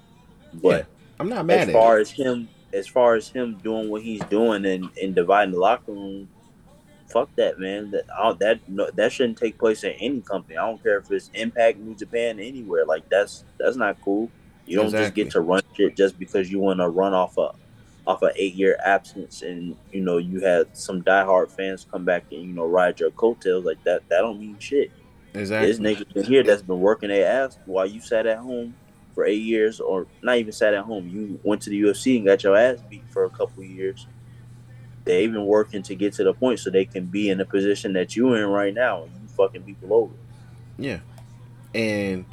But 0.54 0.88
I'm 1.20 1.30
not 1.30 1.46
mad 1.46 1.60
as 1.60 1.68
at 1.68 1.74
far 1.74 2.00
it. 2.00 2.02
as 2.02 2.12
him, 2.12 2.50
as 2.74 2.88
far 2.88 3.16
as 3.16 3.28
him 3.28 3.60
doing 3.62 3.90
what 3.90 4.02
he's 4.02 4.22
doing 4.22 4.66
and, 4.66 4.90
and 5.02 5.14
dividing 5.14 5.54
the 5.54 5.60
locker 5.60 5.92
room, 5.92 6.28
fuck 7.08 7.30
that, 7.36 7.60
man. 7.60 7.92
That 7.92 8.06
I, 8.18 8.34
that 8.40 8.68
no, 8.68 8.90
that 8.96 9.12
shouldn't 9.12 9.38
take 9.38 9.58
place 9.58 9.84
in 9.84 9.92
any 9.94 10.22
company. 10.22 10.58
I 10.58 10.66
don't 10.66 10.82
care 10.82 10.98
if 10.98 11.12
it's 11.12 11.30
Impact, 11.34 11.78
New 11.78 11.96
Japan, 11.96 12.40
anywhere. 12.40 12.86
Like 12.86 13.08
that's 13.10 13.44
that's 13.60 13.76
not 13.76 14.02
cool. 14.02 14.32
You 14.66 14.78
don't 14.78 14.92
just 14.92 15.14
get 15.14 15.32
to 15.32 15.42
run 15.42 15.62
shit 15.76 15.98
just 15.98 16.18
because 16.18 16.50
you 16.52 16.60
want 16.60 16.80
to 16.80 16.88
run 16.88 17.14
off 17.14 17.38
a 17.38 17.52
off 18.08 18.22
an 18.22 18.32
eight 18.36 18.56
year 18.56 18.78
absence, 18.84 19.42
and 19.42 19.76
you 19.92 20.02
know 20.02 20.18
you 20.18 20.40
had 20.42 20.76
some 20.76 21.02
diehard 21.04 21.52
fans 21.52 21.86
come 21.90 22.06
back 22.06 22.26
and 22.32 22.42
you 22.42 22.54
know 22.54 22.66
ride 22.66 23.00
your 23.00 23.12
coattails 23.12 23.66
like 23.66 23.84
that. 23.84 24.08
That 24.10 24.22
don't 24.22 24.40
mean 24.40 24.58
shit. 24.60 24.92
Exactly. 25.34 25.72
There's 25.72 25.80
niggas 25.80 26.16
in 26.16 26.24
here 26.24 26.44
that's 26.44 26.62
been 26.62 26.82
working 26.82 27.10
their 27.10 27.46
ass 27.46 27.58
while 27.66 27.86
you 27.86 28.02
sat 28.02 28.26
at 28.26 28.40
home 28.40 28.76
for 29.14 29.26
eight 29.26 29.42
years, 29.42 29.80
or 29.80 30.08
not 30.22 30.38
even 30.38 30.52
sat 30.52 30.74
at 30.74 30.84
home. 30.84 31.08
You 31.08 31.40
went 31.44 31.62
to 31.64 31.70
the 31.70 31.82
UFC 31.82 32.18
and 32.18 32.26
got 32.26 32.44
your 32.44 32.58
ass 32.58 32.80
beat 32.90 33.04
for 33.10 33.26
a 33.26 33.30
couple 33.30 33.64
of 33.64 33.70
years. 33.70 34.08
They've 35.04 35.32
been 35.32 35.46
working 35.46 35.82
to 35.84 35.96
get 35.96 36.14
to 36.14 36.24
the 36.24 36.34
point 36.34 36.60
so 36.60 36.70
they 36.70 36.86
can 36.86 37.06
be 37.06 37.30
in 37.30 37.40
the 37.40 37.46
position 37.46 37.94
that 37.94 38.16
you 38.16 38.34
in 38.34 38.46
right 38.48 38.74
now, 38.74 39.04
and 39.04 39.12
you 39.14 39.28
fucking 39.30 39.64
people 39.64 39.94
over. 39.94 40.14
Yeah. 40.78 41.00
And 41.74 42.26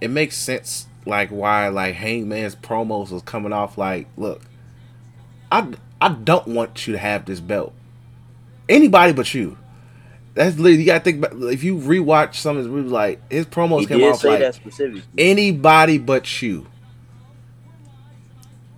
it 0.00 0.08
makes 0.08 0.36
sense 0.36 0.86
like 1.06 1.30
why 1.30 1.68
like 1.68 1.94
Hangman's 1.94 2.56
promos 2.56 3.10
was 3.10 3.22
coming 3.22 3.52
off 3.52 3.78
like, 3.78 4.08
look, 4.16 4.42
I 5.50 5.72
I 6.00 6.08
don't 6.10 6.48
want 6.48 6.86
you 6.86 6.92
to 6.92 6.98
have 6.98 7.24
this 7.24 7.40
belt. 7.40 7.72
Anybody 8.68 9.12
but 9.12 9.32
you. 9.34 9.58
That's 10.34 10.56
literally 10.56 10.80
you 10.80 10.86
gotta 10.86 11.04
think 11.04 11.24
about 11.24 11.52
if 11.52 11.62
you 11.62 11.76
rewatch 11.76 12.34
some 12.34 12.56
of 12.56 12.64
his 12.64 12.72
movies 12.72 12.90
like 12.90 13.20
his 13.30 13.46
promos 13.46 13.80
He 13.80 13.86
came 13.86 14.02
off 14.02 14.20
say 14.20 14.50
like 14.50 15.02
anybody 15.16 15.98
but 15.98 16.42
you. 16.42 16.66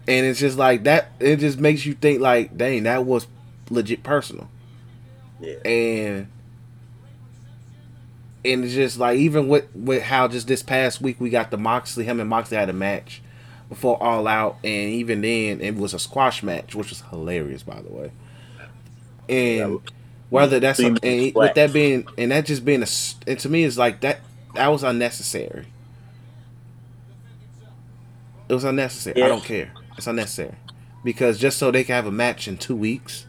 And 0.08 0.26
it's 0.26 0.38
just 0.38 0.58
like 0.58 0.84
that 0.84 1.12
it 1.18 1.36
just 1.36 1.58
makes 1.58 1.86
you 1.86 1.94
think 1.94 2.20
like, 2.20 2.56
dang, 2.56 2.84
that 2.84 3.04
was 3.04 3.26
legit 3.70 4.02
personal. 4.02 4.48
Yeah. 5.40 5.54
and 5.64 6.28
and 8.44 8.64
it's 8.64 8.74
just 8.74 8.98
like 8.98 9.18
even 9.18 9.48
with 9.48 9.66
with 9.74 10.02
how 10.02 10.28
just 10.28 10.46
this 10.46 10.62
past 10.62 11.00
week 11.00 11.20
we 11.20 11.30
got 11.30 11.50
the 11.50 11.58
Moxley 11.58 12.04
him 12.04 12.20
and 12.20 12.28
Moxley 12.30 12.56
had 12.56 12.68
a 12.68 12.74
match 12.74 13.22
before 13.68 14.00
All 14.02 14.26
Out, 14.28 14.58
and 14.62 14.90
even 14.90 15.20
then 15.22 15.60
it 15.60 15.74
was 15.76 15.92
a 15.94 15.98
squash 15.98 16.42
match, 16.42 16.74
which 16.74 16.90
was 16.90 17.02
hilarious 17.10 17.62
by 17.62 17.80
the 17.80 17.92
way. 17.92 18.12
And 19.28 19.80
whether 20.30 20.60
that's 20.60 20.78
Three 20.78 20.86
and 21.02 21.34
with 21.34 21.54
that 21.54 21.72
being 21.72 22.06
and 22.18 22.30
that 22.30 22.46
just 22.46 22.64
being 22.64 22.80
a 22.80 22.82
s- 22.82 23.16
and 23.26 23.38
to 23.40 23.48
me 23.48 23.64
it's 23.64 23.76
like 23.78 24.00
that 24.00 24.20
that 24.54 24.68
was 24.68 24.82
unnecessary. 24.82 25.66
It 28.48 28.54
was 28.54 28.64
unnecessary. 28.64 29.22
I 29.22 29.28
don't 29.28 29.44
care. 29.44 29.72
It's 29.96 30.06
unnecessary 30.06 30.54
because 31.02 31.38
just 31.38 31.58
so 31.58 31.70
they 31.70 31.84
can 31.84 31.94
have 31.94 32.06
a 32.06 32.12
match 32.12 32.46
in 32.48 32.56
two 32.56 32.76
weeks. 32.76 33.26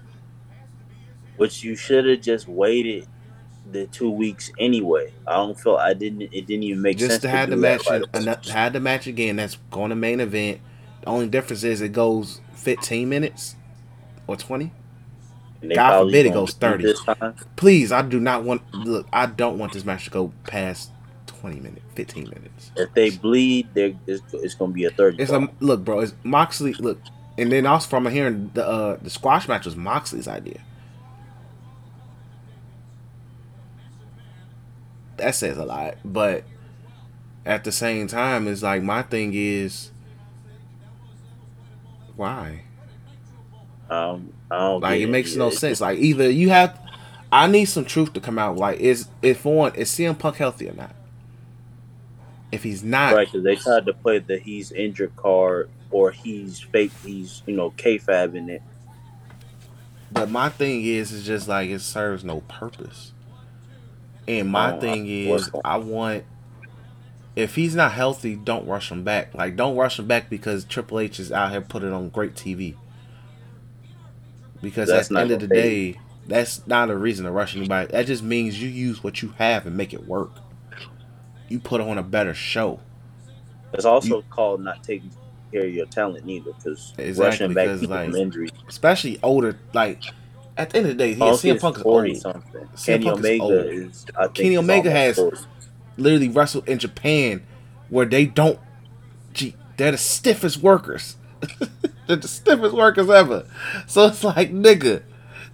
Which 1.37 1.63
you 1.63 1.75
should 1.75 2.05
have 2.05 2.21
just 2.21 2.47
waited 2.47 3.07
the 3.71 3.87
two 3.87 4.09
weeks 4.09 4.51
anyway. 4.59 5.13
I 5.25 5.35
don't 5.35 5.59
feel 5.59 5.75
I 5.75 5.93
didn't. 5.93 6.21
It 6.21 6.47
didn't 6.47 6.63
even 6.63 6.81
make 6.81 6.99
sense 6.99 7.13
just 7.13 7.21
to 7.23 7.29
have 7.29 7.49
the 7.49 7.57
match, 7.57 7.87
right 7.89 8.03
had 8.47 8.73
the 8.73 8.79
match 8.79 9.07
again. 9.07 9.35
That's 9.37 9.57
going 9.71 9.89
to 9.89 9.95
main 9.95 10.19
event, 10.19 10.59
The 11.01 11.07
only 11.07 11.27
difference 11.27 11.63
is 11.63 11.81
it 11.81 11.93
goes 11.93 12.41
15 12.53 13.07
minutes 13.07 13.55
or 14.27 14.35
20. 14.35 14.71
God 15.73 16.05
forbid 16.05 16.25
it 16.27 16.33
goes 16.33 16.53
30. 16.53 16.93
Please, 17.55 17.91
I 17.91 18.01
do 18.01 18.19
not 18.19 18.43
want 18.43 18.61
look. 18.73 19.07
I 19.11 19.25
don't 19.25 19.57
want 19.57 19.73
this 19.73 19.83
match 19.85 20.05
to 20.05 20.11
go 20.11 20.31
past 20.43 20.91
20 21.25 21.59
minutes, 21.59 21.81
15 21.95 22.23
minutes. 22.25 22.71
If 22.75 22.93
they 22.93 23.09
bleed, 23.09 23.67
they're, 23.73 23.93
it's, 24.05 24.21
it's 24.33 24.55
going 24.55 24.71
to 24.71 24.75
be 24.75 24.85
a 24.85 24.91
30. 24.91 25.21
It's 25.21 25.31
a 25.31 25.49
look, 25.59 25.83
bro. 25.83 26.01
It's 26.01 26.13
Moxley. 26.23 26.73
Look, 26.73 26.99
and 27.37 27.51
then 27.51 27.65
also 27.65 27.87
from 27.89 28.05
a 28.07 28.11
hearing 28.11 28.51
the 28.53 28.67
uh, 28.67 28.97
the 29.01 29.09
squash 29.09 29.47
match 29.47 29.65
was 29.65 29.75
Moxley's 29.75 30.27
idea. 30.27 30.61
That 35.17 35.35
says 35.35 35.57
a 35.57 35.65
lot, 35.65 35.97
but 36.05 36.43
at 37.45 37.63
the 37.63 37.71
same 37.71 38.07
time, 38.07 38.47
it's 38.47 38.61
like 38.63 38.83
my 38.83 39.01
thing 39.01 39.31
is 39.33 39.91
why? 42.15 42.63
um, 43.89 44.33
I 44.51 44.57
don't 44.57 44.81
Like 44.81 45.01
it 45.01 45.07
makes 45.07 45.33
Yeah, 45.33 45.39
no 45.39 45.49
sense. 45.49 45.81
Like 45.81 45.99
either 45.99 46.29
you 46.29 46.49
have, 46.49 46.79
I 47.31 47.47
need 47.47 47.65
some 47.65 47.85
truth 47.85 48.13
to 48.13 48.19
come 48.19 48.37
out. 48.37 48.57
Like 48.57 48.79
is 48.79 49.07
if 49.21 49.45
one 49.45 49.75
is 49.75 49.89
CM 49.89 50.17
Punk 50.17 50.37
healthy 50.37 50.69
or 50.69 50.73
not? 50.73 50.93
If 52.51 52.63
he's 52.63 52.83
not, 52.83 53.13
Right, 53.13 53.27
because 53.27 53.43
they 53.43 53.55
tried 53.55 53.85
to 53.85 53.93
play 53.93 54.19
the 54.19 54.37
he's 54.37 54.71
injured 54.71 55.15
card 55.15 55.69
or 55.91 56.11
he's 56.11 56.59
fake, 56.59 56.91
he's, 57.05 57.43
you 57.45 57.55
know, 57.55 57.71
kayfabe 57.71 58.35
in 58.35 58.49
it. 58.49 58.61
But 60.11 60.29
my 60.29 60.49
thing 60.49 60.83
is, 60.83 61.13
it's 61.13 61.25
just 61.25 61.47
like 61.47 61.69
it 61.69 61.79
serves 61.79 62.23
no 62.23 62.41
purpose. 62.41 63.11
And 64.27 64.49
my 64.49 64.73
Oh, 64.75 64.79
thing 64.79 65.05
I- 65.05 65.09
is, 65.09 65.49
I 65.63 65.77
want 65.77 66.23
if 67.35 67.53
he's 67.53 67.75
not 67.75 67.91
healthy, 67.91 68.35
don't 68.35 68.67
rush 68.67 68.91
him 68.91 69.03
back. 69.03 69.35
Like, 69.35 69.55
don't 69.55 69.75
rush 69.77 69.99
him 69.99 70.07
back 70.07 70.27
because 70.27 70.63
Triple 70.65 70.99
H 70.99 71.19
is 71.19 71.31
out 71.31 71.51
here 71.51 71.61
putting 71.61 71.89
it 71.89 71.93
on 71.93 72.09
great 72.09 72.33
TV. 72.33 72.73
Because 74.59 74.89
That's 74.89 75.11
at 75.11 75.13
the 75.13 75.21
end 75.21 75.31
of 75.31 75.39
the 75.41 75.47
day, 75.47 75.99
that's 76.25 76.65
not 76.65 76.89
a 76.89 76.97
reason 76.97 77.25
to 77.25 77.31
rush 77.31 77.55
anybody. 77.55 77.91
That 77.91 78.07
just 78.07 78.23
means 78.23 78.59
you 78.59 78.69
use 78.69 79.03
what 79.03 79.21
you 79.21 79.35
have 79.37 79.67
and 79.67 79.77
make 79.77 79.93
it 79.93 80.07
work. 80.07 80.31
You 81.47 81.59
put 81.59 81.79
on 81.79 81.99
a 81.99 82.03
better 82.03 82.33
show. 82.33 82.79
It's 83.73 83.85
also 83.85 84.23
called 84.23 84.61
not 84.61 84.83
taking 84.83 85.11
care 85.51 85.65
of 85.65 85.73
your 85.73 85.85
talent 85.85 86.27
either, 86.27 86.53
because 86.53 86.95
Exactly, 86.97 87.23
rushing 87.23 87.53
back 87.53 87.79
people 87.79 87.95
like, 87.95 88.09
from 88.09 88.15
injury. 88.15 88.49
Especially 88.67 89.19
older, 89.21 89.59
like 89.73 90.01
at 90.57 90.69
the 90.71 90.77
end 90.77 90.87
of 90.87 90.97
the 90.97 91.03
day, 91.03 91.11
yeah, 91.11 91.17
Punk 91.19 91.39
CM 91.39 91.55
is 91.55 91.61
Punk 91.61 91.77
is 91.77 91.83
40 91.83 92.09
old. 92.11 92.21
something. 92.21 92.67
CM 92.75 92.85
Kenny 92.85 93.05
Punk 93.05 93.19
is 93.19 93.25
Omega 93.25 93.43
old. 93.43 93.53
is, 93.65 94.05
I 94.17 94.21
think, 94.23 94.33
Kenny 94.35 94.53
is 94.53 94.59
Omega 94.59 94.91
has 94.91 95.15
40. 95.15 95.37
literally 95.97 96.29
wrestled 96.29 96.67
in 96.67 96.79
Japan 96.79 97.45
where 97.89 98.05
they 98.05 98.25
don't 98.25 98.59
gee, 99.33 99.55
they're 99.77 99.91
the 99.91 99.97
stiffest 99.97 100.57
workers. 100.57 101.15
they're 102.07 102.17
the 102.17 102.27
stiffest 102.27 102.73
workers 102.75 103.09
ever. 103.09 103.45
So 103.87 104.07
it's 104.07 104.23
like 104.23 104.51
nigga. 104.51 105.03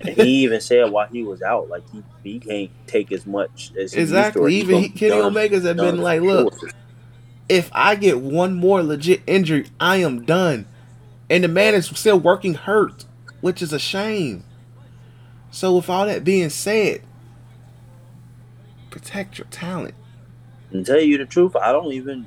And 0.01 0.15
he 0.17 0.43
even 0.43 0.59
said 0.69 0.91
while 0.91 1.07
he 1.07 1.23
was 1.23 1.41
out, 1.41 1.69
like 1.69 1.83
he, 1.91 2.03
he 2.23 2.39
can't 2.39 2.71
take 2.87 3.11
as 3.11 3.25
much 3.25 3.71
as 3.71 3.73
he 3.75 3.79
used 3.81 3.93
to, 3.93 4.01
Exactly. 4.01 4.55
Even 4.55 4.79
he, 4.83 4.89
Kenny 4.89 5.11
done- 5.11 5.25
Omega's 5.25 5.63
have 5.65 5.77
been 5.77 5.97
like, 5.97 6.21
look, 6.21 6.57
sure. 6.59 6.69
if 7.49 7.69
I 7.73 7.95
get 7.95 8.19
one 8.19 8.53
more 8.55 8.81
legit 8.83 9.21
injury, 9.27 9.67
I 9.79 9.97
am 9.97 10.25
done. 10.25 10.65
And 11.29 11.43
the 11.43 11.47
man 11.47 11.73
is 11.73 11.87
still 11.87 12.19
working 12.19 12.53
hurt, 12.53 13.05
which 13.41 13.61
is 13.61 13.73
a 13.73 13.79
shame. 13.79 14.43
So 15.53 15.75
with 15.75 15.87
all 15.87 16.07
that 16.07 16.23
being 16.23 16.49
said, 16.49 17.01
protect 18.89 19.37
your 19.37 19.45
talent. 19.51 19.93
And 20.71 20.83
tell 20.83 20.99
you 20.99 21.19
the 21.19 21.27
truth, 21.27 21.55
I 21.55 21.71
don't 21.71 21.93
even, 21.93 22.25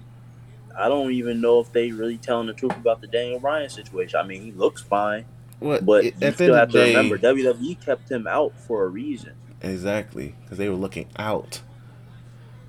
I 0.78 0.88
don't 0.88 1.10
even 1.10 1.40
know 1.40 1.58
if 1.58 1.72
they 1.72 1.90
really 1.90 2.18
telling 2.18 2.46
the 2.46 2.52
truth 2.52 2.76
about 2.76 3.00
the 3.00 3.08
Daniel 3.08 3.40
Bryan 3.40 3.68
situation. 3.68 4.20
I 4.20 4.22
mean, 4.22 4.42
he 4.42 4.52
looks 4.52 4.80
fine, 4.80 5.24
What 5.58 5.84
but 5.84 6.04
at 6.04 6.20
you 6.22 6.32
still 6.32 6.54
have 6.54 6.70
to 6.70 6.78
day, 6.78 6.94
remember 6.94 7.18
WWE 7.18 7.84
kept 7.84 8.08
him 8.08 8.28
out 8.28 8.56
for 8.60 8.84
a 8.84 8.88
reason. 8.88 9.32
Exactly, 9.60 10.36
because 10.44 10.58
they 10.58 10.68
were 10.68 10.76
looking 10.76 11.08
out. 11.18 11.62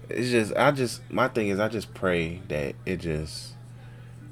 It's 0.09 0.31
just, 0.31 0.53
I 0.55 0.71
just, 0.71 1.01
my 1.11 1.27
thing 1.27 1.49
is, 1.49 1.59
I 1.59 1.67
just 1.67 1.93
pray 1.93 2.41
that 2.47 2.73
it 2.83 2.97
just, 2.97 3.53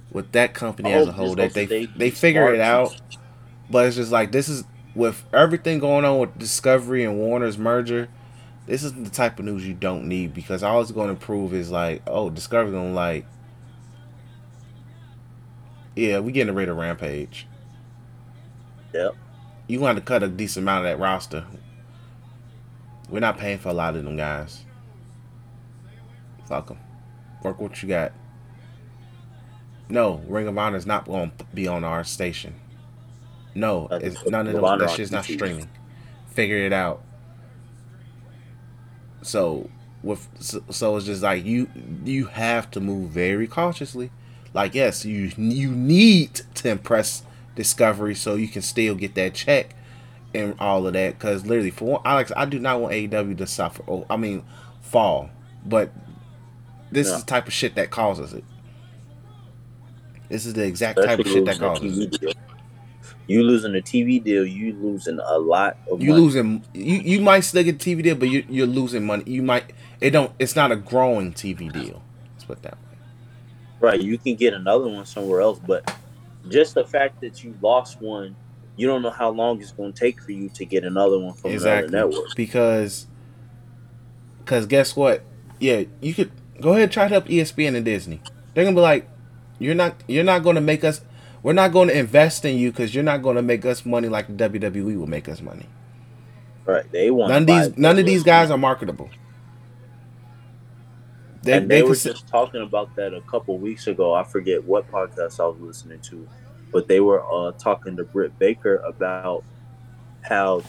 with 0.09 0.31
that 0.31 0.55
company 0.55 0.91
as 0.91 1.07
a 1.07 1.11
whole, 1.11 1.35
that 1.35 1.53
they 1.53 1.65
they 1.67 1.85
they- 1.85 2.09
figure 2.09 2.51
it 2.51 2.61
out. 2.61 2.99
But 3.69 3.85
it's 3.87 3.95
just 3.95 4.11
like 4.11 4.31
this 4.31 4.47
is 4.49 4.63
with 4.95 5.23
everything 5.33 5.79
going 5.79 6.05
on 6.05 6.19
with 6.19 6.37
Discovery 6.39 7.03
and 7.03 7.17
Warner's 7.17 7.57
merger. 7.57 8.07
This 8.65 8.83
isn't 8.83 9.03
the 9.03 9.11
type 9.11 9.37
of 9.37 9.45
news 9.45 9.67
you 9.67 9.75
don't 9.75 10.07
need 10.07 10.33
because 10.33 10.63
all 10.63 10.81
it's 10.81 10.91
going 10.91 11.15
to 11.15 11.19
prove 11.19 11.53
is 11.53 11.69
like, 11.69 12.01
oh, 12.07 12.29
Discovery 12.29 12.71
gonna 12.71 12.93
like, 12.93 13.25
yeah, 15.95 16.19
we 16.19 16.31
getting 16.31 16.55
rid 16.55 16.69
of 16.69 16.77
Rampage. 16.77 17.45
Yep. 18.93 19.15
You 19.67 19.79
want 19.79 19.97
to 19.97 20.03
cut 20.03 20.23
a 20.23 20.27
decent 20.27 20.63
amount 20.63 20.85
of 20.85 20.91
that 20.91 21.01
roster. 21.01 21.45
We're 23.09 23.19
not 23.19 23.37
paying 23.37 23.59
for 23.59 23.69
a 23.69 23.73
lot 23.73 23.95
of 23.95 24.03
them 24.03 24.17
guys. 24.17 24.63
Fuck 26.47 26.67
them. 26.67 26.79
Work 27.43 27.59
what 27.59 27.81
you 27.83 27.89
got. 27.89 28.13
No, 29.89 30.23
Ring 30.27 30.47
of 30.47 30.57
Honor 30.57 30.77
is 30.77 30.85
not 30.87 31.05
going 31.05 31.31
to 31.37 31.45
be 31.53 31.67
on 31.67 31.83
our 31.83 32.03
station. 32.03 32.55
No, 33.55 33.87
Uh, 33.89 33.99
it's 34.03 34.25
none 34.25 34.47
of 34.47 34.53
them. 34.53 34.79
That 34.79 34.91
shit's 34.91 35.11
not 35.11 35.23
streaming. 35.23 35.69
Figure 36.27 36.57
it 36.57 36.73
out. 36.73 37.01
So 39.21 39.69
with 40.03 40.27
so, 40.39 40.61
so 40.69 40.97
it's 40.97 41.05
just 41.05 41.23
like 41.23 41.45
you 41.45 41.67
you 42.03 42.25
have 42.25 42.69
to 42.71 42.79
move 42.79 43.09
very 43.09 43.47
cautiously. 43.47 44.11
Like 44.53 44.75
yes, 44.75 45.05
you 45.05 45.31
you 45.37 45.71
need 45.71 46.41
to 46.55 46.69
impress 46.69 47.23
Discovery 47.55 48.15
so 48.15 48.35
you 48.35 48.47
can 48.49 48.61
still 48.61 48.95
get 48.95 49.15
that 49.15 49.33
check 49.33 49.73
and 50.33 50.53
all 50.59 50.85
of 50.85 50.93
that. 50.93 51.17
Because 51.17 51.45
literally, 51.45 51.71
for 51.71 51.85
one, 51.93 52.01
Alex, 52.05 52.31
I 52.35 52.43
do 52.45 52.59
not 52.59 52.81
want 52.81 52.93
AEW 52.93 53.37
to 53.37 53.47
suffer. 53.47 53.81
Oh, 53.87 54.05
I 54.09 54.17
mean, 54.17 54.43
fall. 54.81 55.29
But 55.65 55.91
this 56.91 57.07
No. 57.07 57.15
is 57.15 57.19
the 57.21 57.25
type 57.27 57.47
of 57.47 57.53
shit 57.53 57.75
that 57.75 57.89
causes 57.89 58.33
it. 58.33 58.43
This 60.29 60.45
is 60.45 60.53
the 60.53 60.65
exact 60.65 61.01
type 61.01 61.19
of 61.19 61.27
shit 61.27 61.45
that 61.45 61.59
causes 61.59 61.97
it. 61.97 62.37
You 63.27 63.43
losing 63.43 63.75
a 63.75 63.81
TV 63.81 64.23
deal, 64.23 64.45
you 64.45 64.73
losing 64.73 65.19
a 65.19 65.37
lot 65.39 65.77
of 65.89 66.01
You 66.01 66.09
money. 66.11 66.21
losing. 66.21 66.65
You 66.73 66.97
you 66.97 67.21
might 67.21 67.39
still 67.41 67.63
get 67.63 67.79
TV 67.79 68.03
deal, 68.03 68.15
but 68.15 68.29
you 68.29 68.45
you're 68.47 68.67
losing 68.67 69.05
money. 69.05 69.23
You 69.25 69.41
might. 69.41 69.73
It 69.99 70.11
don't. 70.11 70.31
It's 70.37 70.55
not 70.55 70.71
a 70.71 70.75
growing 70.75 71.33
TV 71.33 71.71
deal. 71.71 72.03
Let's 72.33 72.45
put 72.45 72.61
that 72.61 72.73
way. 72.73 72.97
Right, 73.79 74.01
you 74.01 74.17
can 74.17 74.35
get 74.35 74.53
another 74.53 74.87
one 74.87 75.05
somewhere 75.05 75.41
else, 75.41 75.59
but 75.65 75.95
just 76.49 76.75
the 76.75 76.85
fact 76.85 77.21
that 77.21 77.43
you 77.43 77.55
lost 77.61 78.01
one, 78.01 78.35
you 78.77 78.87
don't 78.87 79.01
know 79.01 79.09
how 79.09 79.29
long 79.29 79.59
it's 79.61 79.71
going 79.71 79.93
to 79.93 79.99
take 79.99 80.21
for 80.21 80.31
you 80.31 80.49
to 80.49 80.65
get 80.65 80.83
another 80.83 81.19
one 81.19 81.33
from 81.33 81.51
exactly. 81.51 81.87
another 81.89 82.11
network. 82.11 82.35
Because. 82.35 83.07
Because 84.39 84.67
guess 84.67 84.95
what? 84.95 85.23
Yeah, 85.59 85.83
you 86.01 86.13
could 86.13 86.31
go 86.61 86.71
ahead 86.71 86.83
and 86.83 86.91
try 86.91 87.05
to 87.05 87.09
help 87.09 87.25
ESPN 87.25 87.75
and 87.75 87.83
Disney. 87.83 88.21
They're 88.53 88.63
gonna 88.63 88.75
be 88.75 88.81
like, 88.81 89.09
you're 89.59 89.75
not. 89.75 89.95
You're 90.07 90.23
not 90.23 90.43
going 90.43 90.55
to 90.55 90.61
make 90.61 90.83
us. 90.83 91.01
We're 91.45 91.53
not 91.53 91.73
going 91.73 91.89
to 91.89 91.95
invest 91.95 92.43
in 92.43 92.57
you 92.57 92.71
because 92.71 92.95
you're 92.95 93.03
not 93.03 93.21
going 93.21 93.35
to 93.35 93.43
make 93.43 93.65
us 93.65 93.85
money 93.85 94.09
like 94.09 94.25
the 94.35 94.49
WWE 94.49 94.97
will 94.97 95.05
make 95.05 95.29
us 95.29 95.41
money. 95.41 95.67
Right, 96.65 96.91
they 96.91 97.11
want 97.11 97.29
None 97.29 97.43
of 97.43 97.47
these. 97.47 97.77
None 97.77 97.99
of 97.99 98.05
these 98.07 98.23
guys 98.23 98.49
are 98.49 98.57
marketable. 98.57 99.11
They, 101.43 101.53
and 101.53 101.69
they, 101.69 101.75
they 101.75 101.83
were 101.83 101.89
could. 101.89 102.13
just 102.13 102.27
talking 102.27 102.63
about 102.63 102.95
that 102.95 103.13
a 103.13 103.21
couple 103.21 103.59
weeks 103.59 103.85
ago. 103.85 104.15
I 104.15 104.23
forget 104.23 104.63
what 104.63 104.91
podcast 104.91 105.39
I 105.39 105.45
was 105.45 105.59
listening 105.59 105.99
to, 106.09 106.27
but 106.71 106.87
they 106.87 106.99
were 106.99 107.23
uh, 107.31 107.51
talking 107.51 107.95
to 107.97 108.03
Britt 108.05 108.39
Baker 108.39 108.77
about 108.77 109.43
how 110.23 110.63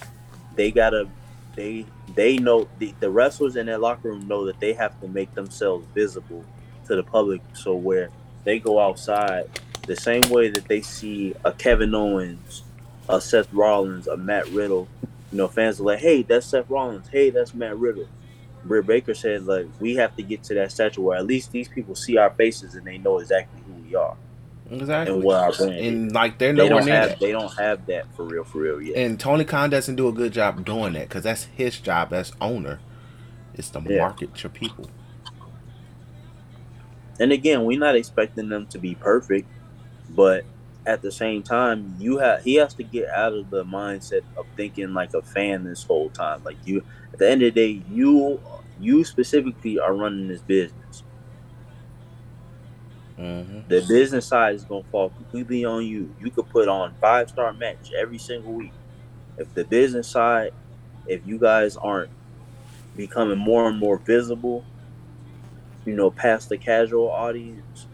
they 0.56 0.70
gotta 0.70 1.08
they 1.54 1.86
they 2.14 2.36
know 2.36 2.68
the, 2.80 2.94
the 3.00 3.08
wrestlers 3.08 3.56
in 3.56 3.64
that 3.64 3.80
locker 3.80 4.10
room 4.10 4.28
know 4.28 4.44
that 4.44 4.60
they 4.60 4.74
have 4.74 5.00
to 5.00 5.08
make 5.08 5.34
themselves 5.34 5.86
visible 5.94 6.44
to 6.86 6.96
the 6.96 7.02
public. 7.02 7.40
So 7.54 7.74
where 7.74 8.10
they 8.44 8.58
go 8.58 8.78
outside, 8.78 9.48
the 9.86 9.96
same 9.96 10.28
way 10.30 10.50
that 10.50 10.68
they 10.68 10.82
see 10.82 11.34
a 11.44 11.52
Kevin 11.52 11.94
Owens, 11.94 12.64
a 13.08 13.20
Seth 13.20 13.52
Rollins, 13.52 14.08
a 14.08 14.16
Matt 14.16 14.48
Riddle, 14.50 14.90
you 15.32 15.38
know, 15.38 15.48
fans 15.48 15.80
are 15.80 15.84
like, 15.84 16.00
"Hey, 16.00 16.22
that's 16.22 16.48
Seth 16.48 16.70
Rollins. 16.70 17.08
Hey, 17.12 17.30
that's 17.30 17.54
Matt 17.54 17.78
Riddle." 17.78 18.08
Britt 18.64 18.86
Baker 18.86 19.14
said, 19.14 19.44
like, 19.44 19.68
we 19.78 19.96
have 19.96 20.14
to 20.16 20.22
get 20.22 20.42
to 20.44 20.54
that 20.54 20.72
stature 20.72 21.00
where 21.02 21.18
at 21.18 21.26
least 21.26 21.52
these 21.52 21.68
people 21.68 21.94
see 21.94 22.18
our 22.18 22.30
faces 22.30 22.74
and 22.74 22.86
they 22.86 22.98
know 22.98 23.18
exactly 23.20 23.62
who 23.66 23.72
we 23.74 23.94
are 23.94 24.16
exactly. 24.70 25.12
and 25.12 25.22
what 25.22 25.38
our 25.38 25.52
brand 25.52 25.88
is. 25.88 26.00
and 26.00 26.12
like 26.12 26.38
they're 26.38 26.52
They 26.54 26.68
nowhere 26.68 26.68
don't 26.68 26.84
near 26.84 27.00
have 27.00 27.18
that. 27.18 27.20
they 27.20 27.32
don't 27.32 27.52
have 27.58 27.86
that 27.86 28.14
for 28.14 28.24
real, 28.26 28.44
for 28.44 28.60
real 28.60 28.82
yet. 28.82 29.02
And 29.02 29.20
Tony 29.20 29.44
Khan 29.44 29.70
doesn't 29.70 29.96
do 29.96 30.08
a 30.08 30.12
good 30.12 30.32
job 30.32 30.64
doing 30.64 30.94
that 30.94 31.08
because 31.08 31.24
that's 31.24 31.44
his 31.44 31.80
job 31.80 32.12
as 32.12 32.32
owner. 32.40 32.80
It's 33.54 33.70
to 33.70 33.80
Yeah. 33.88 33.98
market 33.98 34.42
your 34.42 34.50
people. 34.50 34.90
And 37.20 37.32
again, 37.32 37.64
we're 37.64 37.78
not 37.80 37.96
expecting 37.96 38.48
them 38.50 38.66
to 38.68 38.78
be 38.78 38.94
perfect, 38.96 39.48
but 40.10 40.44
at 40.86 41.02
the 41.02 41.10
same 41.10 41.42
time, 41.42 41.96
you 41.98 42.18
have 42.18 42.44
he 42.44 42.54
has 42.54 42.72
to 42.74 42.84
get 42.84 43.08
out 43.10 43.32
of 43.32 43.50
the 43.50 43.64
mindset 43.64 44.22
of 44.36 44.46
thinking 44.56 44.94
like 44.94 45.14
a 45.14 45.22
fan 45.22 45.64
this 45.64 45.82
whole 45.82 46.10
time. 46.10 46.42
Like 46.44 46.56
you, 46.64 46.82
at 47.12 47.18
the 47.18 47.28
end 47.28 47.42
of 47.42 47.54
the 47.54 47.60
day, 47.60 47.82
you 47.90 48.40
you 48.78 49.04
specifically 49.04 49.78
are 49.78 49.94
running 49.94 50.28
this 50.28 50.42
business. 50.42 51.02
Mm-hmm. 53.18 53.60
The 53.68 53.84
business 53.88 54.26
side 54.26 54.54
is 54.54 54.64
gonna 54.64 54.84
fall 54.84 55.10
completely 55.10 55.64
on 55.64 55.84
you. 55.84 56.14
You 56.20 56.30
could 56.30 56.48
put 56.50 56.68
on 56.68 56.94
five 57.00 57.30
star 57.30 57.52
match 57.52 57.90
every 57.96 58.18
single 58.18 58.52
week. 58.52 58.72
If 59.38 59.52
the 59.54 59.64
business 59.64 60.08
side, 60.08 60.52
if 61.06 61.26
you 61.26 61.38
guys 61.38 61.76
aren't 61.76 62.10
becoming 62.96 63.38
more 63.38 63.68
and 63.68 63.78
more 63.78 63.98
visible, 63.98 64.64
you 65.84 65.94
know, 65.94 66.10
past 66.10 66.48
the 66.48 66.58
casual 66.58 67.10
audience, 67.10 67.86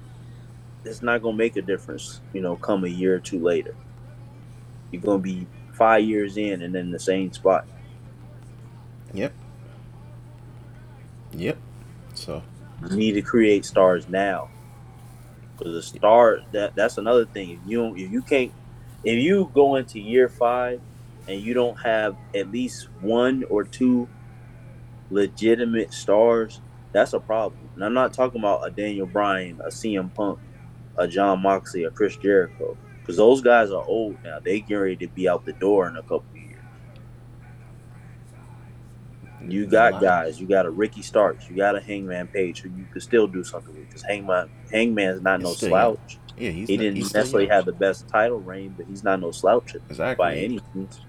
it's 0.85 1.03
not 1.03 1.23
gonna 1.23 1.37
make 1.37 1.57
a 1.57 1.63
difference. 1.63 2.21
You 2.33 2.41
know, 2.41 2.57
come 2.57 2.85
a 2.85 2.89
year 2.89 3.15
or 3.17 3.21
two 3.21 3.39
later, 3.39 3.75
you're 4.91 5.03
gonna 5.03 5.19
be 5.19 5.47
five 5.73 6.05
years 6.05 6.37
in 6.37 6.63
and 6.63 6.75
in 6.77 6.91
the 6.91 6.99
same 6.99 7.33
spot. 7.33 7.67
Yep. 9.13 9.33
Yep. 11.33 11.59
So 12.15 12.43
You 12.91 12.97
need 12.97 13.13
to 13.13 13.23
create 13.23 13.65
stars 13.65 14.09
now. 14.09 14.51
Because 15.57 15.75
the 15.75 15.83
star 15.83 16.41
that 16.53 16.75
that's 16.75 16.99
another 16.99 17.25
thing. 17.27 17.51
If 17.51 17.61
you 17.67 17.79
don't, 17.79 17.99
if 17.99 18.11
you 18.11 18.23
can't 18.23 18.53
if 19.05 19.23
you 19.23 19.51
go 19.55 19.77
into 19.77 20.01
year 20.01 20.29
five 20.29 20.81
and 21.29 21.41
you 21.41 21.55
don't 21.55 21.77
have 21.81 22.17
at 22.35 22.51
least 22.51 22.89
one 23.01 23.45
or 23.45 23.65
two 23.65 24.09
legitimate 25.11 25.93
stars, 25.93 26.61
that's 26.93 27.13
a 27.13 27.21
problem. 27.21 27.71
And 27.75 27.85
I'm 27.85 27.95
not 27.95 28.13
talking 28.13 28.41
about 28.41 28.67
a 28.67 28.71
Daniel 28.71 29.07
Bryan, 29.07 29.61
a 29.65 29.69
CM 29.69 30.13
Punk, 30.15 30.39
a 30.97 31.07
Jon 31.09 31.41
Moxley, 31.41 31.85
a 31.85 31.91
Chris 31.91 32.17
Jericho. 32.17 32.77
Because 33.01 33.17
those 33.17 33.41
guys 33.41 33.71
are 33.71 33.85
old 33.85 34.17
now. 34.23 34.39
They 34.39 34.61
get 34.61 34.75
ready 34.77 34.97
to 34.97 35.09
be 35.09 35.29
out 35.29 35.45
the 35.45 35.53
door 35.55 35.89
in 35.89 35.97
a 35.97 36.03
couple 36.03 36.25
of 36.31 36.37
years. 36.37 36.49
You 39.49 39.67
got 39.67 40.01
guys. 40.01 40.41
You 40.41 40.47
got 40.47 40.67
a 40.67 40.71
Ricky 40.71 41.03
Starks. 41.03 41.49
You 41.51 41.57
got 41.57 41.75
a 41.75 41.81
Hangman 41.81 42.29
Page 42.29 42.61
who 42.61 42.69
you 42.71 42.87
could 42.93 43.03
still 43.03 43.27
do 43.27 43.43
something 43.43 43.75
with. 43.75 43.89
Because 43.89 44.03
Hangman 44.03 44.49
Hangman's 44.71 45.21
not 45.21 45.41
He's 45.41 45.49
no 45.49 45.55
still 45.55 45.69
slouch. 45.71 46.19
yeah, 46.37 46.51
he's 46.51 46.69
He 46.69 46.77
not- 46.77 46.83
didn't 46.83 46.99
necessarily 47.01 47.49
have 47.49 47.65
the 47.65 47.73
best 47.73 48.07
title 48.09 48.39
reign, 48.41 48.75
but 48.77 48.87
he's 48.87 49.03
not 49.03 49.19
no 49.21 49.33
slouch 49.33 49.75
exactly 49.75 50.23
by 50.23 50.37
any 50.37 50.61
means. 50.75 51.01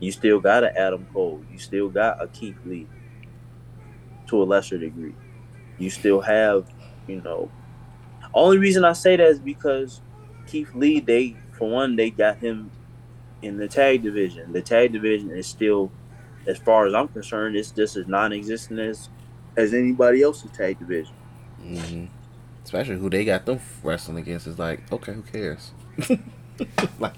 You 0.00 0.10
still 0.10 0.40
got 0.40 0.64
an 0.64 0.72
Adam 0.74 1.06
Cole. 1.12 1.42
You 1.52 1.58
still 1.58 1.88
got 1.90 2.20
a 2.22 2.28
Keith 2.28 2.56
Lee 2.64 2.86
to 4.28 4.42
a 4.42 4.44
lesser 4.44 4.78
degree. 4.78 5.14
You 5.78 5.90
still 5.90 6.22
have, 6.22 6.66
you 7.06 7.20
know. 7.20 7.50
Only 8.34 8.58
reason 8.58 8.84
I 8.84 8.92
say 8.92 9.16
that 9.16 9.26
is 9.26 9.38
because 9.40 10.00
Keith 10.46 10.74
Lee, 10.74 11.00
they 11.00 11.36
for 11.52 11.68
one, 11.68 11.96
they 11.96 12.10
got 12.10 12.38
him 12.38 12.70
in 13.42 13.58
the 13.58 13.68
tag 13.68 14.02
division. 14.02 14.52
The 14.52 14.62
tag 14.62 14.92
division 14.92 15.30
is 15.30 15.46
still, 15.46 15.92
as 16.46 16.58
far 16.58 16.86
as 16.86 16.94
I'm 16.94 17.08
concerned, 17.08 17.56
it's 17.56 17.70
just 17.70 17.96
as 17.96 18.06
non-existent 18.06 18.80
as 18.80 19.08
as 19.56 19.74
anybody 19.74 20.22
else's 20.22 20.50
tag 20.52 20.78
division. 20.78 21.14
hmm 21.60 22.06
Especially 22.64 22.96
who 22.96 23.10
they 23.10 23.24
got 23.24 23.44
them 23.44 23.60
wrestling 23.82 24.18
against 24.18 24.46
is 24.46 24.58
like, 24.58 24.90
okay, 24.90 25.12
who 25.12 25.22
cares? 25.22 25.72
like 26.98 27.14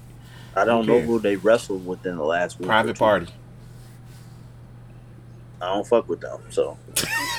I 0.57 0.65
don't 0.65 0.87
know 0.87 1.01
who 1.01 1.21
they 1.21 1.37
wrestled 1.37 1.87
within 1.87 2.17
the 2.17 2.25
last 2.25 2.59
week 2.59 2.69
private 2.69 2.99
party. 2.99 3.29
I 5.61 5.67
don't 5.75 5.87
fuck 5.87 6.09
with 6.09 6.21
them, 6.21 6.41
so 6.51 6.77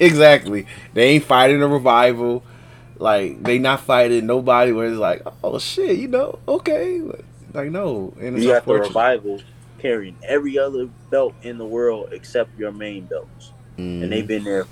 exactly. 0.00 0.66
They 0.94 1.10
ain't 1.10 1.24
fighting 1.24 1.62
a 1.62 1.68
revival. 1.68 2.42
Like 2.98 3.42
they 3.42 3.58
not 3.58 3.80
fighting 3.80 4.26
nobody 4.26 4.72
where 4.72 4.88
it's 4.88 4.98
like, 4.98 5.22
oh 5.44 5.58
shit, 5.58 5.98
you 5.98 6.08
know, 6.08 6.38
okay. 6.48 7.00
Like 7.54 7.70
no, 7.70 8.12
and 8.20 8.36
it's 8.36 8.44
you 8.44 8.52
got 8.52 8.66
the 8.66 8.74
revival 8.74 9.40
carrying 9.78 10.16
every 10.26 10.58
other 10.58 10.88
belt 11.10 11.34
in 11.42 11.58
the 11.58 11.64
world 11.64 12.08
except 12.12 12.58
your 12.58 12.72
main 12.72 13.06
belts, 13.06 13.52
Mhm. 13.78 14.02
and 14.02 14.12
they've 14.12 14.26
been 14.26 14.44
there 14.44 14.66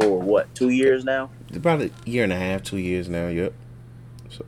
for 0.00 0.20
what 0.20 0.54
two 0.54 0.68
years 0.70 1.04
now. 1.04 1.30
About 1.54 1.82
a 1.82 1.90
year 2.04 2.22
and 2.24 2.32
a 2.32 2.36
half, 2.36 2.62
two 2.62 2.78
years 2.78 3.08
now. 3.08 3.26
Yep. 3.28 3.52
So 4.30 4.44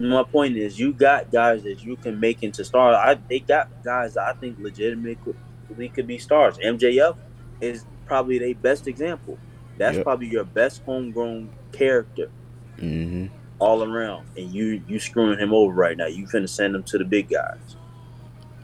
My 0.00 0.22
point 0.22 0.56
is, 0.56 0.78
you 0.80 0.92
got 0.94 1.30
guys 1.30 1.62
that 1.64 1.84
you 1.84 1.94
can 1.96 2.18
make 2.18 2.42
into 2.42 2.64
stars. 2.64 2.96
I 2.98 3.18
they 3.28 3.38
got 3.40 3.68
guys 3.84 4.14
that 4.14 4.24
I 4.26 4.32
think 4.32 4.56
legitimately 4.58 5.88
could 5.90 6.06
be 6.06 6.18
stars. 6.18 6.58
MJF 6.58 7.16
is 7.60 7.84
probably 8.06 8.38
their 8.38 8.54
best 8.54 8.88
example. 8.88 9.38
That's 9.76 9.96
Yep. 9.96 10.04
probably 10.04 10.28
your 10.28 10.44
best 10.44 10.82
homegrown 10.84 11.50
character 11.80 12.30
hmm 12.78 13.26
all 13.58 13.82
around, 13.84 14.26
and 14.38 14.52
you 14.54 14.82
you 14.88 14.98
screwing 14.98 15.38
him 15.38 15.52
over 15.52 15.72
right 15.72 15.96
now. 15.96 16.06
You 16.06 16.26
finna 16.26 16.48
send 16.48 16.74
him 16.74 16.82
to 16.84 16.96
the 16.98 17.04
big 17.04 17.28
guys. 17.28 17.76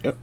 Yep. 0.02 0.16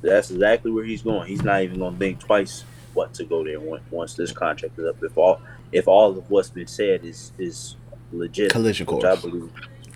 That's 0.00 0.30
exactly 0.30 0.70
where 0.70 0.84
he's 0.84 1.02
going. 1.02 1.28
He's 1.28 1.42
not 1.42 1.62
even 1.62 1.78
gonna 1.78 1.96
think 1.98 2.18
twice 2.18 2.64
what 2.94 3.12
to 3.14 3.24
go 3.24 3.44
there 3.44 3.60
when, 3.60 3.80
once 3.90 4.14
this 4.14 4.32
contract 4.32 4.78
is 4.78 4.86
up. 4.86 5.02
If 5.02 5.18
all 5.18 5.40
if 5.72 5.86
all 5.86 6.16
of 6.16 6.30
what's 6.30 6.48
been 6.48 6.66
said 6.66 7.04
is 7.04 7.32
is 7.38 7.76
legit, 8.10 8.50
collision 8.50 8.86
course. 8.86 9.04
I 9.04 9.16
believe 9.16 9.50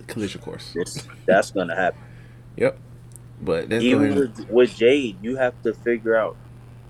Collision 0.07 0.41
course. 0.41 0.75
that's 1.25 1.51
gonna 1.51 1.75
happen. 1.75 1.99
Yep. 2.57 2.77
But 3.41 3.73
Even 3.73 4.15
with, 4.15 4.49
with 4.49 4.75
Jade, 4.75 5.17
you 5.21 5.35
have 5.35 5.59
to 5.63 5.73
figure 5.73 6.15
out. 6.15 6.37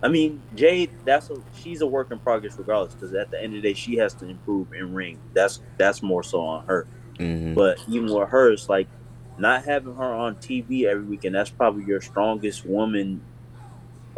I 0.03 0.09
mean, 0.09 0.43
Jade, 0.55 0.91
that's 1.05 1.31
a 1.31 1.37
she's 1.53 1.81
a 1.81 1.87
work 1.87 2.11
in 2.11 2.19
progress 2.19 2.59
regardless. 2.59 2.95
Because 2.95 3.15
at 3.15 3.31
the 3.31 3.39
end 3.43 3.55
of 3.55 3.63
the 3.63 3.69
day, 3.69 3.75
she 3.75 3.97
has 3.97 4.15
to 4.15 4.27
improve 4.29 4.73
in 4.73 4.93
ring. 4.93 5.21
That's 5.33 5.61
that's 5.77 6.03
more 6.03 6.23
so 6.23 6.41
on 6.41 6.65
her. 6.67 6.87
Mhm. 7.19 7.55
But 7.55 7.79
even 7.87 8.13
with 8.13 8.29
her, 8.29 8.51
it's 8.51 8.69
like 8.69 8.89
not 9.37 9.65
having 9.65 9.95
her 9.95 10.13
on 10.15 10.37
TV 10.37 10.85
every 10.85 11.05
weekend. 11.05 11.35
that's 11.35 11.51
probably 11.51 11.85
your 11.85 12.01
strongest 12.01 12.65
woman 12.65 13.23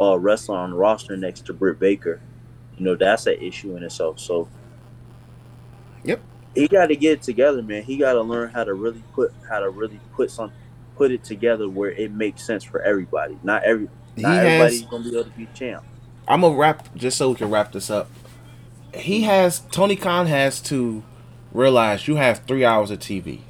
uh, 0.00 0.18
wrestler 0.18 0.58
on 0.58 0.72
the 0.72 0.76
roster 0.76 1.16
next 1.16 1.46
to 1.46 1.54
Britt 1.54 1.80
Baker. 1.80 2.22
You 2.78 2.86
know, 2.86 2.96
that's 2.96 3.26
an 3.26 3.36
issue 3.40 3.76
in 3.76 3.84
itself. 3.84 4.20
So, 4.20 4.50
Yep. 6.04 6.22
he 6.54 6.68
got 6.68 6.88
to 6.88 6.96
get 6.96 7.14
it 7.14 7.22
together, 7.22 7.62
man. 7.62 7.84
He 7.84 7.98
got 7.98 8.14
to 8.14 8.22
learn 8.22 8.50
how 8.50 8.64
to 8.64 8.74
really 8.74 9.04
put 9.14 9.32
how 9.48 9.60
to 9.60 9.70
really 9.70 10.00
put 10.14 10.30
some 10.30 10.52
put 10.96 11.12
it 11.12 11.24
together 11.24 11.68
where 11.68 11.92
it 11.92 12.12
makes 12.12 12.44
sense 12.46 12.64
for 12.64 12.82
everybody. 12.82 13.38
Not 13.42 13.64
every 13.64 13.88
He 14.16 14.22
not 14.22 14.38
everybody's 14.38 14.80
has. 14.80 14.90
gonna 14.90 15.04
be 15.04 15.10
able 15.10 15.24
to 15.24 15.30
be 15.30 15.48
champ. 15.54 15.84
I'm 16.26 16.40
gonna 16.40 16.56
wrap 16.56 16.94
just 16.96 17.18
so 17.18 17.30
we 17.30 17.36
can 17.36 17.50
wrap 17.50 17.72
this 17.72 17.90
up. 17.90 18.10
He 18.94 19.22
has 19.22 19.60
Tony 19.70 19.94
Khan 19.96 20.26
has 20.26 20.60
to 20.62 21.04
realize 21.52 22.08
you 22.08 22.16
have 22.16 22.40
three 22.46 22.64
hours 22.64 22.90
of 22.90 22.98
TV. 22.98 23.40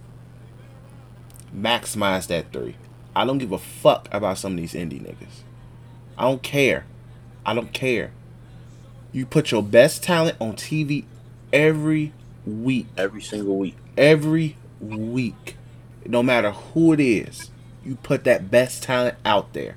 Maximize 1.54 2.26
that 2.26 2.52
three. 2.52 2.76
I 3.14 3.24
don't 3.24 3.38
give 3.38 3.52
a 3.52 3.58
fuck 3.58 4.08
about 4.12 4.38
some 4.38 4.52
of 4.52 4.58
these 4.58 4.74
indie 4.74 5.00
niggas. 5.00 5.42
I 6.18 6.24
don't 6.24 6.42
care. 6.42 6.84
I 7.46 7.54
don't 7.54 7.72
care. 7.72 8.10
You 9.12 9.24
put 9.24 9.50
your 9.50 9.62
best 9.62 10.02
talent 10.02 10.36
on 10.40 10.54
TV 10.54 11.04
every 11.52 12.12
week. 12.44 12.86
Every 12.96 13.22
single 13.22 13.56
week. 13.56 13.76
Every 13.96 14.56
week. 14.80 15.56
No 16.04 16.22
matter 16.22 16.50
who 16.50 16.92
it 16.92 17.00
is. 17.00 17.50
You 17.84 17.96
put 17.96 18.24
that 18.24 18.50
best 18.50 18.82
talent 18.82 19.16
out 19.24 19.52
there. 19.52 19.76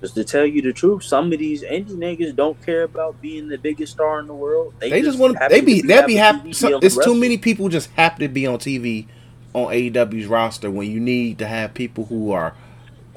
Because 0.00 0.14
to 0.14 0.24
tell 0.24 0.46
you 0.46 0.62
the 0.62 0.72
truth, 0.72 1.02
some 1.02 1.30
of 1.30 1.38
these 1.38 1.62
indie 1.62 1.90
niggas 1.90 2.34
don't 2.34 2.60
care 2.64 2.84
about 2.84 3.20
being 3.20 3.48
the 3.48 3.58
biggest 3.58 3.92
star 3.92 4.18
in 4.18 4.26
the 4.26 4.34
world. 4.34 4.72
They 4.78 5.02
just 5.02 5.18
want 5.18 5.36
to. 5.36 5.46
They 5.50 5.60
be. 5.60 5.82
They 5.82 6.04
be 6.06 6.14
happy. 6.14 6.54
On 6.64 6.80
it's 6.82 7.04
too 7.04 7.14
many 7.14 7.36
people 7.36 7.68
just 7.68 7.90
happy 7.90 8.26
to 8.26 8.32
be 8.32 8.46
on 8.46 8.58
TV 8.58 9.06
on 9.52 9.66
AEW's 9.66 10.26
roster 10.26 10.70
when 10.70 10.90
you 10.90 11.00
need 11.00 11.38
to 11.38 11.46
have 11.46 11.74
people 11.74 12.06
who 12.06 12.32
are 12.32 12.54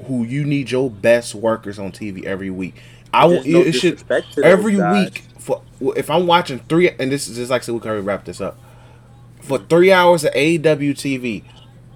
who 0.06 0.24
you 0.24 0.44
need 0.44 0.70
your 0.70 0.90
best 0.90 1.34
workers 1.34 1.78
on 1.78 1.90
TV 1.90 2.24
every 2.24 2.50
week. 2.50 2.74
I 3.14 3.26
will. 3.26 3.44
no 3.44 3.60
it 3.60 3.72
should 3.72 3.92
disrespect 3.92 4.34
to 4.34 4.42
those 4.42 4.44
every 4.44 4.76
guys. 4.76 5.04
week 5.04 5.24
for 5.38 5.62
if 5.96 6.10
I'm 6.10 6.26
watching 6.26 6.58
three 6.68 6.90
and 6.90 7.10
this 7.10 7.28
is 7.28 7.36
just 7.36 7.50
like 7.50 7.62
so 7.62 7.72
we 7.72 7.80
can 7.80 7.90
already 7.90 8.04
wrap 8.04 8.24
this 8.26 8.40
up 8.40 8.58
for 9.40 9.58
three 9.58 9.90
hours 9.90 10.24
of 10.24 10.32
AEW 10.34 10.92
TV. 10.92 11.44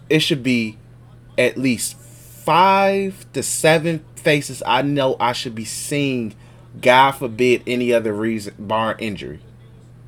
It 0.09 0.21
should 0.21 0.43
be 0.43 0.79
at 1.37 1.59
least 1.59 1.99
five 1.99 3.31
to 3.35 3.43
seven 3.43 4.05
faces 4.19 4.63
I 4.67 4.83
know 4.83 5.17
I 5.21 5.33
should 5.33 5.55
be 5.55 5.65
seeing. 5.65 6.35
God 6.81 7.13
forbid 7.13 7.63
any 7.67 7.93
other 7.93 8.13
reason, 8.13 8.55
bar 8.59 8.97
injury. 8.99 9.41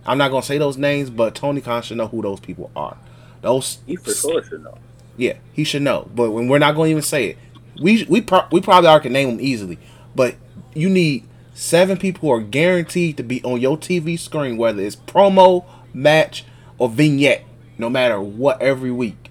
I'm 0.06 0.18
not 0.18 0.30
gonna 0.30 0.42
say 0.42 0.58
those 0.58 0.76
names, 0.76 1.10
but 1.10 1.34
Tony 1.34 1.60
Khan 1.60 1.82
should 1.82 1.96
know 1.96 2.08
who 2.08 2.22
those 2.22 2.40
people 2.40 2.70
are. 2.76 2.96
Those 3.42 3.78
He 3.86 3.96
for 3.96 4.12
sure 4.12 4.42
should 4.44 4.62
know. 4.62 4.78
yeah, 5.16 5.34
he 5.52 5.64
should 5.64 5.82
know. 5.82 6.08
But 6.14 6.30
when 6.32 6.48
we're 6.48 6.58
not 6.58 6.74
going 6.74 6.88
to 6.88 6.90
even 6.92 7.02
say 7.02 7.26
it, 7.30 7.38
we 7.80 8.04
we 8.04 8.20
pro- 8.20 8.46
we 8.52 8.60
probably 8.60 8.88
already 8.88 9.04
can 9.04 9.12
name 9.12 9.30
them 9.36 9.40
easily. 9.40 9.78
But 10.14 10.36
you 10.74 10.88
need 10.90 11.26
seven 11.54 11.96
people 11.96 12.28
who 12.28 12.34
are 12.34 12.40
guaranteed 12.40 13.16
to 13.16 13.22
be 13.22 13.42
on 13.42 13.60
your 13.60 13.76
TV 13.78 14.18
screen, 14.18 14.56
whether 14.56 14.82
it's 14.82 14.96
promo, 14.96 15.64
match, 15.94 16.44
or 16.78 16.88
vignette, 16.88 17.44
no 17.78 17.88
matter 17.90 18.20
what, 18.20 18.60
every 18.60 18.90
week. 18.90 19.30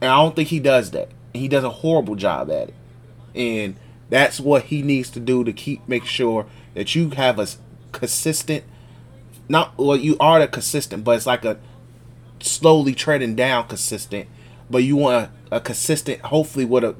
And 0.00 0.10
I 0.10 0.16
don't 0.22 0.36
think 0.36 0.48
he 0.48 0.60
does 0.60 0.92
that. 0.92 1.08
And 1.34 1.40
he 1.42 1.48
does 1.48 1.64
a 1.64 1.70
horrible 1.70 2.14
job 2.14 2.50
at 2.50 2.68
it. 2.68 2.74
And 3.38 3.76
that's 4.10 4.40
what 4.40 4.64
he 4.64 4.82
needs 4.82 5.08
to 5.10 5.20
do 5.20 5.44
to 5.44 5.52
keep 5.52 5.88
make 5.88 6.04
sure 6.04 6.46
that 6.74 6.94
you 6.94 7.10
have 7.10 7.38
a 7.38 7.46
consistent. 7.92 8.64
Not 9.48 9.78
well, 9.78 9.96
you 9.96 10.16
are 10.18 10.40
the 10.40 10.48
consistent, 10.48 11.04
but 11.04 11.16
it's 11.16 11.26
like 11.26 11.44
a 11.44 11.58
slowly 12.40 12.94
treading 12.94 13.34
down 13.34 13.66
consistent, 13.68 14.28
but 14.68 14.78
you 14.82 14.96
want 14.96 15.30
a, 15.50 15.56
a 15.56 15.60
consistent, 15.60 16.20
hopefully 16.22 16.64
with 16.64 16.84
a 16.84 16.94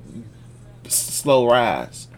slow 0.88 1.46
rise, 1.46 2.08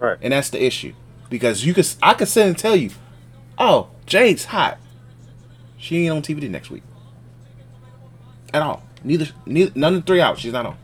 Right. 0.00 0.18
and 0.20 0.32
that's 0.32 0.50
the 0.50 0.62
issue 0.64 0.94
because 1.30 1.64
you 1.64 1.72
could 1.74 1.86
I 2.02 2.14
could 2.14 2.28
sit 2.28 2.46
and 2.46 2.58
tell 2.58 2.74
you, 2.74 2.90
oh 3.58 3.88
Jade's 4.06 4.46
hot, 4.46 4.78
she 5.78 5.98
ain't 6.06 6.12
on 6.12 6.22
TV 6.22 6.48
next 6.50 6.70
week. 6.70 6.82
at 8.52 8.62
all. 8.62 8.82
Neither, 9.04 9.28
neither 9.46 9.72
none 9.74 9.94
of 9.94 10.00
the 10.02 10.06
three 10.06 10.20
out. 10.20 10.38
She's 10.38 10.52
not 10.52 10.66
on. 10.66 10.76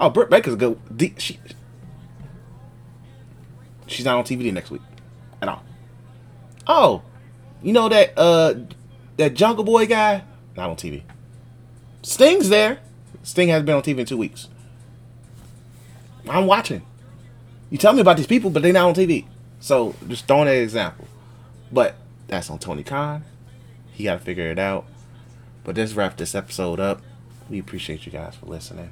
Oh, 0.00 0.10
Britt 0.10 0.30
Baker's 0.30 0.56
good. 0.56 0.78
She, 1.18 1.38
she's 3.92 4.04
not 4.04 4.16
on 4.16 4.24
TV 4.24 4.52
next 4.52 4.70
week 4.70 4.82
at 5.40 5.48
all. 5.48 5.62
Oh, 6.66 7.02
you 7.62 7.72
know 7.72 7.88
that 7.88 8.12
uh 8.16 8.54
that 9.16 9.34
Jungle 9.34 9.64
Boy 9.64 9.86
guy 9.86 10.24
not 10.56 10.70
on 10.70 10.76
TV. 10.76 11.02
Sting's 12.02 12.48
there. 12.48 12.80
Sting 13.22 13.48
hasn't 13.48 13.66
been 13.66 13.76
on 13.76 13.82
TV 13.82 13.98
in 13.98 14.06
two 14.06 14.16
weeks. 14.16 14.48
I'm 16.28 16.46
watching. 16.46 16.82
You 17.70 17.78
tell 17.78 17.92
me 17.92 18.00
about 18.00 18.16
these 18.16 18.26
people, 18.26 18.50
but 18.50 18.62
they're 18.62 18.72
not 18.72 18.88
on 18.88 18.94
TV. 18.94 19.26
So 19.60 19.94
just 20.08 20.26
throwing 20.26 20.46
that 20.46 20.56
example. 20.56 21.06
But 21.70 21.96
that's 22.26 22.50
on 22.50 22.58
Tony 22.58 22.82
Khan. 22.82 23.24
He 23.92 24.04
got 24.04 24.18
to 24.18 24.24
figure 24.24 24.50
it 24.50 24.58
out. 24.58 24.86
But 25.64 25.76
let's 25.76 25.94
wrap 25.94 26.16
this 26.16 26.34
episode 26.34 26.80
up. 26.80 27.00
We 27.48 27.58
appreciate 27.58 28.04
you 28.04 28.12
guys 28.12 28.34
for 28.34 28.46
listening. 28.46 28.90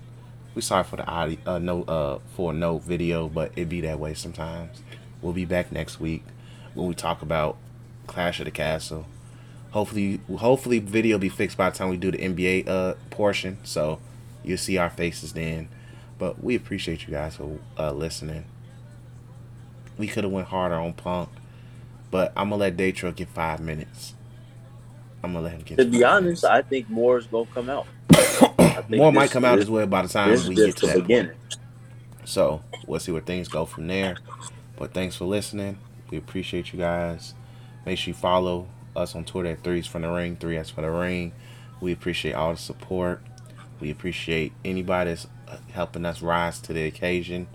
We 0.54 0.62
sorry 0.62 0.84
for 0.84 0.96
the 0.96 1.06
audio, 1.06 1.38
uh, 1.46 1.58
no, 1.58 1.82
uh, 1.84 2.18
for 2.34 2.52
no 2.52 2.78
video, 2.78 3.28
but 3.28 3.52
it 3.56 3.68
be 3.68 3.80
that 3.82 3.98
way 3.98 4.14
sometimes. 4.14 4.82
We'll 5.22 5.32
be 5.32 5.44
back 5.44 5.70
next 5.70 6.00
week 6.00 6.24
when 6.74 6.86
we 6.86 6.94
talk 6.94 7.22
about 7.22 7.56
Clash 8.06 8.40
of 8.40 8.46
the 8.46 8.50
Castle. 8.50 9.06
Hopefully, 9.70 10.20
hopefully, 10.36 10.78
video 10.78 11.18
be 11.18 11.28
fixed 11.28 11.56
by 11.56 11.70
the 11.70 11.76
time 11.76 11.90
we 11.90 11.96
do 11.96 12.10
the 12.10 12.18
NBA 12.18 12.68
uh 12.68 12.94
portion, 13.10 13.58
so 13.62 14.00
you'll 14.42 14.58
see 14.58 14.78
our 14.78 14.90
faces 14.90 15.32
then. 15.32 15.68
But 16.18 16.42
we 16.42 16.54
appreciate 16.54 17.06
you 17.06 17.12
guys 17.12 17.36
for 17.36 17.58
uh, 17.78 17.92
listening. 17.92 18.44
We 19.96 20.06
could 20.06 20.24
have 20.24 20.32
went 20.32 20.48
harder 20.48 20.74
on 20.74 20.92
Punk, 20.92 21.28
but 22.10 22.32
I'm 22.36 22.50
gonna 22.50 22.60
let 22.60 22.76
Daytro 22.76 23.12
get 23.12 23.28
five 23.28 23.60
minutes. 23.60 24.14
I'm 25.22 25.32
gonna 25.32 25.44
let 25.44 25.52
him 25.52 25.62
get. 25.62 25.78
To 25.78 25.84
be 25.84 26.02
honest, 26.02 26.44
I 26.44 26.62
think 26.62 26.88
more 26.90 27.18
is 27.18 27.26
gonna 27.26 27.46
come 27.54 27.70
out. 27.70 27.86
more 28.90 29.12
might 29.12 29.30
come 29.30 29.44
out 29.44 29.58
as 29.58 29.70
well 29.70 29.86
by 29.86 30.02
the 30.02 30.08
time 30.08 30.30
we 30.48 30.54
get 30.54 30.76
to 30.78 30.86
that 30.86 30.96
beginning. 30.96 31.36
So 32.24 32.62
we'll 32.86 33.00
see 33.00 33.12
where 33.12 33.20
things 33.20 33.48
go 33.48 33.64
from 33.64 33.86
there. 33.86 34.16
But 34.80 34.94
thanks 34.94 35.14
for 35.14 35.26
listening. 35.26 35.78
We 36.10 36.16
appreciate 36.16 36.72
you 36.72 36.78
guys. 36.78 37.34
Make 37.84 37.98
sure 37.98 38.12
you 38.12 38.14
follow 38.14 38.66
us 38.96 39.14
on 39.14 39.26
Twitter 39.26 39.50
at 39.50 39.62
Threes 39.62 39.86
from 39.86 40.02
the 40.02 40.10
Ring, 40.10 40.36
Three 40.36 40.56
S 40.56 40.70
for 40.70 40.80
the 40.80 40.90
Ring. 40.90 41.32
We 41.82 41.92
appreciate 41.92 42.32
all 42.32 42.52
the 42.52 42.58
support. 42.58 43.20
We 43.78 43.90
appreciate 43.90 44.54
anybody 44.64 45.10
that's 45.10 45.26
uh, 45.46 45.58
helping 45.72 46.06
us 46.06 46.22
rise 46.22 46.60
to 46.60 46.72
the 46.72 46.86
occasion 46.86 47.46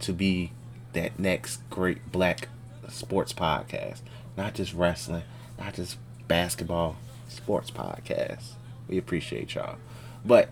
to 0.00 0.12
be 0.12 0.50
that 0.92 1.20
next 1.20 1.60
great 1.70 2.10
black 2.10 2.48
sports 2.88 3.32
podcast. 3.32 4.00
Not 4.36 4.54
just 4.54 4.74
wrestling, 4.74 5.22
not 5.60 5.74
just 5.74 5.98
basketball, 6.26 6.96
sports 7.28 7.70
podcast. 7.70 8.54
We 8.88 8.98
appreciate 8.98 9.54
y'all. 9.54 9.76
But 10.24 10.48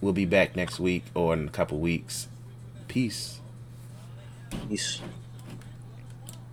we'll 0.00 0.12
be 0.12 0.26
back 0.26 0.56
next 0.56 0.80
week 0.80 1.04
or 1.14 1.32
in 1.32 1.46
a 1.46 1.50
couple 1.52 1.78
weeks. 1.78 2.26
Peace. 2.88 3.38
Peace. 4.68 5.00